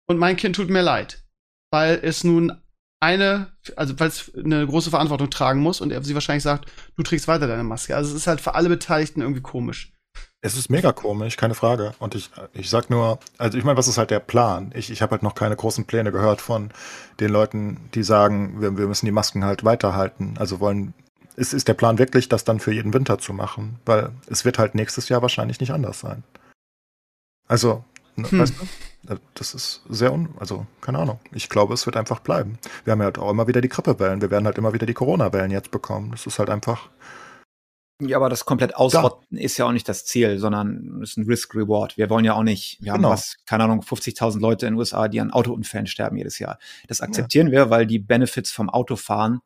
Und 0.07 0.19
mein 0.19 0.37
Kind 0.37 0.57
tut 0.57 0.69
mir 0.71 0.83
leid, 0.83 1.25
weil 1.71 1.99
es 2.03 2.25
nun 2.25 2.53
eine, 3.01 3.53
also 3.77 3.99
weil 4.01 4.09
es 4.09 4.33
eine 4.35 4.67
große 4.67 4.91
Verantwortung 4.91 5.31
tragen 5.31 5.61
muss 5.61 5.81
und 5.81 5.91
er 5.91 6.03
sie 6.03 6.15
wahrscheinlich 6.15 6.43
sagt, 6.43 6.71
du 6.97 7.03
trägst 7.03 7.29
weiter 7.29 7.47
deine 7.47 7.65
Maske. 7.65 7.95
Also 7.95 8.11
es 8.11 8.23
ist 8.23 8.27
halt 8.27 8.41
für 8.41 8.55
alle 8.55 8.69
Beteiligten 8.69 9.21
irgendwie 9.21 9.43
komisch. 9.43 9.94
Es 10.45 10.59
ist 10.59 10.69
mega 10.69 10.93
komisch, 10.93 11.39
keine 11.39 11.55
Frage. 11.55 11.95
Und 12.01 12.15
ich, 12.15 12.31
ich 12.53 12.69
sag 12.69 12.91
nur, 12.91 13.19
also 13.39 13.57
ich 13.57 13.65
meine, 13.65 13.79
was 13.79 13.89
ist 13.89 13.97
halt 13.97 14.11
der 14.11 14.21
Plan? 14.21 14.73
Ich, 14.75 14.91
ich 14.91 15.01
habe 15.01 15.13
halt 15.13 15.23
noch 15.23 15.35
keine 15.35 15.57
großen 15.57 15.87
Pläne 15.87 16.13
gehört 16.13 16.43
von 16.43 16.71
den 17.19 17.31
Leuten, 17.31 17.89
die 17.95 18.03
sagen, 18.03 18.61
wir, 18.61 18.77
wir 18.77 18.87
müssen 18.87 19.07
die 19.07 19.13
Masken 19.13 19.43
halt 19.43 19.65
weiterhalten. 19.65 20.35
Also 20.39 20.61
wollen, 20.61 20.93
ist, 21.35 21.55
ist 21.55 21.67
der 21.67 21.73
Plan 21.73 21.97
wirklich, 21.97 22.29
das 22.29 22.45
dann 22.45 22.61
für 22.61 22.75
jeden 22.75 22.93
Winter 22.93 23.17
zu 23.17 23.33
machen? 23.33 23.79
Weil 23.87 24.11
es 24.27 24.45
wird 24.45 24.59
halt 24.59 24.75
nächstes 24.75 25.09
Jahr 25.09 25.23
wahrscheinlich 25.23 25.61
nicht 25.61 25.73
anders 25.73 26.01
sein. 26.01 26.25
Also, 27.49 27.83
ne, 28.15 28.31
hm. 28.31 28.41
weißt 28.41 28.55
du, 29.05 29.17
das 29.33 29.55
ist 29.55 29.81
sehr 29.89 30.13
un, 30.13 30.29
also 30.39 30.67
keine 30.83 30.99
Ahnung. 30.99 31.21
Ich 31.33 31.49
glaube, 31.49 31.73
es 31.73 31.87
wird 31.87 31.97
einfach 31.97 32.21
bleiben. 32.21 32.59
Wir 32.85 32.93
haben 32.93 33.01
ja 33.01 33.07
halt 33.07 33.17
auch 33.17 33.31
immer 33.31 33.49
wieder 33.49 33.63
die 33.63 33.71
Grippewellen. 33.71 34.21
Wir 34.21 34.31
werden 34.31 34.45
halt 34.45 34.59
immer 34.59 34.75
wieder 34.75 34.85
die 34.85 34.93
Corona-Wellen 34.93 35.53
jetzt 35.53 35.71
bekommen. 35.71 36.11
Das 36.11 36.27
ist 36.27 36.39
halt 36.39 36.51
einfach 36.51 36.91
ja, 38.01 38.17
aber 38.17 38.29
das 38.29 38.45
komplett 38.45 38.75
ausrotten 38.75 39.39
ja. 39.39 39.45
ist 39.45 39.57
ja 39.57 39.67
auch 39.67 39.73
nicht 39.73 39.89
das 39.89 40.05
Ziel, 40.05 40.39
sondern 40.39 41.01
es 41.03 41.11
ist 41.11 41.17
ein 41.17 41.27
Risk-Reward. 41.27 41.97
Wir 41.97 42.11
wollen 42.11 42.25
ja 42.25 42.35
auch 42.35 42.43
nicht, 42.43 42.79
wir 42.81 42.93
genau. 42.93 43.09
haben 43.09 43.13
was, 43.15 43.37
keine 43.47 43.65
Ahnung, 43.65 43.81
50.000 43.83 44.41
Leute 44.41 44.67
in 44.67 44.73
den 44.73 44.79
USA, 44.79 45.07
die 45.07 45.21
an 45.21 45.31
Autounfällen 45.31 45.87
sterben 45.87 46.17
jedes 46.17 46.39
Jahr. 46.41 46.59
Das 46.89 47.01
akzeptieren 47.01 47.49
ja. 47.49 47.53
wir, 47.53 47.71
weil 47.71 47.87
die 47.87 48.01
Benefits 48.01 48.51
vom 48.51 48.69
Autofahren 48.69 49.41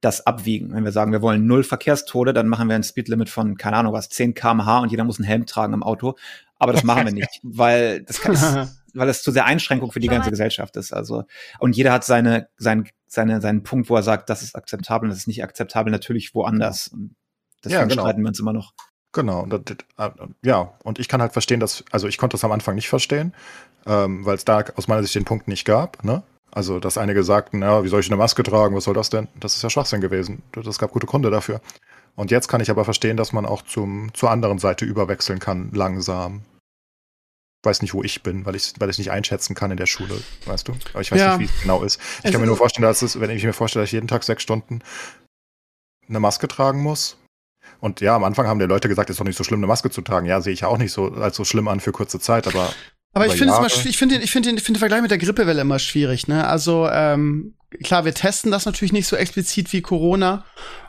das 0.00 0.26
abwiegen. 0.26 0.72
Wenn 0.72 0.84
wir 0.84 0.92
sagen, 0.92 1.12
wir 1.12 1.22
wollen 1.22 1.46
null 1.46 1.62
Verkehrstode, 1.62 2.32
dann 2.32 2.48
machen 2.48 2.68
wir 2.68 2.74
ein 2.74 2.82
Speedlimit 2.82 3.30
von, 3.30 3.56
keine 3.56 3.76
Ahnung 3.76 3.92
was, 3.92 4.08
10 4.08 4.34
kmh 4.34 4.80
und 4.80 4.90
jeder 4.90 5.04
muss 5.04 5.18
einen 5.18 5.26
Helm 5.26 5.46
tragen 5.46 5.72
im 5.72 5.82
Auto. 5.82 6.16
Aber 6.58 6.72
das 6.72 6.82
machen 6.82 7.06
wir 7.06 7.12
nicht, 7.14 7.40
weil 7.42 8.02
das 8.02 8.20
kann, 8.20 8.32
ist, 8.32 8.44
weil 8.94 9.08
es 9.08 9.22
zu 9.22 9.30
sehr 9.30 9.46
Einschränkung 9.46 9.92
für 9.92 10.00
die 10.00 10.08
ganze 10.08 10.30
Gesellschaft 10.30 10.76
ist. 10.76 10.92
Also, 10.92 11.24
und 11.58 11.76
jeder 11.76 11.92
hat 11.92 12.04
seine, 12.04 12.48
sein, 12.56 12.88
seine, 13.06 13.40
seinen 13.40 13.62
Punkt, 13.62 13.88
wo 13.88 13.96
er 13.96 14.02
sagt, 14.02 14.28
das 14.30 14.42
ist 14.42 14.56
akzeptabel, 14.56 15.08
das 15.08 15.18
ist 15.18 15.28
nicht 15.28 15.42
akzeptabel, 15.42 15.90
natürlich 15.90 16.34
woanders. 16.34 16.88
Und 16.88 17.14
Deswegen 17.64 17.80
ja, 17.80 17.86
genau. 17.86 18.02
streiten 18.02 18.22
wir 18.22 18.28
uns 18.28 18.40
immer 18.40 18.52
noch. 18.52 18.72
Genau, 19.12 19.42
und 19.42 19.50
das, 19.52 19.60
äh, 19.98 20.10
ja, 20.42 20.72
und 20.82 20.98
ich 20.98 21.08
kann 21.08 21.22
halt 21.22 21.32
verstehen, 21.32 21.60
dass, 21.60 21.84
also 21.92 22.08
ich 22.08 22.18
konnte 22.18 22.34
das 22.34 22.44
am 22.44 22.50
Anfang 22.50 22.74
nicht 22.74 22.88
verstehen, 22.88 23.32
ähm, 23.86 24.26
weil 24.26 24.34
es 24.34 24.44
da 24.44 24.64
aus 24.74 24.88
meiner 24.88 25.02
Sicht 25.02 25.14
den 25.14 25.24
Punkt 25.24 25.46
nicht 25.46 25.64
gab, 25.64 26.02
ne? 26.04 26.22
Also, 26.50 26.78
dass 26.78 26.98
einige 26.98 27.24
sagten, 27.24 27.62
ja, 27.62 27.82
wie 27.82 27.88
soll 27.88 28.00
ich 28.00 28.06
eine 28.06 28.16
Maske 28.16 28.44
tragen, 28.44 28.76
was 28.76 28.84
soll 28.84 28.94
das 28.94 29.10
denn? 29.10 29.26
Das 29.40 29.56
ist 29.56 29.62
ja 29.62 29.70
Schwachsinn 29.70 30.00
gewesen. 30.00 30.42
Das 30.52 30.78
gab 30.78 30.92
gute 30.92 31.06
Gründe 31.06 31.30
dafür. 31.30 31.60
Und 32.14 32.30
jetzt 32.30 32.46
kann 32.46 32.60
ich 32.60 32.70
aber 32.70 32.84
verstehen, 32.84 33.16
dass 33.16 33.32
man 33.32 33.44
auch 33.44 33.62
zum, 33.62 34.14
zur 34.14 34.30
anderen 34.30 34.60
Seite 34.60 34.84
überwechseln 34.84 35.40
kann, 35.40 35.70
langsam. 35.72 36.42
Ich 37.62 37.66
weiß 37.66 37.82
nicht, 37.82 37.92
wo 37.92 38.04
ich 38.04 38.22
bin, 38.22 38.46
weil 38.46 38.54
ich 38.54 38.74
weil 38.78 38.90
ich 38.90 38.98
nicht 38.98 39.10
einschätzen 39.10 39.56
kann 39.56 39.72
in 39.72 39.78
der 39.78 39.86
Schule, 39.86 40.20
weißt 40.46 40.68
du? 40.68 40.74
Aber 40.92 41.00
ich 41.00 41.10
weiß 41.10 41.18
ja. 41.18 41.36
nicht, 41.36 41.50
wie 41.50 41.52
es 41.52 41.62
genau 41.62 41.82
ist. 41.82 42.00
Ich 42.18 42.26
es 42.26 42.30
kann 42.30 42.40
mir 42.40 42.46
nur 42.46 42.56
vorstellen, 42.56 42.84
dass 42.84 43.02
es, 43.02 43.18
wenn 43.18 43.30
ich 43.30 43.42
mir 43.42 43.52
vorstelle, 43.52 43.82
dass 43.82 43.88
ich 43.88 43.94
jeden 43.94 44.06
Tag 44.06 44.22
sechs 44.22 44.42
Stunden 44.42 44.80
eine 46.08 46.20
Maske 46.20 46.46
tragen 46.46 46.82
muss, 46.82 47.16
und 47.80 48.00
ja, 48.00 48.16
am 48.16 48.24
Anfang 48.24 48.46
haben 48.46 48.58
die 48.58 48.66
Leute 48.66 48.88
gesagt, 48.88 49.10
es 49.10 49.14
ist 49.14 49.20
doch 49.20 49.26
nicht 49.26 49.36
so 49.36 49.44
schlimm, 49.44 49.60
eine 49.60 49.66
Maske 49.66 49.90
zu 49.90 50.02
tragen. 50.02 50.26
Ja, 50.26 50.40
sehe 50.40 50.52
ich 50.52 50.60
ja 50.60 50.68
auch 50.68 50.78
nicht 50.78 50.92
so 50.92 51.12
als 51.12 51.36
so 51.36 51.44
schlimm 51.44 51.68
an 51.68 51.80
für 51.80 51.92
kurze 51.92 52.20
Zeit, 52.20 52.46
aber. 52.46 52.72
Aber 53.12 53.26
ich 53.26 53.34
finde 53.34 53.52
es 53.52 53.58
immer, 53.58 53.68
ich 53.68 53.96
finde, 53.96 54.16
ich 54.16 54.30
finde 54.30 54.48
den, 54.48 54.56
ich 54.56 54.64
finde 54.64 54.78
den 54.78 54.80
Vergleich 54.80 55.00
mit 55.00 55.10
der 55.10 55.18
Grippewelle 55.18 55.60
immer 55.60 55.78
schwierig. 55.78 56.26
Ne? 56.26 56.46
Also 56.48 56.88
ähm, 56.90 57.54
klar, 57.84 58.04
wir 58.04 58.12
testen 58.12 58.50
das 58.50 58.66
natürlich 58.66 58.92
nicht 58.92 59.06
so 59.06 59.14
explizit 59.14 59.72
wie 59.72 59.82
Corona, 59.82 60.44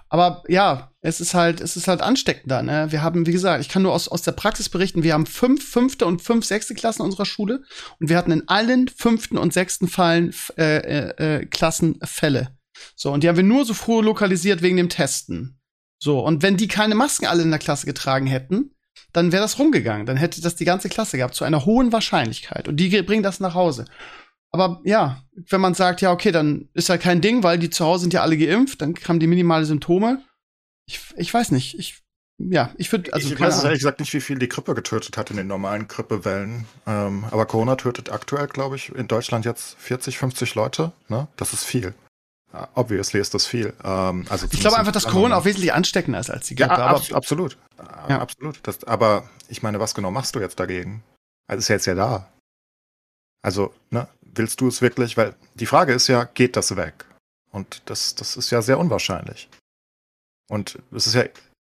aber 0.09 0.43
ja, 0.47 0.91
es 1.01 1.19
ist 1.19 1.33
halt, 1.33 1.61
es 1.61 1.75
ist 1.75 1.87
halt 1.87 2.01
ansteckender. 2.01 2.63
Ne? 2.63 2.87
Wir 2.89 3.01
haben, 3.01 3.27
wie 3.27 3.31
gesagt, 3.31 3.61
ich 3.61 3.69
kann 3.69 3.81
nur 3.81 3.93
aus, 3.93 4.07
aus 4.07 4.21
der 4.21 4.31
Praxis 4.31 4.69
berichten, 4.69 5.03
wir 5.03 5.13
haben 5.13 5.25
fünf 5.25 5.67
fünfte 5.69 6.05
und 6.05 6.21
fünf 6.21 6.45
sechste 6.45 6.73
Klassen 6.73 7.01
unserer 7.01 7.25
Schule 7.25 7.63
und 7.99 8.09
wir 8.09 8.17
hatten 8.17 8.31
in 8.31 8.47
allen 8.47 8.87
fünften 8.87 9.37
und 9.37 9.53
sechsten 9.53 9.87
Fallen 9.87 10.33
äh, 10.57 10.77
äh, 10.77 11.09
äh, 11.41 11.45
Klassen 11.45 11.99
Fälle. 12.03 12.55
So, 12.95 13.11
und 13.11 13.23
die 13.23 13.29
haben 13.29 13.37
wir 13.37 13.43
nur 13.43 13.65
so 13.65 13.73
früh 13.73 14.01
lokalisiert 14.01 14.61
wegen 14.61 14.77
dem 14.77 14.89
Testen. 14.89 15.54
So, 15.99 16.19
und 16.19 16.43
wenn 16.43 16.57
die 16.57 16.67
keine 16.67 16.95
Masken 16.95 17.25
alle 17.25 17.43
in 17.43 17.49
der 17.49 17.59
Klasse 17.59 17.85
getragen 17.85 18.27
hätten, 18.27 18.71
dann 19.13 19.31
wäre 19.31 19.41
das 19.41 19.59
rumgegangen. 19.59 20.05
Dann 20.05 20.17
hätte 20.17 20.41
das 20.41 20.55
die 20.55 20.65
ganze 20.65 20.89
Klasse 20.89 21.17
gehabt, 21.17 21.35
zu 21.35 21.45
einer 21.45 21.65
hohen 21.65 21.91
Wahrscheinlichkeit. 21.91 22.67
Und 22.67 22.77
die 22.77 22.89
bringen 23.01 23.23
das 23.23 23.39
nach 23.39 23.53
Hause. 23.53 23.85
Aber 24.51 24.81
ja, 24.83 25.21
wenn 25.49 25.61
man 25.61 25.73
sagt, 25.73 26.01
ja, 26.01 26.11
okay, 26.11 26.31
dann 26.31 26.69
ist 26.73 26.89
ja 26.89 26.97
kein 26.97 27.21
Ding, 27.21 27.43
weil 27.43 27.59
die 27.59 27.69
zu 27.69 27.85
Hause 27.85 28.03
sind 28.03 28.13
ja 28.13 28.21
alle 28.21 28.37
geimpft, 28.37 28.81
dann 28.81 28.95
haben 29.07 29.19
die 29.19 29.27
minimale 29.27 29.65
Symptome. 29.65 30.23
Ich, 30.85 31.01
ich 31.17 31.33
weiß 31.33 31.51
nicht. 31.51 31.77
Ich, 31.77 32.03
ja, 32.37 32.71
ich 32.77 32.91
würde, 32.91 33.11
also. 33.13 33.33
Ich 33.33 33.39
weiß 33.39 33.63
ehrlich 33.63 33.79
gesagt 33.79 33.99
nicht, 33.99 34.13
wie 34.13 34.21
viel 34.21 34.39
die 34.39 34.47
Grippe 34.47 34.73
getötet 34.73 35.17
hat 35.17 35.29
in 35.29 35.37
den 35.37 35.47
normalen 35.47 35.87
Grippewellen. 35.87 36.65
Ähm, 36.87 37.25
aber 37.31 37.45
Corona 37.45 37.75
tötet 37.75 38.11
aktuell, 38.11 38.47
glaube 38.47 38.75
ich, 38.75 38.89
in 38.95 39.07
Deutschland 39.07 39.45
jetzt 39.45 39.75
40, 39.79 40.17
50 40.17 40.55
Leute. 40.55 40.91
Ne? 41.09 41.27
Das 41.35 41.53
ist 41.53 41.63
viel. 41.63 41.93
Obviously 42.73 43.19
ist 43.19 43.33
das 43.33 43.45
viel. 43.45 43.73
Ähm, 43.83 44.25
also 44.29 44.47
ich 44.49 44.59
glaube 44.59 44.77
einfach, 44.77 44.91
dass 44.91 45.05
Corona 45.05 45.37
auch 45.37 45.45
wesentlich 45.45 45.73
ansteckender 45.73 46.19
ist 46.19 46.29
als 46.29 46.47
die 46.47 46.55
Grippe. 46.55 46.73
Ja, 46.73 46.87
ab 46.87 47.01
absolut. 47.11 47.57
Ja. 48.09 48.19
Absolut. 48.19 48.59
Das, 48.63 48.83
aber 48.83 49.29
ich 49.49 49.63
meine, 49.63 49.79
was 49.79 49.95
genau 49.95 50.11
machst 50.11 50.35
du 50.35 50.39
jetzt 50.39 50.59
dagegen? 50.59 51.03
Also 51.47 51.59
ist 51.59 51.67
ja 51.67 51.75
jetzt 51.75 51.85
ja 51.85 51.95
da. 51.95 52.31
Also, 53.41 53.73
ne, 53.91 54.07
willst 54.21 54.61
du 54.61 54.67
es 54.67 54.81
wirklich? 54.81 55.17
Weil 55.17 55.35
die 55.55 55.65
Frage 55.65 55.93
ist 55.93 56.07
ja, 56.07 56.23
geht 56.23 56.55
das 56.55 56.75
weg? 56.75 57.05
Und 57.51 57.81
das, 57.85 58.15
das 58.15 58.37
ist 58.37 58.49
ja 58.51 58.61
sehr 58.61 58.79
unwahrscheinlich. 58.79 59.49
Und 60.49 60.79
es 60.91 61.07
ist 61.07 61.13
ja, 61.13 61.23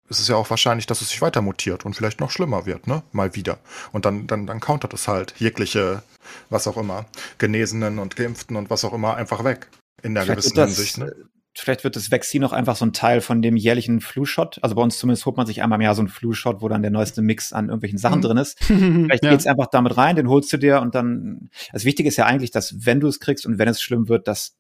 es 0.09 0.19
ist 0.19 0.29
ja 0.29 0.35
auch 0.35 0.49
wahrscheinlich, 0.49 0.85
dass 0.85 1.01
es 1.01 1.09
sich 1.09 1.21
weiter 1.21 1.41
mutiert 1.41 1.85
und 1.85 1.95
vielleicht 1.95 2.19
noch 2.19 2.31
schlimmer 2.31 2.65
wird, 2.65 2.87
ne? 2.87 3.03
Mal 3.11 3.35
wieder. 3.35 3.59
Und 3.91 4.05
dann, 4.05 4.27
dann, 4.27 4.47
dann 4.47 4.59
countert 4.59 4.93
es 4.93 5.07
halt 5.07 5.33
jegliche, 5.37 6.03
was 6.49 6.67
auch 6.67 6.77
immer, 6.77 7.05
Genesenen 7.37 7.99
und 7.99 8.15
Geimpften 8.15 8.55
und 8.55 8.69
was 8.69 8.85
auch 8.85 8.93
immer 8.93 9.15
einfach 9.15 9.43
weg. 9.43 9.67
In 10.03 10.13
der 10.13 10.25
gewissen 10.25 10.55
das, 10.55 10.75
Hinsicht. 10.75 10.97
Ne? 10.99 11.13
Vielleicht 11.59 11.83
wird 11.83 11.95
das 11.95 12.11
Vaccine 12.11 12.45
auch 12.45 12.53
einfach 12.53 12.75
so 12.75 12.85
ein 12.85 12.93
Teil 12.93 13.19
von 13.19 13.41
dem 13.41 13.57
jährlichen 13.57 13.99
Flu-Shot. 13.99 14.59
Also 14.61 14.75
bei 14.75 14.81
uns 14.83 14.99
zumindest 14.99 15.25
holt 15.25 15.37
man 15.37 15.47
sich 15.47 15.63
einmal 15.63 15.77
im 15.77 15.81
Jahr 15.81 15.95
so 15.95 16.01
einen 16.01 16.07
Flu-Shot, 16.07 16.61
wo 16.61 16.67
dann 16.69 16.83
der 16.83 16.91
neueste 16.91 17.23
Mix 17.23 17.51
an 17.51 17.65
irgendwelchen 17.65 17.97
Sachen 17.97 18.19
mhm. 18.19 18.23
drin 18.23 18.37
ist. 18.37 18.59
Vielleicht 18.63 19.23
ja. 19.23 19.31
geht's 19.31 19.47
einfach 19.47 19.67
damit 19.67 19.97
rein, 19.97 20.15
den 20.15 20.29
holst 20.29 20.53
du 20.53 20.57
dir 20.57 20.81
und 20.81 20.93
dann. 20.93 21.49
Das 21.73 21.83
Wichtige 21.83 22.09
ist 22.09 22.17
ja 22.17 22.25
eigentlich, 22.25 22.51
dass 22.51 22.85
wenn 22.85 22.99
du 22.99 23.07
es 23.07 23.19
kriegst 23.19 23.45
und 23.47 23.57
wenn 23.57 23.67
es 23.67 23.81
schlimm 23.81 24.07
wird, 24.07 24.27
dass 24.27 24.55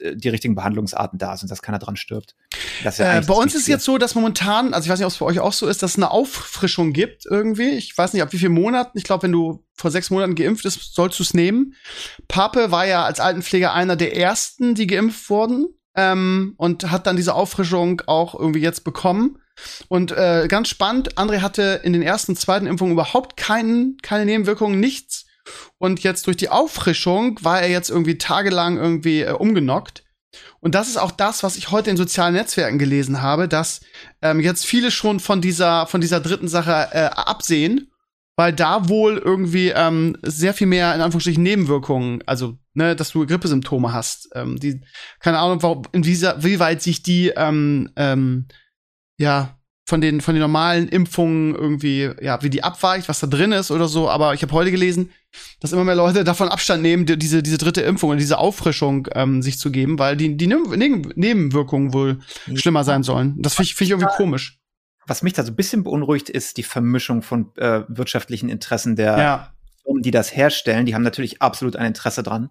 äh, 0.00 0.16
die 0.16 0.30
richtigen 0.30 0.54
Behandlungsarten 0.54 1.18
da 1.18 1.36
sind, 1.36 1.50
dass 1.50 1.60
keiner 1.60 1.78
dran 1.78 1.96
stirbt. 1.96 2.34
Ja 2.82 3.18
äh, 3.18 3.20
bei 3.20 3.34
uns 3.34 3.54
ist 3.54 3.68
jetzt 3.68 3.84
so, 3.84 3.98
dass 3.98 4.14
momentan, 4.14 4.72
also 4.72 4.86
ich 4.86 4.90
weiß 4.90 4.98
nicht, 5.00 5.06
ob 5.06 5.12
es 5.12 5.18
bei 5.18 5.26
euch 5.26 5.40
auch 5.40 5.52
so 5.52 5.66
ist, 5.66 5.82
dass 5.82 5.92
es 5.92 5.96
eine 5.96 6.10
Auffrischung 6.10 6.94
gibt 6.94 7.26
irgendwie. 7.26 7.70
Ich 7.70 7.96
weiß 7.96 8.14
nicht, 8.14 8.22
ab 8.22 8.32
wie 8.32 8.38
vielen 8.38 8.52
Monaten. 8.52 8.96
Ich 8.96 9.04
glaube, 9.04 9.24
wenn 9.24 9.32
du 9.32 9.64
vor 9.78 9.90
sechs 9.90 10.10
Monaten 10.10 10.34
geimpft 10.34 10.64
bist, 10.64 10.94
sollst 10.94 11.18
du 11.18 11.22
es 11.22 11.34
nehmen. 11.34 11.74
Pape 12.26 12.70
war 12.70 12.86
ja 12.86 13.04
als 13.04 13.20
Altenpfleger 13.20 13.72
einer 13.72 13.96
der 13.96 14.16
ersten, 14.16 14.74
die 14.74 14.86
geimpft 14.86 15.30
wurden 15.30 15.68
ähm, 15.94 16.54
und 16.56 16.90
hat 16.90 17.06
dann 17.06 17.16
diese 17.16 17.34
Auffrischung 17.34 18.02
auch 18.06 18.38
irgendwie 18.38 18.60
jetzt 18.60 18.84
bekommen. 18.84 19.38
Und 19.88 20.12
äh, 20.12 20.46
ganz 20.48 20.68
spannend, 20.68 21.16
André 21.16 21.40
hatte 21.40 21.80
in 21.82 21.92
den 21.92 22.02
ersten, 22.02 22.36
zweiten 22.36 22.66
Impfungen 22.66 22.92
überhaupt 22.92 23.36
keinen, 23.36 23.96
keine 24.02 24.24
Nebenwirkungen, 24.24 24.78
nichts. 24.78 25.26
Und 25.78 26.02
jetzt 26.02 26.26
durch 26.26 26.36
die 26.36 26.50
Auffrischung 26.50 27.38
war 27.42 27.60
er 27.60 27.70
jetzt 27.70 27.90
irgendwie 27.90 28.18
tagelang 28.18 28.76
irgendwie 28.76 29.22
äh, 29.22 29.32
umgenockt. 29.32 30.04
Und 30.60 30.74
das 30.74 30.88
ist 30.88 30.96
auch 30.96 31.10
das, 31.10 31.42
was 31.42 31.56
ich 31.56 31.70
heute 31.70 31.90
in 31.90 31.96
sozialen 31.96 32.34
Netzwerken 32.34 32.78
gelesen 32.78 33.22
habe, 33.22 33.48
dass 33.48 33.80
ähm, 34.22 34.40
jetzt 34.40 34.66
viele 34.66 34.90
schon 34.90 35.20
von 35.20 35.40
dieser, 35.40 35.86
von 35.86 36.00
dieser 36.00 36.20
dritten 36.20 36.48
Sache 36.48 36.88
äh, 36.92 37.04
absehen, 37.14 37.90
weil 38.38 38.52
da 38.52 38.88
wohl 38.88 39.18
irgendwie 39.18 39.72
ähm, 39.74 40.16
sehr 40.22 40.54
viel 40.54 40.68
mehr 40.68 40.94
in 40.94 41.00
Anführungsstrichen 41.00 41.42
Nebenwirkungen, 41.42 42.22
also 42.24 42.56
ne, 42.72 42.94
dass 42.94 43.10
du 43.10 43.26
Grippesymptome 43.26 43.92
hast. 43.92 44.28
Ähm, 44.32 44.60
die, 44.60 44.80
keine 45.18 45.40
Ahnung, 45.40 45.60
warum, 45.64 45.82
in 45.90 46.02
dieser, 46.02 46.44
wie 46.44 46.60
weit 46.60 46.80
sich 46.80 47.02
die 47.02 47.32
ähm, 47.36 47.90
ähm, 47.96 48.46
ja 49.18 49.58
von 49.88 50.00
den 50.00 50.20
von 50.20 50.36
den 50.36 50.42
normalen 50.42 50.86
Impfungen 50.86 51.56
irgendwie 51.56 52.10
ja 52.22 52.40
wie 52.40 52.50
die 52.50 52.62
abweicht, 52.62 53.08
was 53.08 53.18
da 53.18 53.26
drin 53.26 53.50
ist 53.50 53.72
oder 53.72 53.88
so. 53.88 54.08
Aber 54.08 54.34
ich 54.34 54.42
habe 54.42 54.52
heute 54.52 54.70
gelesen, 54.70 55.10
dass 55.58 55.72
immer 55.72 55.82
mehr 55.82 55.96
Leute 55.96 56.22
davon 56.22 56.48
Abstand 56.48 56.80
nehmen, 56.80 57.06
die, 57.06 57.18
diese 57.18 57.42
diese 57.42 57.58
dritte 57.58 57.80
Impfung 57.80 58.10
und 58.10 58.18
diese 58.18 58.38
Auffrischung 58.38 59.08
ähm, 59.14 59.42
sich 59.42 59.58
zu 59.58 59.72
geben, 59.72 59.98
weil 59.98 60.16
die 60.16 60.36
die 60.36 60.46
Nebenwirkungen 60.46 61.92
wohl 61.92 62.20
schlimmer 62.54 62.84
sein 62.84 63.02
sollen. 63.02 63.34
Das 63.42 63.54
finde 63.54 63.64
ich, 63.64 63.74
find 63.74 63.86
ich 63.86 63.90
irgendwie 63.90 64.14
komisch. 64.16 64.60
Was 65.08 65.22
mich 65.22 65.32
da 65.32 65.42
so 65.42 65.52
ein 65.52 65.56
bisschen 65.56 65.84
beunruhigt, 65.84 66.28
ist 66.28 66.58
die 66.58 66.62
Vermischung 66.62 67.22
von 67.22 67.50
äh, 67.56 67.82
wirtschaftlichen 67.88 68.50
Interessen 68.50 68.94
der 68.94 69.18
ja. 69.18 69.54
Firmen, 69.82 70.02
die 70.02 70.10
das 70.10 70.36
herstellen. 70.36 70.84
Die 70.84 70.94
haben 70.94 71.02
natürlich 71.02 71.40
absolut 71.40 71.76
ein 71.76 71.86
Interesse 71.86 72.22
dran, 72.22 72.50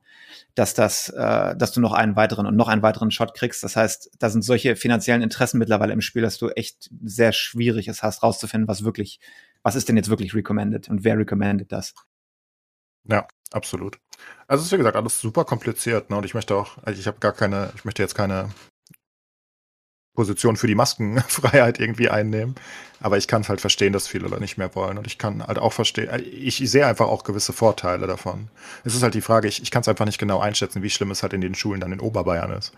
dass 0.56 0.74
das, 0.74 1.10
äh, 1.10 1.56
dass 1.56 1.72
du 1.72 1.82
noch 1.82 1.94
einen 1.94 2.16
weiteren 2.16 2.48
und 2.48 2.56
noch 2.56 2.68
einen 2.68 2.82
weiteren 2.82 3.12
Shot 3.12 3.36
kriegst. 3.36 3.64
Das 3.64 3.76
heißt, 3.76 4.10
da 4.18 4.32
sind 4.32 4.42
solche 4.42 4.76
finanziellen 4.76 5.22
Interessen 5.22 5.60
mittlerweile 5.60 5.94
im 5.94 6.02
Spiel, 6.02 6.24
dass 6.24 6.40
du 6.40 6.50
echt 6.50 6.90
sehr 7.04 7.32
schwierig 7.32 7.88
es 7.88 8.02
hast, 8.02 8.24
rauszufinden, 8.24 8.68
was 8.68 8.84
wirklich, 8.84 9.20
was 9.62 9.76
ist 9.76 9.88
denn 9.88 9.96
jetzt 9.96 10.10
wirklich 10.10 10.34
recommended 10.34 10.90
und 10.90 11.04
wer 11.04 11.16
recommended 11.16 11.72
das. 11.72 11.94
Ja, 13.04 13.28
absolut. 13.52 14.00
Also 14.48 14.62
es 14.62 14.68
ist 14.68 14.74
wie 14.74 14.78
gesagt 14.78 14.96
alles 14.96 15.22
super 15.22 15.46
kompliziert, 15.46 16.10
ne? 16.10 16.18
Und 16.18 16.26
ich 16.26 16.34
möchte 16.34 16.56
auch, 16.56 16.80
also 16.82 17.00
ich 17.00 17.06
habe 17.06 17.20
gar 17.20 17.34
keine, 17.34 17.72
ich 17.76 17.86
möchte 17.86 18.02
jetzt 18.02 18.16
keine 18.16 18.50
Position 20.18 20.58
für 20.58 20.66
die 20.66 20.74
Maskenfreiheit 20.74 21.80
irgendwie 21.80 22.10
einnehmen. 22.10 22.56
Aber 23.00 23.20
ich 23.20 23.28
kann 23.28 23.44
es 23.44 23.50
halt 23.50 23.62
verstehen, 23.62 23.94
dass 23.94 24.08
viele 24.08 24.28
Leute 24.28 24.42
nicht 24.42 24.58
mehr 24.58 24.74
wollen. 24.74 24.98
Und 24.98 25.06
ich 25.06 25.20
kann 25.20 25.46
halt 25.46 25.60
auch 25.60 25.74
verstehen, 25.74 26.10
äh, 26.10 26.18
ich 26.22 26.58
sehe 26.58 26.88
einfach 26.88 27.08
auch 27.08 27.24
gewisse 27.24 27.54
Vorteile 27.54 28.08
davon. 28.08 28.50
Es 28.84 28.96
ist 28.96 29.04
halt 29.04 29.14
die 29.14 29.22
Frage, 29.22 29.48
ich, 29.48 29.62
ich 29.62 29.70
kann 29.70 29.82
es 29.82 29.88
einfach 29.88 30.06
nicht 30.06 30.18
genau 30.18 30.40
einschätzen, 30.40 30.82
wie 30.82 30.90
schlimm 30.90 31.12
es 31.12 31.22
halt 31.22 31.34
in 31.34 31.42
den 31.42 31.54
Schulen 31.54 31.80
dann 31.80 31.92
in 31.92 32.00
Oberbayern 32.00 32.52
ist. 32.52 32.74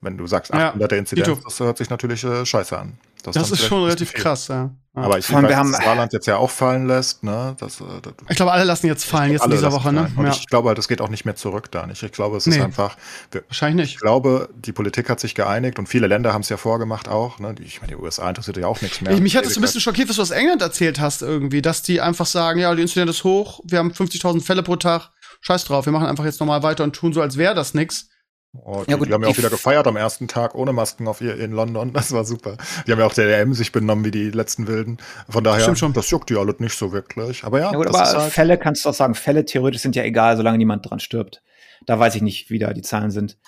Wenn 0.00 0.16
du 0.16 0.26
sagst 0.28 0.52
800 0.52 0.92
ja, 0.92 0.98
Inzidenz, 0.98 1.42
das 1.42 1.60
hört 1.60 1.78
sich 1.78 1.90
natürlich 1.90 2.22
äh, 2.22 2.46
scheiße 2.46 2.78
an. 2.78 2.96
Das, 3.24 3.34
das 3.34 3.50
ist 3.50 3.64
schon 3.64 3.82
relativ 3.82 4.12
krass, 4.12 4.46
ja. 4.46 4.70
Aber 4.94 5.18
ich 5.18 5.32
weiß, 5.32 5.48
wir 5.48 5.56
haben 5.56 5.72
das 5.72 5.82
Saarland 5.82 6.12
jetzt 6.12 6.26
ja 6.26 6.36
auch 6.36 6.50
fallen 6.50 6.86
lässt. 6.86 7.22
Ne? 7.22 7.56
Das, 7.58 7.80
äh, 7.80 7.84
das, 8.02 8.12
ich 8.28 8.36
glaube, 8.36 8.52
alle 8.52 8.64
lassen 8.64 8.86
jetzt 8.86 9.04
fallen, 9.04 9.32
jetzt 9.32 9.42
in 9.42 9.50
dieser 9.50 9.72
Woche. 9.72 9.90
Ne? 9.90 10.12
Und 10.16 10.26
ja. 10.26 10.32
ich 10.32 10.46
glaube, 10.48 10.74
das 10.74 10.86
geht 10.86 11.00
auch 11.00 11.08
nicht 11.08 11.24
mehr 11.24 11.34
zurück 11.34 11.70
da 11.70 11.86
nicht. 11.86 12.02
Ich 12.02 12.12
glaube, 12.12 12.36
es 12.36 12.46
nee. 12.46 12.56
ist 12.56 12.62
einfach. 12.62 12.96
Wir, 13.30 13.42
Wahrscheinlich 13.48 13.86
nicht. 13.86 13.94
Ich 13.94 14.00
glaube, 14.00 14.50
die 14.54 14.72
Politik 14.72 15.08
hat 15.08 15.18
sich 15.18 15.34
geeinigt 15.34 15.78
und 15.78 15.88
viele 15.88 16.08
Länder 16.08 16.34
haben 16.34 16.42
es 16.42 16.50
ja 16.50 16.58
vorgemacht 16.58 17.08
auch. 17.08 17.38
Ne? 17.38 17.54
Ich 17.64 17.80
meine, 17.80 17.94
die 17.94 17.98
USA 17.98 18.28
interessiert 18.28 18.58
ja 18.58 18.66
auch 18.66 18.82
nichts 18.82 19.00
mehr. 19.00 19.12
Ich, 19.14 19.20
mich 19.20 19.34
hat 19.34 19.46
es 19.46 19.56
ein 19.56 19.62
bisschen 19.62 19.80
schockiert, 19.80 20.10
was 20.10 20.16
du 20.16 20.22
aus 20.22 20.30
England 20.30 20.60
erzählt 20.60 21.00
hast 21.00 21.22
irgendwie, 21.22 21.62
dass 21.62 21.80
die 21.80 22.02
einfach 22.02 22.26
sagen, 22.26 22.60
ja, 22.60 22.74
die 22.74 22.82
Inzidenz 22.82 23.10
ist 23.12 23.24
hoch, 23.24 23.60
wir 23.64 23.78
haben 23.78 23.92
50.000 23.92 24.42
Fälle 24.42 24.62
pro 24.62 24.76
Tag, 24.76 25.08
scheiß 25.40 25.64
drauf, 25.64 25.86
wir 25.86 25.92
machen 25.92 26.06
einfach 26.06 26.26
jetzt 26.26 26.40
nochmal 26.40 26.62
weiter 26.62 26.84
und 26.84 26.94
tun 26.94 27.14
so, 27.14 27.22
als 27.22 27.38
wäre 27.38 27.54
das 27.54 27.72
nix. 27.72 28.08
Oh, 28.54 28.84
die, 28.86 28.90
ja, 28.90 28.96
gut, 28.98 29.08
die 29.08 29.14
haben 29.14 29.22
ja 29.22 29.28
auch 29.28 29.38
wieder 29.38 29.48
gefeiert 29.48 29.86
am 29.86 29.96
ersten 29.96 30.28
Tag 30.28 30.54
ohne 30.54 30.74
Masken 30.74 31.08
auf 31.08 31.22
ihr 31.22 31.38
in 31.38 31.52
London. 31.52 31.92
Das 31.92 32.12
war 32.12 32.24
super. 32.24 32.58
Die 32.86 32.92
haben 32.92 32.98
ja 32.98 33.06
auch 33.06 33.14
der 33.14 33.26
DM 33.26 33.54
sich 33.54 33.72
benommen 33.72 34.04
wie 34.04 34.10
die 34.10 34.30
letzten 34.30 34.66
Wilden. 34.66 34.98
Von 35.28 35.42
daher, 35.42 35.74
schon. 35.74 35.94
das 35.94 36.10
juckt 36.10 36.28
die 36.28 36.36
alle 36.36 36.54
nicht 36.58 36.76
so 36.76 36.92
wirklich. 36.92 37.44
Aber 37.44 37.60
ja, 37.60 37.72
ja 37.72 37.76
gut, 37.76 37.86
aber 37.86 37.98
halt 37.98 38.32
Fälle 38.32 38.58
kannst 38.58 38.84
du 38.84 38.90
auch 38.90 38.94
sagen, 38.94 39.14
Fälle 39.14 39.46
theoretisch 39.46 39.80
sind 39.80 39.96
ja 39.96 40.02
egal, 40.02 40.36
solange 40.36 40.58
niemand 40.58 40.88
dran 40.88 41.00
stirbt. 41.00 41.42
Da 41.86 41.98
weiß 41.98 42.14
ich 42.14 42.22
nicht, 42.22 42.50
wie 42.50 42.58
da 42.58 42.74
die 42.74 42.82
Zahlen 42.82 43.10
sind. 43.10 43.38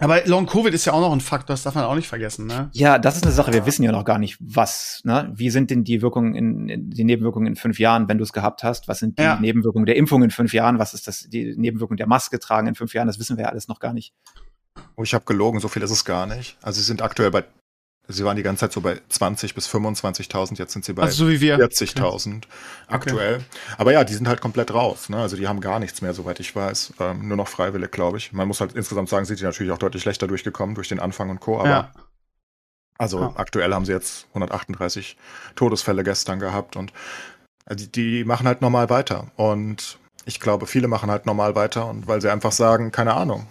Aber 0.00 0.26
Long 0.26 0.46
Covid 0.46 0.72
ist 0.72 0.86
ja 0.86 0.92
auch 0.92 1.00
noch 1.00 1.12
ein 1.12 1.20
Faktor, 1.20 1.54
das 1.54 1.62
darf 1.62 1.74
man 1.74 1.84
auch 1.84 1.94
nicht 1.94 2.08
vergessen, 2.08 2.46
ne? 2.46 2.70
Ja, 2.72 2.98
das 2.98 3.16
ist 3.16 3.24
eine 3.24 3.32
Sache. 3.32 3.52
Wir 3.52 3.66
wissen 3.66 3.82
ja 3.82 3.92
noch 3.92 4.04
gar 4.04 4.18
nicht, 4.18 4.38
was, 4.40 5.02
ne? 5.04 5.30
Wie 5.34 5.50
sind 5.50 5.70
denn 5.70 5.84
die 5.84 6.00
Wirkungen 6.02 6.34
in, 6.34 6.68
in 6.68 6.90
die 6.90 7.04
Nebenwirkungen 7.04 7.46
in 7.46 7.56
fünf 7.56 7.78
Jahren, 7.78 8.08
wenn 8.08 8.18
du 8.18 8.24
es 8.24 8.32
gehabt 8.32 8.62
hast? 8.62 8.88
Was 8.88 8.98
sind 8.98 9.18
die 9.18 9.22
ja. 9.22 9.38
Nebenwirkungen 9.38 9.86
der 9.86 9.96
Impfung 9.96 10.22
in 10.22 10.30
fünf 10.30 10.54
Jahren? 10.54 10.78
Was 10.78 10.94
ist 10.94 11.06
das, 11.06 11.28
die 11.28 11.54
Nebenwirkung 11.56 11.96
der 11.96 12.06
Maske 12.06 12.38
tragen 12.38 12.66
in 12.66 12.74
fünf 12.74 12.94
Jahren? 12.94 13.06
Das 13.06 13.18
wissen 13.18 13.36
wir 13.36 13.44
ja 13.44 13.50
alles 13.50 13.68
noch 13.68 13.78
gar 13.78 13.92
nicht. 13.92 14.14
Oh, 14.96 15.02
ich 15.02 15.12
habe 15.14 15.24
gelogen, 15.26 15.60
so 15.60 15.68
viel 15.68 15.82
ist 15.82 15.90
es 15.90 16.04
gar 16.04 16.26
nicht. 16.26 16.56
Also 16.62 16.80
sie 16.80 16.86
sind 16.86 17.02
aktuell 17.02 17.30
bei 17.30 17.44
Sie 18.10 18.24
waren 18.24 18.36
die 18.36 18.42
ganze 18.42 18.60
Zeit 18.60 18.72
so 18.72 18.80
bei 18.80 19.00
20 19.08 19.54
bis 19.54 19.68
25.000, 19.68 20.58
jetzt 20.58 20.72
sind 20.72 20.84
sie 20.84 20.92
bei 20.92 21.02
also 21.02 21.26
so 21.26 21.30
40.000 21.30 22.42
aktuell. 22.88 23.36
Okay. 23.36 23.44
Aber 23.78 23.92
ja, 23.92 24.04
die 24.04 24.14
sind 24.14 24.28
halt 24.28 24.40
komplett 24.40 24.74
raus. 24.74 25.08
Ne? 25.08 25.18
Also 25.18 25.36
die 25.36 25.48
haben 25.48 25.60
gar 25.60 25.78
nichts 25.78 26.02
mehr, 26.02 26.14
soweit 26.14 26.40
ich 26.40 26.54
weiß. 26.54 26.94
Ähm, 27.00 27.28
nur 27.28 27.36
noch 27.36 27.48
freiwillig, 27.48 27.90
glaube 27.90 28.18
ich. 28.18 28.32
Man 28.32 28.48
muss 28.48 28.60
halt 28.60 28.74
insgesamt 28.74 29.08
sagen, 29.08 29.24
sind 29.24 29.40
die 29.40 29.44
natürlich 29.44 29.72
auch 29.72 29.78
deutlich 29.78 30.02
schlechter 30.02 30.26
durchgekommen 30.26 30.74
durch 30.74 30.88
den 30.88 31.00
Anfang 31.00 31.30
und 31.30 31.40
Co. 31.40 31.60
Aber 31.60 31.68
ja. 31.68 31.92
also 32.98 33.20
ja. 33.20 33.32
aktuell 33.36 33.72
haben 33.72 33.84
sie 33.84 33.92
jetzt 33.92 34.26
138 34.30 35.16
Todesfälle 35.54 36.02
gestern 36.02 36.40
gehabt 36.40 36.76
und 36.76 36.92
äh, 37.66 37.76
die, 37.76 37.90
die 37.90 38.24
machen 38.24 38.46
halt 38.46 38.60
normal 38.60 38.90
weiter. 38.90 39.30
Und 39.36 39.98
ich 40.24 40.40
glaube, 40.40 40.66
viele 40.66 40.88
machen 40.88 41.10
halt 41.10 41.26
normal 41.26 41.54
weiter 41.54 41.86
und 41.86 42.06
weil 42.06 42.20
sie 42.20 42.30
einfach 42.30 42.52
sagen, 42.52 42.92
keine 42.92 43.14
Ahnung. 43.14 43.46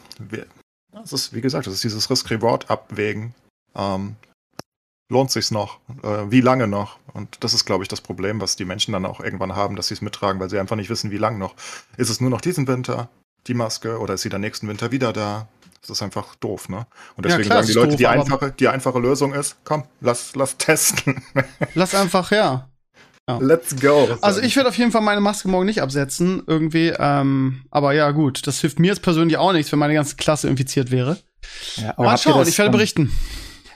Das 0.91 1.13
ist, 1.13 1.33
wie 1.33 1.41
gesagt, 1.41 1.67
das 1.67 1.75
ist 1.75 1.83
dieses 1.83 2.09
Risk-Reward-Abwägen. 2.09 3.33
Ähm, 3.75 4.15
lohnt 5.09 5.31
sich's 5.31 5.51
noch? 5.51 5.79
Äh, 6.03 6.29
wie 6.31 6.41
lange 6.41 6.67
noch? 6.67 6.97
Und 7.13 7.43
das 7.43 7.53
ist, 7.53 7.65
glaube 7.65 7.83
ich, 7.83 7.87
das 7.87 8.01
Problem, 8.01 8.39
was 8.39 8.55
die 8.55 8.65
Menschen 8.65 8.93
dann 8.93 9.05
auch 9.05 9.19
irgendwann 9.19 9.55
haben, 9.55 9.75
dass 9.75 9.87
sie 9.87 9.95
es 9.95 10.01
mittragen, 10.01 10.39
weil 10.39 10.49
sie 10.49 10.59
einfach 10.59 10.75
nicht 10.75 10.89
wissen, 10.89 11.11
wie 11.11 11.17
lang 11.17 11.37
noch. 11.37 11.55
Ist 11.97 12.09
es 12.09 12.21
nur 12.21 12.29
noch 12.29 12.41
diesen 12.41 12.67
Winter, 12.67 13.09
die 13.47 13.55
Maske, 13.55 13.99
oder 13.99 14.13
ist 14.13 14.21
sie 14.21 14.29
dann 14.29 14.41
nächsten 14.41 14.67
Winter 14.67 14.91
wieder 14.91 15.11
da? 15.11 15.47
Das 15.81 15.89
ist 15.89 16.03
einfach 16.03 16.35
doof, 16.35 16.69
ne? 16.69 16.85
Und 17.15 17.25
deswegen 17.25 17.43
ja, 17.43 17.61
klar, 17.61 17.63
sagen 17.63 17.67
die 17.67 17.73
Leute, 17.73 17.89
doof, 17.89 17.97
die, 17.97 18.07
einfache, 18.07 18.51
die 18.51 18.67
einfache 18.67 18.99
Lösung 18.99 19.33
ist, 19.33 19.57
komm, 19.63 19.85
lass, 20.01 20.35
lass 20.35 20.57
testen. 20.57 21.23
lass 21.73 21.95
einfach, 21.95 22.31
ja. 22.31 22.69
ja. 23.27 23.37
Let's 23.39 23.79
go. 23.79 24.17
Also 24.21 24.41
ich 24.41 24.55
werde 24.57 24.69
auf 24.69 24.77
jeden 24.77 24.91
Fall 24.91 25.01
meine 25.01 25.21
Maske 25.21 25.47
morgen 25.47 25.65
nicht 25.65 25.81
absetzen, 25.81 26.43
irgendwie. 26.45 26.93
Ähm, 26.99 27.63
aber 27.71 27.93
ja, 27.93 28.11
gut, 28.11 28.45
das 28.45 28.59
hilft 28.59 28.79
mir 28.79 28.87
jetzt 28.87 29.01
persönlich 29.01 29.37
auch 29.37 29.53
nichts, 29.53 29.71
wenn 29.71 29.79
meine 29.79 29.93
ganze 29.93 30.17
Klasse 30.17 30.49
infiziert 30.49 30.91
wäre. 30.91 31.17
Ja, 31.77 31.95
Mal 31.97 32.17
schauen, 32.17 32.45
ich 32.47 32.57
werde 32.57 32.71
berichten. 32.71 33.11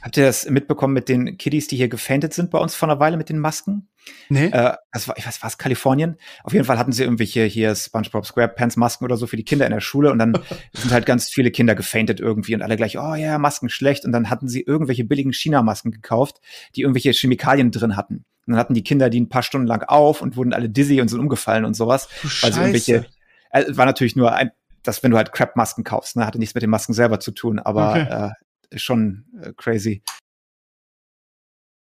Habt 0.04 0.18
ihr 0.18 0.26
das 0.26 0.50
mitbekommen 0.50 0.94
mit 0.94 1.08
den 1.08 1.38
Kiddies, 1.38 1.70
die 1.70 1.78
hier 1.78 1.88
gefaintet 1.88 2.34
sind 2.34 2.52
bei 2.52 2.60
uns 2.60 2.76
vor 2.76 2.90
einer 2.90 3.00
Weile 3.00 3.16
mit 3.16 3.30
den 3.30 3.40
Masken? 3.40 3.88
Nee. 4.28 4.48
Äh, 4.48 4.74
das 4.92 5.08
war, 5.08 5.18
ich 5.18 5.26
weiß, 5.26 5.42
war 5.42 5.48
es 5.48 5.58
Kalifornien? 5.58 6.18
Auf 6.44 6.52
jeden 6.52 6.66
Fall 6.66 6.78
hatten 6.78 6.92
sie 6.92 7.04
irgendwelche 7.04 7.46
hier 7.46 7.74
SpongeBob 7.74 8.26
SquarePants 8.26 8.76
Masken 8.76 9.06
oder 9.06 9.16
so 9.16 9.28
für 9.28 9.38
die 9.38 9.46
Kinder 9.46 9.66
in 9.66 9.72
der 9.72 9.80
Schule 9.80 10.12
und 10.12 10.20
dann 10.20 10.38
sind 10.74 10.92
halt 10.92 11.06
ganz 11.06 11.30
viele 11.30 11.52
Kinder 11.52 11.74
gefaintet 11.74 12.20
irgendwie 12.20 12.54
und 12.54 12.62
alle 12.62 12.76
gleich, 12.76 13.00
oh 13.00 13.16
ja, 13.16 13.38
Masken 13.38 13.70
schlecht 13.70 14.04
und 14.04 14.12
dann 14.12 14.30
hatten 14.30 14.50
sie 14.50 14.62
irgendwelche 14.62 15.06
billigen 15.06 15.32
China-Masken 15.32 15.92
gekauft, 15.92 16.42
die 16.76 16.82
irgendwelche 16.82 17.14
Chemikalien 17.14 17.72
drin 17.72 17.96
hatten. 17.96 18.26
Und 18.46 18.52
dann 18.52 18.58
hatten 18.58 18.74
die 18.74 18.84
Kinder 18.84 19.10
die 19.10 19.22
ein 19.22 19.30
paar 19.30 19.44
Stunden 19.44 19.68
lang 19.68 19.84
auf 19.84 20.22
und 20.22 20.36
wurden 20.36 20.52
alle 20.52 20.70
dizzy 20.70 21.00
und 21.00 21.08
sind 21.08 21.22
umgefallen 21.22 21.64
und 21.64 21.76
sowas. 21.76 22.10
Weil 22.42 22.52
sie 22.52 22.60
irgendwelche, 22.60 23.06
äh, 23.52 23.64
war 23.70 23.86
natürlich 23.86 24.18
nur 24.18 24.34
ein, 24.34 24.52
dass 24.84 25.02
wenn 25.02 25.12
du 25.12 25.18
halt 25.18 25.32
Crap-Masken 25.32 25.86
kaufst, 25.86 26.18
ne, 26.18 26.26
hatte 26.26 26.40
nichts 26.40 26.54
mit 26.54 26.62
den 26.62 26.70
Masken 26.70 26.92
selber 26.92 27.22
zu 27.22 27.32
tun, 27.32 27.60
aber 27.60 27.92
okay. 27.92 28.28
äh, 28.28 28.43
schon 28.76 29.26
äh, 29.42 29.54
crazy. 29.56 30.04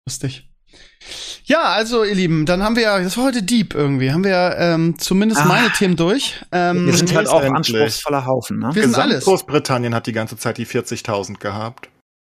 Lustig. 0.07 0.49
Ja, 1.45 1.62
also 1.62 2.03
ihr 2.03 2.14
Lieben, 2.14 2.45
dann 2.45 2.62
haben 2.62 2.74
wir 2.74 2.83
ja, 2.83 2.99
das 2.99 3.16
war 3.16 3.24
heute 3.24 3.43
deep 3.43 3.74
irgendwie, 3.74 4.11
haben 4.11 4.24
wir 4.24 4.57
ähm, 4.59 4.99
zumindest 4.99 5.43
ah, 5.43 5.45
meine 5.45 5.70
Themen 5.70 5.97
durch. 5.97 6.45
Ähm, 6.51 6.87
wir 6.87 6.95
sind 6.95 7.14
halt 7.14 7.29
auch 7.29 7.41
anspruchsvoller 7.41 8.27
Haufen. 8.27 8.59
Ne? 8.59 8.70
Wir 8.74 8.83
sind 8.83 8.99
alles. 8.99 9.24
Großbritannien 9.24 9.95
hat 9.95 10.07
die 10.07 10.12
ganze 10.12 10.37
Zeit 10.37 10.59
die 10.59 10.66
40.000 10.66 11.39
gehabt. 11.39 11.89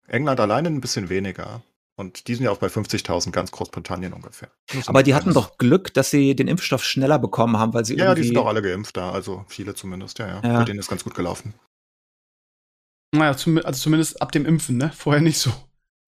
England 0.06 0.40
alleine 0.40 0.68
ein 0.68 0.80
bisschen 0.80 1.08
weniger. 1.08 1.62
Und 1.96 2.28
die 2.28 2.34
sind 2.36 2.44
ja 2.44 2.52
auch 2.52 2.58
bei 2.58 2.68
50.000 2.68 3.32
ganz 3.32 3.50
Großbritannien 3.50 4.12
ungefähr. 4.12 4.50
Aber 4.86 5.02
die 5.02 5.14
hatten 5.14 5.34
doch 5.34 5.58
Glück, 5.58 5.92
dass 5.94 6.10
sie 6.10 6.36
den 6.36 6.46
Impfstoff 6.46 6.84
schneller 6.84 7.18
bekommen 7.18 7.56
haben, 7.56 7.74
weil 7.74 7.84
sie 7.84 7.96
ja, 7.96 8.04
irgendwie... 8.04 8.20
Ja, 8.20 8.22
die 8.22 8.28
sind 8.28 8.36
doch 8.36 8.46
alle 8.46 8.62
geimpft 8.62 8.96
da, 8.96 9.10
also 9.10 9.44
viele 9.48 9.74
zumindest, 9.74 10.18
ja, 10.20 10.28
ja. 10.28 10.40
ja. 10.44 10.58
Bei 10.58 10.64
denen 10.64 10.78
ist 10.78 10.88
ganz 10.88 11.02
gut 11.02 11.16
gelaufen. 11.16 11.54
Naja, 13.12 13.36
zum, 13.36 13.58
also 13.58 13.80
zumindest 13.80 14.20
ab 14.20 14.32
dem 14.32 14.46
Impfen, 14.46 14.76
ne? 14.76 14.92
Vorher 14.96 15.22
nicht 15.22 15.38
so. 15.38 15.52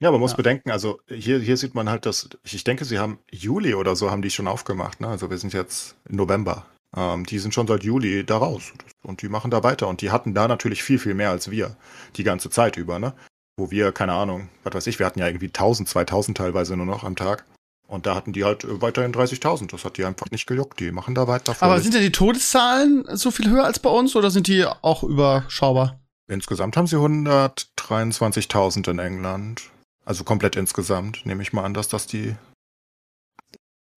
Ja, 0.03 0.11
man 0.11 0.21
muss 0.21 0.33
ja. 0.33 0.37
bedenken, 0.39 0.71
also 0.71 1.01
hier, 1.09 1.39
hier 1.41 1.57
sieht 1.59 1.75
man 1.75 1.91
halt, 1.91 2.07
dass, 2.07 2.31
ich 2.43 2.65
denke, 2.65 2.87
sie 2.87 2.99
haben 2.99 3.19
Juli 3.31 3.75
oder 3.75 3.97
so 3.97 4.11
haben 4.11 4.23
die 4.23 4.31
schon 4.31 4.49
aufgemacht, 4.49 5.01
ne? 5.01 5.09
Also 5.09 5.31
wir 5.31 5.37
sind 5.37 5.53
jetzt 5.53 5.97
im 6.09 6.17
November. 6.17 6.67
Ähm, 6.97 7.27
die 7.27 7.39
sind 7.39 7.55
schon 7.55 7.67
seit 7.67 7.85
Juli 7.85 8.25
da 8.25 8.39
raus 8.39 8.73
und 9.03 9.23
die 9.23 9.29
machen 9.29 9.51
da 9.51 9.63
weiter 9.63 9.89
und 9.89 10.01
die 10.01 10.11
hatten 10.11 10.35
da 10.35 10.49
natürlich 10.49 10.83
viel, 10.83 10.99
viel 10.99 11.15
mehr 11.15 11.31
als 11.31 11.51
wir 11.51 11.77
die 12.17 12.25
ganze 12.25 12.51
Zeit 12.51 12.77
über, 12.77 12.99
ne? 12.99 13.13
Wo 13.57 13.71
wir, 13.71 13.93
keine 13.93 14.15
Ahnung, 14.15 14.49
was 14.65 14.75
weiß 14.75 14.87
ich, 14.87 14.99
wir 14.99 15.07
hatten 15.07 15.19
ja 15.19 15.27
irgendwie 15.27 15.49
1000, 15.49 15.89
2000 15.89 16.39
teilweise 16.39 16.77
nur 16.77 16.87
noch 16.87 17.05
am 17.05 17.15
Tag. 17.15 17.45
Und 17.87 18.07
da 18.07 18.15
hatten 18.15 18.33
die 18.33 18.45
halt 18.45 18.65
weiterhin 18.81 19.13
30.000. 19.13 19.73
Das 19.73 19.85
hat 19.85 19.99
die 19.99 20.05
einfach 20.05 20.31
nicht 20.31 20.47
gejuckt. 20.47 20.79
Die 20.79 20.93
machen 20.93 21.17
da 21.17 21.27
weiter. 21.27 21.57
Aber 21.59 21.81
sind 21.81 21.93
ja 21.93 22.01
die 22.01 22.13
Todeszahlen 22.13 23.05
so 23.17 23.33
viel 23.33 23.51
höher 23.51 23.65
als 23.65 23.81
bei 23.81 23.91
uns 23.91 24.15
oder 24.15 24.31
sind 24.31 24.47
die 24.47 24.65
auch 24.65 25.03
überschaubar? 25.03 25.99
Insgesamt 26.31 26.77
haben 26.77 26.87
sie 26.87 26.97
123.000 26.97 28.89
in 28.89 29.01
England. 29.01 29.69
Also 30.05 30.23
komplett 30.23 30.55
insgesamt. 30.55 31.27
Nehme 31.27 31.43
ich 31.43 31.53
mal 31.53 31.65
an, 31.65 31.75
dass 31.75 31.89
das 31.89 32.07
die. 32.07 32.37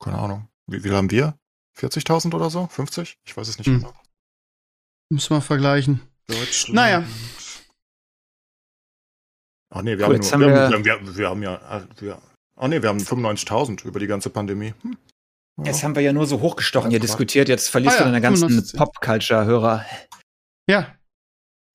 Keine 0.03 0.17
Ahnung. 0.17 0.47
Wie 0.65 0.79
viel 0.79 0.95
haben 0.95 1.11
wir? 1.11 1.37
40.000 1.77 2.33
oder 2.33 2.49
so? 2.49 2.65
50? 2.65 3.19
Ich 3.23 3.37
weiß 3.37 3.47
es 3.47 3.59
nicht 3.59 3.67
hm. 3.67 3.81
genau. 3.81 3.93
Müssen 5.09 5.35
wir 5.35 5.41
vergleichen. 5.41 6.01
Deutschland. 6.27 6.73
Naja. 6.73 7.03
Ach 9.69 9.83
nee, 9.83 9.97
wir, 9.99 10.07
cool, 10.07 10.19
haben, 10.19 10.39
nur, 10.39 10.49
wir, 10.49 10.69
haben, 10.69 10.85
wir, 10.85 11.17
wir, 11.17 11.29
haben 11.29 11.43
ja. 11.43 11.87
Wir, 11.99 12.19
ach 12.55 12.67
nee, 12.67 12.81
wir 12.81 12.89
haben 12.89 12.99
95.000 12.99 13.85
über 13.85 13.99
die 13.99 14.07
ganze 14.07 14.31
Pandemie. 14.31 14.73
Hm. 14.81 14.97
Ja. 15.59 15.65
Jetzt 15.65 15.83
haben 15.83 15.93
wir 15.93 16.01
ja 16.01 16.13
nur 16.13 16.25
so 16.25 16.41
hochgestochen 16.41 16.89
hier 16.89 16.99
diskutiert. 16.99 17.47
Jetzt 17.47 17.69
verlierst 17.69 17.97
ah, 17.97 17.99
ja, 17.99 18.05
du 18.05 18.11
deine 18.11 18.21
ganzen 18.21 18.71
Pop-Culture-Hörer. 18.75 19.85
Ja, 20.67 20.95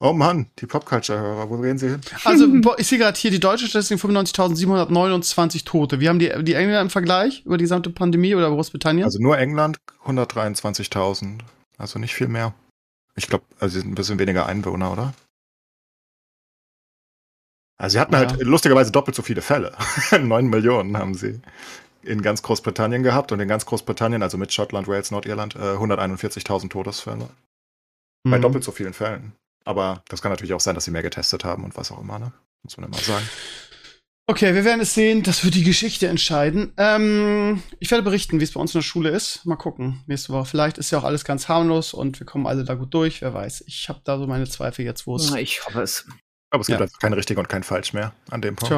Oh 0.00 0.12
Mann, 0.12 0.46
die 0.60 0.66
Popculture-Hörer, 0.66 1.50
wo 1.50 1.58
gehen 1.58 1.76
sie 1.76 1.88
hin? 1.88 2.00
Also, 2.24 2.46
ich 2.78 2.86
sehe 2.86 2.98
gerade 2.98 3.18
hier 3.18 3.32
die 3.32 3.40
deutsche 3.40 3.66
Statistik 3.66 3.98
95.729 3.98 5.64
Tote. 5.64 5.98
Wir 5.98 6.08
haben 6.08 6.20
die, 6.20 6.28
die 6.44 6.54
Engländer 6.54 6.80
im 6.80 6.90
Vergleich 6.90 7.42
über 7.44 7.58
die 7.58 7.64
gesamte 7.64 7.90
Pandemie 7.90 8.34
oder 8.36 8.48
Großbritannien? 8.48 9.04
Also 9.04 9.20
nur 9.20 9.36
England 9.38 9.78
123.000. 10.06 11.40
Also 11.78 11.98
nicht 11.98 12.14
viel 12.14 12.28
mehr. 12.28 12.54
Ich 13.16 13.26
glaube, 13.26 13.44
also 13.58 13.74
sie 13.74 13.80
sind 13.80 13.90
ein 13.90 13.94
bisschen 13.96 14.20
weniger 14.20 14.46
Einwohner, 14.46 14.92
oder? 14.92 15.14
Also 17.76 17.94
sie 17.94 18.00
hatten 18.00 18.12
ja. 18.12 18.20
halt 18.20 18.40
lustigerweise 18.40 18.92
doppelt 18.92 19.16
so 19.16 19.22
viele 19.22 19.42
Fälle. 19.42 19.76
9 20.20 20.46
Millionen 20.46 20.96
haben 20.96 21.14
sie 21.14 21.40
in 22.02 22.22
ganz 22.22 22.42
Großbritannien 22.42 23.02
gehabt 23.02 23.32
und 23.32 23.40
in 23.40 23.48
ganz 23.48 23.66
Großbritannien, 23.66 24.22
also 24.22 24.38
mit 24.38 24.52
Schottland, 24.52 24.86
Wales, 24.86 25.10
Nordirland, 25.10 25.56
141.000 25.56 26.64
äh, 26.64 26.68
Todesfälle. 26.68 27.28
Mhm. 28.24 28.30
Bei 28.30 28.38
doppelt 28.38 28.62
so 28.62 28.70
vielen 28.70 28.94
Fällen. 28.94 29.32
Aber 29.68 30.02
das 30.08 30.22
kann 30.22 30.32
natürlich 30.32 30.54
auch 30.54 30.60
sein, 30.60 30.74
dass 30.74 30.86
sie 30.86 30.90
mehr 30.90 31.02
getestet 31.02 31.44
haben 31.44 31.62
und 31.62 31.76
was 31.76 31.92
auch 31.92 32.00
immer, 32.00 32.18
ne? 32.18 32.32
Muss 32.62 32.78
man 32.78 32.86
immer 32.86 32.96
sagen. 32.96 33.28
Okay, 34.26 34.54
wir 34.54 34.64
werden 34.64 34.80
es 34.80 34.94
sehen. 34.94 35.22
Das 35.22 35.44
wird 35.44 35.56
die 35.56 35.62
Geschichte 35.62 36.08
entscheiden. 36.08 36.72
Ähm, 36.78 37.62
ich 37.78 37.90
werde 37.90 38.02
berichten, 38.02 38.40
wie 38.40 38.44
es 38.44 38.52
bei 38.52 38.60
uns 38.60 38.72
in 38.74 38.78
der 38.78 38.82
Schule 38.82 39.10
ist. 39.10 39.44
Mal 39.44 39.56
gucken, 39.56 40.02
nächste 40.06 40.32
Woche. 40.32 40.46
Vielleicht 40.46 40.78
ist 40.78 40.90
ja 40.90 40.98
auch 40.98 41.04
alles 41.04 41.22
ganz 41.26 41.48
harmlos 41.48 41.92
und 41.92 42.18
wir 42.18 42.26
kommen 42.26 42.46
alle 42.46 42.64
da 42.64 42.76
gut 42.76 42.94
durch. 42.94 43.20
Wer 43.20 43.34
weiß. 43.34 43.64
Ich 43.66 43.90
habe 43.90 44.00
da 44.04 44.16
so 44.16 44.26
meine 44.26 44.48
Zweifel 44.48 44.86
jetzt, 44.86 45.06
wo 45.06 45.16
es. 45.16 45.34
Ich 45.34 45.62
hoffe 45.66 45.82
es. 45.82 46.06
Aber 46.48 46.62
es 46.62 46.68
gibt 46.68 46.80
ja. 46.80 46.84
einfach 46.84 46.98
kein 46.98 47.12
richtig 47.12 47.36
und 47.36 47.50
kein 47.50 47.62
falsch 47.62 47.92
mehr 47.92 48.14
an 48.30 48.40
dem 48.40 48.56
Punkt. 48.56 48.74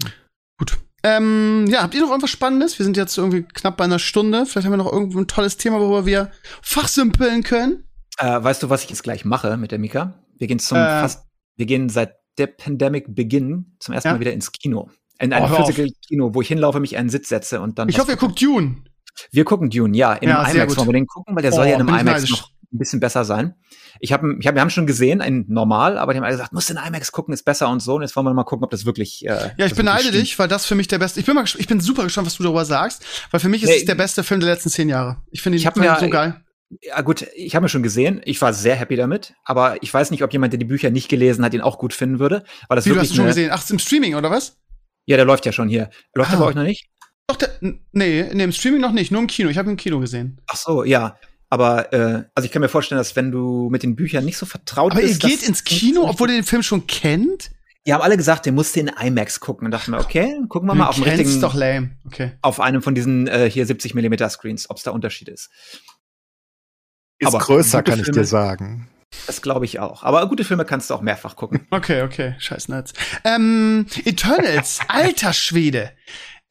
Tja. 0.00 0.12
Gut. 0.58 0.76
Ähm, 1.02 1.64
ja, 1.68 1.82
habt 1.82 1.94
ihr 1.94 2.02
noch 2.02 2.10
irgendwas 2.10 2.30
Spannendes? 2.30 2.78
Wir 2.78 2.84
sind 2.84 2.98
jetzt 2.98 3.16
irgendwie 3.16 3.44
knapp 3.44 3.78
bei 3.78 3.84
einer 3.84 3.98
Stunde. 3.98 4.44
Vielleicht 4.44 4.66
haben 4.66 4.74
wir 4.74 4.84
noch 4.84 4.92
irgendwo 4.92 5.20
ein 5.20 5.26
tolles 5.26 5.56
Thema, 5.56 5.80
worüber 5.80 6.04
wir 6.04 6.30
fachsimpeln 6.60 7.42
können. 7.42 7.84
Äh, 8.18 8.42
weißt 8.42 8.62
du, 8.62 8.70
was 8.70 8.84
ich 8.84 8.90
jetzt 8.90 9.02
gleich 9.02 9.24
mache 9.24 9.56
mit 9.56 9.70
der 9.70 9.78
Mika? 9.78 10.14
Wir 10.36 10.46
gehen 10.46 10.58
zum 10.58 10.78
äh, 10.78 11.00
fast, 11.00 11.26
wir 11.56 11.66
gehen 11.66 11.88
seit 11.88 12.16
der 12.38 12.46
Pandemic 12.48 13.14
Beginn 13.14 13.76
zum 13.78 13.94
ersten 13.94 14.08
ja? 14.08 14.14
Mal 14.14 14.20
wieder 14.20 14.32
ins 14.32 14.52
Kino. 14.52 14.90
In 15.18 15.32
ein 15.32 15.44
oh, 15.44 15.48
Physical 15.48 15.88
Kino, 16.06 16.34
wo 16.34 16.42
ich 16.42 16.48
hinlaufe, 16.48 16.80
mich 16.80 16.96
einen 16.96 17.08
Sitz 17.08 17.28
setze 17.28 17.60
und 17.60 17.78
dann. 17.78 17.88
Ich 17.88 17.98
hoffe, 17.98 18.12
ihr 18.12 18.16
guckt 18.16 18.40
Dune. 18.42 18.84
Wir 19.30 19.44
gucken 19.44 19.70
Dune, 19.70 19.96
ja. 19.96 20.14
In 20.14 20.28
ja, 20.28 20.42
einem 20.42 20.56
IMAX 20.56 20.76
wollen 20.76 20.88
wir 20.88 20.92
den 20.92 21.06
gucken, 21.06 21.36
weil 21.36 21.42
der 21.42 21.52
oh, 21.52 21.56
soll 21.56 21.66
ja 21.66 21.76
in 21.76 21.88
einem 21.88 22.00
IMAX 22.00 22.28
noch 22.28 22.50
ein 22.72 22.78
bisschen 22.78 22.98
besser 22.98 23.24
sein. 23.24 23.54
Ich 24.00 24.12
hab, 24.12 24.24
ich 24.24 24.46
hab, 24.48 24.54
wir 24.54 24.60
haben 24.60 24.70
schon 24.70 24.88
gesehen, 24.88 25.20
ein 25.20 25.44
normal, 25.48 25.96
aber 25.96 26.12
die 26.12 26.18
haben 26.18 26.24
alle 26.24 26.34
gesagt, 26.34 26.52
musst 26.52 26.68
in 26.70 26.76
IMAX 26.76 27.12
gucken, 27.12 27.32
ist 27.32 27.44
besser 27.44 27.68
und 27.68 27.80
so. 27.80 27.94
Und 27.94 28.02
jetzt 28.02 28.16
wollen 28.16 28.26
wir 28.26 28.34
mal 28.34 28.42
gucken, 28.42 28.64
ob 28.64 28.70
das 28.70 28.84
wirklich. 28.84 29.24
Äh, 29.24 29.52
ja, 29.56 29.66
ich 29.66 29.74
beneide 29.76 30.10
dich, 30.10 30.36
weil 30.40 30.48
das 30.48 30.66
für 30.66 30.74
mich 30.74 30.88
der 30.88 30.98
beste. 30.98 31.20
Ich 31.20 31.26
bin 31.26 31.36
mal, 31.36 31.44
ich 31.44 31.66
bin 31.68 31.78
super 31.78 32.02
gespannt, 32.02 32.26
was 32.26 32.36
du 32.36 32.42
darüber 32.42 32.64
sagst, 32.64 33.04
weil 33.30 33.38
für 33.38 33.48
mich 33.48 33.62
ist 33.62 33.68
nee, 33.68 33.76
es 33.76 33.84
der 33.84 33.94
beste 33.94 34.24
Film 34.24 34.40
der 34.40 34.50
letzten 34.50 34.70
zehn 34.70 34.88
Jahre. 34.88 35.18
Ich 35.30 35.42
finde 35.42 35.58
ihn 35.58 35.66
ich 35.66 36.00
so 36.00 36.08
geil. 36.08 36.43
Ja 36.80 37.00
gut, 37.02 37.26
ich 37.34 37.54
habe 37.54 37.66
ihn 37.66 37.68
schon 37.68 37.82
gesehen. 37.82 38.20
Ich 38.24 38.40
war 38.40 38.52
sehr 38.52 38.74
happy 38.74 38.96
damit. 38.96 39.34
Aber 39.44 39.82
ich 39.82 39.92
weiß 39.92 40.10
nicht, 40.10 40.22
ob 40.22 40.32
jemand, 40.32 40.52
der 40.52 40.58
die 40.58 40.64
Bücher 40.64 40.90
nicht 40.90 41.08
gelesen 41.08 41.44
hat, 41.44 41.54
ihn 41.54 41.60
auch 41.60 41.78
gut 41.78 41.92
finden 41.92 42.18
würde. 42.18 42.44
Weil 42.68 42.76
das 42.76 42.86
Wie, 42.86 42.90
du 42.90 42.98
hast 42.98 43.10
ihn 43.10 43.16
schon 43.16 43.26
gesehen? 43.26 43.50
Ach, 43.52 43.68
im 43.70 43.78
Streaming, 43.78 44.14
oder 44.14 44.30
was? 44.30 44.56
Ja, 45.06 45.16
der 45.16 45.26
läuft 45.26 45.46
ja 45.46 45.52
schon 45.52 45.68
hier. 45.68 45.90
Läuft 46.14 46.30
ah. 46.30 46.32
der 46.32 46.40
bei 46.40 46.46
euch 46.46 46.54
noch 46.54 46.62
nicht? 46.62 46.88
Doch, 47.26 47.36
der, 47.36 47.50
nee, 47.60 48.28
nee, 48.32 48.44
im 48.44 48.52
Streaming 48.52 48.80
noch 48.80 48.92
nicht, 48.92 49.10
nur 49.10 49.20
im 49.20 49.26
Kino. 49.26 49.48
Ich 49.48 49.56
habe 49.56 49.68
ihn 49.68 49.72
im 49.72 49.76
Kino 49.76 49.98
gesehen. 50.00 50.40
Ach 50.46 50.56
so, 50.56 50.84
ja. 50.84 51.16
Aber 51.48 51.92
äh, 51.92 52.24
also 52.34 52.46
ich 52.46 52.50
kann 52.50 52.60
mir 52.60 52.68
vorstellen, 52.68 52.98
dass 52.98 53.14
wenn 53.16 53.30
du 53.30 53.68
mit 53.70 53.82
den 53.82 53.96
Büchern 53.96 54.24
nicht 54.24 54.36
so 54.36 54.44
vertraut 54.46 54.92
Aber 54.92 55.00
bist. 55.00 55.22
Aber 55.22 55.30
ihr 55.30 55.36
geht 55.36 55.46
ins 55.46 55.64
Kino, 55.64 56.08
obwohl 56.08 56.30
ihr 56.30 56.36
den 56.36 56.44
Film 56.44 56.62
schon 56.62 56.86
kennt? 56.86 57.50
Die 57.86 57.92
haben 57.92 58.00
alle 58.00 58.16
gesagt, 58.16 58.46
der 58.46 58.52
musste 58.52 58.80
in 58.80 58.88
IMAX 58.88 59.40
gucken. 59.40 59.66
Und 59.66 59.70
dachten 59.70 59.92
wir, 59.92 60.00
okay, 60.00 60.40
gucken 60.48 60.68
wir 60.68 60.74
mal 60.74 60.88
auf 60.88 60.96
dem 60.96 61.04
richtigen. 61.04 61.40
doch 61.40 61.54
lame. 61.54 61.96
Okay. 62.06 62.32
Auf 62.40 62.60
einem 62.60 62.82
von 62.82 62.94
diesen 62.94 63.26
äh, 63.26 63.48
hier 63.50 63.66
70 63.66 63.94
mm 63.94 64.28
Screens, 64.30 64.70
ob 64.70 64.78
es 64.78 64.82
da 64.82 64.90
Unterschied 64.90 65.28
ist. 65.28 65.50
Ist 67.18 67.28
aber 67.28 67.38
größer, 67.38 67.82
kann 67.82 67.94
Filme. 67.94 68.08
ich 68.08 68.14
dir 68.14 68.24
sagen. 68.24 68.88
Das 69.26 69.42
glaube 69.42 69.64
ich 69.64 69.78
auch. 69.78 70.02
Aber 70.02 70.26
gute 70.28 70.44
Filme 70.44 70.64
kannst 70.64 70.90
du 70.90 70.94
auch 70.94 71.00
mehrfach 71.00 71.36
gucken. 71.36 71.66
Okay, 71.70 72.02
okay. 72.02 72.34
Scheiß 72.38 72.68
Netz. 72.68 72.92
Ähm, 73.24 73.86
Eternals, 74.04 74.80
alter 74.88 75.32
Schwede. 75.32 75.92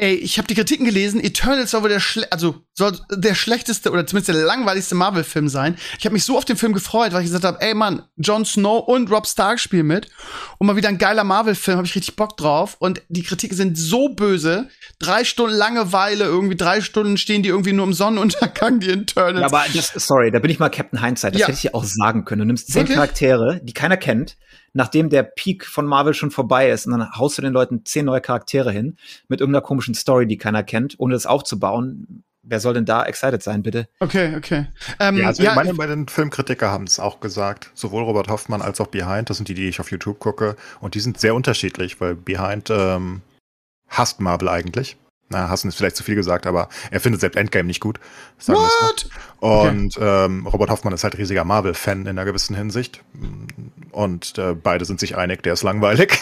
Ey, 0.04 0.16
ich 0.16 0.38
habe 0.38 0.50
die 0.50 0.54
Kritiken 0.54 0.86
gelesen. 0.86 1.24
Eternals 1.24 1.72
soll 1.72 1.84
wohl 1.84 1.90
der 1.90 2.02
schle 2.02 2.30
also 2.30 2.56
soll 2.74 2.92
der 3.10 3.36
schlechteste 3.36 3.90
oder 3.90 4.06
zumindest 4.06 4.36
der 4.36 4.44
langweiligste 4.44 4.96
Marvel-Film 4.96 5.48
sein. 5.48 5.78
Ich 5.98 6.04
habe 6.04 6.12
mich 6.12 6.26
so 6.26 6.36
auf 6.38 6.44
den 6.44 6.58
Film 6.58 6.74
gefreut, 6.74 7.14
weil 7.14 7.22
ich 7.22 7.28
gesagt 7.28 7.46
habe, 7.46 7.62
ey 7.62 7.74
Mann, 7.74 8.04
Jon 8.18 8.44
Snow 8.44 8.86
und 8.86 9.10
Rob 9.10 9.26
Stark 9.26 9.62
spielen 9.62 9.88
mit 9.88 10.10
und 10.58 10.68
mal 10.68 10.76
wieder 10.76 10.90
ein 10.90 10.98
geiler 10.98 11.24
Marvel-Film, 11.24 11.78
habe 11.78 11.88
ich 11.88 11.96
richtig 11.96 12.18
Bock 12.18 12.36
drauf. 12.36 12.76
Und 12.80 13.02
die 13.08 13.24
Kritiken 13.24 13.56
sind 13.56 13.78
so 13.78 14.10
böse. 14.10 14.68
Drei 15.00 15.24
Stunden 15.24 15.56
Langeweile, 15.56 16.26
irgendwie 16.26 16.58
drei 16.58 16.82
Stunden 16.82 17.16
stehen 17.16 17.42
die 17.42 17.48
irgendwie 17.48 17.72
nur 17.72 17.86
im 17.86 17.94
Sonnenuntergang, 17.94 18.82
die 18.82 18.90
Eternals. 18.90 19.40
Ja, 19.54 19.58
aber 19.58 19.64
das, 19.74 19.94
sorry, 19.96 20.32
da 20.32 20.40
bin 20.40 20.52
ich 20.52 20.60
mal 20.60 20.68
Captain 20.68 21.02
Hindsight. 21.02 21.36
Das 21.36 21.40
ja. 21.40 21.48
hätte 21.48 21.58
ich 21.60 21.64
ja 21.64 21.74
auch 21.76 21.86
sagen 21.86 22.26
können. 22.26 22.40
Du 22.40 22.48
nimmst 22.48 22.68
zehn 22.68 22.82
Wirklich? 22.82 22.98
Charaktere, 22.98 23.62
die 23.64 23.72
keiner 23.72 23.96
kennt 23.96 24.36
nachdem 24.74 25.10
der 25.10 25.24
Peak 25.24 25.66
von 25.66 25.86
Marvel 25.86 26.14
schon 26.14 26.32
vorbei 26.32 26.70
ist. 26.70 26.86
Und 26.86 26.98
dann 26.98 27.12
haust 27.14 27.38
du 27.38 27.42
den 27.42 27.54
Leuten 27.54 27.86
zehn 27.86 28.06
neue 28.06 28.22
Charaktere 28.22 28.72
hin 28.72 28.98
mit 29.28 29.40
irgendeiner 29.40 29.62
komischen 29.62 29.94
Story, 29.94 30.28
die 30.28 30.38
keiner 30.38 30.64
kennt, 30.64 30.96
ohne 31.00 31.14
das 31.14 31.26
aufzubauen. 31.26 32.24
Wer 32.46 32.60
soll 32.60 32.74
denn 32.74 32.86
da 32.86 33.06
excited 33.06 33.42
sein, 33.42 33.64
bitte? 33.64 33.88
Okay, 34.02 34.36
okay. 34.36 34.68
Ähm, 35.00 35.16
ja, 35.16 35.28
also 35.28 35.42
ja, 35.44 35.56
meine 35.56 35.74
bei 35.76 35.88
den 35.88 36.10
Filmkritiker 36.10 36.70
haben 36.70 36.84
es 36.84 37.00
auch 37.00 37.22
gesagt. 37.22 37.72
Sowohl 37.74 38.04
Robert 38.04 38.28
Hoffmann 38.28 38.62
als 38.62 38.82
auch 38.82 38.88
Behind, 38.88 39.30
das 39.30 39.38
sind 39.38 39.48
die, 39.48 39.54
die 39.54 39.70
ich 39.70 39.80
auf 39.80 39.92
YouTube 39.92 40.20
gucke. 40.20 40.58
Und 40.82 40.96
die 40.96 41.00
sind 41.00 41.20
sehr 41.20 41.36
unterschiedlich, 41.36 42.02
weil 42.02 42.16
Behind 42.16 42.70
ähm, 42.70 43.22
hasst 43.88 44.20
Marvel 44.20 44.50
eigentlich 44.50 44.98
na, 45.34 45.50
hassen 45.50 45.68
ist 45.68 45.76
vielleicht 45.76 45.96
zu 45.96 46.04
viel 46.04 46.16
gesagt, 46.16 46.48
aber 46.48 46.70
er 46.92 47.00
findet 47.00 47.22
selbst 47.22 47.36
Endgame 47.36 47.68
nicht 47.68 47.82
gut. 47.82 48.00
What? 48.48 49.08
Und 49.40 49.98
okay. 49.98 50.26
ähm, 50.26 50.48
Robert 50.48 50.70
Hoffmann 50.70 50.94
ist 50.94 51.04
halt 51.04 51.18
riesiger 51.18 51.44
Marvel-Fan 51.44 52.02
in 52.02 52.08
einer 52.08 52.26
gewissen 52.26 52.56
Hinsicht. 52.56 53.02
Und 53.92 54.38
äh, 54.38 54.54
beide 54.54 54.86
sind 54.86 55.00
sich 55.00 55.18
einig, 55.18 55.44
der 55.44 55.54
ist 55.54 55.64
langweilig. 55.64 56.18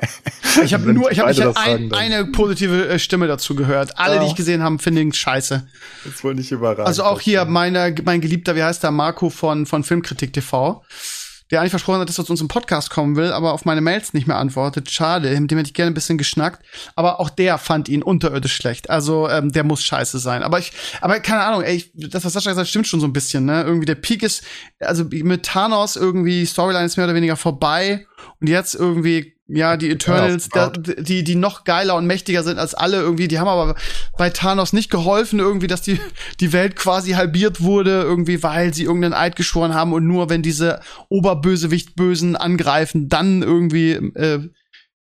ich 0.64 0.72
habe 0.72 0.92
nur, 0.92 1.10
ich 1.10 1.20
habe 1.20 1.32
hab 1.32 1.56
ein, 1.58 1.92
eine 1.92 2.26
positive 2.26 2.88
äh, 2.88 2.98
Stimme 2.98 3.26
dazu 3.26 3.54
gehört. 3.54 3.98
Alle, 3.98 4.16
ja. 4.16 4.20
die 4.22 4.28
ich 4.28 4.36
gesehen 4.36 4.62
habe, 4.62 4.78
finden 4.78 5.12
scheiße. 5.12 5.66
Das 6.04 6.14
ist 6.14 6.24
wohl 6.24 6.34
nicht 6.34 6.50
überraschend. 6.52 6.86
Also 6.86 7.04
auch 7.04 7.20
hier 7.20 7.44
meine, 7.44 7.94
mein 8.04 8.20
geliebter, 8.20 8.56
wie 8.56 8.62
heißt 8.62 8.82
der, 8.82 8.90
Marco 8.90 9.30
von, 9.30 9.66
von 9.66 9.84
Filmkritik 9.84 10.32
TV 10.32 10.84
der 11.50 11.60
eigentlich 11.60 11.70
versprochen 11.70 12.00
hat, 12.00 12.08
dass 12.08 12.18
er 12.18 12.24
zu 12.24 12.32
uns 12.32 12.40
im 12.40 12.48
Podcast 12.48 12.90
kommen 12.90 13.16
will, 13.16 13.32
aber 13.32 13.52
auf 13.52 13.64
meine 13.64 13.80
Mails 13.80 14.12
nicht 14.14 14.26
mehr 14.26 14.36
antwortet. 14.36 14.90
Schade, 14.90 15.38
mit 15.40 15.50
dem 15.50 15.58
hätte 15.58 15.68
ich 15.68 15.74
gerne 15.74 15.90
ein 15.90 15.94
bisschen 15.94 16.18
geschnackt. 16.18 16.64
Aber 16.94 17.20
auch 17.20 17.30
der 17.30 17.58
fand 17.58 17.88
ihn 17.88 18.02
unterirdisch 18.02 18.54
schlecht. 18.54 18.90
Also 18.90 19.28
ähm, 19.28 19.50
der 19.52 19.64
muss 19.64 19.82
scheiße 19.82 20.18
sein. 20.18 20.42
Aber 20.42 20.58
ich, 20.58 20.72
aber 21.00 21.20
keine 21.20 21.42
Ahnung, 21.42 21.62
ey, 21.62 21.90
das, 21.94 22.24
was 22.24 22.32
Sascha 22.32 22.50
gesagt 22.50 22.66
hat, 22.66 22.68
stimmt 22.68 22.86
schon 22.86 23.00
so 23.00 23.06
ein 23.06 23.12
bisschen, 23.12 23.44
ne? 23.44 23.62
Irgendwie 23.62 23.86
der 23.86 23.94
Peak 23.96 24.22
ist, 24.22 24.44
also 24.78 25.04
mit 25.10 25.44
Thanos 25.44 25.96
irgendwie, 25.96 26.46
Storyline 26.46 26.86
ist 26.86 26.96
mehr 26.96 27.06
oder 27.06 27.14
weniger 27.14 27.36
vorbei. 27.36 28.06
Und 28.40 28.48
jetzt 28.48 28.74
irgendwie 28.74 29.34
ja, 29.52 29.76
die 29.76 29.90
Eternals, 29.90 30.48
da, 30.48 30.70
die, 30.70 31.24
die 31.24 31.34
noch 31.34 31.64
geiler 31.64 31.96
und 31.96 32.06
mächtiger 32.06 32.44
sind 32.44 32.58
als 32.58 32.74
alle 32.74 32.98
irgendwie, 32.98 33.26
die 33.26 33.40
haben 33.40 33.48
aber 33.48 33.74
bei 34.16 34.30
Thanos 34.30 34.72
nicht 34.72 34.90
geholfen, 34.90 35.40
irgendwie, 35.40 35.66
dass 35.66 35.82
die, 35.82 35.98
die 36.38 36.52
Welt 36.52 36.76
quasi 36.76 37.12
halbiert 37.12 37.60
wurde, 37.60 38.02
irgendwie, 38.02 38.42
weil 38.42 38.72
sie 38.72 38.84
irgendeinen 38.84 39.14
Eid 39.14 39.34
geschworen 39.34 39.74
haben 39.74 39.92
und 39.92 40.06
nur 40.06 40.30
wenn 40.30 40.42
diese 40.42 40.80
Oberbösewicht-Bösen 41.08 42.36
angreifen, 42.36 43.08
dann 43.08 43.42
irgendwie 43.42 43.92
äh, 43.92 44.48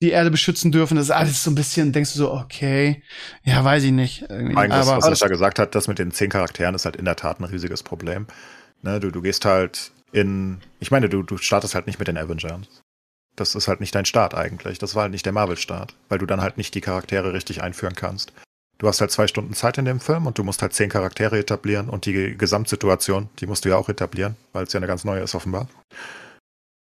die 0.01 0.11
Erde 0.11 0.29
beschützen 0.29 0.73
dürfen. 0.73 0.97
Das 0.97 1.05
ist 1.05 1.11
alles 1.11 1.41
so 1.41 1.49
ein 1.49 1.55
bisschen, 1.55 1.93
denkst 1.93 2.11
du 2.11 2.19
so, 2.19 2.33
okay, 2.33 3.01
ja, 3.43 3.63
weiß 3.63 3.83
ich 3.83 3.93
nicht. 3.93 4.25
Irgendwie. 4.29 4.57
Eigentlich, 4.57 4.73
aber, 4.73 4.97
was 4.97 5.05
Sascha 5.05 5.27
gesagt 5.27 5.57
hat, 5.57 5.73
das 5.73 5.87
mit 5.87 5.99
den 5.99 6.11
zehn 6.11 6.29
Charakteren 6.29 6.75
ist 6.75 6.83
halt 6.83 6.97
in 6.97 7.05
der 7.05 7.15
Tat 7.15 7.39
ein 7.39 7.45
riesiges 7.45 7.81
Problem. 7.81 8.27
Ne, 8.81 8.99
du, 8.99 9.09
du 9.09 9.21
gehst 9.21 9.45
halt 9.45 9.93
in, 10.11 10.59
ich 10.81 10.91
meine, 10.91 11.07
du, 11.07 11.23
du 11.23 11.37
startest 11.37 11.73
halt 11.75 11.87
nicht 11.87 11.99
mit 11.99 12.09
den 12.09 12.17
Avengers 12.17 12.82
das 13.35 13.55
ist 13.55 13.67
halt 13.67 13.79
nicht 13.79 13.95
dein 13.95 14.05
Start 14.05 14.35
eigentlich. 14.35 14.79
Das 14.79 14.95
war 14.95 15.03
halt 15.03 15.11
nicht 15.11 15.25
der 15.25 15.33
Marvel-Start, 15.33 15.95
weil 16.09 16.19
du 16.19 16.25
dann 16.25 16.41
halt 16.41 16.57
nicht 16.57 16.75
die 16.75 16.81
Charaktere 16.81 17.33
richtig 17.33 17.61
einführen 17.61 17.95
kannst. 17.95 18.33
Du 18.77 18.87
hast 18.87 19.01
halt 19.01 19.11
zwei 19.11 19.27
Stunden 19.27 19.53
Zeit 19.53 19.77
in 19.77 19.85
dem 19.85 19.99
Film 19.99 20.27
und 20.27 20.37
du 20.37 20.43
musst 20.43 20.61
halt 20.61 20.73
zehn 20.73 20.89
Charaktere 20.89 21.37
etablieren 21.39 21.89
und 21.89 22.05
die 22.05 22.35
Gesamtsituation, 22.37 23.29
die 23.39 23.47
musst 23.47 23.65
du 23.65 23.69
ja 23.69 23.77
auch 23.77 23.89
etablieren, 23.89 24.35
weil 24.51 24.65
es 24.65 24.73
ja 24.73 24.79
eine 24.79 24.87
ganz 24.87 25.03
neue 25.05 25.21
ist 25.21 25.35
offenbar. 25.35 25.67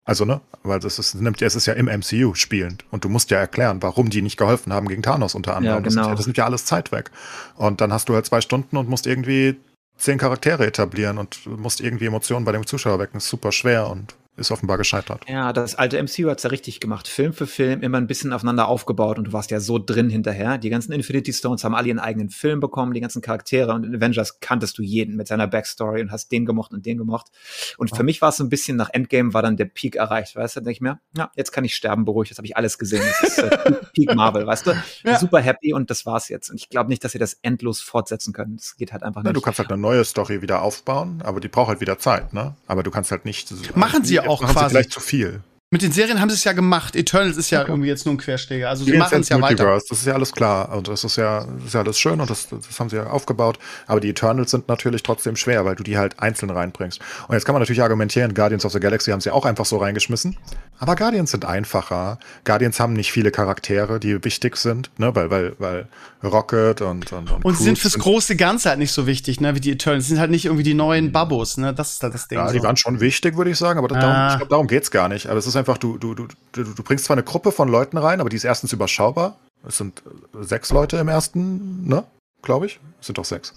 Also, 0.07 0.24
ne? 0.24 0.40
Weil 0.64 0.80
es 0.80 0.99
ist, 0.99 1.16
nimmt, 1.16 1.41
es 1.41 1.56
ist 1.56 1.66
ja 1.66 1.74
im 1.74 1.88
MCU 1.88 2.36
spielend 2.36 2.86
und 2.91 3.03
du 3.03 3.10
musst 3.10 3.32
ja 3.32 3.40
erklären, 3.40 3.82
warum 3.82 4.10
die 4.10 4.22
nicht 4.22 4.38
geholfen 4.38 4.72
haben 4.72 4.88
gegen 4.88 5.02
Thanos 5.02 5.36
unter 5.36 5.56
anderem. 5.56 5.84
Ja, 5.84 5.90
genau. 5.90 6.10
das, 6.10 6.18
das 6.18 6.28
nimmt 6.28 6.38
ja 6.38 6.45
alles 6.45 6.66
Zeit 6.66 6.91
weg. 6.91 7.12
Und 7.56 7.82
dann 7.82 7.91
hast 7.91 8.07
du 8.07 8.14
halt 8.14 8.26
zwei 8.26 8.41
Stunden 8.41 8.78
und 8.78 8.88
musst 8.88 9.07
irgendwie 9.07 9.56
zehn 9.98 10.18
Charaktere 10.18 10.66
etablieren 10.66 11.18
und 11.18 11.45
musst 11.48 11.82
irgendwie 11.82 12.06
Emotionen 12.06 12.45
bei 12.45 12.52
dem 12.52 12.68
Zuschauer 12.68 12.99
wecken. 12.99 13.14
Das 13.14 13.24
ist 13.24 13.30
super 13.30 13.52
schwer 13.52 13.90
und 13.90 14.16
ist 14.38 14.52
offenbar 14.52 14.78
gescheitert. 14.78 15.24
Ja, 15.30 15.53
das 15.53 15.76
alte 15.76 16.02
MCU 16.02 16.30
hat's 16.30 16.44
ja 16.44 16.49
richtig 16.49 16.80
gemacht. 16.80 17.07
Film 17.07 17.34
für 17.34 17.48
Film 17.48 17.82
immer 17.82 17.98
ein 17.98 18.07
bisschen 18.07 18.34
aufeinander 18.34 18.68
aufgebaut 18.68 19.18
und 19.18 19.26
du 19.26 19.34
warst 19.34 19.52
ja 19.52 19.60
so 19.60 19.80
drin 19.80 20.10
hinterher. 20.10 20.57
Die 20.57 20.70
ganzen 20.70 20.91
Infinity 20.91 21.32
Stones 21.32 21.64
haben 21.64 21.76
alle 21.76 21.88
ihren 21.88 21.99
eigenen 21.99 22.30
Film 22.30 22.60
bekommen, 22.60 22.94
die 22.94 22.99
ganzen 22.99 23.22
Charaktere 23.22 23.74
und 23.74 23.86
in 23.86 23.95
Avengers 23.95 24.40
kanntest 24.40 24.78
du 24.78 24.84
jeden 24.84 25.16
mit 25.16 25.28
seiner 25.28 25.48
Backstory 25.48 26.02
und 26.02 26.12
hast 26.12 26.32
den 26.32 26.45
gemocht 26.45 26.74
und 26.74 26.86
den 26.86 26.98
gemocht. 26.98 27.28
Und 27.78 27.94
oh. 27.94 27.95
für 27.95 28.03
mich 28.03 28.22
war 28.22 28.30
es 28.30 28.38
so 28.38 28.44
ein 28.44 28.49
bisschen 28.49 28.78
nach 28.78 28.90
Endgame 28.91 29.34
war 29.34 29.41
dann 29.41 29.57
der 29.57 29.66
Peak 29.66 29.95
erreicht, 29.95 30.36
weißt 30.36 30.57
du? 30.57 30.60
Da 30.60 30.64
denke 30.66 30.74
ich 30.74 30.82
mir, 30.82 30.99
ja, 31.16 31.32
jetzt 31.36 31.52
kann 31.52 31.64
ich 31.64 31.76
sterben 31.76 32.06
beruhigt, 32.06 32.32
jetzt 32.32 32.38
habe 32.38 32.48
ich 32.48 32.57
alles 32.57 32.78
gesehen. 32.78 33.03
Das 33.22 33.30
ist 33.30 33.38
äh, 33.38 33.74
Peak 33.94 34.16
Marvel, 34.16 34.45
weißt 34.45 34.68
du? 34.68 34.74
Ja. 35.03 35.18
Super 35.18 35.40
happy 35.40 35.74
und 35.74 35.90
das 35.90 36.06
war's 36.06 36.30
jetzt. 36.30 36.49
Und 36.49 36.57
ich 36.57 36.70
glaube 36.70 36.90
nicht, 36.90 37.03
dass 37.03 37.14
sie 37.14 37.20
das 37.20 37.36
endlos 37.41 37.80
fortsetzen 37.82 38.34
können. 38.34 38.57
Das 38.57 38.76
geht 38.76 38.91
halt 38.91 39.03
einfach 39.03 39.22
nicht. 39.24 39.30
Ja, 39.30 39.34
du 39.34 39.41
kannst 39.41 39.60
halt 39.60 39.72
eine 39.72 39.82
neue 39.82 40.03
Story 40.03 40.41
wieder 40.41 40.62
aufbauen, 40.62 41.22
aber 41.24 41.40
die 41.40 41.48
braucht 41.48 41.70
halt 41.70 41.82
wieder 41.82 41.98
Zeit, 41.98 42.34
ne? 42.34 42.56
Aber 42.68 42.84
du 42.84 42.91
kannst 42.91 43.12
halt 43.12 43.26
nicht. 43.26 43.76
Machen 43.76 44.03
sie 44.03 44.16
ja 44.16 44.25
auch 44.28 44.42
quasi 44.42 44.84
viel. 45.00 45.42
Mit 45.72 45.82
den 45.82 45.92
Serien 45.92 46.22
haben 46.22 46.30
sie 46.30 46.36
es 46.36 46.44
ja 46.44 46.54
gemacht. 46.54 46.96
Eternals 46.96 47.36
ist 47.38 47.50
ja 47.50 47.62
okay. 47.62 47.72
irgendwie 47.72 47.90
jetzt 47.90 48.06
nur 48.06 48.14
ein 48.14 48.18
Querschläger. 48.18 48.70
Also 48.70 48.86
sie 48.86 48.94
machen 48.94 49.20
es 49.20 49.30
ja 49.30 49.42
weiter. 49.42 49.66
Das 49.66 49.92
ist 49.92 50.06
ja 50.06 50.14
alles 50.14 50.32
klar 50.32 50.72
und 50.72 50.88
das 50.88 51.04
ist 51.04 51.18
ja, 51.18 51.44
das 51.44 51.66
ist 51.66 51.74
ja 51.74 51.82
alles 51.82 52.00
schön 52.00 52.22
und 52.22 52.30
das, 52.30 52.48
das 52.48 52.80
haben 52.80 52.90
sie 52.90 52.98
ja 52.98 53.08
aufgebaut. 53.08 53.58
Aber 53.86 54.00
die 54.00 54.10
Eternals 54.10 54.52
sind 54.52 54.70
natürlich 54.70 55.04
trotzdem 55.04 55.36
schwer, 55.36 55.66
weil 55.66 55.76
du 55.76 55.84
die 55.84 55.98
halt 55.98 56.20
einzeln 56.20 56.52
reinbringst. 56.52 57.02
Und 57.28 57.34
jetzt 57.34 57.46
kann 57.46 57.54
man 57.54 57.62
natürlich 57.62 57.82
argumentieren, 57.82 58.34
Guardians 58.34 58.64
of 58.64 58.74
the 58.74 58.80
Galaxy 58.80 59.12
haben 59.12 59.22
sie 59.22 59.32
auch 59.32 59.44
einfach 59.44 59.66
so 59.66 59.78
reingeschmissen. 59.78 60.38
Aber 60.78 60.96
Guardians 60.96 61.32
sind 61.32 61.46
einfacher. 61.46 62.20
Guardians 62.44 62.80
haben 62.80 62.94
nicht 62.94 63.12
viele 63.12 63.32
Charaktere, 63.32 64.00
die 64.00 64.24
wichtig 64.24 64.58
sind, 64.58 64.92
ne, 64.98 65.16
weil, 65.16 65.32
weil, 65.32 65.56
weil 65.58 65.88
Rocket 66.24 66.82
und 66.82 67.14
und 67.14 67.32
und, 67.32 67.46
und 67.46 67.58
sind 67.58 67.80
fürs 67.80 67.98
große 67.98 68.36
Ganze 68.36 68.70
halt 68.70 68.80
nicht 68.80 68.92
so 68.92 69.08
wichtig, 69.08 69.40
ne, 69.40 69.56
wie 69.56 69.62
die 69.62 69.72
Eternals. 69.72 70.08
sind 70.08 70.20
halt 70.20 70.32
nicht 70.32 70.46
irgendwie 70.46 70.64
die 70.64 70.74
neuen 70.74 71.12
Babos, 71.12 71.58
ne. 71.58 71.74
Das 71.74 71.94
ist 71.94 72.04
halt 72.04 72.14
das 72.14 72.28
Ding. 72.28 72.38
Ja, 72.38 72.48
so. 72.48 72.54
die 72.54 72.64
waren 72.64 72.76
schon 72.76 73.00
wichtig, 73.00 73.38
würde 73.38 73.52
ich 73.52 73.58
sagen, 73.58 73.80
aber 73.80 73.96
ah. 73.96 74.00
darum, 74.00 74.32
ich 74.32 74.38
glaube, 74.38 74.50
darum 74.50 74.68
geht's 74.68 74.92
gar 74.92 75.08
nicht. 75.08 75.28
Aber 75.28 75.40
es 75.40 75.48
ist 75.48 75.56
einfach, 75.56 75.78
du, 75.78 75.98
du, 75.98 76.14
du, 76.14 76.28
du, 76.52 76.64
du 76.64 76.84
bringst 76.84 77.06
zwar 77.06 77.16
eine 77.16 77.24
Gruppe 77.24 77.52
von 77.52 77.70
Leuten 77.70 77.98
rein, 77.98 78.20
aber 78.20 78.30
die 78.30 78.36
ist 78.36 78.44
erstens 78.44 78.74
überschaubar. 78.74 79.38
Es 79.68 79.78
sind 79.78 80.04
sechs 80.42 80.72
Leute 80.72 80.98
im 80.98 81.08
ersten, 81.08 81.88
ne, 81.88 82.04
glaube 82.42 82.66
ich. 82.66 82.80
Es 83.00 83.08
sind 83.08 83.18
doch 83.18 83.26
sechs. 83.26 83.54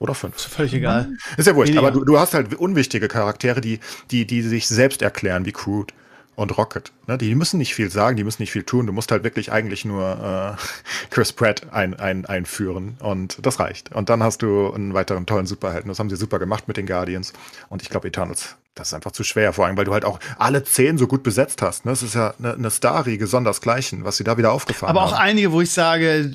Oder 0.00 0.14
fünf. 0.14 0.36
Ist 0.36 0.46
völlig 0.46 0.72
egal. 0.72 1.12
Ist 1.36 1.46
ja 1.46 1.54
wurscht, 1.54 1.68
Weniger. 1.68 1.86
aber 1.86 1.90
du, 1.92 2.04
du 2.04 2.18
hast 2.18 2.32
halt 2.32 2.54
unwichtige 2.54 3.06
Charaktere, 3.06 3.60
die, 3.60 3.80
die, 4.10 4.26
die 4.26 4.42
sich 4.42 4.66
selbst 4.66 5.02
erklären, 5.02 5.44
wie 5.44 5.52
Crude 5.52 5.92
und 6.40 6.56
Rocket. 6.56 6.90
Ne? 7.06 7.18
Die 7.18 7.34
müssen 7.34 7.58
nicht 7.58 7.74
viel 7.74 7.90
sagen, 7.90 8.16
die 8.16 8.24
müssen 8.24 8.40
nicht 8.40 8.50
viel 8.50 8.62
tun. 8.62 8.86
Du 8.86 8.94
musst 8.94 9.12
halt 9.12 9.24
wirklich 9.24 9.52
eigentlich 9.52 9.84
nur 9.84 10.56
äh, 10.58 10.60
Chris 11.10 11.34
Pratt 11.34 11.66
ein, 11.70 11.92
ein, 12.00 12.24
einführen 12.24 12.96
und 13.00 13.44
das 13.44 13.60
reicht. 13.60 13.94
Und 13.94 14.08
dann 14.08 14.22
hast 14.22 14.40
du 14.40 14.72
einen 14.72 14.94
weiteren 14.94 15.26
tollen 15.26 15.44
Superhelden. 15.44 15.88
Das 15.88 15.98
haben 15.98 16.08
sie 16.08 16.16
super 16.16 16.38
gemacht 16.38 16.66
mit 16.66 16.78
den 16.78 16.86
Guardians. 16.86 17.34
Und 17.68 17.82
ich 17.82 17.90
glaube, 17.90 18.08
Eternals, 18.08 18.56
das 18.74 18.88
ist 18.88 18.94
einfach 18.94 19.12
zu 19.12 19.22
schwer, 19.22 19.52
vor 19.52 19.66
allem, 19.66 19.76
weil 19.76 19.84
du 19.84 19.92
halt 19.92 20.06
auch 20.06 20.18
alle 20.38 20.64
zehn 20.64 20.96
so 20.96 21.06
gut 21.06 21.22
besetzt 21.22 21.60
hast. 21.60 21.84
Ne? 21.84 21.92
Das 21.92 22.02
ist 22.02 22.14
ja 22.14 22.32
eine, 22.38 22.54
eine 22.54 22.70
Starriege 22.70 23.26
sondersgleichen, 23.26 24.04
was 24.04 24.16
sie 24.16 24.24
da 24.24 24.38
wieder 24.38 24.52
aufgefahren 24.52 24.96
haben. 24.96 24.98
Aber 24.98 25.14
auch 25.14 25.20
einige, 25.20 25.52
wo 25.52 25.60
ich 25.60 25.70
sage, 25.70 26.32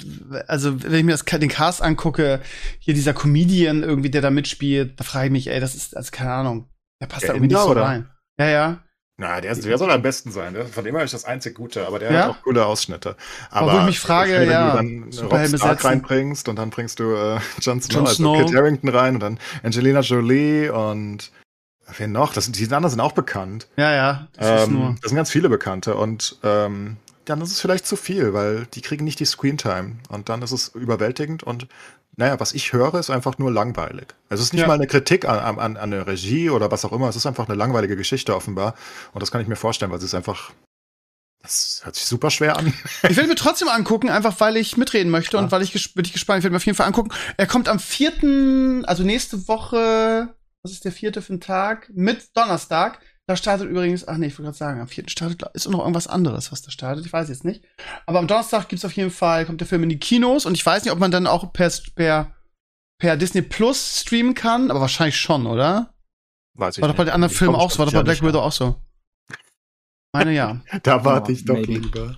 also 0.48 0.84
wenn 0.84 1.00
ich 1.00 1.04
mir 1.04 1.14
das, 1.14 1.26
den 1.26 1.50
Cast 1.50 1.82
angucke, 1.82 2.42
hier 2.78 2.94
dieser 2.94 3.16
Comedian 3.16 3.82
irgendwie, 3.82 4.12
der 4.12 4.22
da 4.22 4.30
mitspielt, 4.30 5.00
da 5.00 5.04
frage 5.04 5.26
ich 5.26 5.32
mich, 5.32 5.48
ey, 5.48 5.60
das 5.60 5.74
ist, 5.74 5.98
also 5.98 6.12
keine 6.12 6.32
Ahnung, 6.32 6.70
der 7.02 7.08
passt 7.08 7.24
der 7.24 7.30
da 7.30 7.36
irgendwie 7.38 7.56
nicht 7.56 7.64
so 7.64 7.72
oder? 7.72 7.86
rein. 7.86 8.10
Ja, 8.38 8.50
ja. 8.50 8.85
Na, 9.18 9.40
der, 9.40 9.56
der 9.56 9.78
soll 9.78 9.92
am 9.92 10.02
besten 10.02 10.32
sein. 10.32 10.54
Der, 10.54 10.66
von 10.66 10.84
dem 10.84 10.94
her 10.94 11.06
ist 11.06 11.14
das 11.14 11.24
einzig 11.24 11.56
Gute, 11.56 11.88
aber 11.88 12.00
der 12.00 12.12
ja? 12.12 12.24
hat 12.24 12.30
auch 12.32 12.42
coole 12.42 12.66
Ausschnitte. 12.66 13.16
Aber 13.50 13.74
wo 13.74 13.80
ich 13.80 13.86
mich 13.86 14.00
frage, 14.00 14.44
ich, 14.44 14.50
ja, 14.50 14.78
wenn 14.78 15.10
du 15.10 15.18
dann 15.18 15.30
Rob 15.30 15.58
Stark 15.58 15.86
reinbringst 15.86 16.50
und 16.50 16.58
dann 16.58 16.70
bringst 16.70 17.00
du 17.00 17.14
äh, 17.16 17.40
Jon 17.62 17.82
Snow, 17.82 18.10
Snow. 18.10 18.36
also 18.36 18.46
Kit 18.46 18.56
Harington 18.58 18.90
rein 18.90 19.16
und 19.16 19.22
dann 19.22 19.40
Angelina 19.64 20.02
Jolie 20.02 20.70
und 20.70 21.32
wer 21.98 22.08
noch? 22.10 22.34
Das, 22.34 22.52
die 22.52 22.64
anderen 22.66 22.90
sind 22.90 23.00
auch 23.00 23.14
bekannt. 23.14 23.68
Ja, 23.78 23.94
ja. 23.94 24.28
Das, 24.34 24.68
ähm, 24.68 24.98
das 25.02 25.12
sind 25.12 25.16
ganz 25.16 25.32
viele 25.32 25.48
Bekannte 25.48 25.96
und 25.96 26.38
ähm, 26.44 26.98
dann 27.24 27.42
ist 27.42 27.52
es 27.52 27.62
vielleicht 27.62 27.88
zu 27.88 27.96
viel, 27.96 28.34
weil 28.34 28.66
die 28.74 28.82
kriegen 28.82 29.06
nicht 29.06 29.22
die 29.22 29.26
Screentime 29.26 29.98
und 30.10 30.28
dann 30.28 30.42
ist 30.42 30.52
es 30.52 30.70
überwältigend 30.70 31.42
und 31.44 31.68
naja, 32.18 32.40
was 32.40 32.54
ich 32.54 32.72
höre, 32.72 32.96
ist 32.96 33.10
einfach 33.10 33.38
nur 33.38 33.52
langweilig. 33.52 34.08
Es 34.30 34.40
ist 34.40 34.54
nicht 34.54 34.62
ja. 34.62 34.68
mal 34.68 34.76
eine 34.76 34.88
Kritik 34.88 35.26
an, 35.26 35.40
an, 35.40 35.60
an 35.60 35.78
eine 35.78 36.08
Regie 36.08 36.50
oder 36.50 36.72
was 36.72 36.86
auch 36.86 36.94
immer. 36.94 37.10
Es 37.10 37.16
ist 37.16 37.26
einfach 37.26 37.48
eine 37.48 37.58
langweilige 37.58 37.98
Geschichte 37.98 38.36
offenbar. 38.36 38.76
Und 39.14 39.22
das 39.22 39.32
kann 39.32 39.42
ich 39.42 39.48
mir 39.48 39.58
vorstellen, 39.58 39.92
weil 39.92 39.98
es 39.98 40.06
ist 40.06 40.16
einfach. 40.16 40.52
Das 41.42 41.82
hört 41.84 41.96
sich 41.96 42.06
super 42.06 42.32
schwer 42.32 42.58
an. 42.58 42.74
Ich 43.08 43.18
werde 43.18 43.30
mir 43.30 43.36
trotzdem 43.36 43.68
angucken, 43.68 44.10
einfach 44.10 44.40
weil 44.40 44.58
ich 44.58 44.78
mitreden 44.78 45.12
möchte 45.12 45.38
ja. 45.38 45.44
und 45.44 45.52
weil 45.52 45.62
ich 45.62 45.94
bin 45.94 46.06
ich 46.06 46.14
gespannt. 46.14 46.40
Ich 46.40 46.44
werde 46.44 46.54
mir 46.54 46.58
auf 46.58 46.66
jeden 46.66 46.76
Fall 46.76 46.88
angucken. 46.88 47.12
Er 47.38 47.46
kommt 47.48 47.68
am 47.68 47.80
vierten, 47.80 48.84
also 48.86 49.04
nächste 49.04 49.48
Woche, 49.48 50.34
was 50.64 50.72
ist 50.72 50.86
der 50.86 50.92
vierte 50.92 51.22
für 51.22 51.34
ein 51.34 51.42
Tag? 51.42 51.92
Mit 51.94 52.36
Donnerstag 52.36 53.00
Da 53.28 53.36
startet 53.36 53.70
übrigens, 53.70 54.08
ach 54.08 54.18
nee, 54.18 54.28
ich 54.28 54.34
wollte 54.34 54.44
gerade 54.44 54.58
sagen, 54.58 54.82
am 54.82 54.88
vierten 54.88 55.10
startet, 55.10 55.42
ist 55.54 55.68
noch 55.68 55.80
irgendwas 55.80 56.08
anderes, 56.08 56.52
was 56.52 56.62
da 56.62 56.70
startet. 56.70 57.08
Ich 57.08 57.14
weiß 57.14 57.30
jetzt 57.30 57.44
nicht. 57.44 57.64
Aber 58.06 58.20
am 58.20 58.28
Donnerstag 58.28 58.70
gibt's 58.70 58.86
auf 58.86 58.92
jeden 58.92 59.10
Fall, 59.10 59.46
kommt 59.46 59.62
der 59.62 59.68
Film 59.68 59.82
in 59.82 59.90
die 59.90 59.98
Kinos 59.98 60.46
und 60.46 60.54
ich 60.54 60.64
weiß 60.64 60.84
nicht, 60.84 60.94
ob 60.94 61.00
man 61.00 61.10
dann 61.10 61.26
auch 61.26 61.52
per, 61.52 61.72
per, 61.96 62.36
per 63.00 63.18
Disney 63.18 63.42
Plus 63.42 64.02
streamen 64.02 64.36
kann, 64.36 64.70
aber 64.70 64.82
wahrscheinlich 64.82 65.20
schon, 65.20 65.48
oder? 65.48 65.96
Weiß 66.54 66.78
ich 66.78 66.82
war 66.82 66.90
doch 66.90 66.96
bei 66.96 67.04
den 67.04 67.14
anderen 67.14 67.34
Filmen 67.34 67.56
auch 67.56 67.72
so, 67.72 67.80
war 67.80 67.88
doch 67.88 67.94
bei 67.94 68.04
Black 68.04 68.22
Widow 68.22 68.42
auch 68.42 68.52
so. 68.52 68.76
Meine 70.14 70.32
ja. 70.32 70.62
da 70.84 71.04
warte 71.04 71.32
ich 71.32 71.46
doch 71.46 71.56
maybe. 71.56 71.74
lieber. 71.74 72.16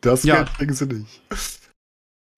Das 0.00 0.24
ja. 0.24 0.44
Kriegen 0.44 0.74
sie 0.74 0.86
nicht. 0.86 1.22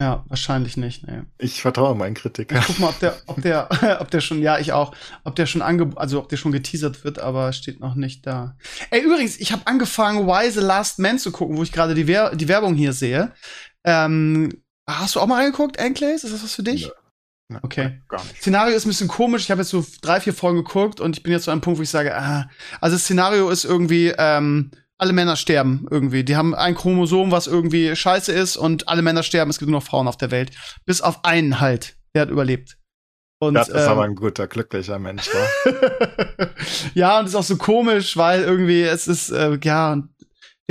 Ja, 0.00 0.24
wahrscheinlich 0.28 0.78
nicht, 0.78 1.06
nee. 1.06 1.22
Ich 1.36 1.60
vertraue 1.60 1.94
meinen 1.94 2.14
Kritikern. 2.14 2.58
Ich 2.58 2.66
guck 2.66 2.78
mal, 2.78 2.88
ob 2.88 2.98
der, 3.00 3.16
ob 3.26 3.42
der, 3.42 3.68
ob 4.00 4.10
der 4.10 4.22
schon, 4.22 4.40
ja, 4.40 4.58
ich 4.58 4.72
auch, 4.72 4.94
ob 5.24 5.36
der 5.36 5.44
schon 5.44 5.60
ange, 5.60 5.92
also 5.96 6.18
ob 6.18 6.30
der 6.30 6.38
schon 6.38 6.52
geteasert 6.52 7.04
wird, 7.04 7.18
aber 7.18 7.52
steht 7.52 7.80
noch 7.80 7.94
nicht 7.94 8.26
da. 8.26 8.56
Ey, 8.90 9.02
übrigens, 9.02 9.38
ich 9.38 9.52
habe 9.52 9.66
angefangen, 9.66 10.26
Why 10.26 10.50
the 10.50 10.60
Last 10.60 10.98
Man 10.98 11.18
zu 11.18 11.30
gucken, 11.30 11.58
wo 11.58 11.62
ich 11.62 11.70
gerade 11.70 11.94
die, 11.94 12.06
Wer 12.06 12.34
die 12.34 12.48
Werbung 12.48 12.74
hier 12.74 12.94
sehe. 12.94 13.32
Ähm, 13.84 14.62
hast 14.88 15.16
du 15.16 15.20
auch 15.20 15.26
mal 15.26 15.42
reingeguckt, 15.42 15.76
Enclays? 15.76 16.24
Ist 16.24 16.32
das 16.32 16.42
was 16.42 16.54
für 16.54 16.62
dich? 16.62 16.84
Ja. 16.84 17.60
Okay. 17.62 18.00
Gar 18.08 18.24
nicht. 18.24 18.40
Szenario 18.40 18.76
ist 18.76 18.86
ein 18.86 18.90
bisschen 18.90 19.08
komisch. 19.08 19.42
Ich 19.42 19.50
habe 19.50 19.60
jetzt 19.60 19.70
so 19.70 19.84
drei, 20.00 20.20
vier 20.20 20.32
Folgen 20.32 20.58
geguckt 20.58 21.00
und 21.00 21.18
ich 21.18 21.22
bin 21.22 21.32
jetzt 21.32 21.44
so 21.44 21.50
an 21.50 21.56
einem 21.56 21.60
Punkt, 21.60 21.78
wo 21.78 21.82
ich 21.82 21.90
sage, 21.90 22.16
ah, 22.16 22.48
also 22.80 22.94
das 22.94 23.02
Szenario 23.02 23.50
ist 23.50 23.64
irgendwie, 23.64 24.14
ähm, 24.16 24.70
alle 25.00 25.12
Männer 25.12 25.36
sterben 25.36 25.86
irgendwie. 25.90 26.24
Die 26.24 26.36
haben 26.36 26.54
ein 26.54 26.74
Chromosom, 26.74 27.30
was 27.30 27.46
irgendwie 27.46 27.94
scheiße 27.96 28.32
ist 28.32 28.56
und 28.56 28.88
alle 28.88 29.02
Männer 29.02 29.22
sterben. 29.22 29.50
Es 29.50 29.58
gibt 29.58 29.70
nur 29.70 29.80
noch 29.80 29.86
Frauen 29.86 30.08
auf 30.08 30.16
der 30.16 30.30
Welt. 30.30 30.50
Bis 30.84 31.00
auf 31.00 31.24
einen 31.24 31.60
halt. 31.60 31.96
Der 32.14 32.22
hat 32.22 32.30
überlebt. 32.30 32.76
Und, 33.42 33.54
das 33.54 33.68
ist 33.70 33.84
ähm, 33.84 33.88
aber 33.88 34.04
ein 34.04 34.16
guter, 34.16 34.46
glücklicher 34.46 34.98
Mensch, 34.98 35.26
wa? 35.32 36.48
ja, 36.94 37.18
und 37.18 37.26
ist 37.26 37.34
auch 37.34 37.42
so 37.42 37.56
komisch, 37.56 38.18
weil 38.18 38.42
irgendwie 38.42 38.82
es 38.82 39.08
ist, 39.08 39.30
äh, 39.30 39.58
ja, 39.64 40.02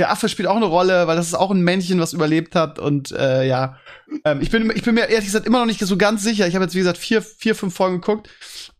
der 0.00 0.10
Affe 0.10 0.28
spielt 0.28 0.48
auch 0.48 0.56
eine 0.56 0.66
Rolle, 0.66 1.06
weil 1.06 1.16
das 1.16 1.28
ist 1.28 1.34
auch 1.34 1.50
ein 1.50 1.62
Männchen, 1.62 2.00
was 2.00 2.12
überlebt 2.12 2.56
hat. 2.56 2.78
Und 2.78 3.12
äh, 3.12 3.46
ja, 3.46 3.76
ähm, 4.24 4.40
ich, 4.40 4.50
bin, 4.50 4.72
ich 4.74 4.82
bin 4.82 4.94
mir 4.94 5.08
ehrlich 5.08 5.26
gesagt 5.26 5.46
immer 5.46 5.60
noch 5.60 5.66
nicht 5.66 5.80
so 5.80 5.96
ganz 5.96 6.24
sicher. 6.24 6.48
Ich 6.48 6.54
habe 6.54 6.64
jetzt, 6.64 6.74
wie 6.74 6.80
gesagt, 6.80 6.98
vier, 6.98 7.22
vier, 7.22 7.54
fünf 7.54 7.74
Folgen 7.74 8.00
geguckt 8.00 8.28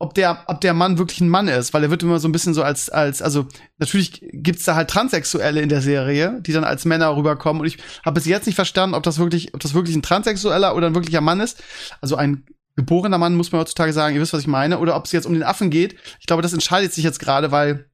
ob 0.00 0.14
der, 0.14 0.44
ob 0.46 0.62
der 0.62 0.72
Mann 0.72 0.96
wirklich 0.96 1.20
ein 1.20 1.28
Mann 1.28 1.46
ist, 1.46 1.74
weil 1.74 1.82
er 1.82 1.90
wird 1.90 2.02
immer 2.02 2.18
so 2.18 2.26
ein 2.26 2.32
bisschen 2.32 2.54
so 2.54 2.62
als, 2.62 2.88
als, 2.88 3.20
also 3.20 3.46
natürlich 3.76 4.24
gibt's 4.32 4.64
da 4.64 4.74
halt 4.74 4.88
Transsexuelle 4.88 5.60
in 5.60 5.68
der 5.68 5.82
Serie, 5.82 6.40
die 6.40 6.54
dann 6.54 6.64
als 6.64 6.86
Männer 6.86 7.14
rüberkommen. 7.14 7.60
Und 7.60 7.66
ich 7.66 7.76
habe 8.02 8.14
bis 8.14 8.24
jetzt 8.24 8.46
nicht 8.46 8.56
verstanden, 8.56 8.94
ob 8.94 9.02
das 9.02 9.18
wirklich, 9.18 9.52
ob 9.52 9.60
das 9.60 9.74
wirklich 9.74 9.94
ein 9.94 10.02
Transsexueller 10.02 10.74
oder 10.74 10.86
ein 10.86 10.94
wirklicher 10.94 11.20
Mann 11.20 11.40
ist. 11.40 11.62
Also 12.00 12.16
ein 12.16 12.46
geborener 12.76 13.18
Mann 13.18 13.34
muss 13.34 13.52
man 13.52 13.60
heutzutage 13.60 13.92
sagen, 13.92 14.14
ihr 14.14 14.22
wisst, 14.22 14.32
was 14.32 14.40
ich 14.40 14.46
meine, 14.46 14.78
oder 14.78 14.96
ob 14.96 15.04
es 15.04 15.12
jetzt 15.12 15.26
um 15.26 15.34
den 15.34 15.42
Affen 15.42 15.68
geht. 15.68 15.96
Ich 16.18 16.26
glaube, 16.26 16.40
das 16.40 16.54
entscheidet 16.54 16.94
sich 16.94 17.04
jetzt 17.04 17.20
gerade, 17.20 17.52
weil 17.52 17.89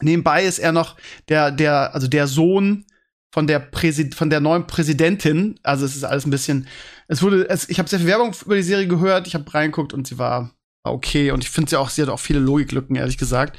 nebenbei 0.00 0.44
ist 0.44 0.58
er 0.58 0.72
noch 0.72 0.96
der, 1.28 1.50
der, 1.50 1.94
also 1.94 2.08
der 2.08 2.26
Sohn 2.26 2.86
von 3.32 3.46
der 3.46 3.58
Präsid 3.58 4.14
von 4.14 4.30
der 4.30 4.40
neuen 4.40 4.66
Präsidentin. 4.66 5.58
Also 5.62 5.84
es 5.84 5.96
ist 5.96 6.04
alles 6.04 6.26
ein 6.26 6.30
bisschen, 6.30 6.66
es 7.08 7.22
wurde, 7.22 7.48
es, 7.48 7.68
ich 7.68 7.78
habe 7.78 7.88
sehr 7.88 7.98
viel 7.98 8.08
Werbung 8.08 8.34
über 8.44 8.56
die 8.56 8.62
Serie 8.62 8.88
gehört, 8.88 9.26
ich 9.26 9.34
habe 9.34 9.52
reingeguckt 9.52 9.92
und 9.92 10.06
sie 10.06 10.18
war 10.18 10.52
okay. 10.82 11.30
Und 11.30 11.44
ich 11.44 11.50
finde 11.50 11.70
sie 11.70 11.78
auch, 11.78 11.90
sie 11.90 12.02
hat 12.02 12.08
auch 12.08 12.20
viele 12.20 12.40
Logiklücken, 12.40 12.96
ehrlich 12.96 13.18
gesagt. 13.18 13.58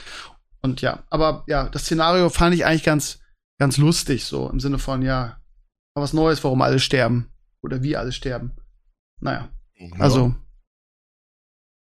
Und 0.62 0.82
ja, 0.82 1.04
aber 1.10 1.44
ja, 1.48 1.70
das 1.70 1.84
Szenario 1.84 2.30
fand 2.30 2.56
ich 2.56 2.66
eigentlich 2.66 2.84
ganz, 2.84 3.20
ganz 3.60 3.78
lustig, 3.78 4.26
so 4.26 4.50
im 4.50 4.60
Sinne 4.60 4.80
von, 4.80 5.02
ja, 5.02 5.40
was 5.96 6.14
Neues, 6.14 6.44
warum 6.44 6.62
alle 6.62 6.80
sterben. 6.80 7.32
Oder 7.62 7.84
wie 7.84 7.98
alle 7.98 8.12
sterben. 8.12 8.54
Naja. 9.20 9.50
Also, 9.98 10.36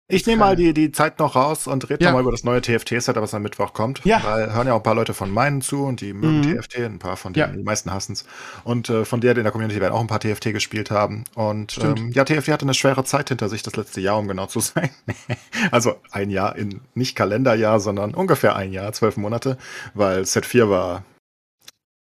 ich 0.09 0.27
nehme 0.27 0.41
mal 0.41 0.55
die, 0.55 0.73
die 0.73 0.91
Zeit 0.91 1.19
noch 1.19 1.35
raus 1.35 1.65
und 1.65 1.89
rede 1.89 2.03
ja. 2.03 2.11
mal 2.11 2.21
über 2.21 2.31
das 2.31 2.43
neue 2.43 2.61
TFT-Set, 2.61 3.15
was 3.15 3.33
am 3.33 3.41
Mittwoch 3.41 3.73
kommt. 3.73 4.01
Ja. 4.03 4.21
Weil 4.23 4.53
hören 4.53 4.67
ja 4.67 4.73
auch 4.73 4.79
ein 4.79 4.83
paar 4.83 4.95
Leute 4.95 5.13
von 5.13 5.31
meinen 5.31 5.61
zu 5.61 5.83
und 5.85 6.01
die 6.01 6.13
mögen 6.13 6.41
mhm. 6.41 6.59
TFT, 6.59 6.79
ein 6.79 6.99
paar 6.99 7.15
von 7.15 7.31
denen, 7.31 7.51
ja. 7.51 7.55
die 7.55 7.63
meisten 7.63 7.91
hassen 7.91 8.13
es. 8.13 8.25
Und 8.65 8.89
äh, 8.89 9.05
von 9.05 9.21
der 9.21 9.37
in 9.37 9.43
der 9.43 9.51
Community 9.51 9.79
werden 9.79 9.93
auch 9.93 10.01
ein 10.01 10.07
paar 10.07 10.19
TFT 10.19 10.51
gespielt 10.51 10.91
haben. 10.91 11.23
Und 11.35 11.79
ähm, 11.81 12.11
ja, 12.11 12.25
TFT 12.25 12.49
hatte 12.49 12.65
eine 12.65 12.73
schwere 12.73 13.05
Zeit 13.05 13.29
hinter 13.29 13.47
sich, 13.47 13.63
das 13.63 13.75
letzte 13.77 14.01
Jahr, 14.01 14.17
um 14.17 14.27
genau 14.27 14.45
zu 14.47 14.59
sein. 14.61 14.89
also 15.71 15.95
ein 16.11 16.29
Jahr 16.29 16.57
in 16.57 16.81
nicht 16.93 17.15
Kalenderjahr, 17.15 17.79
sondern 17.79 18.13
ungefähr 18.13 18.55
ein 18.57 18.73
Jahr, 18.73 18.91
zwölf 18.91 19.15
Monate, 19.15 19.57
weil 19.93 20.25
Set 20.25 20.45
4 20.45 20.69
war 20.69 21.03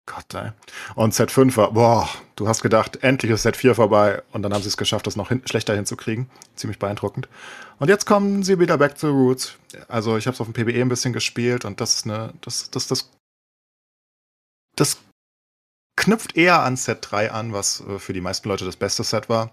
Gott, 0.06 0.34
ey. 0.34 0.52
Und 0.94 1.14
Set 1.14 1.32
5 1.32 1.56
war, 1.56 1.72
boah, 1.72 2.08
du 2.36 2.46
hast 2.46 2.62
gedacht, 2.62 3.02
endlich 3.02 3.32
ist 3.32 3.42
Set 3.42 3.56
4 3.56 3.74
vorbei 3.74 4.22
und 4.32 4.42
dann 4.42 4.54
haben 4.54 4.62
sie 4.62 4.68
es 4.68 4.76
geschafft, 4.76 5.06
das 5.08 5.16
noch 5.16 5.30
hin 5.30 5.42
schlechter 5.46 5.74
hinzukriegen. 5.74 6.30
Ziemlich 6.54 6.78
beeindruckend. 6.78 7.28
Und 7.78 7.88
jetzt 7.88 8.06
kommen 8.06 8.42
sie 8.42 8.58
wieder 8.58 8.78
back 8.78 8.96
to 8.98 9.08
roots. 9.08 9.54
Also 9.88 10.16
ich 10.16 10.26
habe 10.26 10.34
es 10.34 10.40
auf 10.40 10.50
dem 10.50 10.54
PBE 10.54 10.80
ein 10.80 10.88
bisschen 10.88 11.12
gespielt 11.12 11.64
und 11.64 11.80
das 11.80 11.94
ist 11.94 12.04
eine, 12.06 12.32
das, 12.40 12.70
das, 12.70 12.86
das, 12.86 13.10
das 14.76 14.98
knüpft 15.96 16.36
eher 16.36 16.62
an 16.62 16.76
Set 16.76 16.98
3 17.00 17.32
an, 17.32 17.52
was 17.52 17.80
äh, 17.80 17.98
für 17.98 18.12
die 18.12 18.20
meisten 18.20 18.48
Leute 18.48 18.64
das 18.64 18.76
beste 18.76 19.02
Set 19.02 19.28
war. 19.28 19.50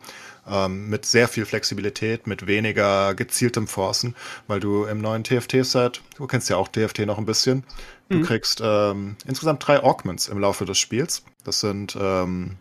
Ähm, 0.47 0.89
mit 0.89 1.05
sehr 1.05 1.27
viel 1.27 1.45
Flexibilität, 1.45 2.27
mit 2.27 2.47
weniger 2.47 3.15
gezieltem 3.15 3.67
Forcen, 3.67 4.13
weil 4.47 4.59
du 4.59 4.83
im 4.83 4.99
neuen 4.99 5.23
TFT-Set, 5.23 6.01
du 6.17 6.27
kennst 6.27 6.49
ja 6.49 6.57
auch 6.57 6.67
TFT 6.67 6.99
noch 7.05 7.17
ein 7.17 7.25
bisschen, 7.25 7.63
du 8.09 8.17
mhm. 8.17 8.23
kriegst 8.23 8.61
ähm, 8.61 9.15
insgesamt 9.25 9.65
drei 9.65 9.81
Augments 9.81 10.27
im 10.27 10.39
Laufe 10.39 10.65
des 10.65 10.77
Spiels. 10.77 11.23
Das 11.45 11.61
sind 11.61 11.97
ähm, 11.99 12.57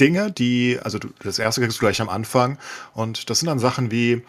Dinge, 0.00 0.32
die, 0.32 0.78
also 0.82 0.98
du, 0.98 1.08
das 1.22 1.38
erste 1.38 1.60
kriegst 1.60 1.78
du 1.78 1.80
gleich 1.80 2.00
am 2.00 2.08
Anfang 2.08 2.58
und 2.94 3.28
das 3.28 3.40
sind 3.40 3.48
dann 3.48 3.58
Sachen 3.58 3.90
wie, 3.90 4.22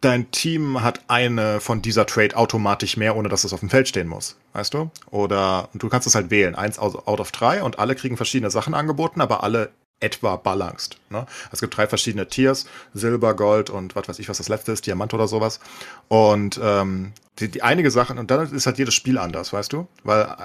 dein 0.00 0.30
Team 0.30 0.82
hat 0.82 1.02
eine 1.08 1.60
von 1.60 1.82
dieser 1.82 2.06
Trade 2.06 2.36
automatisch 2.36 2.96
mehr, 2.96 3.16
ohne 3.16 3.28
dass 3.28 3.44
es 3.44 3.52
auf 3.52 3.60
dem 3.60 3.70
Feld 3.70 3.88
stehen 3.88 4.08
muss, 4.08 4.36
weißt 4.52 4.74
du? 4.74 4.90
Oder 5.10 5.68
du 5.74 5.88
kannst 5.88 6.06
es 6.06 6.14
halt 6.14 6.30
wählen, 6.30 6.54
eins 6.54 6.78
out 6.78 7.20
of 7.20 7.32
drei 7.32 7.62
und 7.62 7.78
alle 7.78 7.94
kriegen 7.94 8.16
verschiedene 8.16 8.50
Sachen 8.50 8.74
angeboten, 8.74 9.20
aber 9.20 9.42
alle 9.42 9.70
etwa 10.00 10.36
balanced. 10.36 10.96
Ne? 11.10 11.26
Es 11.50 11.60
gibt 11.60 11.76
drei 11.76 11.88
verschiedene 11.88 12.28
Tiers, 12.28 12.66
Silber, 12.94 13.34
Gold 13.34 13.68
und 13.70 13.96
was 13.96 14.08
weiß 14.08 14.18
ich, 14.20 14.28
was 14.28 14.38
das 14.38 14.48
letzte 14.48 14.72
ist, 14.72 14.86
Diamant 14.86 15.12
oder 15.12 15.26
sowas. 15.26 15.58
Und 16.06 16.60
ähm, 16.62 17.12
die, 17.40 17.48
die 17.48 17.62
einige 17.62 17.90
Sachen, 17.90 18.18
und 18.18 18.30
dann 18.30 18.52
ist 18.52 18.66
halt 18.66 18.78
jedes 18.78 18.94
Spiel 18.94 19.18
anders, 19.18 19.52
weißt 19.52 19.72
du? 19.72 19.88
Weil 20.04 20.36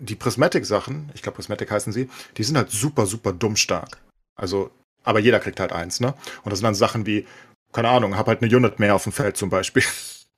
die 0.00 0.16
Prismatic-Sachen, 0.16 1.10
ich 1.14 1.22
glaube 1.22 1.36
Prismatic 1.36 1.70
heißen 1.70 1.92
sie, 1.92 2.08
die 2.36 2.42
sind 2.42 2.56
halt 2.56 2.70
super, 2.70 3.06
super 3.06 3.32
dumm 3.32 3.56
stark. 3.56 3.98
Also, 4.34 4.70
aber 5.04 5.20
jeder 5.20 5.40
kriegt 5.40 5.60
halt 5.60 5.72
eins, 5.72 6.00
ne? 6.00 6.14
Und 6.42 6.50
das 6.50 6.58
sind 6.58 6.64
dann 6.64 6.74
Sachen 6.74 7.06
wie, 7.06 7.26
keine 7.72 7.90
Ahnung, 7.90 8.16
hab 8.16 8.26
halt 8.26 8.42
eine 8.42 8.54
Unit 8.54 8.78
mehr 8.78 8.94
auf 8.94 9.04
dem 9.04 9.12
Feld 9.12 9.36
zum 9.36 9.50
Beispiel. 9.50 9.84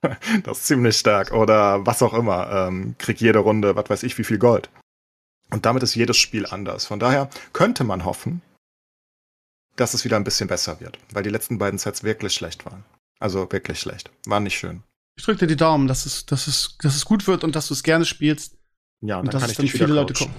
das 0.43 0.59
ist 0.59 0.67
ziemlich 0.67 0.97
stark. 0.97 1.31
Oder 1.31 1.85
was 1.85 2.01
auch 2.01 2.13
immer. 2.13 2.51
Ähm, 2.51 2.95
krieg 2.97 3.19
jede 3.21 3.39
Runde, 3.39 3.75
was 3.75 3.89
weiß 3.89 4.03
ich, 4.03 4.17
wie 4.17 4.23
viel 4.23 4.37
Gold. 4.37 4.69
Und 5.49 5.65
damit 5.65 5.83
ist 5.83 5.95
jedes 5.95 6.17
Spiel 6.17 6.45
anders. 6.45 6.85
Von 6.85 6.99
daher 6.99 7.29
könnte 7.53 7.83
man 7.83 8.05
hoffen, 8.05 8.41
dass 9.75 9.93
es 9.93 10.03
wieder 10.03 10.17
ein 10.17 10.23
bisschen 10.23 10.47
besser 10.47 10.79
wird. 10.79 10.99
Weil 11.11 11.23
die 11.23 11.29
letzten 11.29 11.57
beiden 11.57 11.79
Sets 11.79 12.03
wirklich 12.03 12.33
schlecht 12.33 12.65
waren. 12.65 12.83
Also 13.19 13.51
wirklich 13.51 13.79
schlecht. 13.79 14.11
War 14.25 14.39
nicht 14.39 14.57
schön. 14.57 14.83
Ich 15.15 15.23
drücke 15.23 15.39
dir 15.39 15.47
die 15.47 15.55
Daumen, 15.55 15.87
dass 15.87 16.05
es, 16.05 16.25
dass 16.25 16.47
es, 16.47 16.77
dass 16.81 16.95
es 16.95 17.05
gut 17.05 17.27
wird 17.27 17.43
und 17.43 17.55
dass 17.55 17.67
du 17.67 17.73
es 17.73 17.83
gerne 17.83 18.05
spielst. 18.05 18.57
Ja, 19.03 19.19
und, 19.19 19.25
und 19.25 19.33
dass 19.33 19.49
es 19.49 19.57
dann 19.57 19.67
viele 19.67 19.93
Leute 19.93 20.13
kommen. 20.13 20.33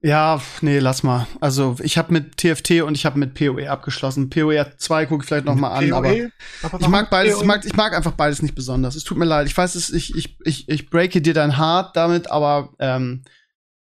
Ja, 0.00 0.40
nee, 0.60 0.78
lass 0.78 1.02
mal. 1.02 1.26
Also 1.40 1.76
ich 1.82 1.98
habe 1.98 2.12
mit 2.12 2.36
TFT 2.36 2.82
und 2.82 2.94
ich 2.94 3.04
habe 3.04 3.18
mit 3.18 3.34
PoE 3.34 3.68
abgeschlossen. 3.68 4.30
PoE 4.30 4.64
2 4.76 5.06
gucke 5.06 5.24
ich 5.24 5.28
vielleicht 5.28 5.46
noch 5.46 5.56
mal 5.56 5.72
an, 5.72 5.92
aber, 5.92 6.14
e? 6.14 6.30
aber 6.62 6.80
ich 6.80 6.86
mag 6.86 7.10
beides, 7.10 7.40
ich 7.40 7.44
mag, 7.44 7.64
ich 7.64 7.74
mag 7.74 7.94
einfach 7.94 8.12
beides 8.12 8.40
nicht 8.40 8.54
besonders. 8.54 8.94
Es 8.94 9.02
tut 9.02 9.18
mir 9.18 9.24
leid. 9.24 9.48
Ich 9.48 9.56
weiß, 9.56 9.74
es, 9.74 9.90
ich, 9.90 10.14
ich, 10.14 10.36
ich, 10.44 10.68
ich 10.68 10.88
breake 10.88 11.20
dir 11.20 11.34
dein 11.34 11.56
Hart 11.56 11.96
damit, 11.96 12.30
aber 12.30 12.72
ähm, 12.78 13.24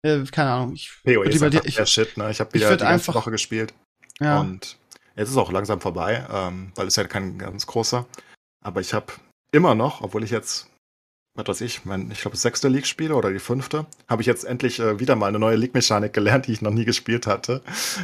äh, 0.01 0.23
keine 0.31 0.49
Ahnung. 0.49 0.73
Ich 0.73 0.91
PoE 1.03 1.23
ist 1.25 1.43
einfach 1.43 1.61
dir, 1.61 1.67
ich, 1.67 1.75
der 1.75 1.85
Shit, 1.85 2.17
ne? 2.17 2.31
Ich 2.31 2.39
habe 2.39 2.51
wieder 2.51 2.71
die 2.71 2.77
ganze 2.77 2.87
einfach, 2.87 3.13
Woche 3.13 3.29
gespielt. 3.29 3.75
Ja. 4.19 4.39
Und 4.39 4.77
jetzt 5.15 5.29
ist 5.29 5.37
auch 5.37 5.51
langsam 5.51 5.81
vorbei, 5.81 6.25
ähm, 6.33 6.71
weil 6.73 6.87
es 6.87 6.95
ja 6.95 7.03
kein 7.03 7.37
ganz 7.37 7.67
großer. 7.67 8.07
Aber 8.65 8.81
ich 8.81 8.95
habe 8.95 9.13
immer 9.51 9.75
noch, 9.75 10.01
obwohl 10.01 10.23
ich 10.23 10.31
jetzt 10.31 10.67
was 11.37 11.47
weiß 11.47 11.61
ich, 11.61 11.85
mein, 11.85 12.09
ich 12.11 12.21
glaube, 12.21 12.35
das 12.35 12.41
sechste 12.41 12.67
League 12.67 12.87
spiele 12.87 13.15
oder 13.15 13.31
die 13.31 13.39
fünfte, 13.39 13.85
habe 14.09 14.21
ich 14.21 14.25
jetzt 14.25 14.43
endlich 14.43 14.79
äh, 14.79 14.99
wieder 14.99 15.15
mal 15.15 15.27
eine 15.27 15.39
neue 15.39 15.55
League-Mechanik 15.55 16.11
gelernt, 16.11 16.47
die 16.47 16.53
ich 16.53 16.61
noch 16.61 16.71
nie 16.71 16.85
gespielt 16.85 17.27
hatte, 17.27 17.61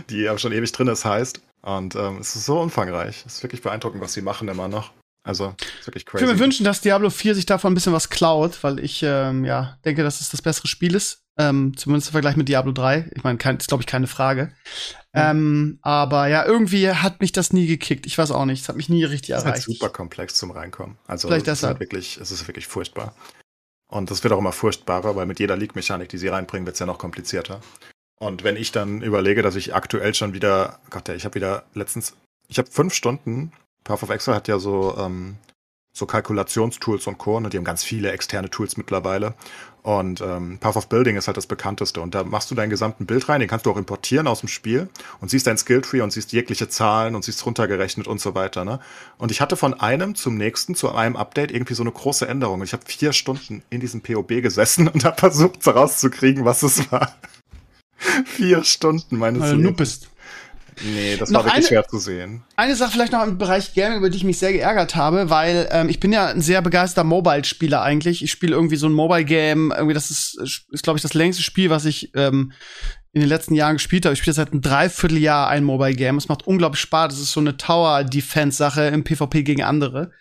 die 0.09 0.29
aber 0.29 0.37
schon 0.37 0.53
ewig 0.53 0.71
drin 0.71 0.87
ist, 0.87 1.03
heißt. 1.03 1.41
Und 1.61 1.95
ähm, 1.95 2.17
es 2.19 2.35
ist 2.35 2.45
so 2.45 2.59
umfangreich. 2.59 3.23
Es 3.25 3.35
ist 3.35 3.43
wirklich 3.43 3.61
beeindruckend, 3.61 4.01
was 4.01 4.13
sie 4.13 4.21
machen 4.21 4.47
immer 4.49 4.67
noch. 4.67 4.91
Also, 5.25 5.55
ist 5.79 5.87
wirklich 5.87 6.05
crazy. 6.05 6.23
Ich 6.23 6.27
würde 6.27 6.37
mir 6.37 6.43
wünschen, 6.43 6.65
dass 6.65 6.81
Diablo 6.81 7.09
4 7.09 7.33
sich 7.35 7.45
davon 7.45 7.71
ein 7.71 7.75
bisschen 7.75 7.93
was 7.93 8.09
klaut, 8.09 8.61
weil 8.63 8.79
ich 8.79 9.01
ähm, 9.03 9.45
ja 9.45 9.77
denke, 9.85 10.03
dass 10.03 10.19
es 10.19 10.29
das 10.29 10.41
bessere 10.41 10.67
Spiel 10.67 10.93
ist. 10.95 11.22
Ähm, 11.37 11.75
zumindest 11.75 12.09
im 12.09 12.11
Vergleich 12.11 12.35
mit 12.35 12.47
Diablo 12.47 12.71
3. 12.71 13.09
Ich 13.15 13.23
meine, 13.23 13.39
ist, 13.39 13.67
glaube 13.67 13.81
ich, 13.81 13.87
keine 13.87 14.07
Frage. 14.07 14.53
Mhm. 15.13 15.21
Ähm, 15.21 15.79
aber 15.81 16.27
ja, 16.27 16.45
irgendwie 16.45 16.89
hat 16.89 17.21
mich 17.21 17.31
das 17.31 17.53
nie 17.53 17.65
gekickt. 17.65 18.05
Ich 18.05 18.17
weiß 18.17 18.31
auch 18.31 18.45
nicht. 18.45 18.61
Es 18.61 18.69
hat 18.69 18.75
mich 18.75 18.89
nie 18.89 19.03
richtig 19.03 19.31
erreicht. 19.31 19.57
Es 19.57 19.61
ist 19.61 19.67
halt 19.67 19.77
super 19.79 19.89
komplex 19.89 20.35
zum 20.35 20.51
Reinkommen. 20.51 20.97
Also 21.07 21.27
Vielleicht 21.27 21.47
es 21.47 21.59
ist 21.59 21.63
halt 21.63 21.79
wirklich, 21.79 22.17
es 22.17 22.31
ist 22.31 22.47
wirklich 22.47 22.67
furchtbar. 22.67 23.15
Und 23.87 24.11
das 24.11 24.23
wird 24.23 24.33
auch 24.33 24.39
immer 24.39 24.51
furchtbarer, 24.51 25.15
weil 25.15 25.25
mit 25.25 25.39
jeder 25.39 25.55
League-Mechanik, 25.55 26.09
die 26.09 26.17
sie 26.17 26.27
reinbringen, 26.27 26.65
wird 26.65 26.75
es 26.75 26.79
ja 26.79 26.85
noch 26.85 26.97
komplizierter. 26.97 27.61
Und 28.19 28.43
wenn 28.43 28.55
ich 28.55 28.71
dann 28.71 29.01
überlege, 29.01 29.41
dass 29.41 29.55
ich 29.55 29.75
aktuell 29.75 30.13
schon 30.13 30.33
wieder, 30.33 30.79
Gott, 30.89 31.07
ja, 31.07 31.15
ich 31.15 31.25
habe 31.25 31.35
wieder 31.35 31.65
letztens, 31.73 32.15
ich 32.47 32.57
habe 32.57 32.71
fünf 32.71 32.93
Stunden, 32.93 33.51
Path 33.83 34.01
of 34.03 34.09
Exile 34.09 34.35
hat 34.35 34.47
ja 34.47 34.59
so 34.59 34.95
ähm, 34.97 35.37
so 35.93 36.05
Kalkulationstools 36.07 37.07
und 37.07 37.17
Co. 37.17 37.37
Und 37.37 37.43
ne, 37.43 37.49
die 37.49 37.57
haben 37.57 37.63
ganz 37.63 37.83
viele 37.83 38.11
externe 38.11 38.49
Tools 38.49 38.77
mittlerweile. 38.77 39.35
Und 39.83 40.21
ähm, 40.21 40.59
Path 40.59 40.77
of 40.77 40.87
Building 40.87 41.17
ist 41.17 41.27
halt 41.27 41.35
das 41.35 41.45
bekannteste. 41.45 41.99
Und 41.99 42.15
da 42.15 42.23
machst 42.23 42.49
du 42.49 42.55
deinen 42.55 42.69
gesamten 42.69 43.05
Bild 43.05 43.27
rein, 43.27 43.41
den 43.41 43.49
kannst 43.49 43.65
du 43.65 43.71
auch 43.71 43.77
importieren 43.77 44.27
aus 44.27 44.39
dem 44.39 44.47
Spiel 44.47 44.87
und 45.19 45.29
siehst 45.29 45.45
dein 45.45 45.57
Skilltree 45.57 45.99
und 45.99 46.11
siehst 46.13 46.31
jegliche 46.31 46.69
Zahlen 46.69 47.15
und 47.15 47.25
siehst 47.25 47.45
runtergerechnet 47.45 48.07
und 48.07 48.21
so 48.21 48.33
weiter. 48.33 48.63
Ne? 48.63 48.79
Und 49.17 49.29
ich 49.29 49.41
hatte 49.41 49.57
von 49.57 49.73
einem 49.73 50.15
zum 50.15 50.37
nächsten, 50.37 50.73
zu 50.73 50.93
einem 50.93 51.17
Update 51.17 51.51
irgendwie 51.51 51.73
so 51.73 51.83
eine 51.83 51.91
große 51.91 52.25
Änderung. 52.25 52.61
Und 52.61 52.65
ich 52.65 52.71
habe 52.71 52.83
vier 52.85 53.11
Stunden 53.11 53.61
in 53.69 53.81
diesem 53.81 54.01
POB 54.01 54.41
gesessen 54.41 54.87
und 54.87 55.03
habe 55.03 55.17
versucht 55.17 55.65
herauszukriegen, 55.65 56.45
was 56.45 56.63
es 56.63 56.89
war. 56.89 57.13
vier 58.25 58.63
Stunden 58.63 59.17
meines 59.17 59.41
Weil 59.41 59.61
du 59.61 59.73
bist. 59.73 60.09
Nee, 60.81 61.17
das 61.17 61.29
noch 61.29 61.39
war 61.39 61.45
wirklich 61.45 61.57
eine, 61.57 61.67
schwer 61.67 61.87
zu 61.87 61.97
sehen. 61.97 62.43
Eine 62.55 62.75
Sache 62.75 62.91
vielleicht 62.91 63.13
noch 63.13 63.25
im 63.25 63.37
Bereich 63.37 63.73
Gaming, 63.73 63.97
über 63.97 64.09
die 64.09 64.17
ich 64.17 64.23
mich 64.23 64.39
sehr 64.39 64.53
geärgert 64.53 64.95
habe, 64.95 65.29
weil 65.29 65.67
ähm, 65.71 65.89
ich 65.89 65.99
bin 65.99 66.11
ja 66.11 66.27
ein 66.27 66.41
sehr 66.41 66.61
begeisterter 66.61 67.03
Mobile-Spieler 67.03 67.81
eigentlich. 67.81 68.23
Ich 68.23 68.31
spiele 68.31 68.53
irgendwie 68.55 68.75
so 68.75 68.87
ein 68.87 68.93
Mobile-Game. 68.93 69.71
Irgendwie, 69.75 69.93
das 69.93 70.09
ist, 70.09 70.65
ist 70.71 70.83
glaube 70.83 70.97
ich, 70.97 71.03
das 71.03 71.13
längste 71.13 71.43
Spiel, 71.43 71.69
was 71.69 71.85
ich 71.85 72.11
ähm, 72.15 72.51
in 73.15 73.21
den 73.21 73.29
letzten 73.29 73.53
Jahren 73.53 73.75
gespielt 73.75 74.05
habe. 74.05 74.13
Ich 74.13 74.19
spiele 74.19 74.33
seit 74.33 74.51
einem 74.51 74.61
Dreivierteljahr 74.61 75.47
ein 75.47 75.63
Mobile 75.63 75.93
Game. 75.93 76.17
Es 76.17 76.29
macht 76.29 76.47
unglaublich 76.47 76.81
Spaß. 76.81 77.13
Das 77.13 77.21
ist 77.21 77.31
so 77.31 77.39
eine 77.39 77.57
Tower-Defense-Sache 77.57 78.85
im 78.87 79.03
PvP 79.03 79.43
gegen 79.43 79.61
andere. 79.61 80.11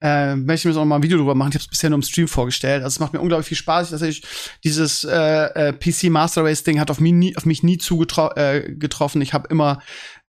Äh, 0.00 0.34
möchte 0.34 0.66
ich 0.66 0.74
mir 0.74 0.80
auch 0.80 0.86
mal 0.86 0.96
ein 0.96 1.02
Video 1.02 1.18
drüber 1.18 1.34
machen. 1.34 1.50
Ich 1.50 1.56
habe 1.56 1.64
es 1.64 1.68
bisher 1.68 1.90
nur 1.90 1.98
im 1.98 2.02
Stream 2.02 2.26
vorgestellt. 2.26 2.82
Also 2.82 2.94
es 2.94 3.00
macht 3.00 3.12
mir 3.12 3.20
unglaublich 3.20 3.48
viel 3.48 3.58
Spaß. 3.58 4.00
Ich, 4.00 4.22
dieses 4.64 5.04
äh, 5.04 5.68
äh, 5.68 5.72
PC 5.74 6.04
Master 6.04 6.42
Race 6.42 6.62
Ding 6.62 6.80
hat 6.80 6.90
auf 6.90 7.00
mich 7.00 7.12
nie, 7.12 7.36
auf 7.36 7.44
mich 7.44 7.62
nie 7.62 7.76
zugetroffen. 7.76 9.20
Äh, 9.20 9.24
ich 9.24 9.34
habe 9.34 9.48
immer 9.48 9.82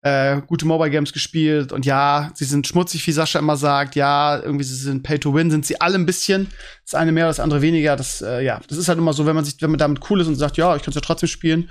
äh, 0.07 0.41
gute 0.47 0.67
Mobile 0.67 0.91
Games 0.91 1.13
gespielt 1.13 1.73
und 1.73 1.85
ja, 1.85 2.31
sie 2.35 2.45
sind 2.45 2.65
schmutzig, 2.69 3.05
wie 3.05 3.11
Sascha 3.11 3.41
immer 3.41 3.57
sagt. 3.57 3.97
Ja, 3.97 4.41
irgendwie 4.41 4.65
sie 4.65 4.77
sind 4.77 5.03
Pay 5.03 5.19
to 5.19 5.35
Win, 5.35 5.51
sind 5.51 5.67
sie 5.67 5.81
alle 5.81 5.97
ein 5.97 6.07
bisschen. 6.07 6.47
Das 6.85 6.95
eine 6.95 7.11
mehr, 7.11 7.27
das 7.27 7.41
andere 7.41 7.61
weniger. 7.61 7.97
Das 7.97 8.23
äh, 8.23 8.45
ja, 8.45 8.61
das 8.69 8.79
ist 8.79 8.89
halt 8.89 8.99
immer 8.99 9.13
so, 9.13 9.27
wenn 9.27 9.35
man 9.35 9.45
sich, 9.45 9.57
wenn 9.61 9.71
man 9.71 9.79
damit 9.79 10.09
cool 10.09 10.21
ist 10.21 10.29
und 10.29 10.37
sagt, 10.37 10.59
ja, 10.59 10.77
ich 10.77 10.83
kann 10.83 10.91
es 10.91 10.95
ja 10.95 11.01
trotzdem 11.01 11.29
spielen 11.29 11.71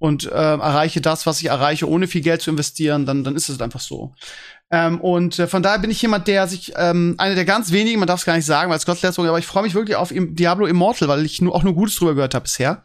und 0.00 0.26
äh, 0.26 0.28
erreiche 0.30 1.00
das, 1.00 1.24
was 1.24 1.40
ich 1.40 1.46
erreiche, 1.46 1.88
ohne 1.88 2.08
viel 2.08 2.20
Geld 2.20 2.42
zu 2.42 2.50
investieren, 2.50 3.06
dann 3.06 3.22
dann 3.22 3.36
ist 3.36 3.48
es 3.48 3.60
einfach 3.60 3.80
so. 3.80 4.12
Ähm, 4.70 5.00
und 5.00 5.38
äh, 5.38 5.46
von 5.46 5.62
daher 5.62 5.78
bin 5.78 5.90
ich 5.90 6.02
jemand, 6.02 6.28
der 6.28 6.46
sich, 6.46 6.72
ähm, 6.76 7.14
einer 7.16 7.34
der 7.34 7.46
ganz 7.46 7.72
wenigen, 7.72 8.00
man 8.00 8.08
darf 8.08 8.20
es 8.20 8.26
gar 8.26 8.36
nicht 8.36 8.44
sagen, 8.44 8.70
weil 8.70 8.76
es 8.76 8.84
Gott 8.84 9.00
lässt, 9.00 9.18
aber 9.18 9.38
ich 9.38 9.46
freue 9.46 9.62
mich 9.62 9.74
wirklich 9.74 9.96
auf 9.96 10.12
Diablo 10.12 10.66
Immortal, 10.66 11.08
weil 11.08 11.24
ich 11.24 11.40
nur, 11.40 11.54
auch 11.54 11.62
nur 11.62 11.74
Gutes 11.74 11.96
drüber 11.96 12.14
gehört 12.14 12.34
habe 12.34 12.42
bisher. 12.42 12.84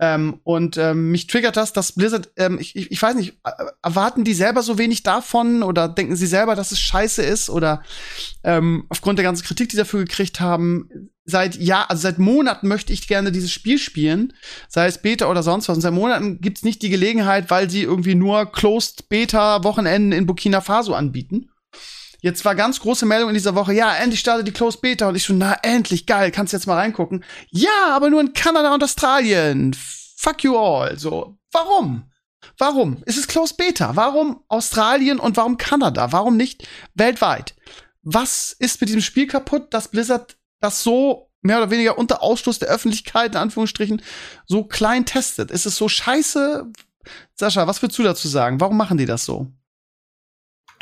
Ähm, 0.00 0.40
und 0.42 0.76
ähm, 0.76 1.12
mich 1.12 1.28
triggert 1.28 1.56
das, 1.56 1.72
dass 1.72 1.92
Blizzard, 1.92 2.30
ähm, 2.36 2.58
ich, 2.58 2.74
ich, 2.74 2.90
ich 2.90 3.00
weiß 3.00 3.14
nicht, 3.14 3.38
erwarten 3.82 4.24
die 4.24 4.34
selber 4.34 4.62
so 4.62 4.76
wenig 4.76 5.04
davon 5.04 5.62
oder 5.62 5.88
denken 5.88 6.16
sie 6.16 6.26
selber, 6.26 6.56
dass 6.56 6.72
es 6.72 6.80
scheiße 6.80 7.22
ist 7.22 7.48
oder 7.48 7.82
ähm, 8.42 8.86
aufgrund 8.88 9.18
der 9.18 9.24
ganzen 9.24 9.44
Kritik, 9.44 9.68
die 9.68 9.76
sie 9.76 9.82
dafür 9.82 10.00
gekriegt 10.00 10.40
haben, 10.40 11.10
seit 11.24 11.56
ja, 11.56 11.84
also 11.88 12.02
seit 12.02 12.18
Monaten 12.18 12.68
möchte 12.68 12.92
ich 12.92 13.06
gerne 13.08 13.32
dieses 13.32 13.52
Spiel 13.52 13.78
spielen, 13.78 14.32
sei 14.68 14.86
es 14.86 14.98
Beta 14.98 15.30
oder 15.30 15.42
sonst 15.42 15.68
was. 15.68 15.76
Und 15.76 15.82
seit 15.82 15.94
Monaten 15.94 16.40
gibt's 16.40 16.64
nicht 16.64 16.82
die 16.82 16.90
Gelegenheit, 16.90 17.50
weil 17.50 17.70
sie 17.70 17.82
irgendwie 17.82 18.14
nur 18.14 18.50
Closed 18.50 19.08
Beta 19.08 19.64
Wochenenden 19.64 20.12
in 20.12 20.26
Burkina 20.26 20.60
Faso 20.60 20.94
anbieten. 20.94 21.50
Jetzt 22.24 22.46
war 22.46 22.54
ganz 22.54 22.80
große 22.80 23.04
Meldung 23.04 23.28
in 23.28 23.34
dieser 23.34 23.54
Woche, 23.54 23.74
ja, 23.74 23.94
endlich 23.94 24.20
startet 24.20 24.46
die 24.46 24.52
Closed 24.52 24.80
Beta. 24.80 25.10
Und 25.10 25.14
ich 25.14 25.24
schon, 25.24 25.36
na, 25.36 25.58
endlich, 25.62 26.06
geil, 26.06 26.30
kannst 26.30 26.54
jetzt 26.54 26.66
mal 26.66 26.76
reingucken. 26.76 27.22
Ja, 27.50 27.90
aber 27.90 28.08
nur 28.08 28.22
in 28.22 28.32
Kanada 28.32 28.72
und 28.72 28.82
Australien. 28.82 29.76
Fuck 30.16 30.42
you 30.42 30.56
all. 30.56 30.98
So, 30.98 31.36
warum? 31.52 32.10
Warum? 32.56 33.02
Es 33.04 33.18
ist 33.18 33.28
Closed 33.28 33.58
Beta. 33.58 33.94
Warum 33.94 34.42
Australien 34.48 35.18
und 35.18 35.36
warum 35.36 35.58
Kanada? 35.58 36.12
Warum 36.12 36.38
nicht 36.38 36.66
weltweit? 36.94 37.56
Was 38.00 38.56
ist 38.58 38.80
mit 38.80 38.88
diesem 38.88 39.02
Spiel 39.02 39.26
kaputt, 39.26 39.74
dass 39.74 39.88
Blizzard 39.88 40.38
das 40.60 40.82
so 40.82 41.30
mehr 41.42 41.58
oder 41.58 41.70
weniger 41.70 41.98
unter 41.98 42.22
Ausschluss 42.22 42.58
der 42.58 42.70
Öffentlichkeit, 42.70 43.32
in 43.32 43.40
Anführungsstrichen, 43.42 44.00
so 44.46 44.64
klein 44.64 45.04
testet? 45.04 45.50
Ist 45.50 45.66
es 45.66 45.76
so 45.76 45.90
scheiße? 45.90 46.72
Sascha, 47.34 47.66
was 47.66 47.82
würdest 47.82 47.98
du 47.98 48.02
dazu 48.02 48.28
sagen? 48.28 48.60
Warum 48.60 48.78
machen 48.78 48.96
die 48.96 49.04
das 49.04 49.26
so? 49.26 49.52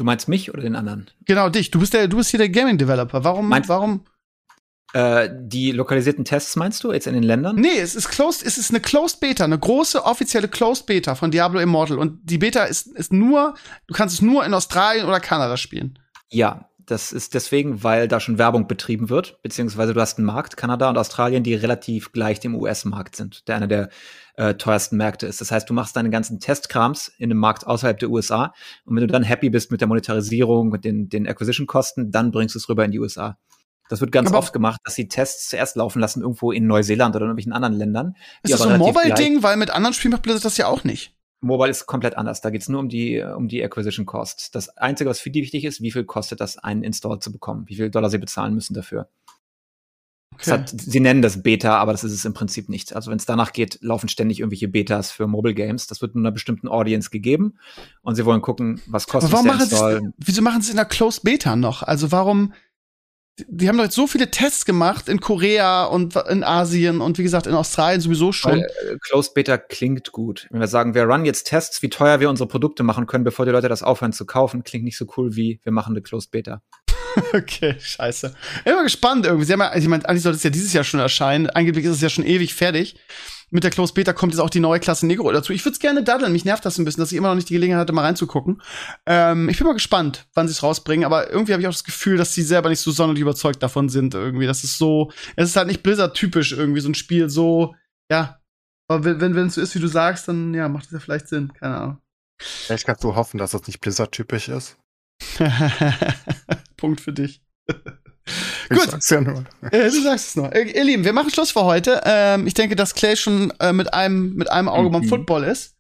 Du 0.02 0.06
meinst 0.06 0.26
mich 0.26 0.52
oder 0.52 0.62
den 0.62 0.74
anderen? 0.74 1.08
Genau, 1.26 1.48
dich. 1.48 1.70
Du 1.70 1.78
bist 1.78 1.94
der, 1.94 2.08
du 2.08 2.16
bist 2.16 2.30
hier 2.30 2.38
der 2.38 2.48
Gaming 2.48 2.76
Developer. 2.76 3.22
Warum, 3.22 3.48
meinst, 3.48 3.68
warum? 3.68 4.04
Äh, 4.94 5.28
die 5.32 5.70
lokalisierten 5.70 6.24
Tests 6.24 6.56
meinst 6.56 6.82
du 6.82 6.92
jetzt 6.92 7.06
in 7.06 7.14
den 7.14 7.22
Ländern? 7.22 7.54
Nee, 7.54 7.78
es 7.78 7.94
ist 7.94 8.08
closed, 8.08 8.44
es 8.44 8.58
ist 8.58 8.70
eine 8.70 8.80
Closed 8.80 9.20
Beta, 9.20 9.44
eine 9.44 9.60
große 9.60 10.04
offizielle 10.04 10.48
Closed 10.48 10.86
Beta 10.86 11.14
von 11.14 11.30
Diablo 11.30 11.60
Immortal. 11.60 12.00
Und 12.00 12.18
die 12.24 12.38
Beta 12.38 12.64
ist, 12.64 12.88
ist 12.88 13.12
nur, 13.12 13.54
du 13.86 13.94
kannst 13.94 14.16
es 14.16 14.22
nur 14.22 14.44
in 14.44 14.54
Australien 14.54 15.06
oder 15.06 15.20
Kanada 15.20 15.56
spielen. 15.56 16.00
Ja, 16.28 16.68
das 16.84 17.12
ist 17.12 17.34
deswegen, 17.34 17.84
weil 17.84 18.08
da 18.08 18.18
schon 18.18 18.38
Werbung 18.38 18.66
betrieben 18.66 19.08
wird, 19.08 19.40
beziehungsweise 19.42 19.94
du 19.94 20.00
hast 20.00 20.18
einen 20.18 20.26
Markt, 20.26 20.56
Kanada 20.56 20.88
und 20.88 20.98
Australien, 20.98 21.44
die 21.44 21.54
relativ 21.54 22.10
gleich 22.10 22.40
dem 22.40 22.56
US-Markt 22.56 23.14
sind, 23.14 23.46
der 23.46 23.54
einer 23.54 23.68
der 23.68 23.88
äh, 24.34 24.54
teuersten 24.54 24.96
Märkte 24.96 25.26
ist. 25.26 25.40
Das 25.40 25.50
heißt, 25.50 25.68
du 25.68 25.74
machst 25.74 25.96
deine 25.96 26.10
ganzen 26.10 26.40
Testkrams 26.40 27.09
in 27.18 27.30
einem 27.30 27.38
Markt 27.38 27.66
außerhalb 27.66 27.98
der 27.98 28.10
USA 28.10 28.54
und 28.84 28.96
wenn 28.96 29.02
du 29.02 29.06
dann 29.06 29.22
happy 29.22 29.50
bist 29.50 29.70
mit 29.70 29.80
der 29.80 29.88
Monetarisierung, 29.88 30.70
mit 30.70 30.84
den, 30.84 31.09
den 31.09 31.28
Acquisition-Kosten, 31.28 32.10
dann 32.10 32.30
bringst 32.30 32.54
du 32.54 32.59
es 32.59 32.68
rüber 32.68 32.84
in 32.84 32.90
die 32.90 32.98
USA. 32.98 33.38
Das 33.88 34.00
wird 34.00 34.10
ganz 34.10 34.30
aber 34.30 34.38
oft 34.38 34.52
gemacht, 34.54 34.80
dass 34.84 34.94
sie 34.94 35.09
Tests 35.09 35.50
zuerst 35.50 35.76
laufen 35.76 36.00
lassen, 36.00 36.22
irgendwo 36.22 36.50
in 36.50 36.66
Neuseeland 36.66 37.14
oder 37.14 37.26
in 37.26 37.30
irgendwelchen 37.30 37.52
anderen 37.52 37.74
Ländern. 37.74 38.16
Ist 38.42 38.54
das 38.54 38.60
so 38.60 38.68
ein 38.68 38.78
Mobile-Ding? 38.78 39.42
Weil 39.42 39.59
mit 39.59 39.70
anderen 39.70 39.92
Spielen 39.92 40.12
macht 40.12 40.22
Blizzard 40.22 40.44
das 40.44 40.56
ja 40.56 40.66
auch 40.66 40.82
nicht. 40.84 41.14
Mobile 41.42 41.70
ist 41.70 41.86
komplett 41.86 42.16
anders. 42.16 42.40
Da 42.40 42.50
geht 42.50 42.62
es 42.62 42.68
nur 42.68 42.80
um 42.80 42.88
die, 42.88 43.20
um 43.20 43.48
die 43.48 43.62
Acquisition 43.62 44.06
Costs. 44.06 44.50
Das 44.50 44.70
Einzige, 44.78 45.10
was 45.10 45.20
für 45.20 45.30
die 45.30 45.42
wichtig 45.42 45.64
ist, 45.64 45.82
wie 45.82 45.90
viel 45.90 46.04
kostet 46.04 46.40
das, 46.40 46.56
einen 46.56 46.84
Install 46.84 47.18
zu 47.18 47.32
bekommen? 47.32 47.64
Wie 47.66 47.74
viel 47.74 47.90
Dollar 47.90 48.09
sie 48.09 48.18
bezahlen 48.18 48.54
müssen 48.54 48.74
dafür? 48.74 49.09
Okay. 50.43 50.51
Hat, 50.51 50.73
sie 50.77 51.01
nennen 51.01 51.23
das 51.23 51.43
Beta, 51.43 51.78
aber 51.78 51.93
das 51.93 52.05
ist 52.05 52.12
es 52.12 52.24
im 52.24 52.35
Prinzip 52.35 52.69
nicht. 52.69 52.94
Also 52.94 53.10
wenn 53.10 53.19
es 53.19 53.27
danach 53.27 53.52
geht, 53.52 53.78
laufen 53.81 54.09
ständig 54.09 54.40
irgendwelche 54.40 54.69
Betas 54.69 55.10
für 55.10 55.27
Mobile 55.27 55.55
Games. 55.55 55.86
Das 55.86 56.02
wird 56.02 56.14
nur 56.14 56.23
einer 56.23 56.32
bestimmten 56.32 56.69
Audience 56.69 57.10
gegeben 57.10 57.59
und 58.02 58.14
sie 58.14 58.24
wollen 58.24 58.43
gucken, 58.43 58.81
was 58.86 59.06
kostet 59.06 59.32
aber 59.32 59.44
warum 59.44 59.47
machen 59.47 59.62
Install. 59.62 60.12
Wieso 60.19 60.43
machen 60.43 60.62
sie 60.62 60.66
es 60.66 60.70
in 60.70 60.77
der 60.77 60.85
Closed 60.85 61.23
Beta 61.23 61.56
noch? 61.56 61.82
Also 61.82 62.12
warum 62.12 62.52
die 63.48 63.69
haben 63.69 63.78
doch 63.78 63.85
jetzt 63.85 63.94
so 63.94 64.06
viele 64.06 64.31
Tests 64.31 64.66
gemacht 64.66 65.09
in 65.09 65.20
Korea 65.20 65.85
und 65.85 66.16
in 66.16 66.44
Asien 66.44 67.01
und 67.01 67.16
wie 67.19 67.23
gesagt 67.23 67.47
in 67.47 67.55
Australien 67.55 68.01
sowieso 68.01 68.31
schon. 68.31 68.52
Weil, 68.52 68.60
äh, 68.60 68.97
Closed 69.01 69.32
Beta 69.32 69.56
klingt 69.56 70.12
gut. 70.12 70.47
Wenn 70.51 70.60
wir 70.60 70.69
sagen, 70.69 70.94
wir 70.94 71.05
run 71.05 71.24
jetzt 71.24 71.44
Tests, 71.44 71.81
wie 71.82 71.89
teuer 71.89 72.20
wir 72.20 72.28
unsere 72.28 72.47
Produkte 72.47 72.82
machen 72.82 73.06
können, 73.06 73.24
bevor 73.24 73.47
die 73.47 73.52
Leute 73.52 73.69
das 73.69 73.82
aufhören 73.82 74.12
zu 74.12 74.27
kaufen, 74.27 74.64
klingt 74.64 74.85
nicht 74.85 74.98
so 74.98 75.06
cool 75.16 75.35
wie 75.35 75.60
wir 75.62 75.73
machen 75.73 75.94
eine 75.94 76.02
Closed 76.02 76.31
Beta. 76.31 76.62
okay, 77.32 77.76
scheiße. 77.80 78.34
Immer 78.64 78.82
gespannt 78.82 79.26
irgendwie. 79.26 79.47
Sie 79.47 79.52
haben 79.52 79.60
ja, 79.60 79.74
ich 79.74 79.86
meine, 79.89 80.09
eigentlich 80.09 80.22
sollte 80.22 80.36
es 80.36 80.43
ja 80.43 80.51
dieses 80.51 80.72
Jahr 80.72 80.84
schon 80.84 81.01
erscheinen. 81.01 81.48
Angeblich 81.51 81.84
ist 81.84 81.93
es 81.93 82.01
ja 82.01 82.09
schon 82.09 82.24
ewig 82.26 82.55
fertig 82.55 82.97
mit 83.52 83.64
der 83.64 83.70
Close 83.70 83.93
Beta 83.93 84.14
kommt 84.14 84.32
jetzt 84.32 84.40
auch 84.40 84.51
die 84.51 84.60
neue 84.60 84.80
Klasse 84.80 85.06
Negro 85.06 85.30
dazu. 85.30 85.52
Ich 85.52 85.62
würde 85.64 85.74
es 85.74 85.78
gerne 85.78 86.02
daddeln. 86.02 86.32
Mich 86.32 86.47
nervt 86.47 86.64
das 86.64 86.78
ein 86.78 86.86
bisschen, 86.86 87.02
dass 87.02 87.12
ich 87.12 87.18
immer 87.18 87.28
noch 87.28 87.34
nicht 87.34 87.51
die 87.51 87.55
Gelegenheit 87.55 87.82
hatte, 87.82 87.93
mal 87.93 88.02
reinzugucken. 88.02 88.62
Ähm, 89.05 89.51
ich 89.51 89.59
bin 89.59 89.66
mal 89.66 89.74
gespannt, 89.74 90.26
wann 90.32 90.48
sie 90.48 90.52
es 90.52 90.62
rausbringen. 90.62 91.05
Aber 91.05 91.30
irgendwie 91.30 91.52
habe 91.52 91.60
ich 91.60 91.68
auch 91.68 91.72
das 91.72 91.84
Gefühl, 91.84 92.16
dass 92.16 92.32
sie 92.32 92.43
selber 92.43 92.70
nicht 92.70 92.80
so 92.80 92.90
sonderlich 92.90 93.20
überzeugt 93.20 93.62
davon 93.62 93.90
sind. 93.90 94.14
Irgendwie, 94.14 94.47
das 94.47 94.64
ist 94.64 94.78
so, 94.78 95.12
es 95.36 95.51
ist 95.51 95.56
halt 95.56 95.66
nicht 95.66 95.82
Blizzard-typisch 95.82 96.52
irgendwie 96.52 96.80
so 96.80 96.89
ein 96.89 96.94
Spiel. 96.94 97.28
So, 97.28 97.74
ja. 98.10 98.40
Aber 98.89 99.20
wenn 99.20 99.36
es 99.36 99.55
so 99.55 99.60
ist, 99.60 99.74
wie 99.74 99.80
du 99.80 99.86
sagst, 99.86 100.28
dann 100.28 100.55
ja, 100.55 100.70
macht 100.70 100.86
es 100.86 100.93
ja 100.93 100.98
vielleicht 100.98 101.28
Sinn. 101.28 101.52
Keine 101.52 101.76
Ahnung. 101.76 101.98
Vielleicht 102.39 102.86
kannst 102.86 103.05
du 103.05 103.14
hoffen, 103.14 103.36
dass 103.36 103.51
das 103.51 103.66
nicht 103.66 103.82
Blizzard-typisch 103.82 104.48
ist. 104.48 104.78
Punkt 106.77 107.01
für 107.01 107.12
dich. 107.12 107.43
Gut. 108.69 108.90
Sag's 108.90 109.11
ja 109.11 109.20
nur. 109.20 109.44
Äh, 109.70 109.90
du 109.90 110.03
sagst 110.03 110.28
es 110.28 110.36
nur. 110.36 110.55
Äh, 110.55 110.70
ihr 110.70 110.85
Lieben, 110.85 111.05
wir 111.05 111.12
machen 111.12 111.31
Schluss 111.31 111.51
für 111.51 111.65
heute. 111.65 112.01
Ähm, 112.05 112.47
ich 112.47 112.55
denke, 112.55 112.77
dass 112.77 112.94
Clay 112.94 113.16
schon 113.16 113.53
äh, 113.61 113.73
mit 113.73 113.93
einem 113.93 114.35
mit 114.35 114.51
einem 114.51 114.69
Auge 114.69 114.89
mhm. 114.89 114.93
beim 114.93 115.05
Football 115.05 115.44
ist. 115.44 115.77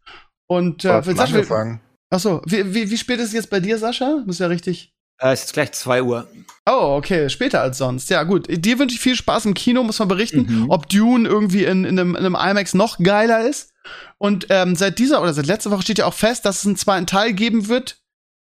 Und 0.48 0.84
äh, 0.84 1.06
will 1.06 1.16
Sascha, 1.16 1.34
angefangen. 1.34 1.80
Achso, 2.10 2.42
wie, 2.44 2.74
wie, 2.74 2.90
wie 2.90 2.98
spät 2.98 3.18
ist 3.20 3.28
es 3.28 3.32
jetzt 3.32 3.50
bei 3.50 3.60
dir, 3.60 3.78
Sascha? 3.78 4.22
Muss 4.26 4.38
ja 4.38 4.48
richtig. 4.48 4.92
Äh, 5.18 5.32
ist 5.32 5.42
jetzt 5.42 5.52
gleich 5.52 5.72
2 5.72 6.02
Uhr. 6.02 6.28
Oh, 6.66 6.96
okay, 6.96 7.30
später 7.30 7.60
als 7.60 7.78
sonst. 7.78 8.10
Ja, 8.10 8.24
gut. 8.24 8.46
Dir 8.48 8.78
wünsche 8.78 8.94
ich 8.94 9.00
viel 9.00 9.16
Spaß 9.16 9.46
im 9.46 9.54
Kino, 9.54 9.82
muss 9.82 9.98
man 9.98 10.08
berichten, 10.08 10.46
mhm. 10.48 10.70
ob 10.70 10.88
Dune 10.88 11.28
irgendwie 11.28 11.64
in, 11.64 11.84
in, 11.84 11.98
einem, 11.98 12.16
in 12.16 12.26
einem 12.26 12.34
IMAX 12.34 12.74
noch 12.74 12.98
geiler 12.98 13.48
ist. 13.48 13.72
Und 14.18 14.46
ähm, 14.50 14.76
seit 14.76 14.98
dieser 14.98 15.22
oder 15.22 15.32
seit 15.32 15.46
letzter 15.46 15.70
Woche 15.70 15.82
steht 15.82 15.98
ja 15.98 16.06
auch 16.06 16.14
fest, 16.14 16.44
dass 16.44 16.58
es 16.58 16.66
einen 16.66 16.76
zweiten 16.76 17.06
Teil 17.06 17.32
geben 17.32 17.68
wird. 17.68 17.98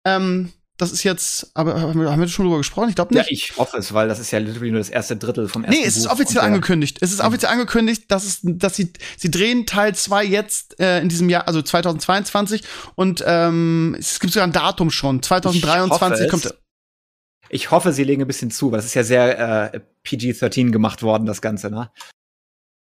Ähm, 0.06 0.52
das 0.84 0.92
ist 0.92 1.04
jetzt, 1.04 1.52
aber 1.54 1.80
haben 1.80 2.00
wir, 2.00 2.12
haben 2.12 2.20
wir 2.20 2.28
schon 2.28 2.46
drüber 2.46 2.58
gesprochen? 2.58 2.90
Ich 2.90 2.96
glaube 2.96 3.14
nicht. 3.14 3.26
Ja, 3.26 3.32
ich 3.32 3.58
hoffe 3.58 3.78
es, 3.78 3.94
weil 3.94 4.08
das 4.08 4.20
ist 4.20 4.32
ja 4.32 4.40
literally 4.40 4.72
nur 4.72 4.80
das 4.80 4.90
erste 4.90 5.16
Drittel 5.18 5.48
vom 5.48 5.64
ersten 5.64 5.80
Nee, 5.80 5.88
es 5.88 5.98
ist 5.98 6.08
offiziell 6.08 6.44
angekündigt. 6.44 6.98
Es 7.02 7.12
ist 7.12 7.22
offiziell 7.22 7.52
angekündigt, 7.52 8.12
dass 8.12 8.26
es, 8.26 8.40
dass 8.44 8.76
sie, 8.76 8.94
sie 9.18 9.32
drehen 9.32 9.66
Teil 9.66 9.96
2 9.96 10.26
jetzt 10.26 10.80
äh, 10.80 11.00
in 11.02 11.10
diesem 11.10 11.30
Jahr, 11.30 11.48
also 11.48 11.62
2022 11.62 12.64
und 12.96 13.24
ähm, 13.26 13.96
es 13.98 14.20
gibt 14.20 14.34
sogar 14.34 14.48
ein 14.48 14.54
Datum 14.54 14.92
schon. 14.92 15.24
2023 15.24 16.30
kommt. 16.30 16.54
Ich 17.50 17.72
hoffe, 17.72 17.94
sie 17.94 18.04
legen 18.04 18.22
ein 18.22 18.28
bisschen 18.28 18.52
zu, 18.52 18.72
weil 18.72 18.80
es 18.80 18.86
ist 18.86 18.96
ja 18.96 19.04
sehr 19.04 19.74
äh, 19.74 19.80
PG-13 20.04 20.72
gemacht 20.72 21.04
worden, 21.04 21.26
das 21.26 21.42
Ganze, 21.42 21.70
ne? 21.70 21.92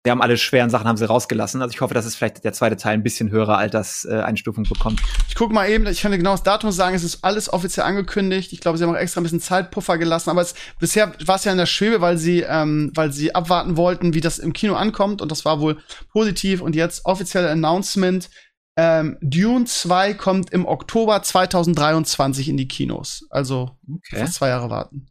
Die 0.05 0.11
haben 0.11 0.21
alle 0.21 0.37
schweren 0.37 0.69
Sachen 0.69 0.89
haben 0.89 0.97
sie 0.97 1.07
rausgelassen. 1.07 1.63
Also 1.63 1.73
ich 1.73 1.81
hoffe, 1.81 1.95
dass 1.95 2.07
es 2.07 2.17
vielleicht 2.17 2.43
der 2.43 2.53
zweite 2.53 2.77
Teil 2.77 2.95
ein 2.95 3.05
bisschen 3.05 3.31
höhere 3.31 3.57
Alterseinstufung 3.57 4.65
bekommt. 4.65 5.01
Ich 5.29 5.37
gucke 5.37 5.55
mal 5.55 5.69
eben, 5.71 5.87
ich 5.87 6.01
kann 6.01 6.11
dir 6.11 6.19
genau 6.19 6.33
das 6.33 6.43
Datum 6.43 6.73
sagen, 6.73 6.97
es 6.97 7.05
ist 7.05 7.23
alles 7.23 7.53
offiziell 7.53 7.87
angekündigt. 7.87 8.53
Ich 8.53 8.61
glaube, 8.61 8.79
sie 8.79 8.85
haben 8.85 8.91
auch 8.91 8.99
extra 8.99 9.21
ein 9.21 9.23
bisschen 9.23 9.41
Zeitpuffer 9.41 9.99
gelassen, 9.99 10.31
aber 10.31 10.41
es, 10.41 10.55
bisher 10.81 11.13
war 11.25 11.37
es 11.37 11.45
ja 11.45 11.53
in 11.53 11.59
der 11.59 11.67
Schwebe, 11.67 12.01
weil 12.01 12.19
sie, 12.19 12.41
ähm, 12.41 12.91
weil 12.95 13.13
sie 13.13 13.35
abwarten 13.35 13.77
wollten, 13.77 14.13
wie 14.15 14.21
das 14.21 14.41
im 14.41 14.53
Kino 14.53 14.75
ankommt 14.75 15.23
und 15.23 15.31
das 15.31 15.45
war 15.45 15.61
wohl 15.61 15.81
positiv 16.11 16.63
und 16.63 16.75
jetzt 16.75 17.05
offizielle 17.05 17.51
Announcement. 17.51 18.29
Ähm, 18.77 19.19
Dune 19.21 19.67
2 19.67 20.15
kommt 20.15 20.51
im 20.51 20.67
Oktober 20.67 21.23
2023 21.23 22.49
in 22.49 22.57
die 22.57 22.67
Kinos. 22.67 23.27
Also 23.31 23.77
okay. 23.89 24.19
fast 24.19 24.35
zwei 24.35 24.49
Jahre 24.49 24.69
warten. 24.69 25.07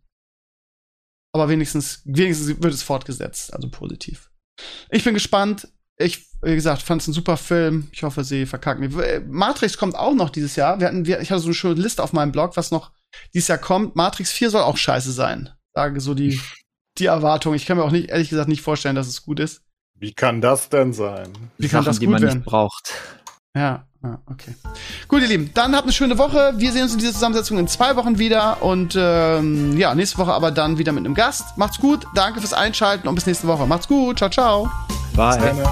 Aber 1.34 1.48
wenigstens, 1.48 2.02
wenigstens 2.04 2.62
wird 2.62 2.74
es 2.74 2.84
fortgesetzt, 2.84 3.54
also 3.54 3.70
positiv. 3.70 4.31
Ich 4.90 5.04
bin 5.04 5.14
gespannt. 5.14 5.68
Ich, 5.98 6.26
wie 6.42 6.56
gesagt, 6.56 6.82
fand 6.82 7.02
es 7.02 7.08
ein 7.08 7.14
super 7.14 7.38
Film. 7.38 7.88
Ich 7.92 8.04
hoffe, 8.04 8.24
sie 8.24 8.46
verkacken. 8.46 8.94
Matrix 9.30 9.78
kommt 9.78 9.96
auch 9.96 10.14
noch 10.14 10.30
dieses 10.30 10.56
Jahr. 10.56 10.80
Wir 10.80 10.88
hatten, 10.88 11.06
wir, 11.06 11.22
ich 11.22 11.32
hatte 11.32 11.42
so 11.42 11.48
eine 11.48 11.54
schöne 11.54 11.82
Liste 11.82 12.04
auf 12.04 12.14
meinem 12.14 12.32
Blog, 12.32 12.58
was 12.58 12.72
noch 12.72 12.92
dieses 13.34 13.48
Jahr 13.48 13.58
kommt. 13.58 13.96
Matrix 13.96 14.32
4 14.32 14.50
soll 14.50 14.62
auch 14.62 14.78
scheiße 14.78 15.12
sein. 15.12 15.50
Sage 15.74 16.02
so 16.02 16.14
die, 16.14 16.40
die 16.98 17.06
Erwartung. 17.06 17.54
Ich 17.54 17.66
kann 17.66 17.78
mir 17.78 17.84
auch 17.84 17.92
nicht, 17.92 18.10
ehrlich 18.10 18.30
gesagt, 18.30 18.50
nicht 18.50 18.62
vorstellen, 18.62 18.96
dass 18.96 19.08
es 19.08 19.24
gut 19.24 19.40
ist. 19.40 19.62
Wie 19.96 20.14
kann 20.14 20.42
das 20.42 20.70
denn 20.70 20.94
sein? 20.94 21.32
Wie 21.58 21.68
kann 21.68 21.84
Sachen, 21.84 21.86
das 21.86 21.98
gut 21.98 22.02
die 22.02 22.08
man 22.08 22.22
werden? 22.22 22.40
nicht 22.40 22.46
braucht. 22.46 22.94
Ja, 23.56 23.84
ja, 24.03 24.18
okay. 24.26 24.56
Gut, 25.07 25.22
ihr 25.22 25.28
Lieben, 25.28 25.52
dann 25.53 25.76
habt 25.76 25.84
eine 25.84 25.91
schöne 25.91 26.18
Woche. 26.18 26.53
Wir 26.57 26.72
sehen 26.72 26.84
uns 26.84 26.94
in 26.94 26.99
dieser 26.99 27.14
Zusammensetzung 27.14 27.60
in 27.60 27.68
zwei 27.68 27.95
Wochen 27.95 28.18
wieder. 28.18 28.64
Und 28.64 28.95
ähm, 28.98 29.78
ja, 29.78 29.94
nächste 29.94 30.18
Woche 30.18 30.34
aber 30.34 30.52
dann 30.52 30.78
wieder 30.78 30.91
mit 30.91 31.06
einem 31.06 31.14
Gast. 31.14 31.57
Macht's 31.57 31.80
gut, 31.80 32.06
danke 32.15 32.40
fürs 32.40 32.53
Einschalten 32.53 33.07
und 33.07 33.15
bis 33.15 33.26
nächste 33.26 33.48
Woche. 33.48 33.68
Macht's 33.68 33.88
gut, 33.88 34.18
ciao, 34.18 34.30
ciao. 34.30 34.72
Bye. 35.15 35.65